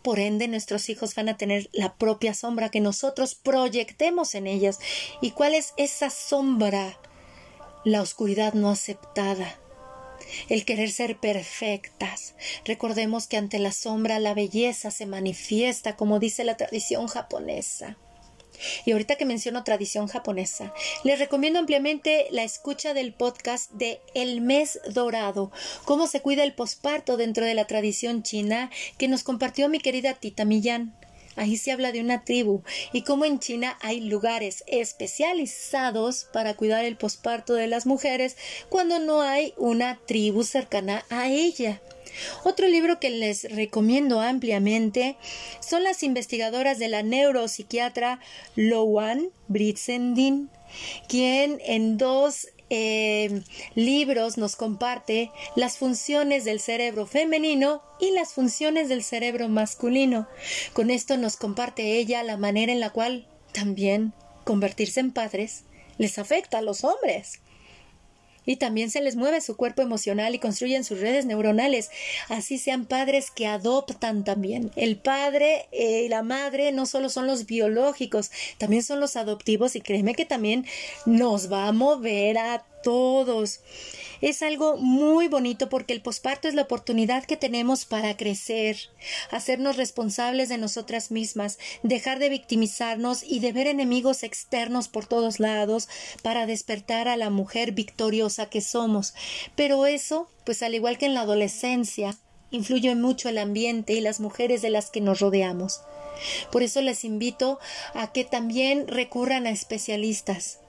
Por 0.00 0.20
ende, 0.20 0.48
nuestros 0.48 0.88
hijos 0.88 1.14
van 1.14 1.28
a 1.28 1.36
tener 1.36 1.68
la 1.72 1.94
propia 1.94 2.32
sombra 2.32 2.70
que 2.70 2.80
nosotros 2.80 3.34
proyectemos 3.34 4.34
en 4.34 4.46
ellas. 4.46 4.78
¿Y 5.20 5.32
cuál 5.32 5.54
es 5.54 5.74
esa 5.76 6.08
sombra? 6.08 6.98
La 7.84 8.02
oscuridad 8.02 8.54
no 8.54 8.70
aceptada, 8.70 9.58
el 10.48 10.64
querer 10.64 10.90
ser 10.90 11.18
perfectas. 11.18 12.34
Recordemos 12.64 13.26
que 13.26 13.36
ante 13.36 13.58
la 13.58 13.72
sombra 13.72 14.18
la 14.18 14.34
belleza 14.34 14.90
se 14.90 15.06
manifiesta, 15.06 15.96
como 15.96 16.18
dice 16.18 16.44
la 16.44 16.56
tradición 16.56 17.06
japonesa. 17.06 17.96
Y 18.84 18.92
ahorita 18.92 19.16
que 19.16 19.24
menciono 19.24 19.64
tradición 19.64 20.06
japonesa, 20.06 20.72
les 21.02 21.18
recomiendo 21.18 21.58
ampliamente 21.58 22.28
la 22.30 22.44
escucha 22.44 22.94
del 22.94 23.12
podcast 23.12 23.70
de 23.72 24.00
El 24.14 24.40
mes 24.40 24.78
dorado, 24.90 25.50
cómo 25.84 26.06
se 26.06 26.20
cuida 26.20 26.44
el 26.44 26.54
posparto 26.54 27.16
dentro 27.16 27.44
de 27.44 27.54
la 27.54 27.66
tradición 27.66 28.22
china 28.22 28.70
que 28.96 29.08
nos 29.08 29.24
compartió 29.24 29.68
mi 29.68 29.80
querida 29.80 30.14
Tita 30.14 30.44
Millán. 30.44 30.94
Ahí 31.36 31.56
se 31.56 31.72
habla 31.72 31.92
de 31.92 32.00
una 32.00 32.24
tribu 32.24 32.62
y 32.92 33.02
como 33.02 33.24
en 33.24 33.38
China 33.38 33.76
hay 33.80 34.00
lugares 34.00 34.64
especializados 34.66 36.26
para 36.32 36.54
cuidar 36.54 36.84
el 36.84 36.96
posparto 36.96 37.54
de 37.54 37.66
las 37.66 37.86
mujeres 37.86 38.36
cuando 38.68 38.98
no 38.98 39.22
hay 39.22 39.54
una 39.56 39.98
tribu 40.06 40.44
cercana 40.44 41.04
a 41.10 41.28
ella. 41.28 41.80
Otro 42.44 42.68
libro 42.68 43.00
que 43.00 43.10
les 43.10 43.42
recomiendo 43.50 44.20
ampliamente 44.20 45.16
son 45.60 45.82
las 45.82 46.02
investigadoras 46.02 46.78
de 46.78 46.88
la 46.88 47.02
neuropsiquiatra 47.02 48.20
Loan 48.54 49.30
Britzendin, 49.48 50.48
quien 51.08 51.60
en 51.64 51.98
dos 51.98 52.48
eh, 52.70 53.42
libros 53.74 54.38
nos 54.38 54.56
comparte 54.56 55.30
las 55.56 55.78
funciones 55.78 56.44
del 56.44 56.60
cerebro 56.60 57.06
femenino 57.06 57.82
y 58.00 58.10
las 58.12 58.32
funciones 58.32 58.88
del 58.88 59.02
cerebro 59.02 59.48
masculino. 59.48 60.26
Con 60.72 60.90
esto 60.90 61.16
nos 61.16 61.36
comparte 61.36 61.98
ella 61.98 62.22
la 62.22 62.36
manera 62.36 62.72
en 62.72 62.80
la 62.80 62.90
cual 62.90 63.26
también 63.52 64.12
convertirse 64.44 65.00
en 65.00 65.12
padres 65.12 65.64
les 65.98 66.18
afecta 66.18 66.58
a 66.58 66.62
los 66.62 66.84
hombres 66.84 67.40
y 68.46 68.56
también 68.56 68.90
se 68.90 69.00
les 69.00 69.16
mueve 69.16 69.40
su 69.40 69.56
cuerpo 69.56 69.82
emocional 69.82 70.34
y 70.34 70.38
construyen 70.38 70.84
sus 70.84 71.00
redes 71.00 71.26
neuronales. 71.26 71.90
Así 72.28 72.58
sean 72.58 72.86
padres 72.86 73.30
que 73.30 73.46
adoptan 73.46 74.24
también. 74.24 74.70
El 74.76 74.96
padre 74.96 75.66
eh, 75.72 76.04
y 76.04 76.08
la 76.08 76.22
madre 76.22 76.72
no 76.72 76.86
solo 76.86 77.08
son 77.08 77.26
los 77.26 77.46
biológicos, 77.46 78.30
también 78.58 78.82
son 78.82 79.00
los 79.00 79.16
adoptivos 79.16 79.76
y 79.76 79.80
créeme 79.80 80.14
que 80.14 80.24
también 80.24 80.66
nos 81.06 81.52
va 81.52 81.68
a 81.68 81.72
mover 81.72 82.38
a 82.38 82.64
todos. 82.84 83.60
Es 84.20 84.42
algo 84.42 84.76
muy 84.76 85.26
bonito 85.26 85.68
porque 85.68 85.92
el 85.92 86.00
posparto 86.00 86.46
es 86.46 86.54
la 86.54 86.62
oportunidad 86.62 87.24
que 87.24 87.36
tenemos 87.36 87.84
para 87.84 88.16
crecer, 88.16 88.76
hacernos 89.30 89.76
responsables 89.76 90.48
de 90.48 90.58
nosotras 90.58 91.10
mismas, 91.10 91.58
dejar 91.82 92.20
de 92.20 92.28
victimizarnos 92.28 93.24
y 93.24 93.40
de 93.40 93.52
ver 93.52 93.66
enemigos 93.66 94.22
externos 94.22 94.88
por 94.88 95.06
todos 95.06 95.40
lados 95.40 95.88
para 96.22 96.46
despertar 96.46 97.08
a 97.08 97.16
la 97.16 97.30
mujer 97.30 97.72
victoriosa 97.72 98.48
que 98.48 98.60
somos. 98.60 99.14
Pero 99.56 99.86
eso, 99.86 100.28
pues 100.44 100.62
al 100.62 100.74
igual 100.74 100.96
que 100.96 101.06
en 101.06 101.14
la 101.14 101.22
adolescencia, 101.22 102.16
influye 102.50 102.94
mucho 102.94 103.28
el 103.28 103.38
ambiente 103.38 103.94
y 103.94 104.00
las 104.00 104.20
mujeres 104.20 104.62
de 104.62 104.70
las 104.70 104.90
que 104.90 105.00
nos 105.00 105.20
rodeamos. 105.20 105.80
Por 106.52 106.62
eso 106.62 106.80
les 106.80 107.04
invito 107.04 107.58
a 107.92 108.12
que 108.12 108.24
también 108.24 108.86
recurran 108.86 109.46
a 109.46 109.50
especialistas 109.50 110.60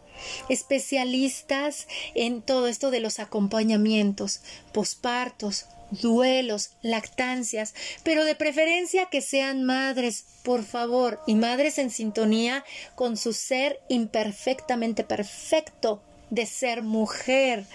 especialistas 0.50 1.88
en 2.14 2.42
todo 2.42 2.68
esto 2.68 2.92
de 2.92 3.00
los 3.00 3.20
acompañamientos, 3.20 4.42
pospartos, 4.74 5.66
duelos, 5.92 6.72
lactancias, 6.82 7.74
pero 8.04 8.26
de 8.26 8.36
preferencia 8.36 9.06
que 9.06 9.22
sean 9.22 9.64
madres, 9.64 10.26
por 10.44 10.64
favor, 10.64 11.22
y 11.28 11.36
madres 11.36 11.78
en 11.78 11.90
sintonía 11.90 12.64
con 12.96 13.18
su 13.18 13.34
ser 13.34 13.80
imperfectamente 13.90 15.04
perfecto 15.04 16.02
de 16.30 16.46
ser 16.46 16.82
mujer. 16.82 17.66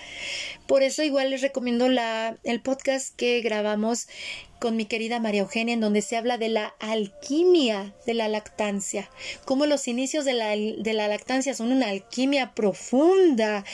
Por 0.66 0.82
eso 0.82 1.02
igual 1.02 1.30
les 1.30 1.42
recomiendo 1.42 1.88
la, 1.88 2.36
el 2.44 2.60
podcast 2.60 3.14
que 3.16 3.40
grabamos 3.40 4.08
con 4.60 4.76
mi 4.76 4.84
querida 4.84 5.18
María 5.18 5.40
Eugenia, 5.40 5.74
en 5.74 5.80
donde 5.80 6.02
se 6.02 6.16
habla 6.16 6.36
de 6.36 6.50
la 6.50 6.74
alquimia 6.78 7.94
de 8.06 8.14
la 8.14 8.28
lactancia, 8.28 9.10
como 9.46 9.64
los 9.64 9.88
inicios 9.88 10.26
de 10.26 10.34
la, 10.34 10.50
de 10.50 10.92
la 10.92 11.08
lactancia 11.08 11.54
son 11.54 11.72
una 11.72 11.88
alquimia 11.88 12.54
profunda, 12.54 13.64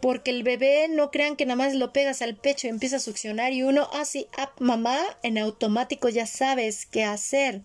porque 0.00 0.30
el 0.30 0.44
bebé 0.44 0.86
no 0.88 1.10
crean 1.10 1.36
que 1.36 1.44
nada 1.44 1.56
más 1.56 1.74
lo 1.74 1.92
pegas 1.92 2.22
al 2.22 2.36
pecho 2.36 2.68
y 2.68 2.70
empieza 2.70 2.96
a 2.96 3.00
succionar 3.00 3.52
y 3.52 3.64
uno, 3.64 3.90
así, 3.92 4.28
ah, 4.38 4.52
mamá, 4.60 4.98
en 5.24 5.36
automático 5.36 6.08
ya 6.08 6.26
sabes 6.26 6.86
qué 6.86 7.02
hacer. 7.02 7.62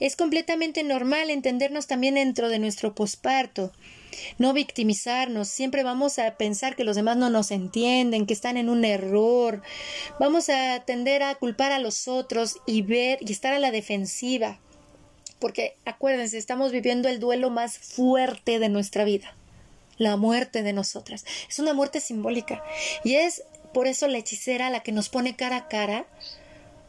Es 0.00 0.16
completamente 0.16 0.82
normal 0.82 1.30
entendernos 1.30 1.86
también 1.86 2.16
dentro 2.16 2.48
de 2.48 2.58
nuestro 2.58 2.94
posparto 2.94 3.72
no 4.38 4.52
victimizarnos, 4.52 5.48
siempre 5.48 5.82
vamos 5.82 6.18
a 6.18 6.36
pensar 6.36 6.76
que 6.76 6.84
los 6.84 6.96
demás 6.96 7.16
no 7.16 7.30
nos 7.30 7.50
entienden, 7.50 8.26
que 8.26 8.34
están 8.34 8.56
en 8.56 8.68
un 8.68 8.84
error, 8.84 9.62
vamos 10.18 10.48
a 10.48 10.80
tender 10.84 11.22
a 11.22 11.34
culpar 11.34 11.72
a 11.72 11.78
los 11.78 12.08
otros 12.08 12.56
y 12.66 12.82
ver 12.82 13.18
y 13.20 13.32
estar 13.32 13.52
a 13.52 13.58
la 13.58 13.70
defensiva, 13.70 14.58
porque 15.38 15.76
acuérdense, 15.84 16.38
estamos 16.38 16.72
viviendo 16.72 17.08
el 17.08 17.20
duelo 17.20 17.50
más 17.50 17.78
fuerte 17.78 18.58
de 18.58 18.68
nuestra 18.68 19.04
vida, 19.04 19.36
la 19.98 20.16
muerte 20.16 20.62
de 20.62 20.72
nosotras. 20.72 21.24
Es 21.48 21.58
una 21.58 21.74
muerte 21.74 22.00
simbólica 22.00 22.62
y 23.04 23.16
es 23.16 23.42
por 23.72 23.86
eso 23.86 24.08
la 24.08 24.18
hechicera 24.18 24.70
la 24.70 24.80
que 24.80 24.92
nos 24.92 25.08
pone 25.08 25.36
cara 25.36 25.56
a 25.56 25.68
cara 25.68 26.06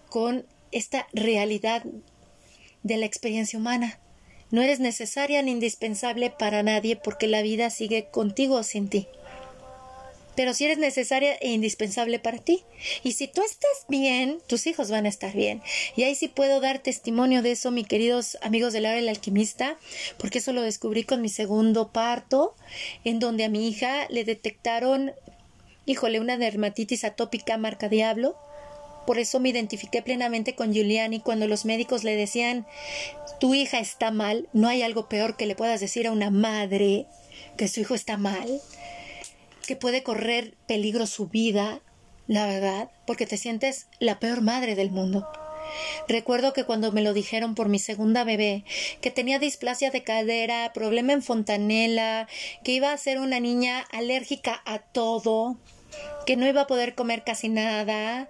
con 0.09 0.45
esta 0.71 1.07
realidad 1.13 1.83
de 2.83 2.97
la 2.97 3.05
experiencia 3.05 3.59
humana. 3.59 3.99
No 4.51 4.61
eres 4.61 4.79
necesaria 4.79 5.41
ni 5.41 5.51
indispensable 5.51 6.29
para 6.29 6.63
nadie 6.63 6.95
porque 6.95 7.27
la 7.27 7.41
vida 7.41 7.69
sigue 7.69 8.05
contigo 8.05 8.55
o 8.55 8.63
sin 8.63 8.89
ti. 8.89 9.07
Pero 10.35 10.53
si 10.53 10.65
eres 10.65 10.77
necesaria 10.77 11.35
e 11.35 11.51
indispensable 11.51 12.19
para 12.19 12.37
ti. 12.37 12.63
Y 13.03 13.13
si 13.13 13.27
tú 13.27 13.41
estás 13.41 13.85
bien, 13.87 14.39
tus 14.47 14.67
hijos 14.67 14.91
van 14.91 15.05
a 15.05 15.09
estar 15.09 15.33
bien. 15.33 15.61
Y 15.95 16.03
ahí 16.03 16.13
sí 16.13 16.27
puedo 16.27 16.59
dar 16.59 16.79
testimonio 16.79 17.41
de 17.41 17.53
eso, 17.53 17.71
mis 17.71 17.87
queridos 17.87 18.37
amigos 18.41 18.73
del 18.73 18.85
área 18.85 18.97
del 18.97 19.09
alquimista, 19.09 19.77
porque 20.17 20.39
eso 20.39 20.51
lo 20.51 20.61
descubrí 20.61 21.03
con 21.03 21.21
mi 21.21 21.29
segundo 21.29 21.91
parto, 21.91 22.55
en 23.05 23.19
donde 23.19 23.45
a 23.45 23.49
mi 23.49 23.67
hija 23.67 24.07
le 24.09 24.25
detectaron, 24.25 25.13
híjole, 25.85 26.19
una 26.19 26.37
dermatitis 26.37 27.05
atópica 27.05 27.57
marca 27.57 27.87
diablo. 27.87 28.35
Por 29.05 29.19
eso 29.19 29.39
me 29.39 29.49
identifiqué 29.49 30.01
plenamente 30.01 30.55
con 30.55 30.73
Giuliani 30.73 31.19
cuando 31.19 31.47
los 31.47 31.65
médicos 31.65 32.03
le 32.03 32.15
decían 32.15 32.65
tu 33.39 33.53
hija 33.53 33.79
está 33.79 34.11
mal, 34.11 34.47
no 34.53 34.67
hay 34.67 34.81
algo 34.81 35.09
peor 35.09 35.35
que 35.35 35.45
le 35.45 35.55
puedas 35.55 35.79
decir 35.79 36.07
a 36.07 36.11
una 36.11 36.29
madre 36.29 37.07
que 37.57 37.67
su 37.67 37.81
hijo 37.81 37.95
está 37.95 38.17
mal, 38.17 38.61
que 39.65 39.75
puede 39.75 40.03
correr 40.03 40.55
peligro 40.67 41.05
su 41.05 41.27
vida, 41.27 41.81
la 42.27 42.45
verdad, 42.45 42.89
porque 43.05 43.25
te 43.25 43.37
sientes 43.37 43.87
la 43.99 44.19
peor 44.19 44.41
madre 44.41 44.75
del 44.75 44.91
mundo. 44.91 45.27
Recuerdo 46.07 46.53
que 46.53 46.63
cuando 46.63 46.91
me 46.91 47.01
lo 47.01 47.13
dijeron 47.13 47.55
por 47.55 47.69
mi 47.69 47.79
segunda 47.79 48.23
bebé, 48.23 48.63
que 49.01 49.11
tenía 49.11 49.39
displasia 49.39 49.91
de 49.91 50.03
cadera, 50.03 50.71
problema 50.73 51.13
en 51.13 51.21
fontanela, 51.21 52.27
que 52.63 52.73
iba 52.73 52.91
a 52.91 52.97
ser 52.97 53.19
una 53.19 53.39
niña 53.39 53.85
alérgica 53.91 54.61
a 54.65 54.79
todo, 54.79 55.57
que 56.25 56.35
no 56.35 56.47
iba 56.47 56.61
a 56.61 56.67
poder 56.67 56.95
comer 56.95 57.23
casi 57.23 57.49
nada, 57.49 58.29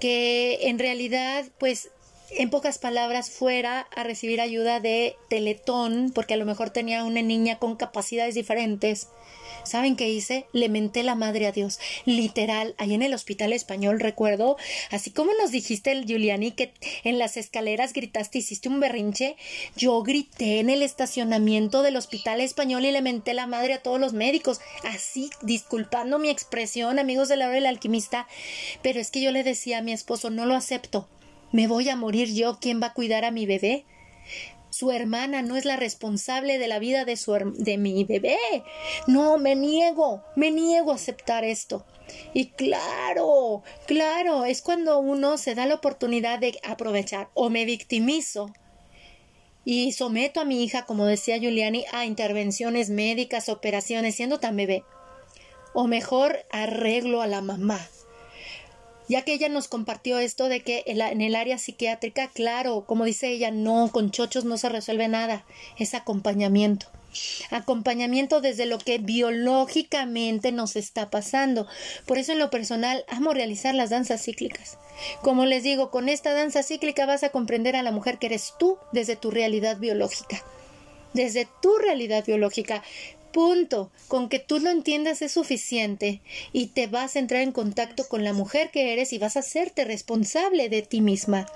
que 0.00 0.58
en 0.68 0.78
realidad 0.78 1.44
pues 1.58 1.90
en 2.30 2.50
pocas 2.50 2.78
palabras, 2.78 3.30
fuera 3.30 3.80
a 3.94 4.04
recibir 4.04 4.40
ayuda 4.40 4.80
de 4.80 5.16
Teletón, 5.28 6.12
porque 6.14 6.34
a 6.34 6.36
lo 6.36 6.44
mejor 6.44 6.70
tenía 6.70 7.04
una 7.04 7.22
niña 7.22 7.58
con 7.58 7.76
capacidades 7.76 8.34
diferentes. 8.34 9.08
¿Saben 9.64 9.96
qué 9.96 10.08
hice? 10.08 10.46
Le 10.52 10.68
menté 10.68 11.02
la 11.02 11.14
madre 11.14 11.46
a 11.46 11.52
Dios. 11.52 11.78
Literal, 12.04 12.74
ahí 12.78 12.94
en 12.94 13.02
el 13.02 13.14
hospital 13.14 13.52
español, 13.52 14.00
recuerdo, 14.00 14.56
así 14.90 15.10
como 15.10 15.32
nos 15.34 15.50
dijiste 15.50 16.04
Giuliani 16.04 16.52
que 16.52 16.72
en 17.04 17.18
las 17.18 17.36
escaleras 17.36 17.92
gritaste, 17.92 18.38
hiciste 18.38 18.68
un 18.68 18.80
berrinche, 18.80 19.36
yo 19.76 20.02
grité 20.02 20.60
en 20.60 20.70
el 20.70 20.82
estacionamiento 20.82 21.82
del 21.82 21.96
hospital 21.96 22.40
español 22.40 22.84
y 22.84 22.92
le 22.92 23.02
menté 23.02 23.34
la 23.34 23.46
madre 23.46 23.74
a 23.74 23.82
todos 23.82 24.00
los 24.00 24.12
médicos. 24.12 24.60
Así, 24.84 25.30
disculpando 25.42 26.18
mi 26.18 26.30
expresión, 26.30 26.98
amigos 26.98 27.28
de 27.28 27.36
la 27.36 27.46
hora 27.46 27.56
del 27.56 27.66
alquimista, 27.66 28.26
pero 28.82 29.00
es 29.00 29.10
que 29.10 29.20
yo 29.20 29.32
le 29.32 29.44
decía 29.44 29.78
a 29.78 29.82
mi 29.82 29.92
esposo, 29.92 30.30
no 30.30 30.46
lo 30.46 30.54
acepto. 30.54 31.08
¿Me 31.52 31.66
voy 31.66 31.88
a 31.88 31.96
morir 31.96 32.32
yo? 32.34 32.58
¿Quién 32.60 32.82
va 32.82 32.88
a 32.88 32.92
cuidar 32.92 33.24
a 33.24 33.30
mi 33.30 33.46
bebé? 33.46 33.86
Su 34.70 34.92
hermana 34.92 35.40
no 35.42 35.56
es 35.56 35.64
la 35.64 35.76
responsable 35.76 36.58
de 36.58 36.68
la 36.68 36.78
vida 36.78 37.04
de, 37.04 37.16
su, 37.16 37.32
de 37.56 37.78
mi 37.78 38.04
bebé. 38.04 38.36
No, 39.06 39.38
me 39.38 39.56
niego, 39.56 40.22
me 40.36 40.50
niego 40.50 40.92
a 40.92 40.96
aceptar 40.96 41.44
esto. 41.44 41.86
Y 42.34 42.50
claro, 42.50 43.62
claro, 43.86 44.44
es 44.44 44.62
cuando 44.62 44.98
uno 44.98 45.38
se 45.38 45.54
da 45.54 45.66
la 45.66 45.74
oportunidad 45.74 46.38
de 46.38 46.58
aprovechar 46.64 47.28
o 47.34 47.50
me 47.50 47.64
victimizo 47.64 48.50
y 49.64 49.92
someto 49.92 50.40
a 50.40 50.44
mi 50.46 50.64
hija, 50.64 50.86
como 50.86 51.04
decía 51.04 51.38
Giuliani, 51.38 51.84
a 51.92 52.06
intervenciones 52.06 52.88
médicas, 52.88 53.50
operaciones, 53.50 54.14
siendo 54.14 54.40
tan 54.40 54.56
bebé. 54.56 54.82
O 55.74 55.86
mejor 55.86 56.38
arreglo 56.50 57.20
a 57.20 57.26
la 57.26 57.42
mamá 57.42 57.86
ya 59.08 59.22
que 59.22 59.32
ella 59.32 59.48
nos 59.48 59.68
compartió 59.68 60.18
esto 60.18 60.48
de 60.48 60.60
que 60.60 60.84
en 60.86 61.20
el 61.20 61.34
área 61.34 61.58
psiquiátrica, 61.58 62.28
claro, 62.28 62.84
como 62.86 63.04
dice 63.04 63.28
ella, 63.28 63.50
no, 63.50 63.90
con 63.92 64.10
chochos 64.10 64.44
no 64.44 64.58
se 64.58 64.68
resuelve 64.68 65.08
nada, 65.08 65.44
es 65.78 65.94
acompañamiento. 65.94 66.86
Acompañamiento 67.50 68.40
desde 68.40 68.66
lo 68.66 68.78
que 68.78 68.98
biológicamente 68.98 70.52
nos 70.52 70.76
está 70.76 71.10
pasando. 71.10 71.66
Por 72.06 72.18
eso 72.18 72.32
en 72.32 72.38
lo 72.38 72.50
personal 72.50 73.04
amo 73.08 73.32
realizar 73.32 73.74
las 73.74 73.90
danzas 73.90 74.22
cíclicas. 74.22 74.78
Como 75.22 75.46
les 75.46 75.62
digo, 75.62 75.90
con 75.90 76.08
esta 76.08 76.34
danza 76.34 76.62
cíclica 76.62 77.06
vas 77.06 77.22
a 77.22 77.30
comprender 77.30 77.76
a 77.76 77.82
la 77.82 77.92
mujer 77.92 78.18
que 78.18 78.26
eres 78.26 78.54
tú 78.58 78.76
desde 78.92 79.16
tu 79.16 79.30
realidad 79.30 79.78
biológica 79.78 80.44
desde 81.12 81.48
tu 81.60 81.76
realidad 81.78 82.24
biológica. 82.26 82.82
Punto. 83.32 83.90
Con 84.08 84.28
que 84.28 84.38
tú 84.38 84.58
lo 84.58 84.70
entiendas 84.70 85.20
es 85.20 85.32
suficiente 85.32 86.22
y 86.52 86.68
te 86.68 86.86
vas 86.86 87.14
a 87.14 87.18
entrar 87.18 87.42
en 87.42 87.52
contacto 87.52 88.08
con 88.08 88.24
la 88.24 88.32
mujer 88.32 88.70
que 88.70 88.92
eres 88.92 89.12
y 89.12 89.18
vas 89.18 89.36
a 89.36 89.40
hacerte 89.40 89.84
responsable 89.84 90.68
de 90.70 90.82
ti 90.82 91.02
misma. 91.02 91.46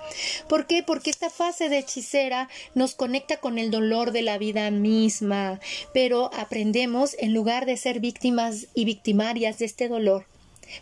¿Por 0.48 0.66
qué? 0.66 0.82
Porque 0.82 1.10
esta 1.10 1.30
fase 1.30 1.70
de 1.70 1.78
hechicera 1.78 2.50
nos 2.74 2.94
conecta 2.94 3.38
con 3.38 3.58
el 3.58 3.70
dolor 3.70 4.12
de 4.12 4.22
la 4.22 4.36
vida 4.36 4.70
misma, 4.70 5.60
pero 5.94 6.30
aprendemos 6.34 7.16
en 7.18 7.32
lugar 7.32 7.64
de 7.64 7.78
ser 7.78 8.00
víctimas 8.00 8.66
y 8.74 8.84
victimarias 8.84 9.58
de 9.58 9.64
este 9.64 9.88
dolor 9.88 10.26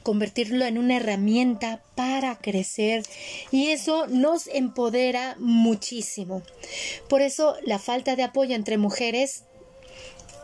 convertirlo 0.03 0.65
en 0.67 0.79
una 0.79 0.97
herramienta 0.97 1.83
para 1.95 2.37
crecer 2.37 3.03
y 3.51 3.69
eso 3.69 4.07
nos 4.07 4.47
empodera 4.49 5.37
muchísimo. 5.39 6.43
Por 7.09 7.23
eso 7.23 7.57
la 7.65 7.79
falta 7.79 8.15
de 8.15 8.23
apoyo 8.23 8.55
entre 8.55 8.79
mujeres 8.79 9.45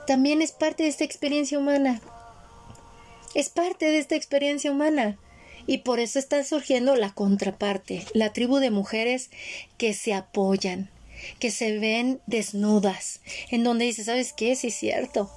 también 0.06 0.42
es 0.42 0.52
parte 0.52 0.84
de 0.84 0.88
esta 0.88 1.04
experiencia 1.04 1.58
humana. 1.58 2.00
Es 3.34 3.50
parte 3.50 3.86
de 3.86 3.98
esta 3.98 4.16
experiencia 4.16 4.70
humana. 4.70 5.18
Y 5.66 5.78
por 5.78 5.98
eso 5.98 6.18
está 6.18 6.42
surgiendo 6.44 6.94
la 6.94 7.10
contraparte, 7.10 8.04
la 8.14 8.32
tribu 8.32 8.58
de 8.58 8.70
mujeres 8.70 9.30
que 9.78 9.94
se 9.94 10.14
apoyan, 10.14 10.90
que 11.40 11.50
se 11.50 11.78
ven 11.78 12.20
desnudas, 12.26 13.20
en 13.50 13.64
donde 13.64 13.84
dice, 13.84 14.04
¿sabes 14.04 14.32
qué? 14.32 14.54
Sí 14.54 14.68
es 14.68 14.76
cierto. 14.76 15.30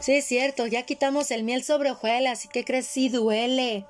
Sí 0.00 0.12
es 0.12 0.26
cierto, 0.26 0.66
ya 0.66 0.82
quitamos 0.82 1.30
el 1.30 1.42
miel 1.42 1.64
sobre 1.64 1.90
hojuelas, 1.90 2.44
¿y 2.44 2.48
qué 2.48 2.64
crees? 2.64 2.86
Sí 2.86 3.08
duele. 3.08 3.84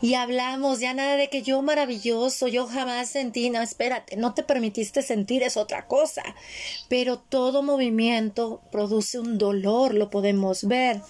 Y 0.00 0.14
hablamos, 0.14 0.80
ya 0.80 0.94
nada 0.94 1.16
de 1.16 1.28
que 1.28 1.42
yo 1.42 1.62
maravilloso, 1.62 2.48
yo 2.48 2.66
jamás 2.66 3.08
sentí, 3.08 3.50
no, 3.50 3.60
espérate, 3.60 4.16
no 4.16 4.34
te 4.34 4.42
permitiste 4.42 5.02
sentir, 5.02 5.42
es 5.42 5.56
otra 5.56 5.86
cosa. 5.86 6.22
Pero 6.88 7.18
todo 7.18 7.62
movimiento 7.62 8.62
produce 8.70 9.18
un 9.18 9.38
dolor, 9.38 9.94
lo 9.94 10.10
podemos 10.10 10.64
ver. 10.64 11.00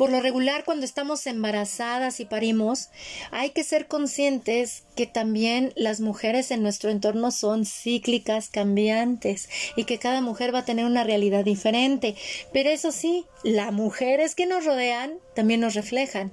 Por 0.00 0.10
lo 0.10 0.20
regular, 0.20 0.64
cuando 0.64 0.86
estamos 0.86 1.26
embarazadas 1.26 2.20
y 2.20 2.24
parimos, 2.24 2.88
hay 3.32 3.50
que 3.50 3.64
ser 3.64 3.86
conscientes 3.86 4.84
que 4.96 5.06
también 5.06 5.74
las 5.76 6.00
mujeres 6.00 6.50
en 6.52 6.62
nuestro 6.62 6.88
entorno 6.88 7.30
son 7.30 7.66
cíclicas, 7.66 8.48
cambiantes, 8.48 9.50
y 9.76 9.84
que 9.84 9.98
cada 9.98 10.22
mujer 10.22 10.54
va 10.54 10.60
a 10.60 10.64
tener 10.64 10.86
una 10.86 11.04
realidad 11.04 11.44
diferente. 11.44 12.14
Pero 12.50 12.70
eso 12.70 12.92
sí, 12.92 13.26
las 13.44 13.74
mujeres 13.74 14.34
que 14.34 14.46
nos 14.46 14.64
rodean 14.64 15.18
también 15.34 15.60
nos 15.60 15.74
reflejan 15.74 16.32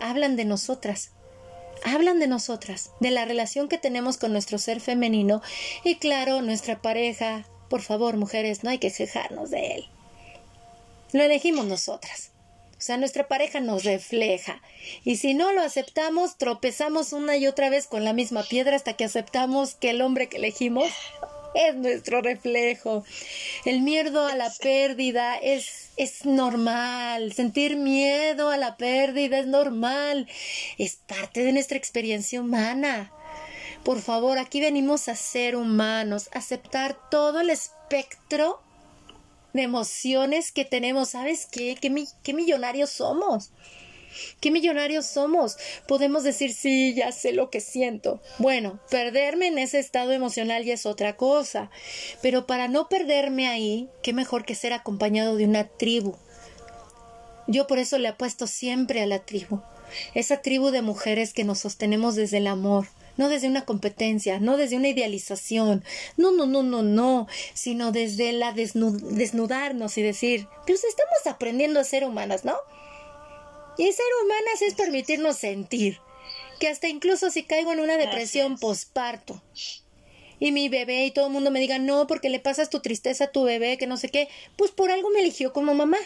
hablan 0.00 0.36
de 0.36 0.44
nosotras. 0.44 1.10
hablan 1.82 2.18
de 2.18 2.26
nosotras, 2.26 2.90
de 3.00 3.10
la 3.10 3.24
relación 3.24 3.68
que 3.68 3.78
tenemos 3.78 4.18
con 4.18 4.32
nuestro 4.32 4.58
ser 4.58 4.80
femenino 4.80 5.40
y 5.82 5.96
claro, 5.96 6.42
nuestra 6.42 6.82
pareja. 6.82 7.46
Por 7.70 7.80
favor, 7.80 8.16
mujeres, 8.16 8.62
no 8.64 8.70
hay 8.70 8.78
que 8.78 8.92
quejarnos 8.92 9.50
de 9.50 9.76
él. 9.76 9.88
Lo 11.12 11.22
elegimos 11.22 11.66
nosotras. 11.66 12.32
O 12.80 12.82
sea, 12.82 12.96
nuestra 12.96 13.28
pareja 13.28 13.60
nos 13.60 13.84
refleja. 13.84 14.62
Y 15.04 15.16
si 15.16 15.34
no 15.34 15.52
lo 15.52 15.60
aceptamos, 15.60 16.38
tropezamos 16.38 17.12
una 17.12 17.36
y 17.36 17.46
otra 17.46 17.68
vez 17.68 17.86
con 17.86 18.04
la 18.04 18.12
misma 18.12 18.42
piedra 18.42 18.76
hasta 18.76 18.94
que 18.94 19.04
aceptamos 19.04 19.74
que 19.74 19.90
el 19.90 20.00
hombre 20.00 20.28
que 20.28 20.38
elegimos 20.38 20.90
es 21.54 21.74
nuestro 21.74 22.22
reflejo. 22.22 23.04
El 23.64 23.80
miedo 23.82 24.26
a 24.26 24.36
la 24.36 24.52
pérdida 24.60 25.36
es, 25.36 25.90
es 25.96 26.24
normal. 26.24 27.32
Sentir 27.32 27.76
miedo 27.76 28.50
a 28.50 28.56
la 28.56 28.76
pérdida 28.76 29.38
es 29.38 29.46
normal. 29.46 30.28
Es 30.78 30.96
parte 30.96 31.44
de 31.44 31.52
nuestra 31.52 31.76
experiencia 31.76 32.40
humana. 32.40 33.12
Por 33.84 34.00
favor, 34.00 34.38
aquí 34.38 34.60
venimos 34.60 35.08
a 35.08 35.16
ser 35.16 35.56
humanos, 35.56 36.28
a 36.34 36.38
aceptar 36.38 36.96
todo 37.10 37.40
el 37.40 37.50
espectro 37.50 38.60
de 39.52 39.62
emociones 39.62 40.52
que 40.52 40.64
tenemos. 40.64 41.10
¿Sabes 41.10 41.46
qué? 41.46 41.76
¿Qué, 41.80 42.06
qué 42.22 42.34
millonarios 42.34 42.90
somos? 42.90 43.50
¿Qué 44.40 44.50
millonarios 44.50 45.06
somos? 45.06 45.56
Podemos 45.86 46.24
decir, 46.24 46.52
sí, 46.52 46.94
ya 46.94 47.12
sé 47.12 47.32
lo 47.32 47.50
que 47.50 47.60
siento. 47.60 48.20
Bueno, 48.38 48.80
perderme 48.90 49.48
en 49.48 49.58
ese 49.58 49.78
estado 49.78 50.12
emocional 50.12 50.64
ya 50.64 50.74
es 50.74 50.86
otra 50.86 51.16
cosa. 51.16 51.70
Pero 52.22 52.46
para 52.46 52.68
no 52.68 52.88
perderme 52.88 53.48
ahí, 53.48 53.88
qué 54.02 54.12
mejor 54.12 54.44
que 54.44 54.54
ser 54.54 54.72
acompañado 54.72 55.36
de 55.36 55.44
una 55.44 55.68
tribu. 55.68 56.16
Yo 57.46 57.66
por 57.66 57.78
eso 57.78 57.98
le 57.98 58.08
apuesto 58.08 58.46
siempre 58.46 59.02
a 59.02 59.06
la 59.06 59.20
tribu. 59.20 59.60
Esa 60.14 60.40
tribu 60.40 60.70
de 60.70 60.82
mujeres 60.82 61.32
que 61.32 61.44
nos 61.44 61.58
sostenemos 61.58 62.14
desde 62.14 62.38
el 62.38 62.46
amor, 62.46 62.86
no 63.16 63.28
desde 63.28 63.48
una 63.48 63.64
competencia, 63.64 64.38
no 64.38 64.56
desde 64.56 64.76
una 64.76 64.88
idealización, 64.88 65.84
no, 66.16 66.32
no, 66.32 66.46
no, 66.46 66.62
no, 66.62 66.82
no, 66.82 67.26
sino 67.54 67.90
desde 67.90 68.32
la 68.32 68.52
desnudarnos 68.52 69.98
y 69.98 70.02
decir, 70.02 70.46
pues 70.66 70.84
estamos 70.84 71.26
aprendiendo 71.26 71.80
a 71.80 71.84
ser 71.84 72.04
humanas, 72.04 72.44
¿no? 72.44 72.54
Y 73.80 73.92
ser 73.92 74.04
humanas 74.22 74.60
es 74.60 74.74
permitirnos 74.74 75.38
sentir, 75.38 76.00
que 76.58 76.68
hasta 76.68 76.86
incluso 76.86 77.30
si 77.30 77.44
caigo 77.44 77.72
en 77.72 77.80
una 77.80 77.96
depresión 77.96 78.58
posparto 78.58 79.42
y 80.38 80.52
mi 80.52 80.68
bebé 80.68 81.06
y 81.06 81.10
todo 81.12 81.28
el 81.28 81.32
mundo 81.32 81.50
me 81.50 81.60
diga, 81.60 81.78
no, 81.78 82.06
porque 82.06 82.28
le 82.28 82.40
pasas 82.40 82.68
tu 82.68 82.80
tristeza 82.80 83.24
a 83.24 83.32
tu 83.32 83.42
bebé, 83.42 83.78
que 83.78 83.86
no 83.86 83.96
sé 83.96 84.10
qué, 84.10 84.28
pues 84.56 84.70
por 84.70 84.90
algo 84.90 85.08
me 85.08 85.20
eligió 85.20 85.54
como 85.54 85.72
mamá. 85.72 85.96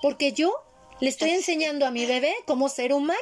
Porque 0.00 0.32
yo 0.32 0.54
le 1.00 1.08
estoy 1.08 1.30
enseñando 1.30 1.86
a 1.86 1.90
mi 1.90 2.06
bebé 2.06 2.32
como 2.46 2.68
ser 2.68 2.92
humano 2.92 3.18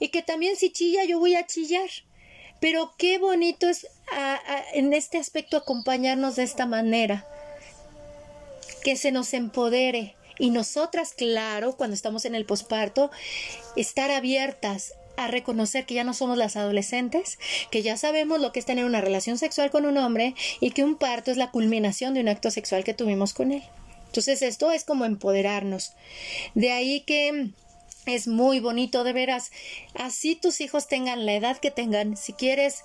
y 0.00 0.08
que 0.08 0.22
también 0.22 0.56
si 0.56 0.72
chilla 0.72 1.04
yo 1.04 1.20
voy 1.20 1.36
a 1.36 1.46
chillar. 1.46 1.88
Pero 2.60 2.94
qué 2.98 3.18
bonito 3.18 3.68
es 3.68 3.86
en 4.72 4.92
este 4.92 5.18
aspecto 5.18 5.56
acompañarnos 5.56 6.34
de 6.34 6.42
esta 6.42 6.66
manera, 6.66 7.24
que 8.82 8.96
se 8.96 9.12
nos 9.12 9.34
empodere. 9.34 10.16
Y 10.38 10.50
nosotras, 10.50 11.14
claro, 11.14 11.76
cuando 11.76 11.94
estamos 11.94 12.24
en 12.24 12.34
el 12.34 12.44
posparto, 12.44 13.10
estar 13.76 14.10
abiertas 14.10 14.94
a 15.16 15.26
reconocer 15.26 15.84
que 15.84 15.94
ya 15.94 16.04
no 16.04 16.14
somos 16.14 16.38
las 16.38 16.56
adolescentes, 16.56 17.38
que 17.70 17.82
ya 17.82 17.96
sabemos 17.96 18.40
lo 18.40 18.52
que 18.52 18.60
es 18.60 18.66
tener 18.66 18.84
una 18.84 19.00
relación 19.00 19.36
sexual 19.36 19.70
con 19.70 19.84
un 19.84 19.96
hombre 19.98 20.34
y 20.60 20.70
que 20.70 20.84
un 20.84 20.96
parto 20.96 21.32
es 21.32 21.36
la 21.36 21.50
culminación 21.50 22.14
de 22.14 22.20
un 22.20 22.28
acto 22.28 22.50
sexual 22.52 22.84
que 22.84 22.94
tuvimos 22.94 23.34
con 23.34 23.50
él. 23.50 23.64
Entonces 24.06 24.42
esto 24.42 24.70
es 24.70 24.84
como 24.84 25.04
empoderarnos. 25.04 25.92
De 26.54 26.70
ahí 26.70 27.00
que 27.00 27.50
es 28.06 28.28
muy 28.28 28.60
bonito, 28.60 29.04
de 29.04 29.12
veras. 29.12 29.50
Así 29.94 30.36
tus 30.36 30.60
hijos 30.60 30.86
tengan 30.86 31.26
la 31.26 31.34
edad 31.34 31.58
que 31.58 31.70
tengan, 31.70 32.16
si 32.16 32.32
quieres 32.32 32.84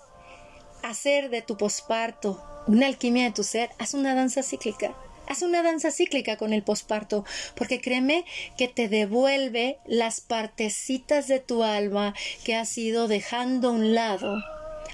hacer 0.82 1.30
de 1.30 1.42
tu 1.42 1.56
posparto 1.56 2.44
una 2.68 2.88
alquimia 2.88 3.26
de 3.26 3.32
tu 3.32 3.44
ser, 3.44 3.70
haz 3.78 3.94
una 3.94 4.16
danza 4.16 4.44
cíclica. 4.44 4.96
Haz 5.28 5.41
una 5.41 5.64
danza 5.64 5.91
cíclica 5.91 6.38
con 6.38 6.54
el 6.54 6.64
posparto, 6.64 7.26
porque 7.56 7.80
créeme 7.80 8.26
que 8.58 8.68
te 8.68 8.90
devuelve 8.90 9.78
las 9.86 10.22
partecitas 10.22 11.28
de 11.28 11.40
tu 11.40 11.64
alma 11.64 12.14
que 12.44 12.56
has 12.56 12.78
ido 12.78 13.08
dejando 13.08 13.70
a 13.70 13.72
un 13.72 13.95
lado 13.95 14.44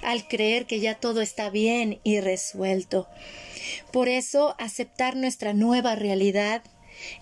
al 0.02 0.28
creer 0.28 0.66
que 0.66 0.80
ya 0.80 0.96
todo 0.96 1.22
está 1.22 1.50
bien 1.50 2.00
y 2.04 2.20
resuelto. 2.20 3.08
Por 3.92 4.08
eso, 4.08 4.56
aceptar 4.60 5.16
nuestra 5.16 5.54
nueva 5.54 5.96
realidad 5.96 6.64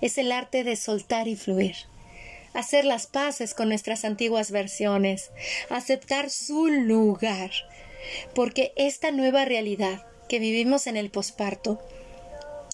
es 0.01 0.17
el 0.17 0.31
arte 0.31 0.63
de 0.63 0.75
soltar 0.75 1.27
y 1.27 1.35
fluir 1.35 1.75
hacer 2.57 2.85
las 2.85 3.05
paces 3.05 3.53
con 3.53 3.69
nuestras 3.69 4.03
antiguas 4.03 4.49
versiones, 4.49 5.29
aceptar 5.69 6.31
su 6.31 6.67
lugar, 6.67 7.51
porque 8.33 8.73
esta 8.75 9.11
nueva 9.11 9.45
realidad 9.45 10.07
que 10.27 10.39
vivimos 10.39 10.87
en 10.87 10.97
el 10.97 11.11
posparto 11.11 11.79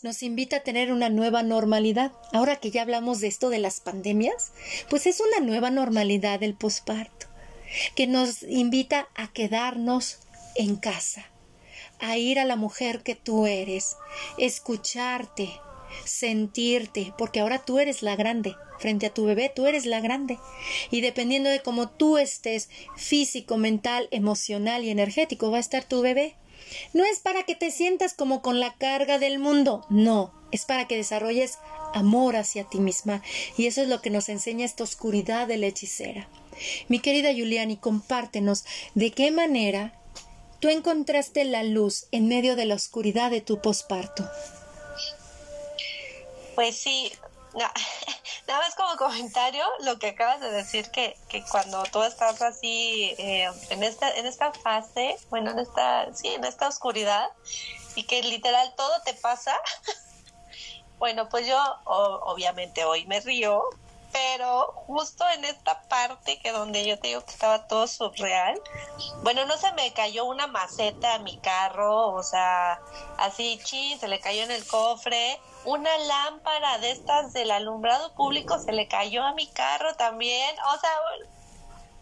nos 0.03 0.21
invita 0.21 0.57
a 0.57 0.63
tener 0.63 0.91
una 0.91 1.09
nueva 1.09 1.41
normalidad. 1.41 2.11
Ahora 2.33 2.57
que 2.57 2.69
ya 2.69 2.81
hablamos 2.83 3.21
de 3.21 3.27
esto 3.27 3.49
de 3.49 3.59
las 3.59 3.79
pandemias, 3.79 4.51
pues 4.89 5.07
es 5.07 5.21
una 5.21 5.39
nueva 5.43 5.71
normalidad 5.71 6.41
del 6.41 6.53
posparto, 6.53 7.27
que 7.95 8.05
nos 8.05 8.43
invita 8.43 9.07
a 9.15 9.31
quedarnos 9.31 10.19
en 10.55 10.75
casa, 10.75 11.25
a 11.99 12.17
ir 12.17 12.37
a 12.37 12.45
la 12.45 12.57
mujer 12.57 13.01
que 13.01 13.15
tú 13.15 13.47
eres, 13.47 13.95
escucharte, 14.37 15.49
sentirte, 16.05 17.13
porque 17.17 17.39
ahora 17.39 17.63
tú 17.63 17.79
eres 17.79 18.03
la 18.03 18.15
grande. 18.15 18.55
Frente 18.79 19.05
a 19.05 19.13
tu 19.13 19.23
bebé, 19.23 19.49
tú 19.55 19.65
eres 19.65 19.85
la 19.85 20.01
grande. 20.01 20.37
Y 20.91 20.99
dependiendo 20.99 21.49
de 21.49 21.61
cómo 21.61 21.87
tú 21.89 22.17
estés 22.17 22.69
físico, 22.97 23.55
mental, 23.55 24.09
emocional 24.11 24.83
y 24.83 24.89
energético, 24.89 25.51
va 25.51 25.57
a 25.57 25.61
estar 25.61 25.85
tu 25.85 26.01
bebé. 26.01 26.35
No 26.93 27.05
es 27.05 27.19
para 27.19 27.43
que 27.43 27.55
te 27.55 27.71
sientas 27.71 28.13
como 28.13 28.41
con 28.41 28.59
la 28.59 28.73
carga 28.75 29.19
del 29.19 29.39
mundo, 29.39 29.85
no, 29.89 30.33
es 30.51 30.65
para 30.65 30.87
que 30.87 30.95
desarrolles 30.95 31.57
amor 31.93 32.35
hacia 32.35 32.63
ti 32.65 32.79
misma. 32.79 33.21
Y 33.57 33.67
eso 33.67 33.81
es 33.81 33.87
lo 33.87 34.01
que 34.01 34.09
nos 34.09 34.29
enseña 34.29 34.65
esta 34.65 34.83
oscuridad 34.83 35.47
de 35.47 35.57
la 35.57 35.67
hechicera. 35.67 36.27
Mi 36.87 36.99
querida 36.99 37.31
Juliani, 37.31 37.77
compártenos 37.77 38.65
de 38.93 39.11
qué 39.11 39.31
manera 39.31 39.99
tú 40.59 40.69
encontraste 40.69 41.43
la 41.45 41.63
luz 41.63 42.07
en 42.11 42.27
medio 42.27 42.55
de 42.55 42.65
la 42.65 42.75
oscuridad 42.75 43.31
de 43.31 43.41
tu 43.41 43.61
posparto. 43.61 44.29
Pues 46.55 46.75
sí, 46.75 47.11
nada 48.47 48.59
más 48.59 48.75
como 48.75 48.97
comentario 48.97 49.65
lo 49.79 49.99
que 49.99 50.09
acabas 50.09 50.41
de 50.41 50.51
decir 50.51 50.89
que, 50.91 51.17
que 51.29 51.43
cuando 51.51 51.83
tú 51.91 52.01
estás 52.03 52.41
así 52.41 53.13
eh, 53.17 53.49
en 53.69 53.83
esta 53.83 54.11
en 54.11 54.25
esta 54.25 54.51
fase, 54.51 55.17
bueno, 55.29 55.51
en 55.51 55.59
esta 55.59 56.13
sí, 56.13 56.29
en 56.29 56.43
esta 56.43 56.67
oscuridad 56.67 57.29
y 57.95 58.03
que 58.03 58.21
literal 58.23 58.73
todo 58.75 59.01
te 59.05 59.13
pasa. 59.13 59.55
bueno, 60.99 61.29
pues 61.29 61.47
yo 61.47 61.61
obviamente 61.85 62.85
hoy 62.85 63.05
me 63.05 63.19
río, 63.19 63.63
pero 64.13 64.67
justo 64.85 65.25
en 65.35 65.43
esta 65.43 65.81
parte 65.89 66.39
que 66.39 66.51
donde 66.51 66.85
yo 66.85 66.99
te 66.99 67.09
digo 67.09 67.25
que 67.25 67.31
estaba 67.31 67.67
todo 67.67 67.87
surreal, 67.87 68.61
bueno, 69.23 69.45
no 69.45 69.57
se 69.57 69.71
me 69.73 69.91
cayó 69.91 70.25
una 70.25 70.47
maceta 70.47 71.15
a 71.15 71.19
mi 71.19 71.37
carro, 71.39 72.13
o 72.13 72.23
sea, 72.23 72.79
así, 73.17 73.59
chin, 73.63 73.99
se 73.99 74.07
le 74.07 74.19
cayó 74.19 74.43
en 74.43 74.51
el 74.51 74.65
cofre, 74.67 75.39
una 75.65 75.97
lámpara 75.97 76.77
de 76.77 76.91
estas 76.91 77.33
del 77.33 77.51
alumbrado 77.51 78.13
público 78.13 78.59
se 78.59 78.71
le 78.71 78.87
cayó 78.87 79.23
a 79.23 79.33
mi 79.33 79.47
carro 79.47 79.95
también, 79.95 80.55
o 80.73 80.79
sea, 80.79 80.91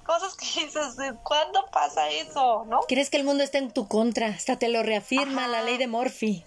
cosas 0.04 0.36
que 0.36 0.46
dices, 0.66 0.98
¿cuándo 1.24 1.66
pasa 1.72 2.10
eso, 2.10 2.66
no? 2.66 2.82
¿Crees 2.88 3.10
que 3.10 3.18
el 3.18 3.24
mundo 3.24 3.44
está 3.44 3.58
en 3.58 3.72
tu 3.72 3.88
contra? 3.88 4.28
Hasta 4.28 4.60
te 4.60 4.68
lo 4.68 4.84
reafirma 4.84 5.48
la 5.48 5.62
ley 5.62 5.78
de 5.78 5.88
Morphy. 5.88 6.44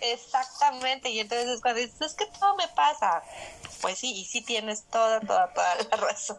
Exactamente, 0.00 1.08
y 1.10 1.20
entonces 1.20 1.60
cuando 1.60 1.80
dices, 1.80 2.00
es 2.00 2.14
que 2.14 2.26
todo 2.26 2.54
me 2.56 2.68
pasa, 2.68 3.22
pues 3.80 3.98
sí, 3.98 4.12
y 4.12 4.24
sí 4.24 4.42
tienes 4.42 4.84
toda, 4.88 5.20
toda, 5.20 5.52
toda 5.52 5.74
la 5.76 5.96
razón, 5.96 6.38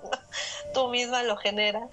tú 0.73 0.89
misma 0.89 1.23
lo 1.23 1.37
generas. 1.37 1.89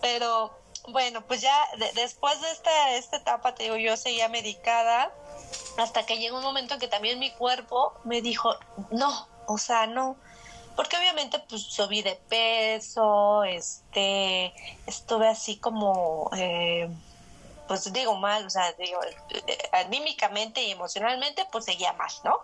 Pero 0.00 0.56
bueno, 0.88 1.22
pues 1.26 1.40
ya 1.40 1.56
después 1.94 2.40
de 2.40 2.50
esta, 2.50 2.96
esta 2.96 3.16
etapa, 3.16 3.54
te 3.54 3.64
digo, 3.64 3.76
yo 3.76 3.96
seguía 3.96 4.28
medicada 4.28 5.12
hasta 5.78 6.04
que 6.04 6.18
llegó 6.18 6.38
un 6.38 6.44
momento 6.44 6.74
en 6.74 6.80
que 6.80 6.88
también 6.88 7.18
mi 7.18 7.30
cuerpo 7.32 7.94
me 8.04 8.20
dijo, 8.20 8.54
no, 8.90 9.28
o 9.46 9.58
sea, 9.58 9.86
no, 9.86 10.16
porque 10.76 10.96
obviamente 10.96 11.38
pues 11.48 11.62
subí 11.62 12.02
de 12.02 12.16
peso, 12.28 13.44
este, 13.44 14.52
estuve 14.86 15.28
así 15.28 15.56
como... 15.56 16.30
Eh, 16.36 16.90
pues 17.66 17.90
digo 17.92 18.14
mal, 18.16 18.46
o 18.46 18.50
sea, 18.50 18.70
eh, 18.70 19.58
anímicamente 19.72 20.62
y 20.62 20.72
emocionalmente, 20.72 21.46
pues 21.50 21.64
seguía 21.64 21.92
mal, 21.94 22.10
¿no? 22.24 22.40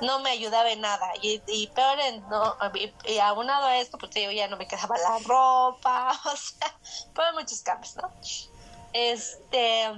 No 0.00 0.20
me 0.20 0.30
ayudaba 0.30 0.70
en 0.70 0.80
nada. 0.80 1.12
Y, 1.22 1.42
y 1.46 1.66
peor, 1.68 1.98
en, 2.00 2.28
no, 2.28 2.56
y, 3.04 3.18
aunado 3.18 3.66
a 3.66 3.78
esto, 3.78 3.98
pues 3.98 4.12
digo, 4.12 4.30
ya 4.32 4.48
no 4.48 4.56
me 4.56 4.68
quedaba 4.68 4.96
la 4.98 5.18
ropa, 5.26 6.12
o 6.24 6.36
sea, 6.36 6.78
fueron 7.14 7.36
muchos 7.36 7.62
cambios, 7.62 7.96
¿no? 7.96 8.12
Este, 8.92 9.88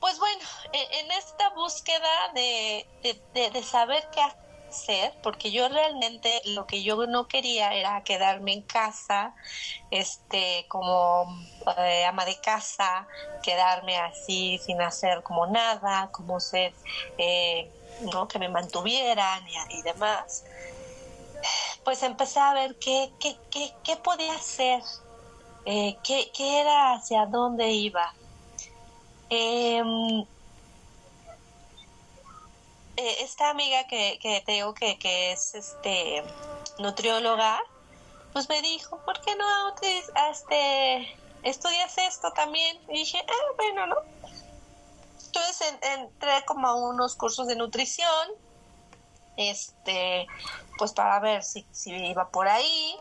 pues 0.00 0.18
bueno, 0.18 0.42
e, 0.72 1.00
en, 1.00 1.10
esta 1.12 1.50
búsqueda 1.50 2.32
de, 2.34 2.86
de, 3.02 3.50
de, 3.50 3.62
saber 3.62 4.08
qué, 4.10 4.22
ser, 4.72 5.12
porque 5.22 5.50
yo 5.50 5.68
realmente 5.68 6.40
lo 6.46 6.66
que 6.66 6.82
yo 6.82 7.06
no 7.06 7.26
quería 7.28 7.74
era 7.74 8.02
quedarme 8.02 8.52
en 8.52 8.62
casa, 8.62 9.34
este, 9.90 10.66
como 10.68 11.26
eh, 11.78 12.04
ama 12.04 12.24
de 12.24 12.40
casa, 12.40 13.06
quedarme 13.42 13.96
así 13.98 14.58
sin 14.58 14.80
hacer 14.80 15.22
como 15.22 15.46
nada, 15.46 16.10
como 16.12 16.40
ser, 16.40 16.72
eh, 17.18 17.70
¿no? 18.12 18.28
Que 18.28 18.38
me 18.38 18.48
mantuvieran 18.48 19.42
y, 19.70 19.82
demás. 19.82 20.44
Pues 21.84 22.02
empecé 22.02 22.38
a 22.40 22.52
ver 22.52 22.76
qué, 22.78 23.10
qué, 23.18 23.36
qué, 23.50 23.72
qué 23.82 23.96
podía 23.96 24.34
hacer, 24.34 24.82
eh, 25.64 25.96
qué, 26.04 26.30
qué 26.34 26.60
era, 26.60 26.94
hacia 26.94 27.26
dónde 27.26 27.70
iba. 27.70 28.14
Eh, 33.00 33.24
esta 33.24 33.48
amiga 33.48 33.86
que, 33.86 34.18
que 34.20 34.42
te 34.42 34.52
digo 34.52 34.74
que, 34.74 34.98
que, 34.98 35.32
es 35.32 35.54
este 35.54 36.22
nutrióloga, 36.78 37.58
pues 38.34 38.46
me 38.50 38.60
dijo, 38.60 38.98
¿por 39.06 39.18
qué 39.22 39.34
no 39.36 39.46
este, 40.28 41.16
estudias 41.42 41.96
esto 41.96 42.30
también? 42.32 42.78
Y 42.90 42.98
dije, 42.98 43.24
ah, 43.26 43.52
bueno, 43.56 43.86
¿no? 43.86 43.96
Entonces 45.24 45.78
entré 45.80 46.44
como 46.44 46.66
a 46.68 46.74
unos 46.74 47.16
cursos 47.16 47.46
de 47.46 47.56
nutrición, 47.56 48.28
este, 49.38 50.26
pues 50.76 50.92
para 50.92 51.20
ver 51.20 51.42
si, 51.42 51.66
si 51.72 51.94
iba 51.94 52.28
por 52.28 52.48
ahí. 52.48 52.98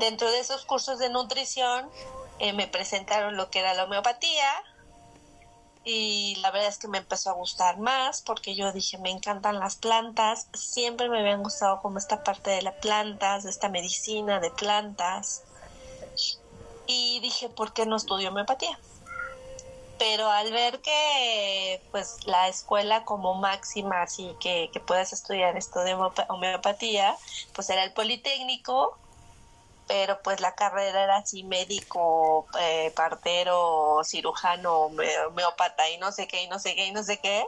Dentro 0.00 0.28
de 0.28 0.40
esos 0.40 0.64
cursos 0.64 0.98
de 0.98 1.08
nutrición 1.08 1.88
eh, 2.40 2.52
me 2.52 2.66
presentaron 2.66 3.36
lo 3.36 3.48
que 3.48 3.60
era 3.60 3.74
la 3.74 3.84
homeopatía, 3.84 4.50
y 5.84 6.36
la 6.36 6.50
verdad 6.50 6.68
es 6.68 6.78
que 6.78 6.88
me 6.88 6.98
empezó 6.98 7.30
a 7.30 7.34
gustar 7.34 7.78
más 7.78 8.22
porque 8.22 8.56
yo 8.56 8.72
dije 8.72 8.98
me 8.98 9.10
encantan 9.10 9.60
las 9.60 9.76
plantas, 9.76 10.48
siempre 10.54 11.08
me 11.10 11.20
habían 11.20 11.42
gustado 11.42 11.80
como 11.82 11.98
esta 11.98 12.22
parte 12.22 12.50
de 12.50 12.62
las 12.62 12.74
plantas, 12.76 13.44
de 13.44 13.50
esta 13.50 13.68
medicina 13.68 14.40
de 14.40 14.50
plantas 14.50 15.42
y 16.86 17.20
dije 17.20 17.50
¿por 17.50 17.74
qué 17.74 17.84
no 17.86 17.96
estudio 17.96 18.30
homeopatía? 18.30 18.78
Pero 19.98 20.30
al 20.30 20.50
ver 20.52 20.80
que 20.80 21.82
pues 21.90 22.16
la 22.26 22.48
escuela 22.48 23.04
como 23.04 23.34
máxima 23.34 24.02
así 24.02 24.34
que, 24.40 24.70
que 24.72 24.80
puedes 24.80 25.12
estudiar 25.12 25.56
esto 25.56 25.80
de 25.80 25.94
homeopatía 26.28 27.14
pues 27.52 27.68
era 27.70 27.84
el 27.84 27.92
Politécnico 27.92 28.98
pero 29.86 30.20
pues 30.22 30.40
la 30.40 30.54
carrera 30.54 31.04
era 31.04 31.16
así 31.16 31.42
médico, 31.44 32.46
eh, 32.58 32.92
partero, 32.96 34.00
cirujano, 34.04 34.90
homeópata 35.28 35.88
y 35.90 35.98
no 35.98 36.12
sé 36.12 36.26
qué, 36.26 36.42
y 36.42 36.48
no 36.48 36.58
sé 36.58 36.74
qué, 36.74 36.86
y 36.86 36.92
no 36.92 37.02
sé 37.02 37.18
qué. 37.18 37.46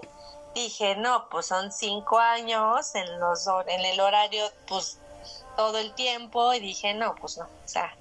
Dije, 0.55 0.97
no, 0.97 1.29
pues 1.31 1.47
son 1.47 1.73
cinco 1.73 2.19
años 2.19 2.95
en, 2.95 3.21
los, 3.21 3.47
en 3.67 3.85
el 3.85 4.01
horario, 4.01 4.45
pues 4.67 4.99
todo 5.57 5.79
el 5.79 5.95
tiempo, 5.95 6.53
y 6.55 6.61
dije, 6.61 6.95
no, 6.95 7.15
pues 7.15 7.39
no, 7.39 7.45
o 7.45 7.69
sea, 7.69 7.95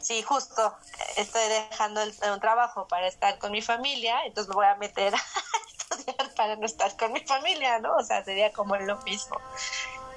sí, 0.00 0.22
justo 0.22 0.74
estoy 1.16 1.48
dejando 1.48 2.02
el, 2.02 2.14
un 2.32 2.40
trabajo 2.40 2.86
para 2.86 3.06
estar 3.06 3.38
con 3.38 3.52
mi 3.52 3.62
familia, 3.62 4.24
entonces 4.26 4.48
me 4.48 4.56
voy 4.56 4.66
a 4.66 4.74
meter 4.76 5.14
a 5.90 5.94
estudiar 5.94 6.34
para 6.34 6.56
no 6.56 6.66
estar 6.66 6.94
con 6.96 7.12
mi 7.12 7.20
familia, 7.20 7.78
¿no? 7.78 7.96
O 7.96 8.02
sea, 8.02 8.24
sería 8.24 8.52
como 8.52 8.76
lo 8.76 8.98
mismo. 9.02 9.38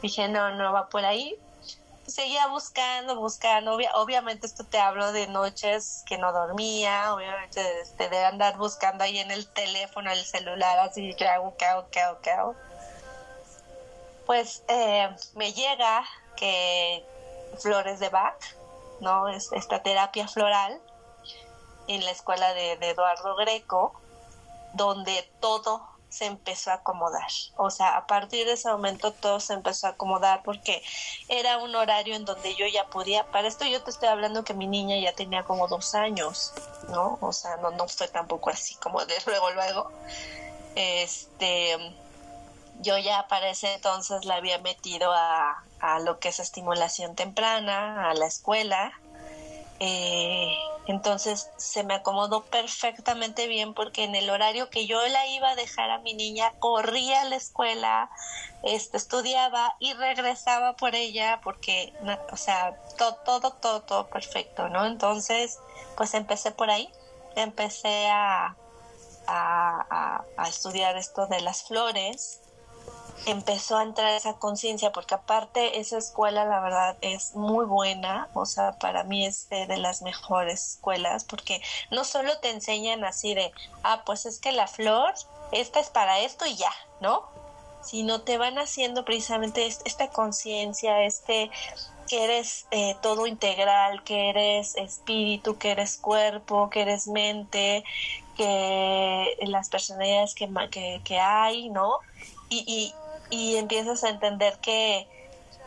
Dije, 0.02 0.28
no, 0.28 0.52
no 0.56 0.74
va 0.74 0.90
por 0.90 1.06
ahí 1.06 1.38
seguía 2.08 2.48
buscando, 2.48 3.16
buscando. 3.16 3.78
obviamente 3.96 4.48
esto 4.48 4.66
te 4.66 4.80
hablo 4.80 5.12
de 5.12 5.28
noches 5.28 6.04
que 6.06 6.18
no 6.18 6.32
dormía, 6.32 7.14
obviamente 7.14 7.82
este, 7.82 8.10
de 8.10 8.26
andar 8.26 8.58
buscando 8.58 9.04
ahí 9.04 9.20
en 9.20 9.32
el 9.32 9.48
teléfono, 9.48 10.12
el 10.12 10.24
celular, 10.24 10.80
así, 10.80 11.14
¿qué 11.16 11.28
hago, 11.28 11.56
qué 11.58 11.66
hago, 11.66 11.88
hago, 12.00 12.20
hago? 12.32 12.56
Pues 14.26 14.64
eh, 14.68 15.10
me 15.36 15.54
llega 15.54 16.04
que 16.36 17.06
Flores 17.60 18.00
de 18.00 18.10
Bach, 18.10 18.40
¿no? 19.00 19.28
Es 19.28 19.52
esta 19.52 19.84
terapia 19.84 20.28
floral 20.28 20.80
en 21.88 22.04
la 22.06 22.12
escuela 22.12 22.54
de 22.54 22.74
Eduardo 22.74 23.36
Greco, 23.36 24.00
donde 24.74 25.30
todo 25.40 25.91
se 26.12 26.26
empezó 26.26 26.72
a 26.72 26.76
acomodar. 26.76 27.32
O 27.56 27.70
sea, 27.70 27.96
a 27.96 28.06
partir 28.06 28.46
de 28.46 28.54
ese 28.54 28.70
momento 28.70 29.14
todo 29.14 29.40
se 29.40 29.54
empezó 29.54 29.88
a 29.88 29.92
acomodar 29.92 30.44
porque 30.44 30.84
era 31.30 31.58
un 31.58 31.74
horario 31.74 32.16
en 32.16 32.26
donde 32.26 32.54
yo 32.56 32.68
ya 32.68 32.88
podía, 32.88 33.26
para 33.32 33.48
esto 33.48 33.66
yo 33.66 33.82
te 33.82 33.92
estoy 33.92 34.10
hablando 34.10 34.44
que 34.44 34.54
mi 34.54 34.68
niña 34.68 34.98
ya 35.00 35.14
tenía 35.14 35.44
como 35.44 35.70
dos 35.70 35.96
años, 35.96 36.54
¿no? 36.90 37.18
O 37.22 37.32
sea, 37.32 37.56
no, 37.58 37.72
no 37.72 37.88
fue 37.88 38.10
tampoco 38.10 38.50
así 38.50 38.76
como 38.76 39.04
de 39.06 39.16
luego, 39.26 39.52
luego. 39.52 39.92
Este, 40.76 41.78
yo 42.82 42.98
ya 42.98 43.28
para 43.30 43.50
ese 43.50 43.74
entonces 43.74 44.26
la 44.26 44.36
había 44.36 44.58
metido 44.58 45.14
a, 45.14 45.64
a 45.80 46.00
lo 46.00 46.20
que 46.20 46.30
es 46.30 46.40
estimulación 46.42 47.16
temprana, 47.16 48.10
a 48.10 48.14
la 48.16 48.26
escuela. 48.26 48.92
Eh, 49.80 50.54
entonces 50.92 51.50
se 51.58 51.84
me 51.84 51.94
acomodó 51.94 52.44
perfectamente 52.44 53.48
bien 53.48 53.74
porque 53.74 54.04
en 54.04 54.14
el 54.14 54.30
horario 54.30 54.70
que 54.70 54.86
yo 54.86 55.02
la 55.08 55.26
iba 55.28 55.50
a 55.50 55.56
dejar 55.56 55.90
a 55.90 56.00
mi 56.00 56.14
niña, 56.14 56.54
corría 56.60 57.22
a 57.22 57.26
la 57.26 57.38
escuela, 57.38 58.10
este, 58.64 58.98
estudiaba 58.98 59.76
y 59.80 59.94
regresaba 59.94 60.74
por 60.74 60.94
ella 60.94 61.40
porque, 61.44 61.94
o 62.32 62.38
sea, 62.38 62.76
todo, 62.98 63.16
todo, 63.26 63.52
todo, 63.54 63.82
todo 63.82 64.10
perfecto, 64.10 64.68
¿no? 64.70 64.86
Entonces, 64.86 65.60
pues 65.96 66.14
empecé 66.14 66.52
por 66.52 66.70
ahí, 66.70 66.90
empecé 67.36 68.10
a, 68.10 68.58
a, 69.28 70.26
a 70.38 70.50
estudiar 70.50 70.98
esto 70.98 71.26
de 71.28 71.40
las 71.40 71.64
flores 71.64 72.41
empezó 73.26 73.78
a 73.78 73.84
entrar 73.84 74.12
esa 74.14 74.34
conciencia, 74.34 74.92
porque 74.92 75.16
aparte 75.16 75.80
esa 75.80 75.98
escuela 75.98 76.46
la 76.46 76.60
verdad 76.60 76.98
es 77.02 77.36
muy 77.36 77.66
buena, 77.66 78.28
o 78.34 78.46
sea, 78.46 78.74
para 78.80 79.04
mí 79.04 79.26
es 79.26 79.48
de, 79.50 79.78
las 79.78 80.02
mejores 80.02 80.72
escuelas, 80.72 81.24
porque 81.24 81.62
no 81.92 82.04
solo 82.04 82.38
te 82.40 82.50
enseñan 82.50 83.04
así 83.04 83.34
de, 83.34 83.52
ah, 83.84 84.04
pues 84.06 84.26
es 84.26 84.40
que 84.40 84.52
la 84.52 84.68
flor, 84.68 85.14
esta 85.52 85.80
es 85.80 85.90
para 85.90 86.20
esto 86.20 86.46
y 86.46 86.56
ya, 86.56 86.74
¿no? 87.00 87.24
Sino 87.84 88.22
te 88.22 88.38
van 88.38 88.58
haciendo 88.58 89.06
precisamente 89.06 89.66
esta 89.66 90.08
conciencia, 90.10 91.04
este 91.04 91.50
que 92.08 92.24
eres 92.26 92.66
eh, 92.72 92.96
todo 93.02 93.26
integral, 93.26 94.04
que 94.04 94.30
eres 94.30 94.76
espíritu, 94.76 95.58
que 95.58 95.72
eres 95.72 95.98
cuerpo, 95.98 96.70
que 96.70 96.82
eres 96.82 97.08
mente, 97.08 97.86
que 98.36 99.38
las 99.48 99.70
personalidades 99.70 100.36
que, 100.36 100.50
que, 100.72 101.02
que 101.06 101.20
hay, 101.20 101.70
¿no? 101.70 102.00
Y, 102.50 102.66
y, 102.68 102.94
y 103.32 103.56
empiezas 103.56 104.04
a 104.04 104.10
entender 104.10 104.60
que, 104.60 105.08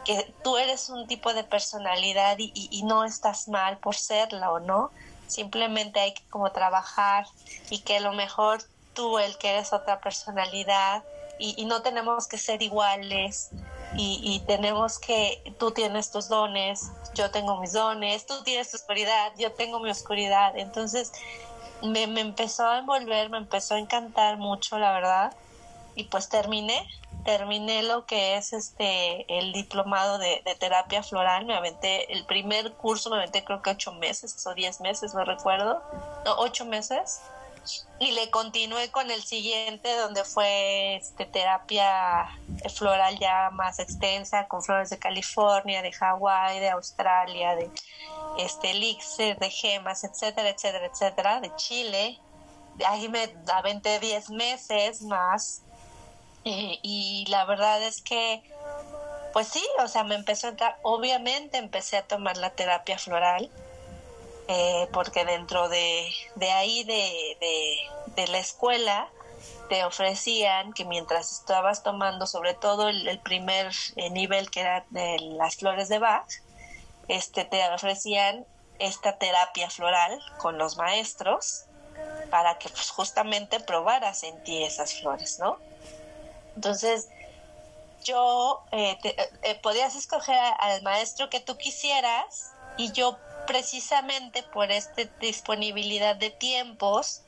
que 0.05 0.32
tú 0.45 0.57
eres 0.57 0.89
un 0.91 1.09
tipo 1.09 1.35
de 1.35 1.43
personalidad 1.43 2.36
y, 2.39 2.82
no 2.85 3.05
estás 3.05 3.49
mal 3.49 3.78
por 3.78 3.97
serla 3.97 4.53
o 4.53 4.61
no. 4.61 4.91
Simplemente 5.27 5.99
hay 5.99 6.15
que 6.15 6.23
como 6.28 6.53
trabajar 6.53 7.27
y 7.70 7.81
que 7.81 7.97
a 7.97 8.01
lo 8.01 8.12
mejor 8.12 8.62
tú, 8.93 9.19
el 9.19 9.36
que 9.39 9.51
eres 9.51 9.73
otra 9.73 10.01
personalidad, 10.01 11.03
y, 11.39 11.61
y 11.61 11.65
no 11.65 11.82
tenemos 11.82 12.28
que 12.28 12.39
ser 12.39 12.62
iguales 12.62 13.51
y, 13.97 14.20
y, 14.23 14.39
tenemos 14.47 15.01
que, 15.01 15.43
tú 15.59 15.73
tienes 15.73 16.12
tus 16.12 16.28
dones, 16.28 16.93
yo 17.15 17.31
tengo 17.32 17.61
mis 17.61 17.73
dones, 17.73 18.27
tú 18.27 18.43
tienes 18.45 18.70
tu 18.70 18.77
oscuridad, 18.77 19.32
yo 19.36 19.51
tengo 19.53 19.81
mi 19.81 19.91
oscuridad. 19.91 20.57
Entonces 20.57 21.12
me, 21.82 22.07
me 22.07 22.20
empezó 22.20 22.66
a 22.66 22.78
envolver, 22.78 23.31
me 23.31 23.39
empezó 23.39 23.74
a 23.74 23.78
encantar 23.78 24.36
mucho, 24.36 24.78
la 24.78 24.93
verdad, 24.93 25.32
y 25.95 26.05
pues 26.05 26.28
terminé 26.28 26.89
terminé 27.25 27.83
lo 27.83 28.07
que 28.07 28.37
es 28.37 28.53
este 28.53 29.25
el 29.39 29.53
diplomado 29.53 30.19
de, 30.19 30.43
terapia 30.61 31.03
floral, 31.03 31.47
me 31.47 31.55
aventé 31.55 32.13
el 32.13 32.25
primer 32.27 32.73
curso, 32.75 33.11
me 33.11 33.17
aventé 33.17 33.45
creo 33.45 33.63
que 33.63 33.71
ocho 33.71 33.93
meses 33.93 34.47
o 34.47 34.55
diez 34.55 34.81
meses, 34.81 35.15
no 35.15 35.25
recuerdo, 35.25 35.83
no, 36.25 36.35
ocho 36.39 36.65
meses, 36.67 37.21
y 37.99 38.13
le 38.13 38.31
continué 38.31 38.91
con 38.91 39.11
el 39.11 39.23
siguiente 39.23 39.97
donde 39.97 40.25
fue 40.25 40.97
este 40.97 41.25
terapia 41.25 42.29
floral 42.75 43.19
ya 43.19 43.51
más 43.53 43.79
extensa 43.79 44.47
con 44.47 44.63
flores 44.63 44.91
de 44.91 44.99
California, 44.99 45.81
de 45.81 45.93
Hawái, 45.93 46.61
de 46.61 46.71
Australia, 46.71 47.57
de 47.57 47.71
este 48.39 48.73
elixir, 48.73 49.39
de 49.39 49.49
gemas, 49.49 50.05
etcétera, 50.05 50.51
etcétera, 50.51 50.87
etcétera, 50.87 51.41
de 51.41 51.55
Chile. 51.57 52.21
Ahí 52.87 53.09
me 53.09 53.35
aventé 53.51 53.99
diez 54.01 54.29
meses 54.29 55.01
más 55.03 55.63
eh, 56.45 56.79
y 56.83 57.25
la 57.29 57.45
verdad 57.45 57.83
es 57.83 58.03
que, 58.03 58.43
pues 59.33 59.49
sí, 59.49 59.65
o 59.79 59.89
sea, 59.89 60.05
me 60.05 60.15
empezó 60.15 60.47
a 60.47 60.51
entrar, 60.51 60.79
obviamente 60.83 61.59
empecé 61.59 61.97
a 61.97 62.07
tomar 62.07 62.37
la 62.37 62.51
terapia 62.51 62.99
floral, 62.99 63.51
eh, 64.49 64.89
porque 64.93 65.25
dentro 65.25 65.69
de, 65.69 66.07
de 66.35 66.51
ahí, 66.51 66.85
de, 66.85 67.79
de, 68.15 68.27
la 68.29 68.39
escuela, 68.39 69.09
te 69.71 69.85
ofrecían 69.85 70.75
que 70.75 70.85
mientras 70.85 71.33
estabas 71.33 71.83
tomando, 71.83 72.27
sobre 72.27 72.53
todo 72.53 72.89
el, 72.91 73.19
primer 73.21 73.73
eh, 73.97 74.11
nivel 74.11 74.51
que 74.51 74.61
era 74.61 74.85
de 74.91 75.19
las 75.21 75.57
flores 75.57 75.89
de 75.89 75.99
Bach, 75.99 76.29
este, 77.09 77.45
te 77.45 77.66
ofrecían 77.71 78.47
esta 78.79 79.16
terapia 79.16 79.71
floral 79.71 80.21
con 80.39 80.59
los 80.59 80.77
maestros 80.77 81.65
para 82.31 82.59
que 82.59 82.69
pues, 82.69 82.91
justamente 82.91 83.61
probaras 83.61 84.25
en 84.25 84.43
ti 84.43 84.62
esas 84.62 85.01
flores, 85.01 85.39
¿no? 85.39 85.59
Entonces, 86.56 87.09
yo 88.05 88.62
eh, 88.70 88.98
eh, 89.43 89.55
podías 89.62 89.97
escoger 89.97 90.39
al 90.59 90.82
maestro 90.82 91.31
que 91.31 91.40
tú 91.40 91.56
quisieras 91.56 92.52
y 92.76 92.93
yo 92.93 93.18
precisamente 93.47 94.43
por 94.43 94.70
esta 94.70 95.05
disponibilidad 95.20 96.16
de 96.16 96.31
tiempos 96.31 97.22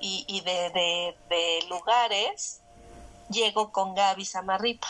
y, 0.00 0.40
de, 0.42 1.64
lugares, 1.68 2.60
llego 3.30 3.72
con 3.72 3.94
Gaby 3.94 4.24
Samarripa. 4.24 4.88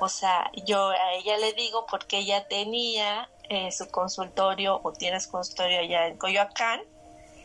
O 0.00 0.08
sea, 0.08 0.50
yo 0.66 0.88
a 0.88 1.14
ella 1.14 1.38
le 1.38 1.52
digo 1.52 1.86
porque 1.86 2.18
ella 2.18 2.46
tenía 2.48 3.28
eh, 3.44 3.70
su 3.72 3.88
consultorio 3.88 4.80
o 4.82 4.92
tienes 4.92 5.26
consultorio 5.26 5.80
allá 5.80 6.06
en 6.06 6.18
Coyoacán 6.18 6.82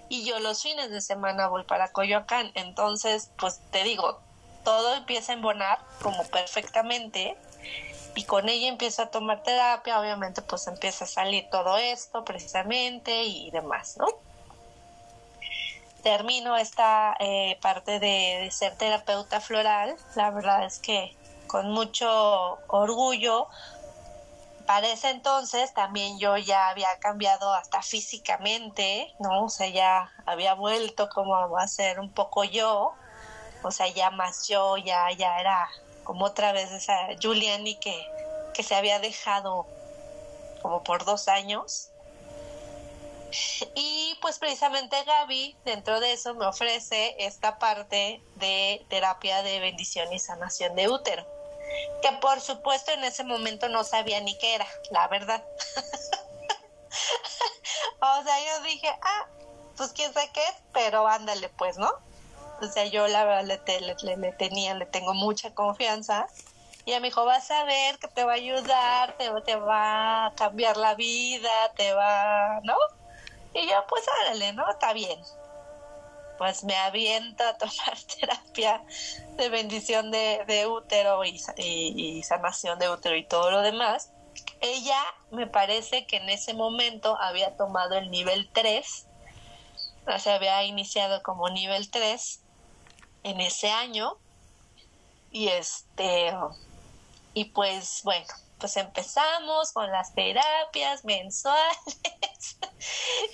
y 0.10 0.26
yo 0.26 0.40
los 0.40 0.62
fines 0.62 0.92
de 0.92 1.02
semana 1.02 1.48
voy 1.48 1.64
para 1.64 1.92
Coyoacán. 1.92 2.52
Entonces, 2.56 3.32
pues 3.38 3.60
te 3.72 3.84
digo, 3.84 4.20
todo 4.64 4.96
empieza 4.96 5.32
a 5.32 5.36
embonar 5.36 5.80
como 6.02 6.24
perfectamente 6.26 7.38
y 8.16 8.26
con 8.26 8.50
ella 8.50 8.68
empiezo 8.68 9.02
a 9.04 9.08
tomar 9.08 9.44
terapia, 9.44 10.00
obviamente 10.00 10.42
pues 10.42 10.68
empieza 10.68 11.06
a 11.06 11.08
salir 11.08 11.50
todo 11.50 11.78
esto 11.78 12.24
precisamente 12.24 13.24
y 13.24 13.50
demás, 13.52 13.98
¿no? 13.98 14.08
Termino 16.04 16.58
esta 16.58 17.16
eh, 17.20 17.58
parte 17.62 18.00
de 18.00 18.50
ser 18.52 18.76
terapeuta 18.76 19.40
floral, 19.40 19.96
la 20.16 20.32
verdad 20.32 20.66
es 20.66 20.80
que 20.80 21.16
con 21.48 21.72
mucho 21.72 22.60
orgullo 22.68 23.48
para 24.66 24.88
ese 24.88 25.10
entonces 25.10 25.74
también 25.74 26.20
yo 26.20 26.38
ya 26.38 26.70
había 26.70 26.88
cambiado 27.00 27.54
hasta 27.54 27.82
físicamente, 27.82 29.14
¿no? 29.20 29.46
O 29.46 29.50
sea, 29.50 29.68
ya 29.68 30.12
había 30.26 30.54
vuelto 30.54 31.10
como 31.10 31.58
a 31.58 31.68
ser 31.68 32.00
un 32.00 32.10
poco 32.10 32.44
yo, 32.44 32.94
o 33.64 33.72
sea, 33.72 33.88
ya 33.88 34.12
más 34.12 34.48
yo, 34.48 34.78
ya, 34.78 35.12
ya 35.12 35.40
era 35.40 35.70
como 36.04 36.26
otra 36.26 36.52
vez 36.52 36.72
esa 36.72 37.08
Juliani 37.22 37.80
que, 37.80 38.08
que 38.54 38.64
se 38.64 38.76
había 38.76 39.00
dejado 39.00 39.66
como 40.62 40.84
por 40.84 41.06
dos 41.06 41.28
años. 41.28 41.90
Y 43.76 44.16
pues 44.22 44.38
precisamente 44.38 45.04
Gaby 45.04 45.58
dentro 45.66 46.00
de 46.00 46.14
eso 46.14 46.36
me 46.36 46.46
ofrece 46.46 47.16
esta 47.18 47.58
parte 47.58 48.22
de 48.36 48.86
terapia 48.90 49.42
de 49.42 49.60
bendición 49.60 50.14
y 50.14 50.20
sanación 50.20 50.76
de 50.76 50.88
útero 50.88 51.26
que 52.02 52.12
por 52.14 52.42
supuesto 52.42 52.92
en 52.92 53.04
ese 53.04 53.24
momento 53.24 53.70
no 53.70 53.84
sabía 53.84 54.20
ni 54.22 54.38
qué 54.38 54.56
era, 54.56 54.68
la 54.92 55.08
verdad. 55.08 55.44
o 58.02 58.24
sea, 58.24 58.40
yo 58.40 58.64
dije, 58.64 58.90
ah, 59.02 59.28
pues 59.78 59.94
quién 59.94 60.14
sabe 60.14 60.30
qué 60.34 60.42
es, 60.42 60.56
pero 60.74 61.08
ándale 61.08 61.50
pues, 61.50 61.78
¿no? 61.78 61.92
O 62.62 62.68
sea, 62.68 62.86
yo 62.86 63.08
la 63.08 63.26
verdad 63.26 63.44
le, 63.46 64.32
tenía, 64.34 64.74
le 64.74 64.86
tengo 64.86 65.14
mucha 65.14 65.54
confianza. 65.54 66.28
Y 66.86 66.92
ella 66.92 67.00
me 67.00 67.08
dijo, 67.08 67.26
vas 67.26 67.50
a 67.52 67.64
ver 67.64 67.98
que 68.00 68.08
te 68.08 68.24
va 68.24 68.34
a 68.34 68.36
ayudar, 68.36 69.18
te, 69.18 69.30
te 69.46 69.56
va 69.56 70.28
a 70.28 70.34
cambiar 70.36 70.78
la 70.78 70.96
vida, 70.96 71.50
te 71.76 71.94
va, 71.94 72.60
¿no? 72.64 72.76
Y 73.54 73.68
yo, 73.68 73.86
pues 73.88 74.04
ándale, 74.22 74.54
¿no? 74.54 74.70
Está 74.70 74.94
bien 74.94 75.20
pues 76.38 76.64
me 76.64 76.76
aviento 76.76 77.44
a 77.44 77.58
tomar 77.58 77.98
terapia 78.20 78.84
de 79.38 79.50
bendición 79.50 80.12
de, 80.12 80.68
útero 80.68 81.24
y, 81.24 81.40
y, 81.58 82.24
sanación 82.24 82.80
de 82.80 82.90
útero 82.90 83.16
y 83.16 83.24
todo 83.24 83.52
lo 83.52 83.62
demás. 83.62 84.12
Ella 84.62 85.00
me 85.32 85.48
parece 85.48 86.06
que 86.06 86.18
en 86.18 86.30
ese 86.30 86.54
momento 86.54 87.18
había 87.20 87.56
tomado 87.56 87.96
el 87.96 88.10
nivel 88.10 88.50
3, 88.52 89.08
o 90.08 90.20
sea, 90.20 90.36
había 90.36 90.64
iniciado 90.64 91.22
como 91.24 91.50
nivel 91.50 91.90
3 91.90 92.43
en 93.24 93.42
ese 93.42 93.70
año. 93.70 94.18
Y 95.32 95.48
este, 95.48 96.32
y 97.34 97.46
pues 97.46 98.02
bueno, 98.04 98.28
pues 98.60 98.78
empezamos 98.78 99.72
con 99.74 99.90
las 99.92 100.14
terapias 100.14 101.04
mensuales 101.04 102.58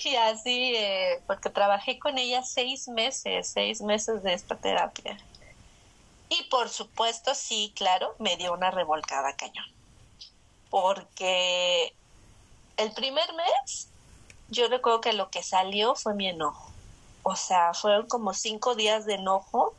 y 0.06 0.16
así, 0.16 0.76
eh, 0.76 1.22
porque 1.28 1.50
trabajé 1.50 2.00
con 2.00 2.18
ella 2.18 2.42
seis 2.42 2.88
meses, 2.88 3.52
seis 3.54 3.82
meses 3.82 4.24
de 4.24 4.34
esta 4.34 4.56
terapia. 4.56 5.18
Y 6.30 6.44
por 6.44 6.70
supuesto, 6.70 7.36
sí, 7.36 7.74
claro, 7.76 8.16
me 8.20 8.38
dio 8.38 8.54
una 8.54 8.72
revolcada 8.72 9.36
cañón. 9.36 9.66
Porque 10.70 11.94
el 12.78 12.92
primer 12.94 13.32
mes, 13.34 13.90
yo 14.48 14.68
recuerdo 14.68 15.02
que 15.02 15.14
lo 15.14 15.30
que 15.30 15.44
salió 15.44 15.96
fue 15.96 16.14
mi 16.14 16.28
enojo. 16.28 16.72
O 17.24 17.36
sea, 17.36 17.74
fueron 17.74 18.08
como 18.08 18.34
cinco 18.34 18.76
días 18.76 19.06
de 19.06 19.16
enojo, 19.16 19.76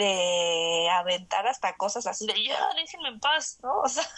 de 0.00 0.88
aventar 0.90 1.46
hasta 1.46 1.76
cosas 1.76 2.06
así 2.06 2.26
de 2.26 2.44
ya, 2.44 2.58
déjenme 2.74 3.08
en 3.08 3.20
paz, 3.20 3.58
¿no? 3.62 3.80
O 3.84 3.88
sea, 3.88 4.08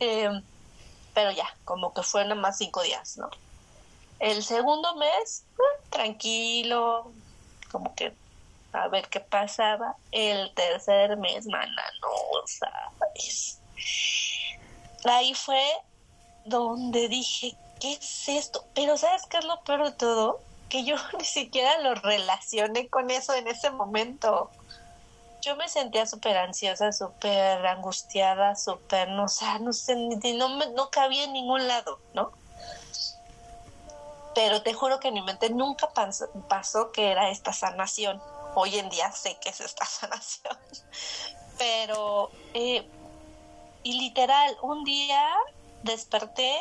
eh, 0.00 0.30
pero 1.14 1.30
ya, 1.30 1.48
como 1.64 1.92
que 1.94 2.02
fue 2.02 2.22
nada 2.24 2.34
más 2.34 2.58
cinco 2.58 2.82
días, 2.82 3.16
¿no? 3.16 3.30
El 4.18 4.42
segundo 4.42 4.94
mes, 4.96 5.44
eh, 5.58 5.86
tranquilo, 5.90 7.12
como 7.70 7.94
que 7.94 8.14
a 8.72 8.88
ver 8.88 9.08
qué 9.08 9.20
pasaba. 9.20 9.96
El 10.10 10.52
tercer 10.54 11.16
mes, 11.16 11.46
mana, 11.46 11.82
no 12.02 12.08
sabes. 12.46 13.60
Ahí 15.04 15.34
fue 15.34 15.64
donde 16.44 17.08
dije, 17.08 17.54
¿qué 17.80 17.92
es 17.92 18.28
esto? 18.28 18.64
Pero 18.74 18.96
¿sabes 18.96 19.22
qué 19.28 19.38
es 19.38 19.44
lo 19.44 19.62
peor 19.62 19.84
de 19.84 19.92
todo? 19.92 20.40
Que 20.68 20.84
yo 20.84 20.96
ni 21.18 21.24
siquiera 21.24 21.78
lo 21.80 21.94
relacioné 21.94 22.88
con 22.88 23.10
eso 23.10 23.34
en 23.34 23.46
ese 23.48 23.70
momento 23.70 24.50
yo 25.44 25.56
me 25.56 25.68
sentía 25.68 26.06
súper 26.06 26.38
ansiosa, 26.38 26.90
súper 26.90 27.66
angustiada, 27.66 28.56
súper, 28.56 29.10
no, 29.10 29.24
o 29.24 29.58
no 29.60 29.72
sé, 29.72 29.94
no, 29.96 30.48
no 30.70 30.90
cabía 30.90 31.24
en 31.24 31.34
ningún 31.34 31.68
lado, 31.68 32.00
¿no? 32.14 32.32
Pero 34.34 34.62
te 34.62 34.72
juro 34.72 35.00
que 35.00 35.08
en 35.08 35.14
mi 35.14 35.22
mente 35.22 35.50
nunca 35.50 35.90
pasó, 36.48 36.92
que 36.92 37.10
era 37.10 37.28
esta 37.30 37.52
sanación. 37.52 38.20
Hoy 38.54 38.78
en 38.78 38.88
día 38.88 39.12
sé 39.12 39.36
que 39.40 39.50
es 39.50 39.60
esta 39.60 39.84
sanación. 39.84 40.56
Pero, 41.58 42.30
eh, 42.54 42.88
y 43.82 44.00
literal, 44.00 44.56
un 44.62 44.82
día 44.84 45.28
desperté, 45.82 46.58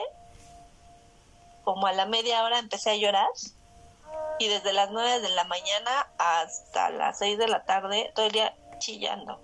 como 1.64 1.88
a 1.88 1.94
la 1.94 2.06
media 2.06 2.44
hora 2.44 2.60
empecé 2.60 2.92
a 2.92 2.96
llorar 2.96 3.30
y 4.40 4.50
desde 4.50 4.74
las 4.74 4.92
nueve 4.92 5.22
de 5.22 5.30
la 5.30 5.46
mañana 5.46 6.08
hasta 6.18 6.90
las 6.90 7.18
seis 7.18 7.38
de 7.38 7.48
la 7.48 7.64
tarde, 7.64 8.12
todo 8.14 8.26
el 8.26 8.32
día 8.34 8.54
chillando. 8.84 9.40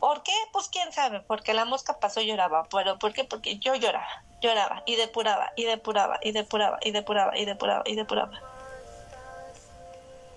¿Por 0.00 0.22
qué? 0.22 0.32
Pues 0.52 0.68
quién 0.68 0.92
sabe, 0.92 1.20
porque 1.20 1.52
la 1.52 1.66
mosca 1.66 1.98
pasó 2.00 2.20
y 2.20 2.26
lloraba. 2.26 2.66
Pero 2.70 2.98
¿por 2.98 3.12
qué? 3.12 3.24
Porque 3.24 3.58
yo 3.58 3.74
lloraba, 3.74 4.24
lloraba 4.40 4.82
y 4.86 4.96
depuraba 4.96 5.52
y 5.56 5.64
depuraba 5.64 6.18
y 6.22 6.32
depuraba 6.32 6.78
y 6.82 6.90
depuraba 6.90 7.36
y 7.38 7.44
depuraba 7.44 7.82
y 7.84 7.94
depuraba. 7.94 8.40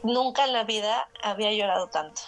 Nunca 0.04 0.44
en 0.44 0.52
la 0.52 0.66
vida 0.66 1.08
había 1.24 1.54
llorado 1.54 1.88
tanto. 1.88 2.22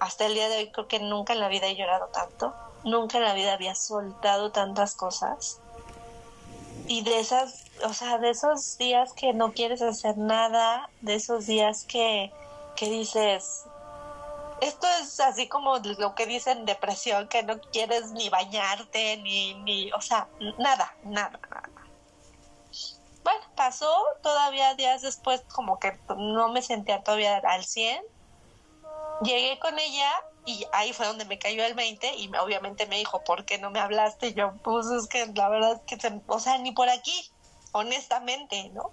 Hasta 0.00 0.26
el 0.26 0.34
día 0.34 0.50
de 0.50 0.58
hoy 0.58 0.70
creo 0.70 0.86
que 0.86 1.00
nunca 1.00 1.32
en 1.32 1.40
la 1.40 1.48
vida 1.48 1.66
he 1.66 1.76
llorado 1.76 2.08
tanto. 2.08 2.54
Nunca 2.84 3.16
en 3.16 3.24
la 3.24 3.32
vida 3.32 3.54
había 3.54 3.74
soltado 3.74 4.52
tantas 4.52 4.94
cosas. 4.94 5.60
Y 6.86 7.02
de 7.02 7.20
esas, 7.20 7.64
o 7.84 7.92
sea, 7.94 8.18
de 8.18 8.30
esos 8.30 8.76
días 8.76 9.14
que 9.14 9.32
no 9.32 9.52
quieres 9.52 9.80
hacer 9.80 10.18
nada, 10.18 10.90
de 11.00 11.14
esos 11.14 11.46
días 11.46 11.84
que, 11.84 12.32
que 12.76 12.90
dices, 12.90 13.64
esto 14.60 14.86
es 15.00 15.20
así 15.20 15.48
como 15.48 15.78
lo 15.78 16.14
que 16.14 16.26
dicen 16.26 16.64
depresión, 16.64 17.28
que 17.28 17.42
no 17.42 17.60
quieres 17.60 18.10
ni 18.12 18.28
bañarte, 18.28 19.16
ni, 19.18 19.54
ni, 19.54 19.92
o 19.92 20.00
sea, 20.00 20.28
nada, 20.58 20.94
nada, 21.04 21.38
nada. 21.50 21.70
Bueno, 23.22 23.40
pasó 23.56 23.92
todavía 24.22 24.74
días 24.74 25.02
después, 25.02 25.42
como 25.52 25.78
que 25.78 25.98
no 26.16 26.48
me 26.48 26.62
sentía 26.62 27.02
todavía 27.02 27.36
al 27.36 27.64
100. 27.64 28.02
Llegué 29.22 29.58
con 29.58 29.78
ella 29.78 30.10
y 30.46 30.66
ahí 30.72 30.92
fue 30.92 31.06
donde 31.06 31.24
me 31.24 31.38
cayó 31.38 31.64
el 31.64 31.74
20 31.74 32.16
y 32.16 32.30
obviamente 32.36 32.86
me 32.86 32.96
dijo, 32.96 33.22
¿por 33.24 33.44
qué 33.44 33.58
no 33.58 33.70
me 33.70 33.80
hablaste? 33.80 34.28
Y 34.28 34.34
yo, 34.34 34.54
pues 34.62 34.86
es 34.86 35.06
que 35.08 35.26
la 35.26 35.48
verdad 35.50 35.80
es 35.86 35.98
que, 35.98 36.20
o 36.26 36.40
sea, 36.40 36.56
ni 36.58 36.72
por 36.72 36.88
aquí, 36.88 37.30
honestamente, 37.72 38.70
¿no? 38.70 38.90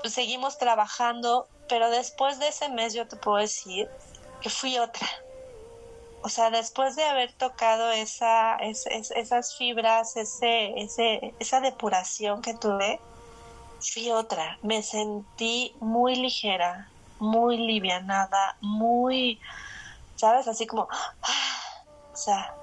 Pues 0.00 0.14
seguimos 0.14 0.58
trabajando 0.58 1.46
pero 1.70 1.88
después 1.88 2.40
de 2.40 2.48
ese 2.48 2.68
mes 2.68 2.92
yo 2.92 3.06
te 3.06 3.16
puedo 3.16 3.36
decir 3.36 3.88
que 4.42 4.50
fui 4.50 4.76
otra. 4.78 5.06
O 6.22 6.28
sea, 6.28 6.50
después 6.50 6.96
de 6.96 7.04
haber 7.04 7.32
tocado 7.32 7.90
esa, 7.92 8.56
esas 8.56 9.56
fibras, 9.56 10.16
ese, 10.16 10.74
esa 11.38 11.60
depuración 11.60 12.42
que 12.42 12.54
tuve, 12.54 13.00
fui 13.80 14.10
otra. 14.10 14.58
Me 14.62 14.82
sentí 14.82 15.74
muy 15.80 16.16
ligera, 16.16 16.90
muy 17.20 17.56
livianada, 17.56 18.56
muy, 18.60 19.40
¿sabes? 20.16 20.48
Así 20.48 20.66
como, 20.66 20.88
ah, 20.90 21.84
o 22.12 22.16
sea, 22.16 22.54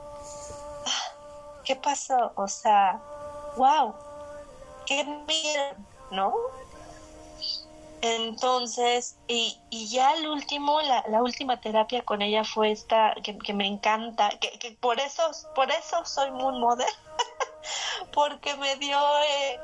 ah, 0.85 1.61
¿qué 1.63 1.77
pasó? 1.77 2.33
O 2.35 2.47
sea, 2.47 2.99
wow, 3.55 3.95
qué 4.85 5.03
miedo, 5.03 5.75
¿no? 6.11 6.33
Entonces, 8.01 9.17
y, 9.27 9.59
y 9.71 9.87
ya 9.89 10.13
el 10.13 10.27
último, 10.27 10.81
la, 10.81 11.03
la, 11.07 11.23
última 11.23 11.59
terapia 11.59 12.05
con 12.05 12.21
ella 12.21 12.43
fue 12.43 12.71
esta, 12.71 13.15
que, 13.23 13.53
me 13.53 13.65
encanta, 13.65 14.29
que, 14.39 14.51
que, 14.59 14.71
por 14.73 14.99
eso, 14.99 15.23
por 15.55 15.71
eso 15.71 16.05
soy 16.05 16.29
Moon 16.29 16.59
Mother, 16.59 16.87
porque 18.13 18.55
me 18.57 18.75
dio 18.75 18.99
eh, 19.23 19.59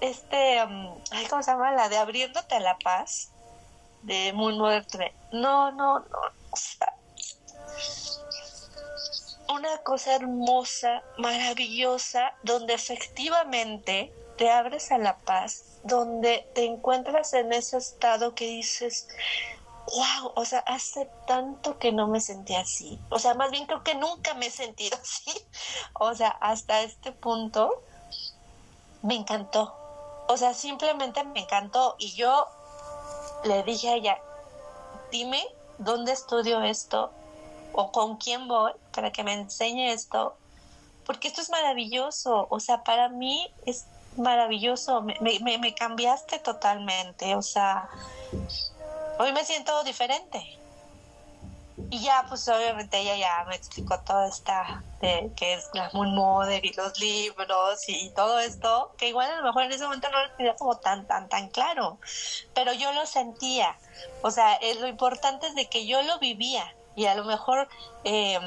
este, 0.00 0.62
um, 0.64 0.94
¿cómo 1.28 1.42
se 1.42 1.50
llama? 1.50 1.72
La 1.72 1.88
de 1.88 1.96
abriéndote 1.96 2.54
a 2.54 2.60
la 2.60 2.78
paz, 2.78 3.32
de 4.02 4.32
Moon 4.32 4.58
Mother 4.58 4.86
3. 4.86 5.12
No, 5.32 5.72
no, 5.72 6.00
no, 6.00 6.18
o 6.50 6.56
sea, 6.56 6.94
una 9.48 9.78
cosa 9.78 10.14
hermosa, 10.14 11.02
maravillosa, 11.18 12.34
donde 12.42 12.74
efectivamente 12.74 14.12
te 14.36 14.50
abres 14.50 14.92
a 14.92 14.98
la 14.98 15.16
paz, 15.18 15.71
donde 15.84 16.48
te 16.54 16.64
encuentras 16.64 17.32
en 17.34 17.52
ese 17.52 17.78
estado 17.78 18.34
que 18.34 18.46
dices, 18.46 19.08
wow, 19.86 20.32
o 20.34 20.44
sea, 20.44 20.60
hace 20.60 21.08
tanto 21.26 21.78
que 21.78 21.92
no 21.92 22.06
me 22.06 22.20
sentí 22.20 22.54
así. 22.54 22.98
O 23.10 23.18
sea, 23.18 23.34
más 23.34 23.50
bien 23.50 23.66
creo 23.66 23.82
que 23.82 23.94
nunca 23.94 24.34
me 24.34 24.46
he 24.46 24.50
sentido 24.50 24.96
así. 25.02 25.32
O 25.94 26.14
sea, 26.14 26.28
hasta 26.28 26.82
este 26.82 27.12
punto 27.12 27.82
me 29.02 29.14
encantó. 29.14 29.74
O 30.28 30.36
sea, 30.36 30.54
simplemente 30.54 31.24
me 31.24 31.40
encantó. 31.40 31.96
Y 31.98 32.12
yo 32.12 32.46
le 33.44 33.62
dije 33.64 33.90
a 33.90 33.94
ella, 33.94 34.18
dime 35.10 35.44
dónde 35.78 36.12
estudio 36.12 36.62
esto 36.62 37.10
o 37.72 37.90
con 37.90 38.16
quién 38.16 38.48
voy 38.48 38.72
para 38.94 39.10
que 39.10 39.24
me 39.24 39.34
enseñe 39.34 39.92
esto. 39.92 40.36
Porque 41.04 41.28
esto 41.28 41.40
es 41.40 41.50
maravilloso. 41.50 42.46
O 42.50 42.60
sea, 42.60 42.84
para 42.84 43.08
mí 43.08 43.52
es 43.66 43.86
maravilloso, 44.16 45.02
me, 45.02 45.16
me, 45.20 45.58
me 45.58 45.74
cambiaste 45.74 46.38
totalmente, 46.38 47.34
o 47.34 47.42
sea, 47.42 47.88
hoy 49.18 49.32
me 49.32 49.44
siento 49.44 49.82
diferente. 49.84 50.58
Y 51.90 52.00
ya, 52.00 52.24
pues 52.28 52.46
obviamente 52.48 52.98
ella 52.98 53.16
ya 53.16 53.44
me 53.48 53.54
explicó 53.54 53.98
toda 54.00 54.28
esta, 54.28 54.82
de 55.00 55.30
que 55.36 55.54
es 55.54 55.68
la 55.74 55.90
Moon 55.92 56.14
Mother 56.14 56.64
y 56.64 56.72
los 56.74 56.98
libros 56.98 57.88
y, 57.88 58.10
todo 58.10 58.38
esto, 58.38 58.92
que 58.98 59.08
igual 59.08 59.30
a 59.30 59.36
lo 59.36 59.42
mejor 59.42 59.64
en 59.64 59.72
ese 59.72 59.84
momento 59.84 60.08
no 60.10 60.22
lo 60.22 60.30
tenía 60.32 60.54
como 60.56 60.76
tan, 60.76 61.06
tan, 61.06 61.28
tan 61.28 61.48
claro, 61.48 61.98
pero 62.54 62.72
yo 62.72 62.92
lo 62.92 63.06
sentía. 63.06 63.76
O 64.22 64.30
sea, 64.30 64.54
eh, 64.56 64.74
lo 64.76 64.86
importante 64.86 65.46
es 65.46 65.54
de 65.54 65.68
que 65.68 65.86
yo 65.86 66.02
lo 66.02 66.18
vivía 66.18 66.74
y 66.94 67.06
a 67.06 67.14
lo 67.14 67.24
mejor 67.24 67.68
eh, 68.04 68.38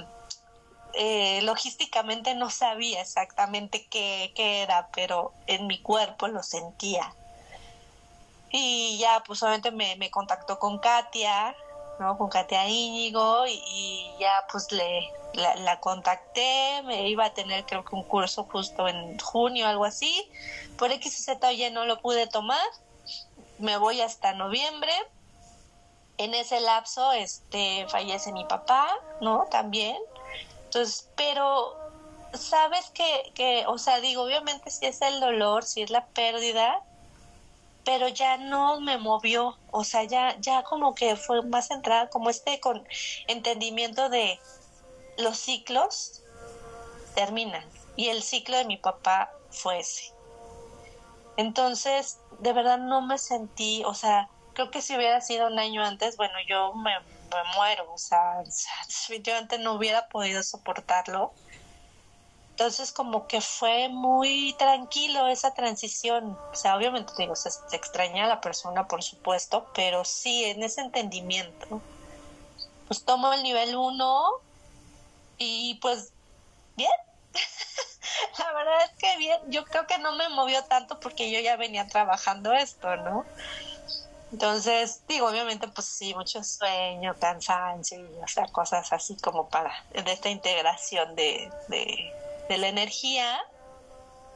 eh, 0.95 1.41
logísticamente 1.43 2.35
no 2.35 2.49
sabía 2.49 3.01
exactamente 3.01 3.85
qué, 3.87 4.31
qué, 4.35 4.63
era, 4.63 4.87
pero 4.93 5.33
en 5.47 5.67
mi 5.67 5.81
cuerpo 5.81 6.27
lo 6.27 6.41
sentía. 6.43 7.13
Y 8.51 8.97
ya, 8.97 9.21
pues 9.25 9.43
obviamente 9.43 9.71
me, 9.71 9.95
me 9.97 10.09
contactó 10.09 10.57
con 10.59 10.79
Katia, 10.79 11.55
¿no? 11.99 12.17
Con 12.17 12.29
Katia 12.29 12.67
Íñigo 12.67 13.45
y, 13.47 14.13
ya 14.19 14.45
pues 14.51 14.71
le 14.71 15.11
la, 15.33 15.79
contacté, 15.79 16.81
me 16.83 17.09
iba 17.09 17.25
a 17.25 17.33
tener 17.33 17.65
creo 17.65 17.83
que 17.83 17.95
un 17.95 18.03
curso 18.03 18.45
justo 18.45 18.87
en 18.87 19.19
junio, 19.19 19.67
algo 19.67 19.85
así. 19.85 20.29
Por 20.77 20.91
X 20.91 21.19
y 21.19 21.23
Z 21.23 21.47
oye 21.47 21.71
no 21.71 21.85
lo 21.85 21.99
pude 21.99 22.27
tomar, 22.27 22.65
me 23.59 23.77
voy 23.77 24.01
hasta 24.01 24.33
noviembre. 24.33 24.93
En 26.17 26.33
ese 26.33 26.61
lapso 26.61 27.11
este 27.11 27.85
fallece 27.89 28.31
mi 28.31 28.45
papá, 28.45 28.87
¿no? 29.19 29.47
También. 29.51 29.97
Entonces, 30.75 31.09
pero 31.15 31.73
sabes 32.33 32.91
que, 32.93 33.31
que, 33.33 33.63
o 33.65 33.77
sea, 33.77 34.01
digo, 34.01 34.23
obviamente 34.23 34.69
si 34.69 34.85
es 34.85 35.01
el 35.01 35.21
dolor, 35.21 35.63
si 35.63 35.81
es 35.81 35.89
la 35.89 36.05
pérdida, 36.07 36.83
pero 37.85 38.09
ya 38.09 38.35
no 38.35 38.81
me 38.81 38.97
movió, 38.97 39.57
o 39.71 39.85
sea, 39.85 40.03
ya, 40.03 40.35
ya 40.41 40.63
como 40.63 40.93
que 40.93 41.15
fue 41.15 41.41
más 41.43 41.69
centrada, 41.69 42.09
como 42.09 42.29
este 42.29 42.59
con 42.59 42.85
entendimiento 43.29 44.09
de 44.09 44.37
los 45.17 45.37
ciclos 45.37 46.21
terminan, 47.15 47.63
y 47.95 48.09
el 48.09 48.21
ciclo 48.21 48.57
de 48.57 48.65
mi 48.65 48.75
papá 48.75 49.31
fue 49.51 49.79
ese. 49.79 50.11
Entonces, 51.37 52.19
de 52.41 52.51
verdad 52.51 52.79
no 52.79 53.01
me 53.01 53.17
sentí, 53.17 53.81
o 53.85 53.93
sea, 53.93 54.27
creo 54.53 54.71
que 54.71 54.81
si 54.81 54.93
hubiera 54.97 55.21
sido 55.21 55.47
un 55.47 55.57
año 55.57 55.85
antes, 55.85 56.17
bueno, 56.17 56.35
yo 56.49 56.73
me 56.73 56.91
me 57.35 57.55
muero, 57.55 57.91
o 57.91 57.97
sea, 57.97 58.43
definitivamente 58.87 59.57
no 59.59 59.73
hubiera 59.73 60.07
podido 60.07 60.41
soportarlo. 60.43 61.33
Entonces 62.55 62.93
como 62.93 63.27
que 63.27 63.41
fue 63.41 63.89
muy 63.89 64.55
tranquilo 64.57 65.27
esa 65.27 65.53
transición. 65.53 66.37
O 66.53 66.55
sea, 66.55 66.77
obviamente 66.77 67.11
digo, 67.17 67.35
se, 67.35 67.49
extraña 67.75 68.23
a 68.23 68.27
la 68.29 68.39
persona, 68.39 68.87
por 68.87 69.03
supuesto, 69.03 69.69
pero 69.75 70.05
sí, 70.05 70.45
en 70.45 70.63
ese 70.63 70.79
entendimiento. 70.79 71.81
Pues 72.87 73.03
tomo 73.03 73.33
el 73.33 73.43
nivel 73.43 73.75
1 73.75 74.23
y 75.37 75.75
pues 75.81 76.13
bien. 76.77 76.89
la 78.39 78.53
verdad 78.53 78.83
es 78.85 78.91
que 78.99 79.17
bien, 79.17 79.37
yo 79.47 79.65
creo 79.65 79.85
que 79.85 79.97
no 79.97 80.13
me 80.13 80.29
movió 80.29 80.63
tanto 80.63 80.99
porque 81.01 81.29
yo 81.29 81.41
ya 81.41 81.57
venía 81.57 81.89
trabajando 81.89 82.53
esto, 82.53 82.95
¿no? 82.95 83.25
Entonces, 84.35 85.01
digo, 85.07 85.29
obviamente, 85.29 85.65
pues 85.69 85.87
sí, 85.87 86.13
mucho 86.13 86.43
sueño, 86.43 87.15
cansancio, 87.17 87.97
y, 87.97 88.21
o 88.21 88.27
sea, 88.27 88.45
cosas 88.47 88.91
así 88.91 89.15
como 89.15 89.47
para, 89.47 89.71
de 89.91 90.11
esta 90.11 90.27
integración 90.27 91.15
de, 91.15 91.49
de, 91.69 92.57
la 92.57 92.67
energía. 92.67 93.39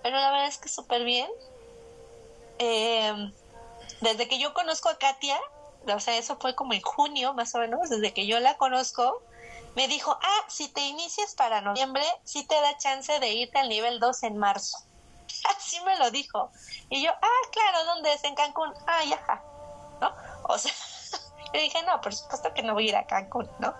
Pero 0.01 0.15
la 0.15 0.31
verdad 0.31 0.47
es 0.47 0.57
que 0.57 0.69
súper 0.69 1.03
bien. 1.03 1.29
Eh, 2.59 3.29
desde 3.99 4.29
que 4.29 4.39
yo 4.39 4.53
conozco 4.53 4.87
a 4.87 4.97
Katia, 4.97 5.37
o 5.85 5.99
sea, 5.99 6.17
eso 6.17 6.37
fue 6.39 6.55
como 6.55 6.71
en 6.71 6.81
junio, 6.81 7.33
más 7.33 7.53
o 7.55 7.57
menos, 7.57 7.89
desde 7.89 8.13
que 8.13 8.25
yo 8.25 8.39
la 8.39 8.55
conozco, 8.55 9.21
me 9.75 9.89
dijo, 9.89 10.17
ah, 10.23 10.45
si 10.47 10.69
te 10.69 10.79
inicias 10.79 11.35
para 11.35 11.59
noviembre, 11.59 12.05
sí 12.23 12.47
te 12.47 12.55
da 12.55 12.77
chance 12.77 13.19
de 13.19 13.33
irte 13.33 13.59
al 13.59 13.67
nivel 13.67 13.99
2 13.99 14.23
en 14.23 14.37
marzo. 14.37 14.77
Así 15.57 15.81
me 15.81 15.97
lo 15.97 16.09
dijo. 16.09 16.51
Y 16.89 17.03
yo, 17.03 17.11
ah, 17.11 17.47
claro, 17.51 17.83
¿dónde 17.83 18.13
es? 18.13 18.23
En 18.23 18.35
Cancún. 18.35 18.73
Ah, 18.87 19.03
ya. 19.03 19.43
¿No? 19.99 20.13
O 20.43 20.57
sea, 20.57 20.73
yo 21.53 21.59
dije, 21.59 21.81
no, 21.83 21.99
por 22.01 22.13
supuesto 22.13 22.53
que 22.53 22.63
no 22.63 22.73
voy 22.73 22.87
a 22.87 22.89
ir 22.89 22.95
a 22.95 23.05
Cancún, 23.05 23.49
¿no? 23.59 23.73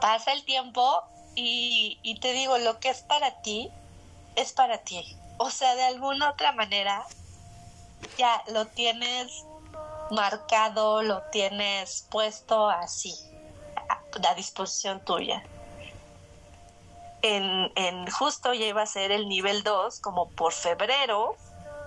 Pasa 0.00 0.32
el 0.32 0.44
tiempo 0.44 1.04
y, 1.34 2.18
te 2.20 2.32
digo, 2.32 2.58
lo 2.58 2.78
que 2.80 2.90
es 2.90 3.02
para 3.02 3.42
ti, 3.42 3.70
es 4.36 4.52
para 4.52 4.78
ti. 4.78 5.16
O 5.38 5.50
sea, 5.50 5.74
de 5.74 5.84
alguna 5.84 6.30
otra 6.30 6.52
manera, 6.52 7.06
ya 8.18 8.42
lo 8.48 8.66
tienes 8.66 9.44
marcado, 10.10 11.02
lo 11.02 11.22
tienes 11.30 12.06
puesto 12.10 12.68
así, 12.68 13.14
a, 13.88 14.28
a 14.28 14.34
disposición 14.34 15.00
tuya. 15.04 15.42
En, 17.22 17.70
en, 17.76 18.10
justo 18.10 18.54
ya 18.54 18.66
iba 18.66 18.82
a 18.82 18.86
ser 18.86 19.12
el 19.12 19.28
nivel 19.28 19.62
2, 19.62 20.00
como 20.00 20.30
por 20.30 20.52
febrero, 20.52 21.36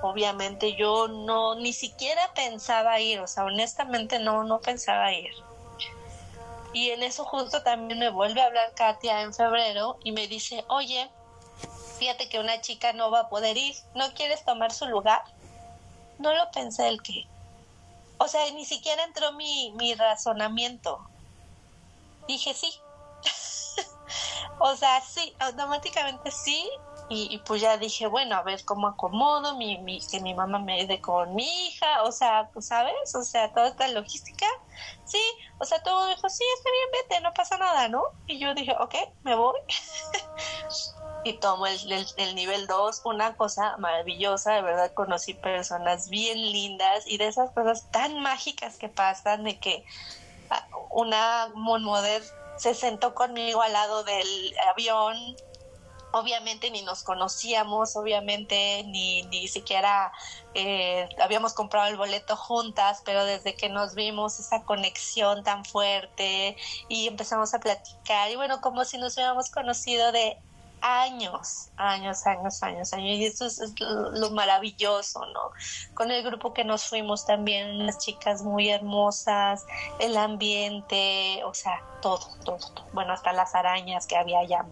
obviamente 0.03 0.75
yo 0.75 1.07
no 1.07 1.55
ni 1.55 1.73
siquiera 1.73 2.21
pensaba 2.35 2.99
ir, 2.99 3.19
o 3.19 3.27
sea, 3.27 3.45
honestamente 3.45 4.19
no 4.19 4.43
no 4.43 4.59
pensaba 4.59 5.11
ir. 5.11 5.31
Y 6.73 6.89
en 6.89 7.03
eso 7.03 7.23
justo 7.25 7.61
también 7.63 7.99
me 7.99 8.09
vuelve 8.09 8.41
a 8.41 8.45
hablar 8.45 8.73
Katia 8.75 9.21
en 9.21 9.33
febrero 9.33 9.97
y 10.03 10.11
me 10.11 10.27
dice, 10.27 10.63
"Oye, 10.69 11.09
fíjate 11.99 12.29
que 12.29 12.39
una 12.39 12.61
chica 12.61 12.93
no 12.93 13.11
va 13.11 13.21
a 13.21 13.29
poder 13.29 13.57
ir, 13.57 13.75
¿no 13.95 14.13
quieres 14.13 14.43
tomar 14.43 14.71
su 14.71 14.85
lugar?" 14.87 15.21
No 16.17 16.33
lo 16.33 16.51
pensé 16.51 16.87
el 16.87 17.01
que 17.01 17.25
o 18.23 18.27
sea, 18.29 18.49
ni 18.53 18.65
siquiera 18.65 19.03
entró 19.03 19.33
mi, 19.33 19.73
mi 19.73 19.95
razonamiento. 19.95 20.97
Dije 22.25 22.53
sí. 22.53 22.71
O 24.65 24.77
sea, 24.77 25.01
sí, 25.01 25.35
automáticamente 25.39 26.31
sí, 26.31 26.69
y, 27.09 27.37
pues 27.39 27.61
ya 27.61 27.75
dije, 27.75 28.07
bueno, 28.07 28.37
a 28.37 28.43
ver 28.43 28.63
cómo 28.63 28.87
acomodo, 28.87 29.57
mi, 29.57 29.77
mi, 29.79 29.99
que 30.09 30.21
mi 30.21 30.33
mamá 30.33 30.57
me 30.59 30.79
ayude 30.79 31.01
con 31.01 31.35
mi 31.35 31.67
hija, 31.67 32.01
o 32.03 32.13
sea, 32.13 32.49
¿sabes? 32.61 33.13
O 33.13 33.23
sea, 33.23 33.51
toda 33.51 33.67
esta 33.67 33.89
logística. 33.89 34.45
Sí, 35.03 35.21
o 35.59 35.65
sea, 35.65 35.83
todo 35.83 36.07
dijo, 36.07 36.29
sí, 36.29 36.45
está 36.57 36.69
bien, 36.71 37.03
vete, 37.09 37.21
no 37.21 37.33
pasa 37.33 37.57
nada, 37.57 37.89
¿no? 37.89 38.03
Y 38.25 38.39
yo 38.39 38.55
dije, 38.55 38.73
ok, 38.79 38.95
me 39.23 39.35
voy. 39.35 39.59
y 41.25 41.33
tomo 41.33 41.67
el, 41.67 41.91
el, 41.91 42.07
el 42.15 42.33
nivel 42.33 42.65
2, 42.65 43.01
una 43.03 43.35
cosa 43.35 43.75
maravillosa, 43.77 44.53
de 44.53 44.61
verdad 44.61 44.93
conocí 44.93 45.33
personas 45.33 46.07
bien 46.07 46.37
lindas 46.53 47.03
y 47.05 47.17
de 47.17 47.27
esas 47.27 47.51
cosas 47.51 47.91
tan 47.91 48.21
mágicas 48.21 48.77
que 48.77 48.87
pasan, 48.87 49.43
de 49.43 49.59
que 49.59 49.85
ah, 50.49 50.65
una 50.89 51.49
Moon 51.53 51.83
se 52.63 52.73
sentó 52.73 53.13
conmigo 53.13 53.61
al 53.61 53.73
lado 53.73 54.05
del 54.05 54.55
avión. 54.71 55.17
Obviamente 56.13 56.71
ni 56.71 56.81
nos 56.81 57.03
conocíamos, 57.03 57.97
obviamente 57.97 58.83
ni, 58.85 59.23
ni 59.23 59.49
siquiera 59.49 60.13
eh, 60.53 61.09
habíamos 61.21 61.53
comprado 61.53 61.87
el 61.89 61.97
boleto 61.97 62.37
juntas, 62.37 63.01
pero 63.03 63.25
desde 63.25 63.55
que 63.55 63.67
nos 63.67 63.95
vimos 63.95 64.39
esa 64.39 64.63
conexión 64.63 65.43
tan 65.43 65.65
fuerte 65.65 66.55
y 66.87 67.07
empezamos 67.07 67.53
a 67.53 67.59
platicar 67.59 68.31
y 68.31 68.37
bueno, 68.37 68.61
como 68.61 68.85
si 68.85 68.97
nos 68.97 69.15
hubiéramos 69.15 69.49
conocido 69.49 70.13
de 70.13 70.37
años, 70.83 71.69
años, 71.77 72.27
años, 72.27 72.61
años, 72.61 72.93
años. 72.93 73.17
Y 73.17 73.25
eso 73.25 73.45
es, 73.45 73.73
lo, 73.79 74.29
maravilloso, 74.31 75.25
¿no? 75.27 75.51
Con 75.93 76.11
el 76.11 76.23
grupo 76.23 76.53
que 76.53 76.65
nos 76.65 76.83
fuimos 76.83 77.25
también, 77.25 77.81
unas 77.81 77.97
chicas 77.99 78.43
muy 78.43 78.69
hermosas, 78.69 79.65
el 79.99 80.17
ambiente, 80.17 81.41
o 81.45 81.53
sea, 81.53 81.81
todo, 82.01 82.27
todo, 82.43 82.57
todo. 82.57 82.85
Bueno, 82.91 83.13
hasta 83.13 83.31
las 83.31 83.55
arañas 83.55 84.05
que 84.05 84.17
había 84.17 84.39
allá, 84.39 84.65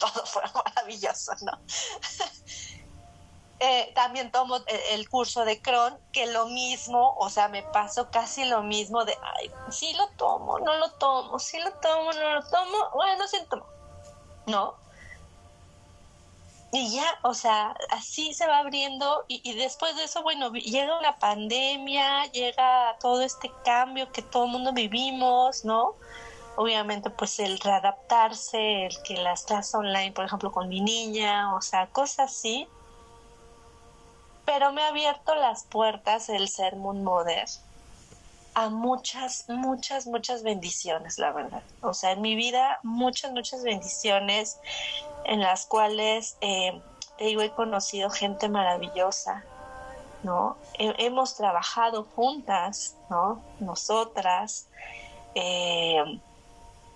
todo 0.00 0.26
fue 0.26 0.42
maravilloso, 0.64 1.32
¿no? 1.42 1.52
Eh, 3.60 3.92
también 3.94 4.30
tomo 4.30 4.58
el, 4.90 5.08
curso 5.08 5.46
de 5.46 5.62
Cron, 5.62 5.96
que 6.12 6.26
lo 6.26 6.46
mismo, 6.46 7.14
o 7.16 7.30
sea, 7.30 7.48
me 7.48 7.62
pasó 7.62 8.10
casi 8.10 8.44
lo 8.44 8.62
mismo 8.62 9.06
de, 9.06 9.16
ay, 9.38 9.50
sí 9.70 9.94
lo 9.94 10.08
tomo, 10.18 10.58
no 10.58 10.76
lo 10.76 10.90
tomo, 10.90 11.38
sí 11.38 11.58
lo 11.60 11.72
tomo, 11.74 12.12
no 12.12 12.34
lo 12.34 12.42
tomo, 12.46 12.76
bueno, 12.92 13.26
sí 13.26 13.38
lo 13.50 13.64
¿no? 14.46 14.83
Y 16.74 16.90
ya, 16.90 17.06
o 17.22 17.34
sea, 17.34 17.76
así 17.90 18.34
se 18.34 18.46
va 18.48 18.58
abriendo 18.58 19.24
y, 19.28 19.54
después 19.54 19.94
de 19.96 20.04
eso, 20.04 20.22
bueno, 20.24 20.52
llega 20.52 20.98
una 20.98 21.18
pandemia, 21.18 22.26
llega 22.32 22.96
todo 22.98 23.22
este 23.22 23.50
cambio 23.64 24.10
que 24.10 24.22
todo 24.22 24.46
el 24.46 24.50
mundo 24.50 24.72
vivimos, 24.72 25.64
¿no? 25.64 25.94
Obviamente, 26.56 27.10
pues 27.10 27.38
el 27.38 27.60
readaptarse, 27.60 28.86
el 28.86 29.02
que 29.04 29.16
las 29.16 29.44
clases 29.44 29.74
online, 29.76 30.12
por 30.12 30.24
ejemplo, 30.24 30.50
con 30.50 30.68
mi 30.68 30.80
niña, 30.80 31.54
o 31.54 31.62
sea, 31.62 31.86
cosas 31.86 32.32
así 32.32 32.68
pero 34.44 34.72
me 34.72 34.82
ha 34.82 34.88
abierto 34.88 35.34
las 35.34 35.64
puertas 35.64 36.28
el 36.28 36.48
ser 36.48 36.76
Mother 36.76 37.46
a 38.54 38.68
muchas, 38.70 39.44
muchas, 39.48 40.06
muchas 40.06 40.42
bendiciones, 40.42 41.18
la 41.18 41.32
verdad. 41.32 41.62
O 41.80 41.92
sea, 41.92 42.12
en 42.12 42.22
mi 42.22 42.36
vida, 42.36 42.78
muchas, 42.82 43.32
muchas 43.32 43.62
bendiciones 43.62 44.58
en 45.24 45.40
las 45.40 45.66
cuales, 45.66 46.36
eh, 46.40 46.80
he 47.18 47.50
conocido 47.50 48.10
gente 48.10 48.48
maravillosa, 48.48 49.44
¿no? 50.22 50.56
hemos 50.78 51.36
trabajado 51.36 52.04
juntas, 52.16 52.96
¿no? 53.10 53.42
Nosotras. 53.60 54.66
Eh, 55.34 56.02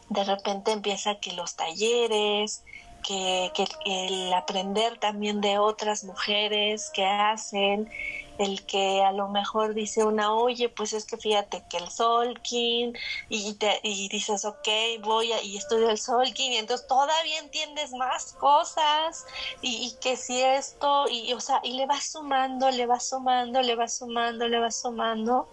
de 0.09 0.25
repente 0.25 0.73
empieza 0.73 1.17
que 1.17 1.33
los 1.33 1.55
talleres, 1.55 2.65
que, 3.03 3.53
el 3.85 4.33
aprender 4.33 4.99
también 4.99 5.41
de 5.41 5.59
otras 5.59 6.05
mujeres 6.05 6.91
que 6.91 7.05
hacen, 7.05 7.91
el 8.39 8.65
que 8.65 9.03
a 9.03 9.13
lo 9.13 9.29
mejor 9.29 9.75
dice 9.75 10.05
una, 10.05 10.33
oye, 10.33 10.69
pues 10.69 10.93
es 10.93 11.05
que 11.05 11.17
fíjate 11.17 11.65
que 11.69 11.79
el 11.79 11.91
Solkin, 11.91 12.97
y, 13.29 13.55
te, 13.55 13.81
y 13.83 14.09
dices, 14.09 14.45
ok, 14.45 14.69
voy 15.03 15.33
a, 15.33 15.43
y 15.43 15.57
estudio 15.57 15.91
el 15.91 15.99
Solkin, 15.99 16.53
y 16.53 16.57
entonces 16.57 16.87
todavía 16.87 17.39
entiendes 17.41 17.93
más 17.93 18.33
cosas, 18.35 19.27
y, 19.61 19.87
y, 19.87 19.93
que 20.01 20.17
si 20.17 20.41
esto, 20.41 21.07
y 21.09 21.33
o 21.33 21.41
sea, 21.41 21.61
y 21.63 21.73
le 21.73 21.87
vas 21.87 22.13
sumando, 22.13 22.71
le 22.71 22.87
vas 22.87 23.09
sumando, 23.09 23.61
le 23.61 23.75
vas 23.75 23.99
sumando, 23.99 24.49
le 24.49 24.59
vas 24.59 24.81
sumando, 24.81 25.49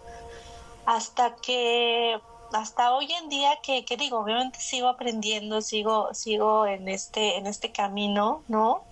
hasta 0.86 1.34
que 1.36 2.20
hasta 2.52 2.94
hoy 2.94 3.12
en 3.12 3.28
día 3.28 3.58
que, 3.62 3.84
que, 3.84 3.96
digo, 3.96 4.18
obviamente 4.18 4.60
sigo 4.60 4.88
aprendiendo, 4.88 5.60
sigo, 5.60 6.14
sigo 6.14 6.66
en 6.66 6.88
este, 6.88 7.36
en 7.36 7.46
este 7.46 7.72
camino, 7.72 8.42
¿no? 8.48 8.82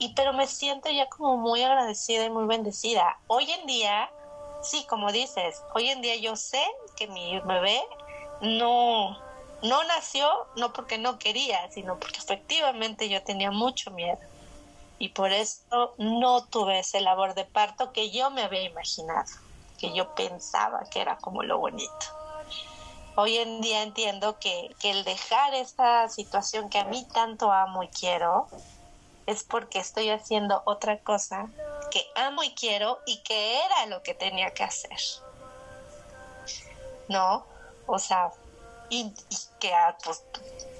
Y 0.00 0.14
pero 0.14 0.32
me 0.32 0.48
siento 0.48 0.90
ya 0.90 1.08
como 1.08 1.36
muy 1.36 1.62
agradecida 1.62 2.24
y 2.24 2.30
muy 2.30 2.46
bendecida. 2.46 3.18
Hoy 3.28 3.48
en 3.52 3.66
día, 3.66 4.10
sí, 4.62 4.84
como 4.88 5.12
dices, 5.12 5.62
hoy 5.74 5.90
en 5.90 6.00
día 6.00 6.16
yo 6.16 6.34
sé 6.34 6.64
que 6.96 7.06
mi 7.06 7.38
bebé 7.40 7.80
no, 8.40 9.16
no 9.62 9.84
nació, 9.84 10.28
no 10.56 10.72
porque 10.72 10.98
no 10.98 11.18
quería, 11.18 11.70
sino 11.70 11.98
porque 11.98 12.18
efectivamente 12.18 13.08
yo 13.08 13.22
tenía 13.22 13.52
mucho 13.52 13.92
miedo. 13.92 14.18
Y 14.98 15.10
por 15.10 15.32
eso 15.32 15.94
no 15.98 16.44
tuve 16.46 16.80
ese 16.80 17.00
labor 17.00 17.34
de 17.34 17.44
parto 17.44 17.92
que 17.92 18.10
yo 18.10 18.30
me 18.30 18.42
había 18.42 18.62
imaginado, 18.62 19.30
que 19.78 19.94
yo 19.94 20.14
pensaba 20.16 20.80
que 20.90 21.00
era 21.00 21.18
como 21.18 21.44
lo 21.44 21.58
bonito 21.58 22.20
hoy 23.20 23.36
en 23.36 23.60
día 23.60 23.82
entiendo 23.82 24.38
que, 24.38 24.74
el 24.82 25.04
dejar 25.04 25.54
esta 25.54 26.08
situación 26.08 26.68
que 26.70 26.78
a 26.78 26.84
mí 26.84 27.06
tanto 27.12 27.52
amo 27.52 27.82
y 27.82 27.88
quiero 27.88 28.48
es 29.30 29.44
porque 29.44 29.78
estoy 29.78 30.10
haciendo 30.10 30.62
otra 30.64 30.98
cosa 30.98 31.48
que 31.90 32.04
amo 32.16 32.42
y 32.42 32.52
quiero 32.54 32.98
y 33.06 33.22
que 33.22 33.58
era 33.64 33.86
lo 33.86 34.02
que 34.02 34.14
tenía 34.14 34.52
que 34.52 34.64
hacer. 34.64 34.98
¿No? 37.08 37.46
O 37.86 37.98
sea, 37.98 38.30
y, 38.88 39.12
que 39.60 39.72
a, 39.72 39.96
pues, 40.04 40.24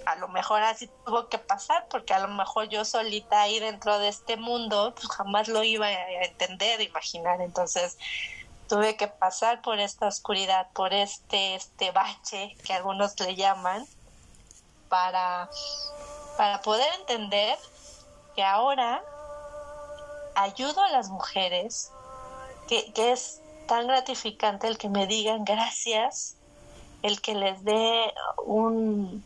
a 0.05 0.17
lo 0.17 0.29
mejor 0.29 0.63
así 0.63 0.91
tuvo 1.05 1.29
que 1.29 1.39
pasar, 1.39 1.87
porque 1.89 2.13
a 2.13 2.19
lo 2.19 2.29
mejor 2.29 2.69
yo 2.69 2.85
solita 2.85 3.43
ahí 3.43 3.61
dentro 3.61 3.99
de 3.99 4.09
este 4.09 4.37
mundo 4.37 4.95
pues, 4.95 5.09
jamás 5.09 5.49
lo 5.49 5.63
iba 5.63 5.87
a 5.87 6.25
entender, 6.25 6.81
imaginar. 6.81 7.41
Entonces, 7.41 7.99
tuve 8.69 8.97
que 8.97 9.07
pasar 9.07 9.63
por 9.63 9.79
esta 9.79 10.07
oscuridad, 10.07 10.69
por 10.73 10.93
este, 10.93 11.55
este 11.55 11.93
bache 11.93 12.57
que 12.65 12.73
algunos 12.73 13.19
le 13.21 13.37
llaman, 13.37 13.87
para, 14.89 15.49
para 16.37 16.61
poder 16.63 16.93
entender 16.99 17.57
ahora 18.43 19.03
ayudo 20.35 20.83
a 20.83 20.91
las 20.91 21.09
mujeres, 21.09 21.91
que, 22.69 22.93
que 22.93 23.13
es 23.13 23.41
tan 23.67 23.87
gratificante 23.87 24.67
el 24.67 24.79
que 24.79 24.89
me 24.89 25.07
digan 25.07 25.45
gracias, 25.45 26.37
el 27.03 27.21
que 27.21 27.35
les 27.35 27.65
dé 27.65 28.13
un, 28.45 29.25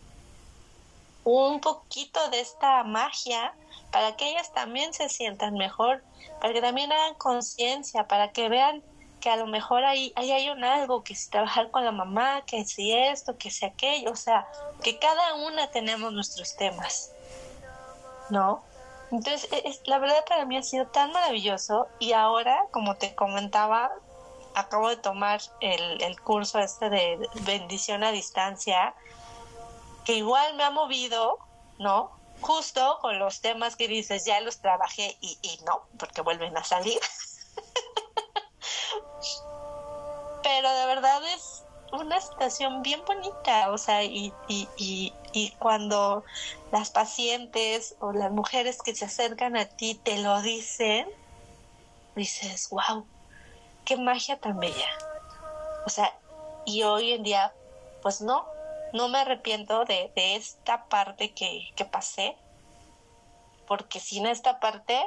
un 1.25 1.61
poquito 1.61 2.29
de 2.31 2.41
esta 2.41 2.85
magia 2.85 3.55
para 3.91 4.17
que 4.17 4.31
ellas 4.31 4.53
también 4.53 4.93
se 4.93 5.09
sientan 5.09 5.55
mejor, 5.55 6.03
para 6.41 6.53
que 6.53 6.61
también 6.61 6.93
hagan 6.93 7.15
conciencia, 7.15 8.07
para 8.07 8.33
que 8.33 8.49
vean 8.49 8.83
que 9.21 9.31
a 9.31 9.37
lo 9.37 9.47
mejor 9.47 9.85
ahí, 9.85 10.13
hay 10.17 10.51
un 10.51 10.65
algo, 10.65 11.03
que 11.03 11.15
si 11.15 11.31
trabajar 11.31 11.71
con 11.71 11.85
la 11.85 11.93
mamá, 11.93 12.43
que 12.45 12.65
si 12.67 12.93
esto, 12.93 13.39
que 13.39 13.51
si 13.51 13.65
aquello, 13.65 14.11
o 14.11 14.17
sea, 14.17 14.47
que 14.83 14.99
cada 14.99 15.35
una 15.37 15.71
tenemos 15.71 16.13
nuestros 16.13 16.57
temas, 16.57 17.11
¿no? 18.29 18.63
Entonces, 19.11 19.49
e, 19.53 19.81
la 19.87 19.99
verdad 19.99 20.25
para 20.29 20.45
mí 20.45 20.57
ha 20.57 20.63
sido 20.63 20.87
tan 20.87 21.13
maravilloso 21.13 21.89
y 21.99 22.13
ahora, 22.13 22.67
como 22.71 22.97
te 22.97 23.15
comentaba, 23.15 23.93
acabo 24.55 24.89
de 24.89 24.97
tomar 24.97 25.41
el, 25.61 26.03
el 26.03 26.21
curso 26.21 26.59
este 26.59 26.91
de 26.91 27.29
bendición 27.43 28.05
a 28.05 28.13
distancia, 28.13 28.95
que 30.05 30.15
igual 30.15 30.55
me 30.57 30.65
ha 30.65 30.71
movido, 30.71 31.39
¿no? 31.79 32.13
Justo 32.41 32.99
con 33.01 33.19
los 33.19 33.41
temas 33.41 33.77
que 33.77 33.89
dices, 33.89 34.25
ya 34.25 34.41
los 34.41 34.59
trabajé 34.59 35.17
y, 35.21 35.39
y 35.43 35.59
no, 35.65 35.83
porque 35.99 36.21
vuelven 36.21 36.57
a 36.57 36.65
salir. 36.65 37.01
pero 40.43 40.71
de 40.71 40.87
verdad 40.87 41.23
es 41.35 41.64
una 41.95 42.21
situación 42.21 42.83
bien 42.83 43.03
bonita, 43.07 43.71
o 43.71 43.79
sea, 43.79 44.03
y, 44.03 44.33
y, 44.49 44.69
y, 45.33 45.51
cuando 45.59 46.25
las 46.73 46.91
pacientes 46.91 47.97
o 48.01 48.13
las 48.13 48.31
mujeres 48.31 48.79
que 48.83 48.95
se 48.95 49.05
acercan 49.05 49.57
a 49.57 49.67
ti 49.67 50.01
te 50.03 50.19
lo 50.19 50.41
dicen, 50.43 51.09
dices, 52.17 52.69
wow, 52.71 53.07
qué 53.85 53.97
magia 53.97 54.39
tan 54.39 54.59
bella. 54.59 54.89
O 55.87 55.91
sea, 55.91 56.17
y 56.65 56.83
hoy 56.83 57.13
en 57.13 57.23
día, 57.23 57.53
pues 58.03 58.21
no, 58.21 58.47
no 58.93 59.09
me 59.09 59.19
arrepiento 59.19 59.85
de, 59.85 60.13
de 60.15 60.37
esta 60.37 60.87
parte 60.87 61.33
que, 61.33 61.71
que 61.77 61.85
pasé, 61.85 62.37
porque 63.67 64.01
sin 64.01 64.27
esta 64.27 64.61
parte 64.61 65.03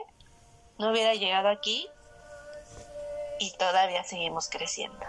no 0.78 0.92
hubiera 0.92 1.14
llegado 1.14 1.50
aquí 1.50 1.88
y 3.40 3.52
todavía 3.58 4.04
seguimos 4.04 4.50
creciendo. 4.50 5.06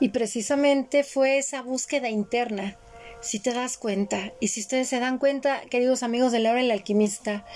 Y 0.00 0.10
precisamente 0.10 1.04
fue 1.04 1.38
esa 1.38 1.62
búsqueda 1.62 2.08
interna, 2.08 2.76
si 3.20 3.40
te 3.40 3.52
das 3.52 3.78
cuenta, 3.78 4.32
y 4.40 4.48
si 4.48 4.60
ustedes 4.60 4.88
se 4.88 5.00
dan 5.00 5.18
cuenta, 5.18 5.62
queridos 5.70 6.02
amigos 6.02 6.32
de 6.32 6.40
Laura 6.40 6.60
el 6.60 6.70
alquimista, 6.70 7.46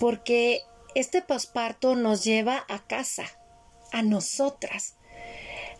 porque 0.00 0.62
este 0.94 1.22
posparto 1.22 1.94
nos 1.94 2.24
lleva 2.24 2.64
a 2.68 2.86
casa, 2.86 3.24
a 3.92 4.02
nosotras, 4.02 4.96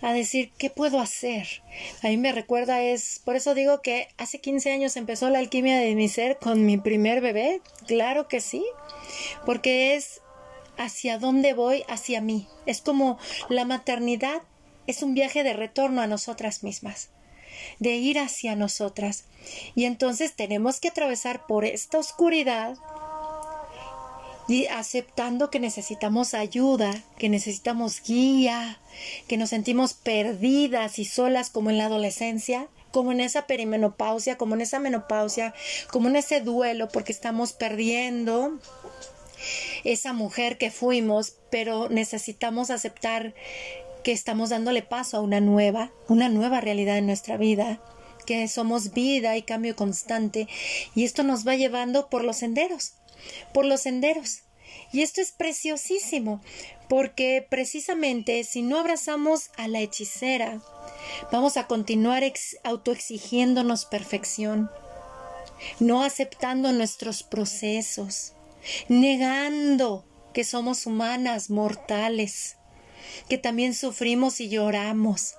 a 0.00 0.12
decir, 0.12 0.52
¿qué 0.58 0.70
puedo 0.70 1.00
hacer? 1.00 1.62
A 2.02 2.08
mí 2.08 2.16
me 2.16 2.32
recuerda 2.32 2.82
es, 2.82 3.20
por 3.24 3.34
eso 3.34 3.54
digo 3.54 3.82
que 3.82 4.08
hace 4.18 4.40
15 4.40 4.72
años 4.72 4.96
empezó 4.96 5.30
la 5.30 5.38
alquimia 5.38 5.78
de 5.78 5.94
mi 5.94 6.08
ser 6.08 6.38
con 6.38 6.64
mi 6.66 6.76
primer 6.76 7.20
bebé, 7.20 7.60
claro 7.86 8.28
que 8.28 8.40
sí, 8.40 8.64
porque 9.44 9.96
es 9.96 10.20
hacia 10.76 11.18
dónde 11.18 11.54
voy, 11.54 11.84
hacia 11.88 12.20
mí. 12.20 12.48
Es 12.66 12.80
como 12.80 13.18
la 13.48 13.64
maternidad 13.64 14.42
es 14.86 15.02
un 15.02 15.14
viaje 15.14 15.42
de 15.42 15.52
retorno 15.52 16.00
a 16.00 16.06
nosotras 16.06 16.62
mismas, 16.62 17.10
de 17.78 17.94
ir 17.96 18.18
hacia 18.18 18.56
nosotras. 18.56 19.24
Y 19.74 19.84
entonces 19.84 20.34
tenemos 20.34 20.80
que 20.80 20.88
atravesar 20.88 21.46
por 21.46 21.64
esta 21.64 21.98
oscuridad 21.98 22.76
y 24.48 24.66
aceptando 24.66 25.50
que 25.50 25.58
necesitamos 25.58 26.34
ayuda, 26.34 27.02
que 27.18 27.28
necesitamos 27.28 28.02
guía, 28.02 28.78
que 29.28 29.36
nos 29.36 29.50
sentimos 29.50 29.94
perdidas 29.94 30.98
y 30.98 31.04
solas 31.04 31.50
como 31.50 31.70
en 31.70 31.78
la 31.78 31.86
adolescencia, 31.86 32.68
como 32.92 33.12
en 33.12 33.20
esa 33.20 33.46
perimenopausia, 33.46 34.38
como 34.38 34.54
en 34.54 34.60
esa 34.60 34.78
menopausia, 34.78 35.54
como 35.90 36.08
en 36.08 36.16
ese 36.16 36.40
duelo, 36.40 36.88
porque 36.88 37.12
estamos 37.12 37.52
perdiendo 37.52 38.58
esa 39.84 40.12
mujer 40.12 40.58
que 40.58 40.70
fuimos, 40.70 41.34
pero 41.50 41.88
necesitamos 41.88 42.70
aceptar 42.70 43.34
que 44.06 44.12
estamos 44.12 44.50
dándole 44.50 44.82
paso 44.82 45.16
a 45.16 45.20
una 45.20 45.40
nueva, 45.40 45.90
una 46.06 46.28
nueva 46.28 46.60
realidad 46.60 46.96
en 46.96 47.06
nuestra 47.06 47.36
vida, 47.36 47.80
que 48.24 48.46
somos 48.46 48.92
vida 48.92 49.36
y 49.36 49.42
cambio 49.42 49.74
constante, 49.74 50.46
y 50.94 51.02
esto 51.02 51.24
nos 51.24 51.44
va 51.44 51.56
llevando 51.56 52.08
por 52.08 52.22
los 52.22 52.36
senderos, 52.36 52.92
por 53.52 53.64
los 53.64 53.80
senderos. 53.80 54.42
Y 54.92 55.02
esto 55.02 55.20
es 55.20 55.32
preciosísimo, 55.32 56.40
porque 56.88 57.44
precisamente 57.50 58.44
si 58.44 58.62
no 58.62 58.78
abrazamos 58.78 59.50
a 59.56 59.66
la 59.66 59.80
hechicera, 59.80 60.60
vamos 61.32 61.56
a 61.56 61.66
continuar 61.66 62.22
autoexigiéndonos 62.62 63.86
perfección, 63.86 64.70
no 65.80 66.04
aceptando 66.04 66.72
nuestros 66.72 67.24
procesos, 67.24 68.34
negando 68.88 70.04
que 70.32 70.44
somos 70.44 70.86
humanas, 70.86 71.50
mortales, 71.50 72.55
que 73.28 73.38
también 73.38 73.74
sufrimos 73.74 74.40
y 74.40 74.48
lloramos. 74.48 75.34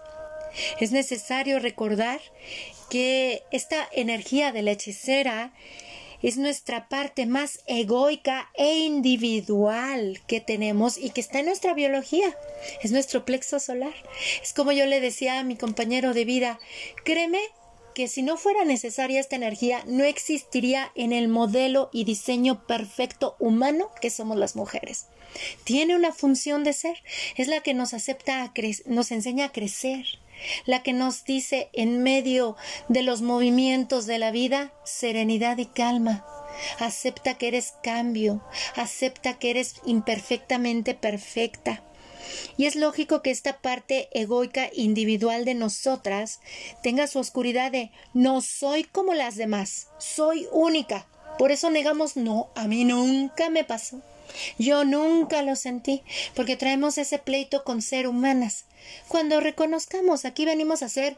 Es 0.79 0.91
necesario 0.91 1.59
recordar 1.59 2.19
que 2.89 3.43
esta 3.51 3.87
energía 3.91 4.51
de 4.51 4.61
la 4.61 4.71
hechicera 4.71 5.53
es 6.21 6.37
nuestra 6.37 6.89
parte 6.89 7.25
más 7.25 7.59
egoica 7.67 8.49
e 8.55 8.79
individual 8.79 10.19
que 10.27 10.41
tenemos 10.41 10.97
y 10.97 11.11
que 11.11 11.21
está 11.21 11.39
en 11.39 11.45
nuestra 11.45 11.73
biología. 11.73 12.35
Es 12.81 12.91
nuestro 12.91 13.23
plexo 13.23 13.59
solar. 13.59 13.93
Es 14.41 14.53
como 14.53 14.71
yo 14.71 14.85
le 14.85 14.99
decía 14.99 15.39
a 15.39 15.43
mi 15.43 15.55
compañero 15.55 16.13
de 16.13 16.25
vida, 16.25 16.59
créeme 17.05 17.41
que 17.97 18.07
si 18.07 18.21
no 18.21 18.37
fuera 18.37 18.63
necesaria 18.63 19.19
esta 19.19 19.37
energía, 19.37 19.81
no 19.87 20.03
existiría 20.03 20.91
en 20.93 21.11
el 21.11 21.27
modelo 21.27 21.89
y 21.91 22.03
diseño 22.03 22.67
perfecto 22.67 23.35
humano 23.39 23.89
que 23.99 24.11
somos 24.11 24.37
las 24.37 24.55
mujeres. 24.55 25.07
Tiene 25.63 25.95
una 25.95 26.11
función 26.13 26.63
de 26.63 26.73
ser, 26.73 27.01
es 27.37 27.47
la 27.47 27.61
que 27.61 27.73
nos 27.73 27.95
acepta 27.95 28.43
a 28.43 28.53
nos 28.85 29.09
enseña 29.11 29.45
a 29.45 29.51
crecer, 29.51 30.05
la 30.67 30.83
que 30.83 30.93
nos 30.93 31.23
dice 31.23 31.69
en 31.73 32.03
medio 32.03 32.55
de 32.87 33.01
los 33.01 33.23
movimientos 33.23 34.05
de 34.05 34.19
la 34.19 34.29
vida 34.29 34.73
serenidad 34.85 35.57
y 35.57 35.65
calma. 35.65 36.23
Acepta 36.77 37.33
que 37.39 37.47
eres 37.47 37.73
cambio, 37.81 38.43
acepta 38.75 39.39
que 39.39 39.49
eres 39.49 39.73
imperfectamente 39.87 40.93
perfecta. 40.93 41.83
Y 42.57 42.65
es 42.65 42.75
lógico 42.75 43.21
que 43.21 43.31
esta 43.31 43.61
parte 43.61 44.09
egoica 44.11 44.69
individual 44.73 45.45
de 45.45 45.53
nosotras 45.53 46.39
tenga 46.83 47.07
su 47.07 47.19
oscuridad 47.19 47.71
de 47.71 47.91
no 48.13 48.41
soy 48.41 48.83
como 48.83 49.13
las 49.13 49.35
demás, 49.35 49.87
soy 49.99 50.47
única. 50.51 51.07
Por 51.37 51.51
eso 51.51 51.69
negamos 51.69 52.17
no, 52.17 52.49
a 52.55 52.67
mí 52.67 52.83
nunca 52.83 53.49
me 53.49 53.63
pasó. 53.63 54.01
Yo 54.57 54.83
nunca 54.83 55.41
lo 55.41 55.55
sentí, 55.55 56.03
porque 56.35 56.57
traemos 56.57 56.97
ese 56.97 57.19
pleito 57.19 57.63
con 57.63 57.81
ser 57.81 58.07
humanas. 58.07 58.65
Cuando 59.07 59.39
reconozcamos, 59.39 60.25
aquí 60.25 60.45
venimos 60.45 60.83
a 60.83 60.89
ser 60.89 61.15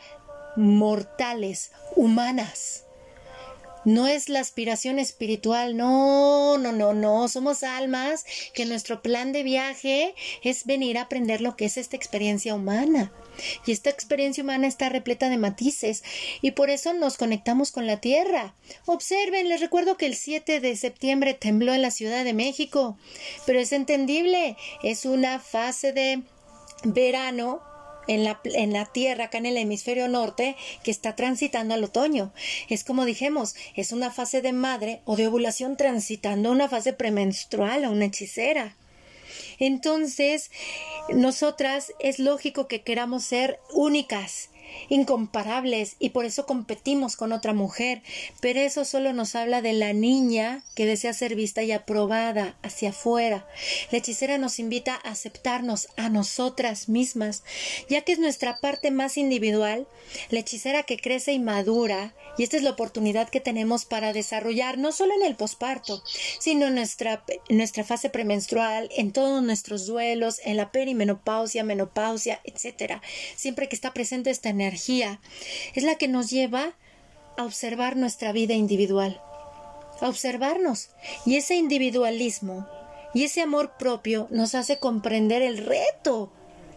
mortales, 0.56 1.72
humanas. 1.96 2.84
No 3.90 4.06
es 4.06 4.30
la 4.30 4.40
aspiración 4.40 5.00
espiritual, 5.00 5.76
no, 5.76 6.60
no, 6.60 6.72
no, 6.72 6.94
no, 6.94 7.28
somos 7.28 7.64
almas 7.64 8.24
que 8.54 8.68
nuestro 8.68 9.02
plan 9.02 9.32
de 9.32 9.42
viaje 9.42 10.14
es 10.44 10.68
venir 10.68 11.00
a 11.00 11.02
aprender 11.02 11.42
lo 11.42 11.56
que 11.56 11.66
es 11.66 11.76
esta 11.76 11.96
experiencia 11.96 12.54
humana. 12.54 13.12
Y 13.66 13.72
esta 13.72 13.90
experiencia 13.90 14.44
humana 14.44 14.68
está 14.68 14.90
repleta 14.90 15.28
de 15.28 15.40
matices 15.40 16.04
y 16.44 16.52
por 16.52 16.70
eso 16.70 16.94
nos 16.94 17.18
conectamos 17.18 17.72
con 17.72 17.88
la 17.88 18.00
Tierra. 18.00 18.54
Observen, 18.86 19.50
les 19.50 19.60
recuerdo 19.60 19.98
que 19.98 20.06
el 20.06 20.16
7 20.16 20.60
de 20.60 20.76
septiembre 20.76 21.34
tembló 21.34 21.74
en 21.74 21.82
la 21.82 21.90
Ciudad 21.90 22.24
de 22.24 22.34
México, 22.34 22.96
pero 23.48 23.60
es 23.60 23.72
entendible, 23.72 24.56
es 24.84 25.06
una 25.06 25.40
fase 25.40 25.94
de 25.94 26.22
verano 26.84 27.60
en 28.10 28.24
la, 28.24 28.42
en 28.44 28.74
la 28.74 28.86
Tierra, 28.86 29.26
acá 29.26 29.38
en 29.38 29.46
el 29.46 29.58
hemisferio 29.58 30.08
norte, 30.08 30.56
que 30.84 30.92
está 30.92 31.16
transitando 31.16 31.76
al 31.76 31.84
otoño. 31.84 32.34
Es 32.68 32.84
como 32.84 33.06
dijimos, 33.06 33.56
es 33.76 33.92
una 33.92 34.12
fase 34.12 34.42
de 34.42 34.52
madre 34.52 35.02
o 35.06 35.16
de 35.16 35.28
ovulación 35.28 35.78
transitando 35.78 36.52
una 36.52 36.68
fase 36.68 36.92
premenstrual 36.92 37.86
o 37.86 37.92
una 37.92 38.06
hechicera. 38.06 38.76
Entonces, 39.60 40.50
nosotras 41.10 41.94
es 42.00 42.18
lógico 42.20 42.68
que 42.68 42.82
queramos 42.82 43.24
ser 43.24 43.60
únicas 43.74 44.50
incomparables 44.90 45.96
y 46.00 46.10
por 46.10 46.26
eso 46.26 46.46
competimos 46.46 47.16
con 47.16 47.32
otra 47.32 47.54
mujer, 47.54 48.02
pero 48.40 48.60
eso 48.60 48.86
solo 48.86 49.14
nos 49.14 49.36
habla 49.36 49.62
de 49.62 49.74
la 49.74 49.94
niña 49.94 50.64
que 50.76 50.86
desea 50.86 51.14
ser 51.14 51.36
vista 51.36 51.64
y 51.64 51.72
aprobada 51.72 52.58
hacia 52.62 52.90
afuera. 52.90 53.48
La 53.92 53.98
hechicera 53.98 54.38
nos 54.38 54.60
invita 54.60 54.96
a 55.04 55.12
aceptarnos 55.12 55.90
a 55.98 56.10
nosotras 56.10 56.90
mismas, 56.90 57.44
ya 57.90 58.02
que 58.02 58.14
es 58.14 58.20
nuestra 58.20 58.60
parte 58.60 58.92
más 58.92 59.18
individual, 59.18 59.88
la 60.30 60.40
hechicera 60.40 60.84
que 60.84 60.98
crece 60.98 61.34
y 61.34 61.40
madura, 61.40 62.14
y 62.38 62.44
esta 62.44 62.58
es 62.58 62.64
la 62.64 62.72
oportunidad 62.72 63.30
que 63.30 63.42
tenemos 63.42 63.86
para 63.86 64.14
desarrollar 64.14 64.78
no 64.78 64.92
solo 64.92 65.14
en 65.14 65.24
el 65.24 65.36
posparto, 65.36 66.04
sino 66.40 66.68
en 66.68 66.76
nuestra, 66.76 67.24
nuestra 67.50 67.84
fase 67.84 68.10
premenstrual, 68.10 68.90
en 68.96 69.12
todos 69.12 69.44
nuestros 69.44 69.86
duelos, 69.86 70.40
en 70.44 70.58
la 70.58 70.72
perimenopausia, 70.72 71.64
menopausia, 71.64 72.40
etcétera. 72.44 73.02
Siempre 73.36 73.68
que 73.68 73.76
está 73.76 73.94
presente 73.94 74.30
esta 74.30 74.50
energía, 74.62 75.20
es 75.74 75.84
la 75.84 75.96
que 75.96 76.08
nos 76.08 76.30
lleva 76.30 76.76
a 77.38 77.46
observar 77.46 77.96
nuestra 77.96 78.32
vida 78.32 78.54
individual, 78.54 79.22
a 80.02 80.10
observarnos. 80.10 80.90
Y 81.26 81.36
ese 81.38 81.56
individualismo 81.56 82.68
y 83.14 83.24
ese 83.24 83.42
amor 83.42 83.74
propio 83.78 84.28
nos 84.30 84.56
hace 84.56 84.78
comprender 84.78 85.42
el 85.42 85.58
reto 85.58 86.32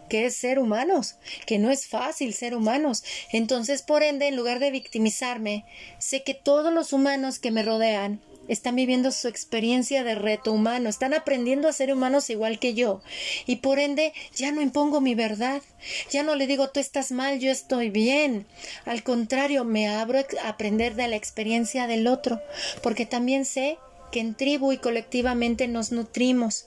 que 0.09 0.27
es 0.27 0.37
ser 0.37 0.59
humanos, 0.59 1.17
que 1.47 1.59
no 1.59 1.71
es 1.71 1.87
fácil 1.87 2.35
ser 2.35 2.55
humanos. 2.55 3.03
Entonces, 3.33 3.81
por 3.81 4.03
ende, 4.03 4.29
en 4.29 4.37
lugar 4.37 4.59
de 4.59 4.71
victimizarme, 4.71 5.65
sé 5.99 6.23
que 6.23 6.35
todos 6.35 6.73
los 6.73 6.93
humanos 6.93 7.39
que 7.39 7.51
me 7.51 7.63
rodean 7.63 8.21
están 8.49 8.77
viviendo 8.77 9.13
su 9.13 9.29
experiencia 9.29 10.05
de 10.05 10.15
reto 10.15 10.53
humano, 10.53 10.89
están 10.89 11.15
aprendiendo 11.15 11.69
a 11.69 11.73
ser 11.73 11.93
humanos 11.93 12.31
igual 12.31 12.59
que 12.59 12.75
yo. 12.75 13.01
Y 13.47 13.57
por 13.57 13.79
ende 13.79 14.13
ya 14.35 14.53
no 14.53 14.61
impongo 14.61 15.01
mi 15.01 15.15
verdad, 15.15 15.63
ya 16.11 16.23
no 16.23 16.35
le 16.35 16.47
digo 16.47 16.71
tú 16.71 16.81
estás 16.81 17.13
mal, 17.13 17.39
yo 17.39 17.51
estoy 17.51 17.91
bien. 17.91 18.47
Al 18.85 19.03
contrario, 19.03 19.65
me 19.65 19.89
abro 19.89 20.19
a 20.43 20.49
aprender 20.49 20.95
de 20.95 21.09
la 21.09 21.17
experiencia 21.17 21.87
del 21.87 22.07
otro, 22.07 22.41
porque 22.83 23.07
también 23.07 23.45
sé 23.45 23.79
que 24.11 24.21
en 24.21 24.35
tribu 24.35 24.73
y 24.73 24.79
colectivamente 24.79 25.67
nos 25.69 25.91
nutrimos. 25.91 26.67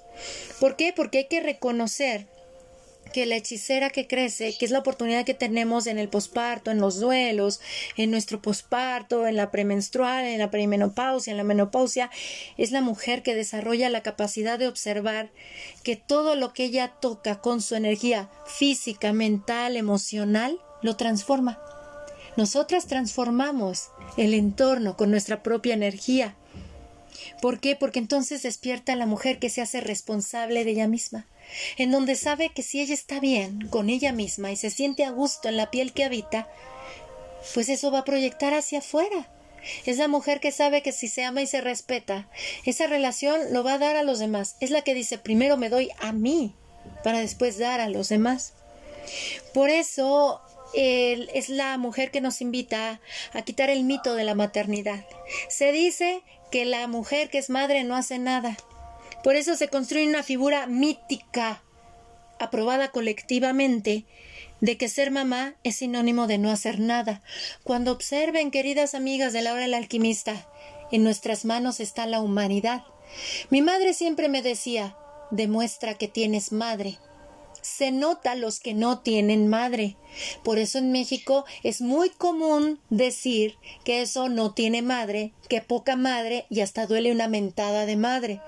¿Por 0.60 0.76
qué? 0.76 0.94
Porque 0.96 1.20
hay 1.20 1.28
que 1.28 1.42
reconocer 1.42 2.28
que 3.16 3.26
la 3.26 3.38
hechicera 3.38 3.92
que 3.92 4.08
crece, 4.08 4.58
que 4.58 4.66
es 4.66 4.72
la 4.72 4.80
oportunidad 4.80 5.24
que 5.24 5.34
tenemos 5.34 5.88
en 5.88 6.00
el 6.00 6.10
posparto, 6.10 6.70
en 6.70 6.80
los 6.80 7.00
duelos, 7.00 7.62
en 7.96 8.12
nuestro 8.12 8.42
posparto, 8.42 9.26
en 9.26 9.38
la 9.38 9.52
premenstrual, 9.52 10.26
en 10.26 10.38
la 10.38 10.52
perimenopausia, 10.52 11.32
en 11.32 11.38
la 11.38 11.46
menopausia, 11.46 12.12
es 12.58 12.72
la 12.72 12.82
mujer 12.82 13.24
que 13.24 13.34
desarrolla 13.34 13.90
la 13.90 14.04
capacidad 14.04 14.60
de 14.60 14.68
observar 14.68 15.32
que 15.82 15.96
todo 15.96 16.36
lo 16.36 16.52
que 16.52 16.66
ella 16.66 16.90
toca 17.00 17.40
con 17.40 17.62
su 17.62 17.76
energía 17.76 18.30
física, 18.48 19.14
mental, 19.14 19.78
emocional, 19.78 20.60
lo 20.82 20.98
transforma. 20.98 21.58
Nosotras 22.36 22.86
transformamos 22.86 23.92
el 24.18 24.34
entorno 24.34 24.98
con 24.98 25.10
nuestra 25.10 25.42
propia 25.42 25.74
energía. 25.74 26.36
¿Por 27.42 27.62
qué? 27.62 27.78
Porque 27.78 28.00
entonces 28.00 28.44
despierta 28.44 28.92
a 28.92 28.98
la 28.98 29.06
mujer 29.06 29.40
que 29.40 29.50
se 29.50 29.62
hace 29.62 29.80
responsable 29.80 30.66
de 30.66 30.72
ella 30.72 30.90
misma 30.90 31.28
en 31.78 31.92
donde 31.92 32.16
sabe 32.16 32.50
que 32.50 32.64
si 32.64 32.82
ella 32.82 32.94
está 32.94 33.20
bien 33.20 33.68
con 33.70 33.90
ella 33.90 34.12
misma 34.12 34.52
y 34.52 34.56
se 34.56 34.70
siente 34.70 35.06
a 35.06 35.12
gusto 35.12 35.50
en 35.50 35.58
la 35.58 35.72
piel 35.72 35.94
que 35.94 36.04
habita, 36.04 36.48
pues 37.54 37.70
eso 37.70 37.92
va 37.92 38.00
a 38.00 38.06
proyectar 38.06 38.54
hacia 38.54 38.80
afuera. 38.80 39.30
Es 39.86 39.98
la 39.98 40.08
mujer 40.08 40.40
que 40.40 40.52
sabe 40.52 40.82
que 40.82 40.92
si 40.92 41.08
se 41.08 41.24
ama 41.24 41.42
y 41.42 41.48
se 41.48 41.62
respeta, 41.62 42.28
esa 42.66 42.88
relación 42.88 43.40
lo 43.52 43.64
va 43.64 43.74
a 43.74 43.80
dar 43.80 43.96
a 43.96 44.04
los 44.04 44.20
demás. 44.20 44.58
Es 44.60 44.70
la 44.70 44.82
que 44.82 44.94
dice 44.94 45.18
primero 45.18 45.58
me 45.58 45.70
doy 45.70 45.90
a 46.00 46.12
mí 46.12 46.54
para 47.04 47.20
después 47.20 47.58
dar 47.58 47.82
a 47.82 47.90
los 47.90 48.10
demás. 48.10 48.54
Por 49.54 49.70
eso 49.70 50.42
es 50.74 51.50
la 51.50 51.78
mujer 51.78 52.12
que 52.12 52.22
nos 52.22 52.42
invita 52.42 53.00
a 53.34 53.42
quitar 53.44 53.70
el 53.70 53.84
mito 53.84 54.16
de 54.16 54.24
la 54.24 54.36
maternidad. 54.36 55.06
Se 55.50 55.72
dice 55.72 56.22
que 56.52 56.66
la 56.66 56.88
mujer 56.88 57.30
que 57.30 57.38
es 57.38 57.50
madre 57.50 57.84
no 57.84 57.96
hace 57.96 58.20
nada. 58.20 58.58
Por 59.26 59.36
eso 59.36 59.56
se 59.56 59.70
construye 59.70 60.08
una 60.08 60.22
figura 60.22 60.68
mítica, 60.68 61.64
aprobada 62.38 62.90
colectivamente, 62.90 64.06
de 64.62 64.78
que 64.78 64.88
ser 64.88 65.10
mamá 65.10 65.56
es 65.64 65.78
sinónimo 65.78 66.28
de 66.28 66.38
no 66.38 66.52
hacer 66.52 66.80
nada. 66.80 67.24
Cuando 67.64 67.92
observen, 67.92 68.52
queridas 68.52 68.94
amigas 68.94 69.34
de 69.34 69.42
la 69.42 69.54
hora 69.54 69.64
del 69.64 69.74
alquimista, 69.74 70.48
en 70.92 71.04
nuestras 71.04 71.44
manos 71.44 71.80
está 71.80 72.06
la 72.06 72.22
humanidad. 72.22 72.84
Mi 73.50 73.64
madre 73.64 73.96
siempre 73.96 74.30
me 74.30 74.44
decía, 74.44 74.96
demuestra 75.32 75.96
que 75.96 76.08
tienes 76.08 76.52
madre. 76.52 77.00
Se 77.66 77.92
nota 77.92 78.36
los 78.36 78.60
que 78.60 78.76
no 78.76 79.00
tienen 79.00 79.48
madre. 79.48 79.98
Por 80.44 80.60
eso 80.60 80.78
en 80.78 80.92
México 80.92 81.46
es 81.64 81.82
muy 81.82 82.12
común 82.12 82.80
decir 82.92 83.56
que 83.84 84.04
eso 84.04 84.30
no 84.30 84.54
tiene 84.54 84.84
madre, 84.84 85.34
que 85.50 85.62
poca 85.62 85.96
madre 85.96 86.46
y 86.52 86.62
hasta 86.62 86.86
duele 86.86 87.12
una 87.12 87.28
mentada 87.28 87.88
de 87.88 87.96
madre. 87.96 88.40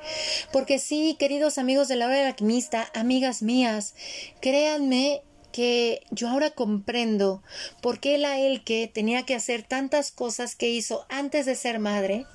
Porque 0.54 0.78
sí, 0.78 1.16
queridos 1.18 1.58
amigos 1.58 1.88
de 1.88 1.96
la 1.96 2.06
hora 2.06 2.18
del 2.18 2.28
alquimista, 2.28 2.92
amigas 2.94 3.42
mías, 3.42 3.96
créanme 4.40 5.24
que 5.52 6.02
yo 6.12 6.30
ahora 6.30 6.52
comprendo 6.52 7.42
por 7.82 8.00
qué 8.00 8.20
la 8.20 8.40
Elke 8.40 8.90
tenía 8.94 9.24
que 9.24 9.34
hacer 9.34 9.64
tantas 9.64 10.12
cosas 10.12 10.56
que 10.56 10.70
hizo 10.70 11.08
antes 11.10 11.48
de 11.48 11.56
ser 11.56 11.80
madre, 11.80 12.28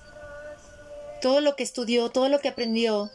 todo 1.20 1.40
lo 1.40 1.54
que 1.54 1.62
estudió, 1.62 2.10
todo 2.10 2.28
lo 2.28 2.40
que 2.40 2.48
aprendió, 2.48 3.08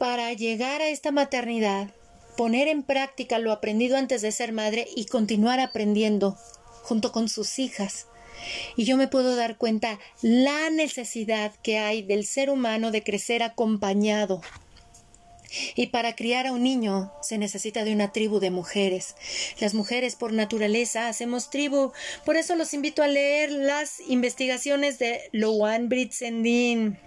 para 0.00 0.32
llegar 0.32 0.80
a 0.80 0.88
esta 0.88 1.12
maternidad, 1.12 1.90
poner 2.36 2.68
en 2.68 2.82
práctica 2.82 3.38
lo 3.38 3.52
aprendido 3.52 3.96
antes 3.96 4.22
de 4.22 4.32
ser 4.32 4.52
madre 4.52 4.86
y 4.94 5.06
continuar 5.06 5.60
aprendiendo 5.60 6.36
junto 6.82 7.12
con 7.12 7.28
sus 7.28 7.58
hijas. 7.58 8.06
Y 8.76 8.84
yo 8.84 8.96
me 8.96 9.08
puedo 9.08 9.36
dar 9.36 9.56
cuenta 9.56 9.98
la 10.20 10.70
necesidad 10.70 11.52
que 11.62 11.78
hay 11.78 12.02
del 12.02 12.26
ser 12.26 12.50
humano 12.50 12.90
de 12.90 13.02
crecer 13.02 13.42
acompañado. 13.42 14.40
Y 15.76 15.88
para 15.88 16.16
criar 16.16 16.46
a 16.46 16.52
un 16.52 16.62
niño 16.62 17.12
se 17.20 17.36
necesita 17.36 17.84
de 17.84 17.92
una 17.92 18.10
tribu 18.10 18.40
de 18.40 18.50
mujeres. 18.50 19.14
Las 19.60 19.74
mujeres 19.74 20.16
por 20.16 20.32
naturaleza 20.32 21.08
hacemos 21.08 21.50
tribu. 21.50 21.92
Por 22.24 22.36
eso 22.36 22.56
los 22.56 22.72
invito 22.72 23.02
a 23.02 23.08
leer 23.08 23.50
las 23.50 24.00
investigaciones 24.08 24.98
de 24.98 25.20
Loan 25.32 25.88
Britzendin 25.88 26.98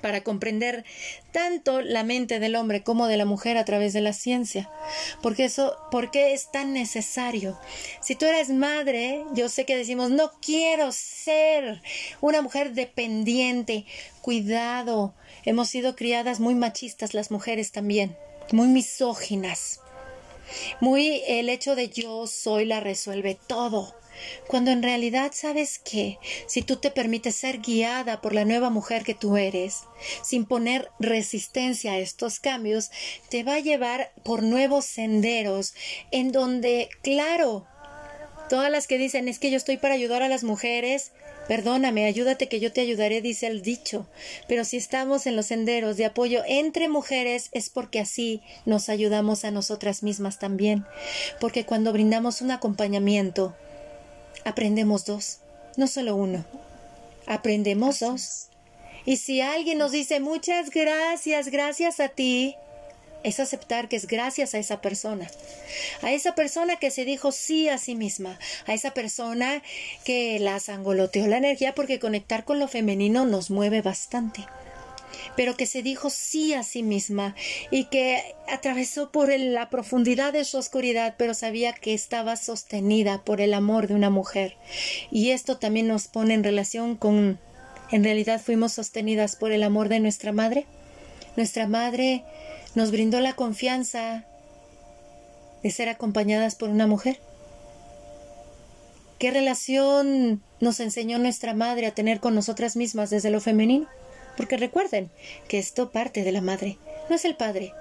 para 0.00 0.22
comprender 0.22 0.84
tanto 1.32 1.80
la 1.80 2.04
mente 2.04 2.40
del 2.40 2.56
hombre 2.56 2.82
como 2.82 3.06
de 3.06 3.16
la 3.16 3.24
mujer 3.24 3.56
a 3.56 3.64
través 3.64 3.92
de 3.92 4.00
la 4.00 4.12
ciencia. 4.12 4.70
Porque 5.22 5.44
eso, 5.44 5.76
¿por 5.90 6.10
qué 6.10 6.32
es 6.32 6.50
tan 6.50 6.72
necesario? 6.72 7.58
Si 8.00 8.14
tú 8.14 8.26
eres 8.26 8.50
madre, 8.50 9.24
yo 9.34 9.48
sé 9.48 9.64
que 9.64 9.76
decimos, 9.76 10.10
no 10.10 10.32
quiero 10.40 10.92
ser 10.92 11.82
una 12.20 12.42
mujer 12.42 12.72
dependiente. 12.72 13.86
Cuidado, 14.22 15.14
hemos 15.44 15.68
sido 15.68 15.96
criadas 15.96 16.40
muy 16.40 16.54
machistas 16.54 17.14
las 17.14 17.30
mujeres 17.30 17.72
también, 17.72 18.16
muy 18.52 18.68
misóginas. 18.68 19.80
Muy 20.80 21.22
el 21.26 21.50
hecho 21.50 21.74
de 21.74 21.88
yo 21.88 22.26
soy 22.26 22.64
la 22.64 22.80
resuelve 22.80 23.38
todo 23.46 23.94
cuando 24.46 24.70
en 24.70 24.82
realidad 24.82 25.32
sabes 25.34 25.78
que 25.78 26.18
si 26.46 26.62
tú 26.62 26.76
te 26.76 26.90
permites 26.90 27.36
ser 27.36 27.60
guiada 27.60 28.20
por 28.20 28.34
la 28.34 28.44
nueva 28.44 28.70
mujer 28.70 29.04
que 29.04 29.14
tú 29.14 29.36
eres, 29.36 29.80
sin 30.22 30.44
poner 30.44 30.90
resistencia 30.98 31.92
a 31.92 31.98
estos 31.98 32.40
cambios, 32.40 32.90
te 33.28 33.42
va 33.42 33.54
a 33.54 33.60
llevar 33.60 34.12
por 34.24 34.42
nuevos 34.42 34.84
senderos 34.84 35.74
en 36.10 36.32
donde, 36.32 36.88
claro, 37.02 37.66
todas 38.48 38.70
las 38.70 38.86
que 38.86 38.98
dicen 38.98 39.28
es 39.28 39.38
que 39.38 39.50
yo 39.50 39.56
estoy 39.56 39.76
para 39.76 39.94
ayudar 39.94 40.22
a 40.22 40.28
las 40.28 40.44
mujeres, 40.44 41.12
Perdóname, 41.48 42.04
ayúdate 42.04 42.46
que 42.46 42.60
yo 42.60 42.72
te 42.74 42.82
ayudaré, 42.82 43.22
dice 43.22 43.46
el 43.46 43.62
dicho. 43.62 44.06
Pero 44.48 44.64
si 44.64 44.76
estamos 44.76 45.26
en 45.26 45.34
los 45.34 45.46
senderos 45.46 45.96
de 45.96 46.04
apoyo 46.04 46.42
entre 46.46 46.90
mujeres 46.90 47.48
es 47.52 47.70
porque 47.70 48.00
así 48.00 48.42
nos 48.66 48.90
ayudamos 48.90 49.46
a 49.46 49.50
nosotras 49.50 50.02
mismas 50.02 50.38
también. 50.38 50.84
Porque 51.40 51.64
cuando 51.64 51.94
brindamos 51.94 52.42
un 52.42 52.50
acompañamiento, 52.50 53.56
aprendemos 54.44 55.04
dos, 55.04 55.38
no 55.76 55.86
solo 55.86 56.16
uno. 56.16 56.44
Aprendemos 57.26 58.00
dos. 58.00 58.48
Y 59.04 59.16
si 59.16 59.40
alguien 59.40 59.78
nos 59.78 59.92
dice 59.92 60.20
muchas 60.20 60.70
gracias, 60.70 61.48
gracias 61.48 62.00
a 62.00 62.08
ti, 62.08 62.56
es 63.22 63.40
aceptar 63.40 63.88
que 63.88 63.96
es 63.96 64.06
gracias 64.06 64.54
a 64.54 64.58
esa 64.58 64.80
persona, 64.80 65.28
a 66.02 66.12
esa 66.12 66.34
persona 66.34 66.76
que 66.76 66.90
se 66.90 67.04
dijo 67.04 67.32
sí 67.32 67.68
a 67.68 67.78
sí 67.78 67.94
misma, 67.94 68.38
a 68.66 68.74
esa 68.74 68.92
persona 68.92 69.62
que 70.04 70.38
la 70.38 70.60
sangoloteó 70.60 71.26
la 71.26 71.38
energía 71.38 71.74
porque 71.74 71.98
conectar 71.98 72.44
con 72.44 72.58
lo 72.58 72.68
femenino 72.68 73.24
nos 73.24 73.50
mueve 73.50 73.82
bastante 73.82 74.46
pero 75.36 75.56
que 75.56 75.66
se 75.66 75.82
dijo 75.82 76.10
sí 76.10 76.54
a 76.54 76.62
sí 76.62 76.82
misma 76.82 77.34
y 77.70 77.84
que 77.84 78.34
atravesó 78.48 79.10
por 79.10 79.30
la 79.38 79.70
profundidad 79.70 80.32
de 80.32 80.44
su 80.44 80.58
oscuridad, 80.58 81.14
pero 81.18 81.34
sabía 81.34 81.72
que 81.72 81.94
estaba 81.94 82.36
sostenida 82.36 83.22
por 83.24 83.40
el 83.40 83.54
amor 83.54 83.88
de 83.88 83.94
una 83.94 84.10
mujer. 84.10 84.56
Y 85.10 85.30
esto 85.30 85.58
también 85.58 85.88
nos 85.88 86.08
pone 86.08 86.34
en 86.34 86.44
relación 86.44 86.96
con, 86.96 87.38
en 87.90 88.04
realidad 88.04 88.40
fuimos 88.40 88.72
sostenidas 88.72 89.36
por 89.36 89.52
el 89.52 89.62
amor 89.62 89.88
de 89.88 90.00
nuestra 90.00 90.32
madre. 90.32 90.66
Nuestra 91.36 91.68
madre 91.68 92.24
nos 92.74 92.90
brindó 92.90 93.20
la 93.20 93.34
confianza 93.34 94.24
de 95.62 95.70
ser 95.70 95.88
acompañadas 95.88 96.54
por 96.54 96.68
una 96.68 96.86
mujer. 96.86 97.20
¿Qué 99.18 99.32
relación 99.32 100.42
nos 100.60 100.78
enseñó 100.78 101.18
nuestra 101.18 101.52
madre 101.54 101.86
a 101.86 101.94
tener 101.94 102.20
con 102.20 102.34
nosotras 102.34 102.76
mismas 102.76 103.10
desde 103.10 103.30
lo 103.30 103.40
femenino? 103.40 103.88
Porque 104.38 104.56
recuerden 104.56 105.10
que 105.48 105.58
esto 105.58 105.90
parte 105.90 106.22
de 106.22 106.30
la 106.30 106.40
madre, 106.40 106.78
no 107.10 107.16
es 107.16 107.24
el 107.24 107.34
padre. 107.34 107.72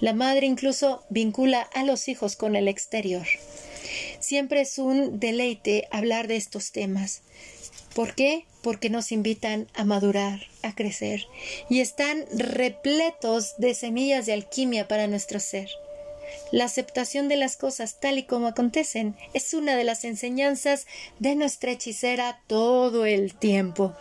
La 0.00 0.14
madre 0.14 0.46
incluso 0.46 1.04
vincula 1.10 1.60
a 1.60 1.84
los 1.84 2.08
hijos 2.08 2.36
con 2.36 2.56
el 2.56 2.68
exterior. 2.68 3.26
Siempre 4.18 4.62
es 4.62 4.78
un 4.78 5.20
deleite 5.20 5.86
hablar 5.90 6.26
de 6.26 6.36
estos 6.36 6.72
temas. 6.72 7.20
¿Por 7.94 8.14
qué? 8.14 8.46
Porque 8.62 8.88
nos 8.88 9.12
invitan 9.12 9.68
a 9.74 9.84
madurar, 9.84 10.40
a 10.62 10.74
crecer, 10.74 11.26
y 11.68 11.80
están 11.80 12.24
repletos 12.32 13.54
de 13.58 13.74
semillas 13.74 14.24
de 14.24 14.32
alquimia 14.32 14.88
para 14.88 15.08
nuestro 15.08 15.38
ser. 15.38 15.68
La 16.52 16.64
aceptación 16.64 17.28
de 17.28 17.36
las 17.36 17.56
cosas 17.56 18.00
tal 18.00 18.18
y 18.18 18.24
como 18.24 18.46
acontecen 18.46 19.16
es 19.34 19.54
una 19.54 19.76
de 19.76 19.84
las 19.84 20.04
enseñanzas 20.04 20.86
de 21.18 21.34
nuestra 21.34 21.72
hechicera 21.72 22.40
todo 22.46 23.04
el 23.06 23.34
tiempo. 23.34 23.94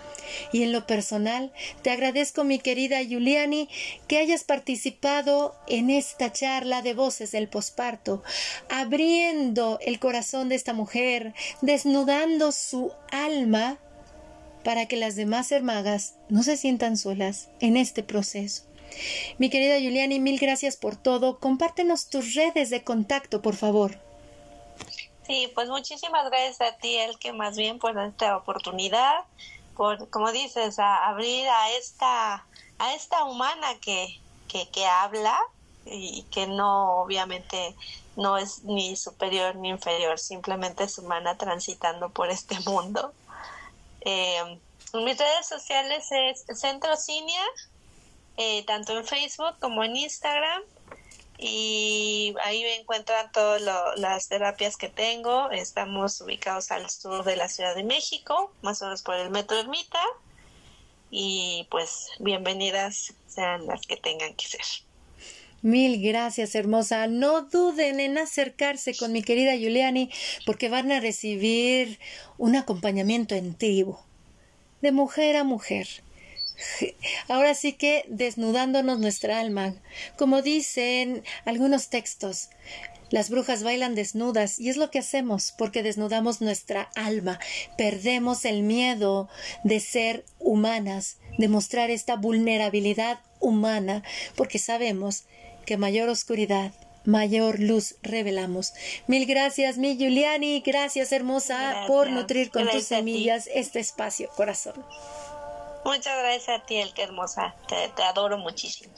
Y 0.51 0.63
en 0.63 0.71
lo 0.71 0.87
personal, 0.87 1.51
te 1.81 1.91
agradezco, 1.91 2.43
mi 2.43 2.59
querida 2.59 3.01
Giuliani, 3.01 3.69
que 4.07 4.17
hayas 4.19 4.43
participado 4.43 5.55
en 5.67 5.89
esta 5.89 6.31
charla 6.31 6.81
de 6.81 6.93
voces 6.93 7.31
del 7.31 7.47
posparto, 7.47 8.23
abriendo 8.69 9.79
el 9.81 9.99
corazón 9.99 10.49
de 10.49 10.55
esta 10.55 10.73
mujer, 10.73 11.33
desnudando 11.61 12.51
su 12.51 12.91
alma 13.11 13.77
para 14.63 14.87
que 14.87 14.97
las 14.97 15.15
demás 15.15 15.51
hermagas 15.51 16.15
no 16.27 16.41
se 16.41 16.57
sientan 16.57 16.97
solas 16.97 17.49
en 17.59 17.77
este 17.77 18.01
proceso. 18.01 18.63
Mi 19.37 19.49
querida 19.49 19.75
Juliani, 19.75 20.19
mil 20.19 20.39
gracias 20.39 20.77
por 20.77 20.95
todo. 20.95 21.39
Compártenos 21.39 22.09
tus 22.09 22.33
redes 22.35 22.69
de 22.69 22.83
contacto, 22.83 23.41
por 23.41 23.55
favor. 23.55 23.99
Sí, 25.27 25.51
pues 25.55 25.69
muchísimas 25.69 26.29
gracias 26.29 26.61
a 26.61 26.77
ti, 26.77 26.97
el 26.97 27.17
que 27.17 27.33
más 27.33 27.57
bien 27.57 27.79
por 27.79 27.97
esta 27.97 28.37
oportunidad, 28.37 29.25
por, 29.75 30.09
como 30.09 30.31
dices, 30.31 30.77
a 30.77 31.07
abrir 31.07 31.47
a 31.47 31.71
esta, 31.71 32.45
a 32.77 32.93
esta 32.93 33.23
humana 33.23 33.67
que, 33.81 34.19
que, 34.47 34.69
que 34.69 34.85
habla 34.85 35.37
y 35.85 36.23
que 36.31 36.47
no, 36.47 37.01
obviamente, 37.01 37.75
no 38.15 38.37
es 38.37 38.63
ni 38.63 38.95
superior 38.95 39.55
ni 39.55 39.69
inferior, 39.69 40.19
simplemente 40.19 40.83
es 40.83 40.97
humana 40.97 41.37
transitando 41.37 42.09
por 42.09 42.29
este 42.29 42.59
mundo. 42.61 43.13
Eh, 44.01 44.59
mis 44.93 45.17
redes 45.17 45.47
sociales 45.47 46.05
es 46.11 46.45
Centro 46.59 46.95
Cinia, 46.95 47.41
eh, 48.37 48.63
tanto 48.65 48.97
en 48.97 49.05
Facebook 49.05 49.55
como 49.59 49.83
en 49.83 49.95
Instagram. 49.95 50.61
Y 51.37 52.33
ahí 52.43 52.63
me 52.63 52.75
encuentran 52.75 53.31
todas 53.31 53.61
las 53.97 54.29
terapias 54.29 54.77
que 54.77 54.87
tengo. 54.87 55.51
Estamos 55.51 56.21
ubicados 56.21 56.71
al 56.71 56.89
sur 56.89 57.25
de 57.25 57.35
la 57.35 57.49
Ciudad 57.49 57.75
de 57.75 57.83
México, 57.83 58.53
más 58.61 58.81
o 58.81 58.85
menos 58.85 59.01
por 59.01 59.15
el 59.15 59.29
Metro 59.29 59.57
Ermita. 59.57 60.01
Y 61.11 61.67
pues 61.69 62.09
bienvenidas 62.19 63.13
sean 63.27 63.67
las 63.67 63.81
que 63.85 63.97
tengan 63.97 64.33
que 64.35 64.47
ser. 64.47 64.65
Mil 65.61 66.01
gracias, 66.01 66.55
hermosa. 66.55 67.07
No 67.07 67.41
duden 67.41 67.99
en 67.99 68.17
acercarse 68.17 68.95
con 68.95 69.11
mi 69.11 69.21
querida 69.21 69.53
Juliani 69.53 70.09
porque 70.45 70.69
van 70.69 70.91
a 70.91 70.99
recibir 70.99 71.99
un 72.37 72.55
acompañamiento 72.55 73.35
en 73.35 73.57
tribu, 73.57 73.97
de 74.81 74.91
mujer 74.91 75.35
a 75.35 75.43
mujer 75.43 76.04
Ahora 77.27 77.53
sí 77.55 77.73
que 77.73 78.05
desnudándonos 78.07 78.99
nuestra 78.99 79.39
alma, 79.39 79.75
como 80.17 80.41
dicen 80.41 81.23
algunos 81.45 81.89
textos, 81.89 82.49
las 83.09 83.29
brujas 83.29 83.63
bailan 83.63 83.95
desnudas 83.95 84.59
y 84.59 84.69
es 84.69 84.77
lo 84.77 84.89
que 84.89 84.99
hacemos 84.99 85.53
porque 85.57 85.83
desnudamos 85.83 86.41
nuestra 86.41 86.89
alma, 86.95 87.39
perdemos 87.77 88.45
el 88.45 88.63
miedo 88.63 89.29
de 89.63 89.79
ser 89.79 90.25
humanas, 90.39 91.17
de 91.37 91.47
mostrar 91.47 91.91
esta 91.91 92.15
vulnerabilidad 92.15 93.19
humana, 93.39 94.03
porque 94.35 94.59
sabemos 94.59 95.23
que 95.65 95.77
mayor 95.77 96.09
oscuridad, 96.09 96.71
mayor 97.03 97.59
luz 97.59 97.95
revelamos. 98.01 98.73
Mil 99.07 99.25
gracias, 99.25 99.77
mi 99.77 99.97
Giuliani, 99.97 100.61
gracias 100.61 101.11
hermosa 101.11 101.85
por 101.87 102.09
nutrir 102.09 102.49
con 102.49 102.67
tus 102.69 102.85
semillas 102.85 103.49
este 103.53 103.79
espacio, 103.79 104.29
corazón. 104.35 104.73
Muchas 105.85 106.17
gracias 106.17 106.49
a 106.49 106.65
ti, 106.65 106.77
el 106.77 106.93
que 106.93 107.03
hermosa. 107.03 107.53
Te, 107.67 108.01
adoro 108.01 108.39
muchísimo. 108.39 108.91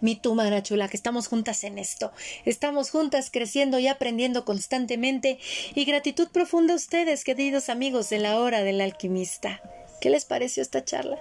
mi 0.00 0.14
tu 0.14 0.36
mana 0.36 0.62
chula, 0.62 0.88
que 0.88 0.96
estamos 0.96 1.26
juntas 1.26 1.64
en 1.64 1.78
esto. 1.78 2.12
Estamos 2.44 2.90
juntas 2.90 3.30
creciendo 3.32 3.80
y 3.80 3.88
aprendiendo 3.88 4.44
constantemente. 4.44 5.40
Y 5.74 5.84
gratitud 5.84 6.28
profunda 6.28 6.74
a 6.74 6.76
ustedes, 6.76 7.24
queridos 7.24 7.68
amigos 7.68 8.08
de 8.08 8.20
la 8.20 8.38
hora 8.38 8.62
del 8.62 8.80
alquimista. 8.80 9.60
¿Qué 10.00 10.10
les 10.10 10.24
pareció 10.24 10.62
esta 10.62 10.84
charla? 10.84 11.18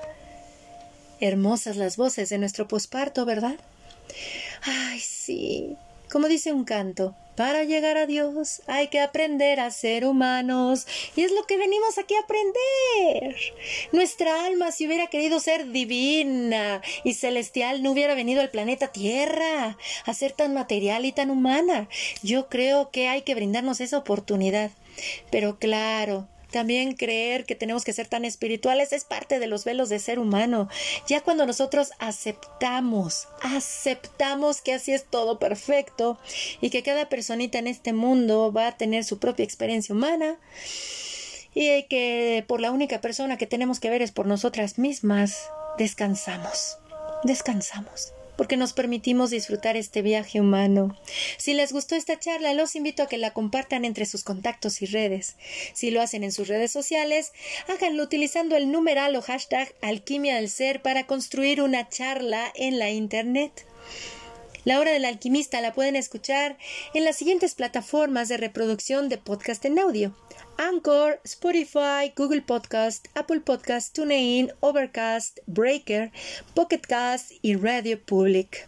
Hermosas 1.20 1.78
las 1.78 1.98
voces 1.98 2.30
de 2.30 2.38
nuestro 2.38 2.68
posparto, 2.68 3.26
¿verdad? 3.26 3.56
Ay, 4.62 5.00
sí. 5.00 5.76
Como 6.10 6.28
dice 6.28 6.54
un 6.54 6.64
canto, 6.64 7.16
para 7.38 7.66
llegar 7.66 7.98
a 7.98 8.08
Dios 8.08 8.64
hay 8.66 8.88
que 8.88 9.00
aprender 9.00 9.60
a 9.60 9.70
ser 9.70 10.06
humanos. 10.06 10.88
Y 11.16 11.22
es 11.22 11.32
lo 11.32 11.44
que 11.44 11.56
venimos 11.56 12.00
aquí 12.00 12.16
a 12.16 12.22
aprender. 12.22 13.36
Nuestra 13.92 14.46
alma, 14.46 14.72
si 14.72 14.88
hubiera 14.88 15.06
querido 15.06 15.40
ser 15.40 15.70
divina 15.70 16.82
y 17.04 17.14
celestial, 17.14 17.84
no 17.84 17.92
hubiera 17.92 18.16
venido 18.16 18.42
al 18.42 18.50
planeta 18.50 18.88
Tierra 18.88 19.78
a 20.06 20.14
ser 20.16 20.32
tan 20.32 20.56
material 20.56 21.06
y 21.06 21.12
tan 21.12 21.30
humana. 21.30 21.88
Yo 22.24 22.50
creo 22.50 22.90
que 22.90 23.08
hay 23.08 23.22
que 23.22 23.36
brindarnos 23.36 23.82
esa 23.82 24.00
oportunidad. 24.00 24.72
Pero 25.30 25.60
claro, 25.60 26.28
también 26.52 26.96
creer 26.96 27.46
que 27.46 27.56
tenemos 27.56 27.84
que 27.84 27.94
ser 27.94 28.08
tan 28.08 28.26
espirituales 28.26 28.94
es 28.94 29.04
parte 29.04 29.40
de 29.40 29.48
los 29.48 29.66
velos 29.66 29.90
de 29.90 30.00
ser 30.00 30.20
humano. 30.20 30.70
Ya 31.08 31.22
cuando 31.22 31.46
nosotros 31.46 31.92
aceptamos, 32.00 33.28
aceptamos 33.42 34.62
que 34.62 34.74
así 34.74 34.94
es 34.94 35.06
todo 35.06 35.40
perfecto 35.40 36.18
y 36.62 36.70
que 36.70 36.84
cada 36.84 37.10
personita 37.10 37.60
en 37.60 37.68
este 37.68 37.94
mundo 37.94 38.52
va 38.52 38.68
a 38.68 38.78
tener 38.78 39.04
su 39.04 39.20
propia 39.20 39.44
experiencia 39.44 39.94
humana 39.94 40.38
y 41.54 41.84
que 41.84 42.46
por 42.48 42.62
la 42.62 42.72
única 42.72 43.02
persona 43.02 43.38
que 43.38 43.48
tenemos 43.48 43.80
que 43.80 43.90
ver 43.90 44.02
es 44.02 44.12
por 44.12 44.28
nosotras 44.28 44.78
mismas, 44.78 45.50
descansamos, 45.78 46.78
descansamos 47.24 48.14
porque 48.38 48.56
nos 48.56 48.74
permitimos 48.74 49.30
disfrutar 49.30 49.76
este 49.76 50.02
viaje 50.02 50.40
humano. 50.40 50.98
Si 51.38 51.54
les 51.54 51.74
gustó 51.74 51.96
esta 51.96 52.20
charla, 52.20 52.54
los 52.54 52.76
invito 52.76 53.04
a 53.04 53.08
que 53.08 53.18
la 53.18 53.34
compartan 53.34 53.84
entre 53.84 54.06
sus 54.06 54.24
contactos 54.24 54.82
y 54.82 54.86
redes. 54.86 55.36
Si 55.74 55.92
lo 55.92 56.02
hacen 56.02 56.24
en 56.24 56.32
sus 56.32 56.48
redes 56.48 56.72
sociales, 56.72 57.34
háganlo 57.68 58.04
utilizando 58.04 58.56
el 58.56 58.72
numeral 58.72 59.16
o 59.16 59.22
hashtag 59.22 59.74
alquimia 59.82 60.36
del 60.36 60.50
ser 60.50 60.82
para 60.82 61.06
construir 61.08 61.62
una 61.62 61.90
charla 61.90 62.52
en 62.56 62.80
la 62.80 62.92
Internet. 62.92 63.66
La 64.68 64.82
hora 64.82 64.92
del 64.92 65.06
alquimista 65.06 65.62
la 65.62 65.72
pueden 65.72 65.96
escuchar 65.96 66.58
en 66.94 67.06
las 67.06 67.16
siguientes 67.16 67.56
plataformas 67.56 68.28
de 68.28 68.36
reproducción 68.36 69.08
de 69.08 69.18
podcast 69.18 69.64
en 69.64 69.80
audio. 69.80 70.14
Anchor, 70.58 71.22
Spotify, 71.24 72.12
Google 72.18 72.42
Podcast, 72.42 73.08
Apple 73.16 73.40
Podcast, 73.40 73.96
TuneIn, 73.96 74.52
Overcast, 74.60 75.40
Breaker, 75.46 76.12
Pocket 76.54 76.82
Cast 76.82 77.32
y 77.42 77.56
Radio 77.56 77.98
Public. 78.04 78.68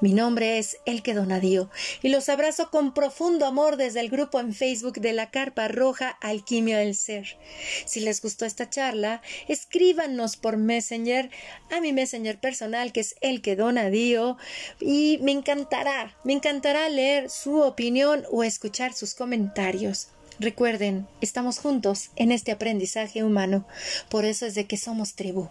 Mi 0.00 0.12
nombre 0.12 0.58
es 0.58 0.78
Elke 0.86 1.14
Donadío 1.14 1.70
y 2.02 2.08
los 2.08 2.28
abrazo 2.28 2.70
con 2.70 2.94
profundo 2.94 3.46
amor 3.46 3.76
desde 3.76 4.00
el 4.00 4.10
grupo 4.10 4.40
en 4.40 4.54
Facebook 4.54 5.00
de 5.00 5.12
la 5.12 5.30
Carpa 5.30 5.68
Roja 5.68 6.08
Alquimia 6.20 6.78
del 6.78 6.94
Ser. 6.94 7.38
Si 7.84 8.00
les 8.00 8.20
gustó 8.20 8.44
esta 8.44 8.68
charla, 8.68 9.22
escríbanos 9.48 10.36
por 10.36 10.56
Messenger 10.56 11.30
a 11.70 11.80
mi 11.80 11.92
Messenger 11.92 12.38
personal 12.38 12.92
que 12.92 13.00
es 13.00 13.14
Elke 13.20 13.56
Donadío 13.56 14.36
y 14.80 15.18
me 15.22 15.32
encantará, 15.32 16.16
me 16.24 16.32
encantará 16.32 16.88
leer 16.88 17.30
su 17.30 17.60
opinión 17.60 18.24
o 18.30 18.44
escuchar 18.44 18.92
sus 18.92 19.14
comentarios. 19.14 20.08
Recuerden, 20.38 21.06
estamos 21.20 21.58
juntos 21.58 22.10
en 22.16 22.32
este 22.32 22.52
aprendizaje 22.52 23.22
humano, 23.22 23.66
por 24.08 24.24
eso 24.24 24.46
es 24.46 24.54
de 24.54 24.66
que 24.66 24.76
somos 24.76 25.14
tribu. 25.14 25.48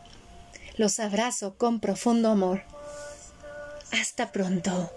Los 0.75 0.99
abrazo 0.99 1.55
con 1.57 1.79
profundo 1.79 2.29
amor. 2.29 2.63
Hasta 3.91 4.31
pronto. 4.31 4.89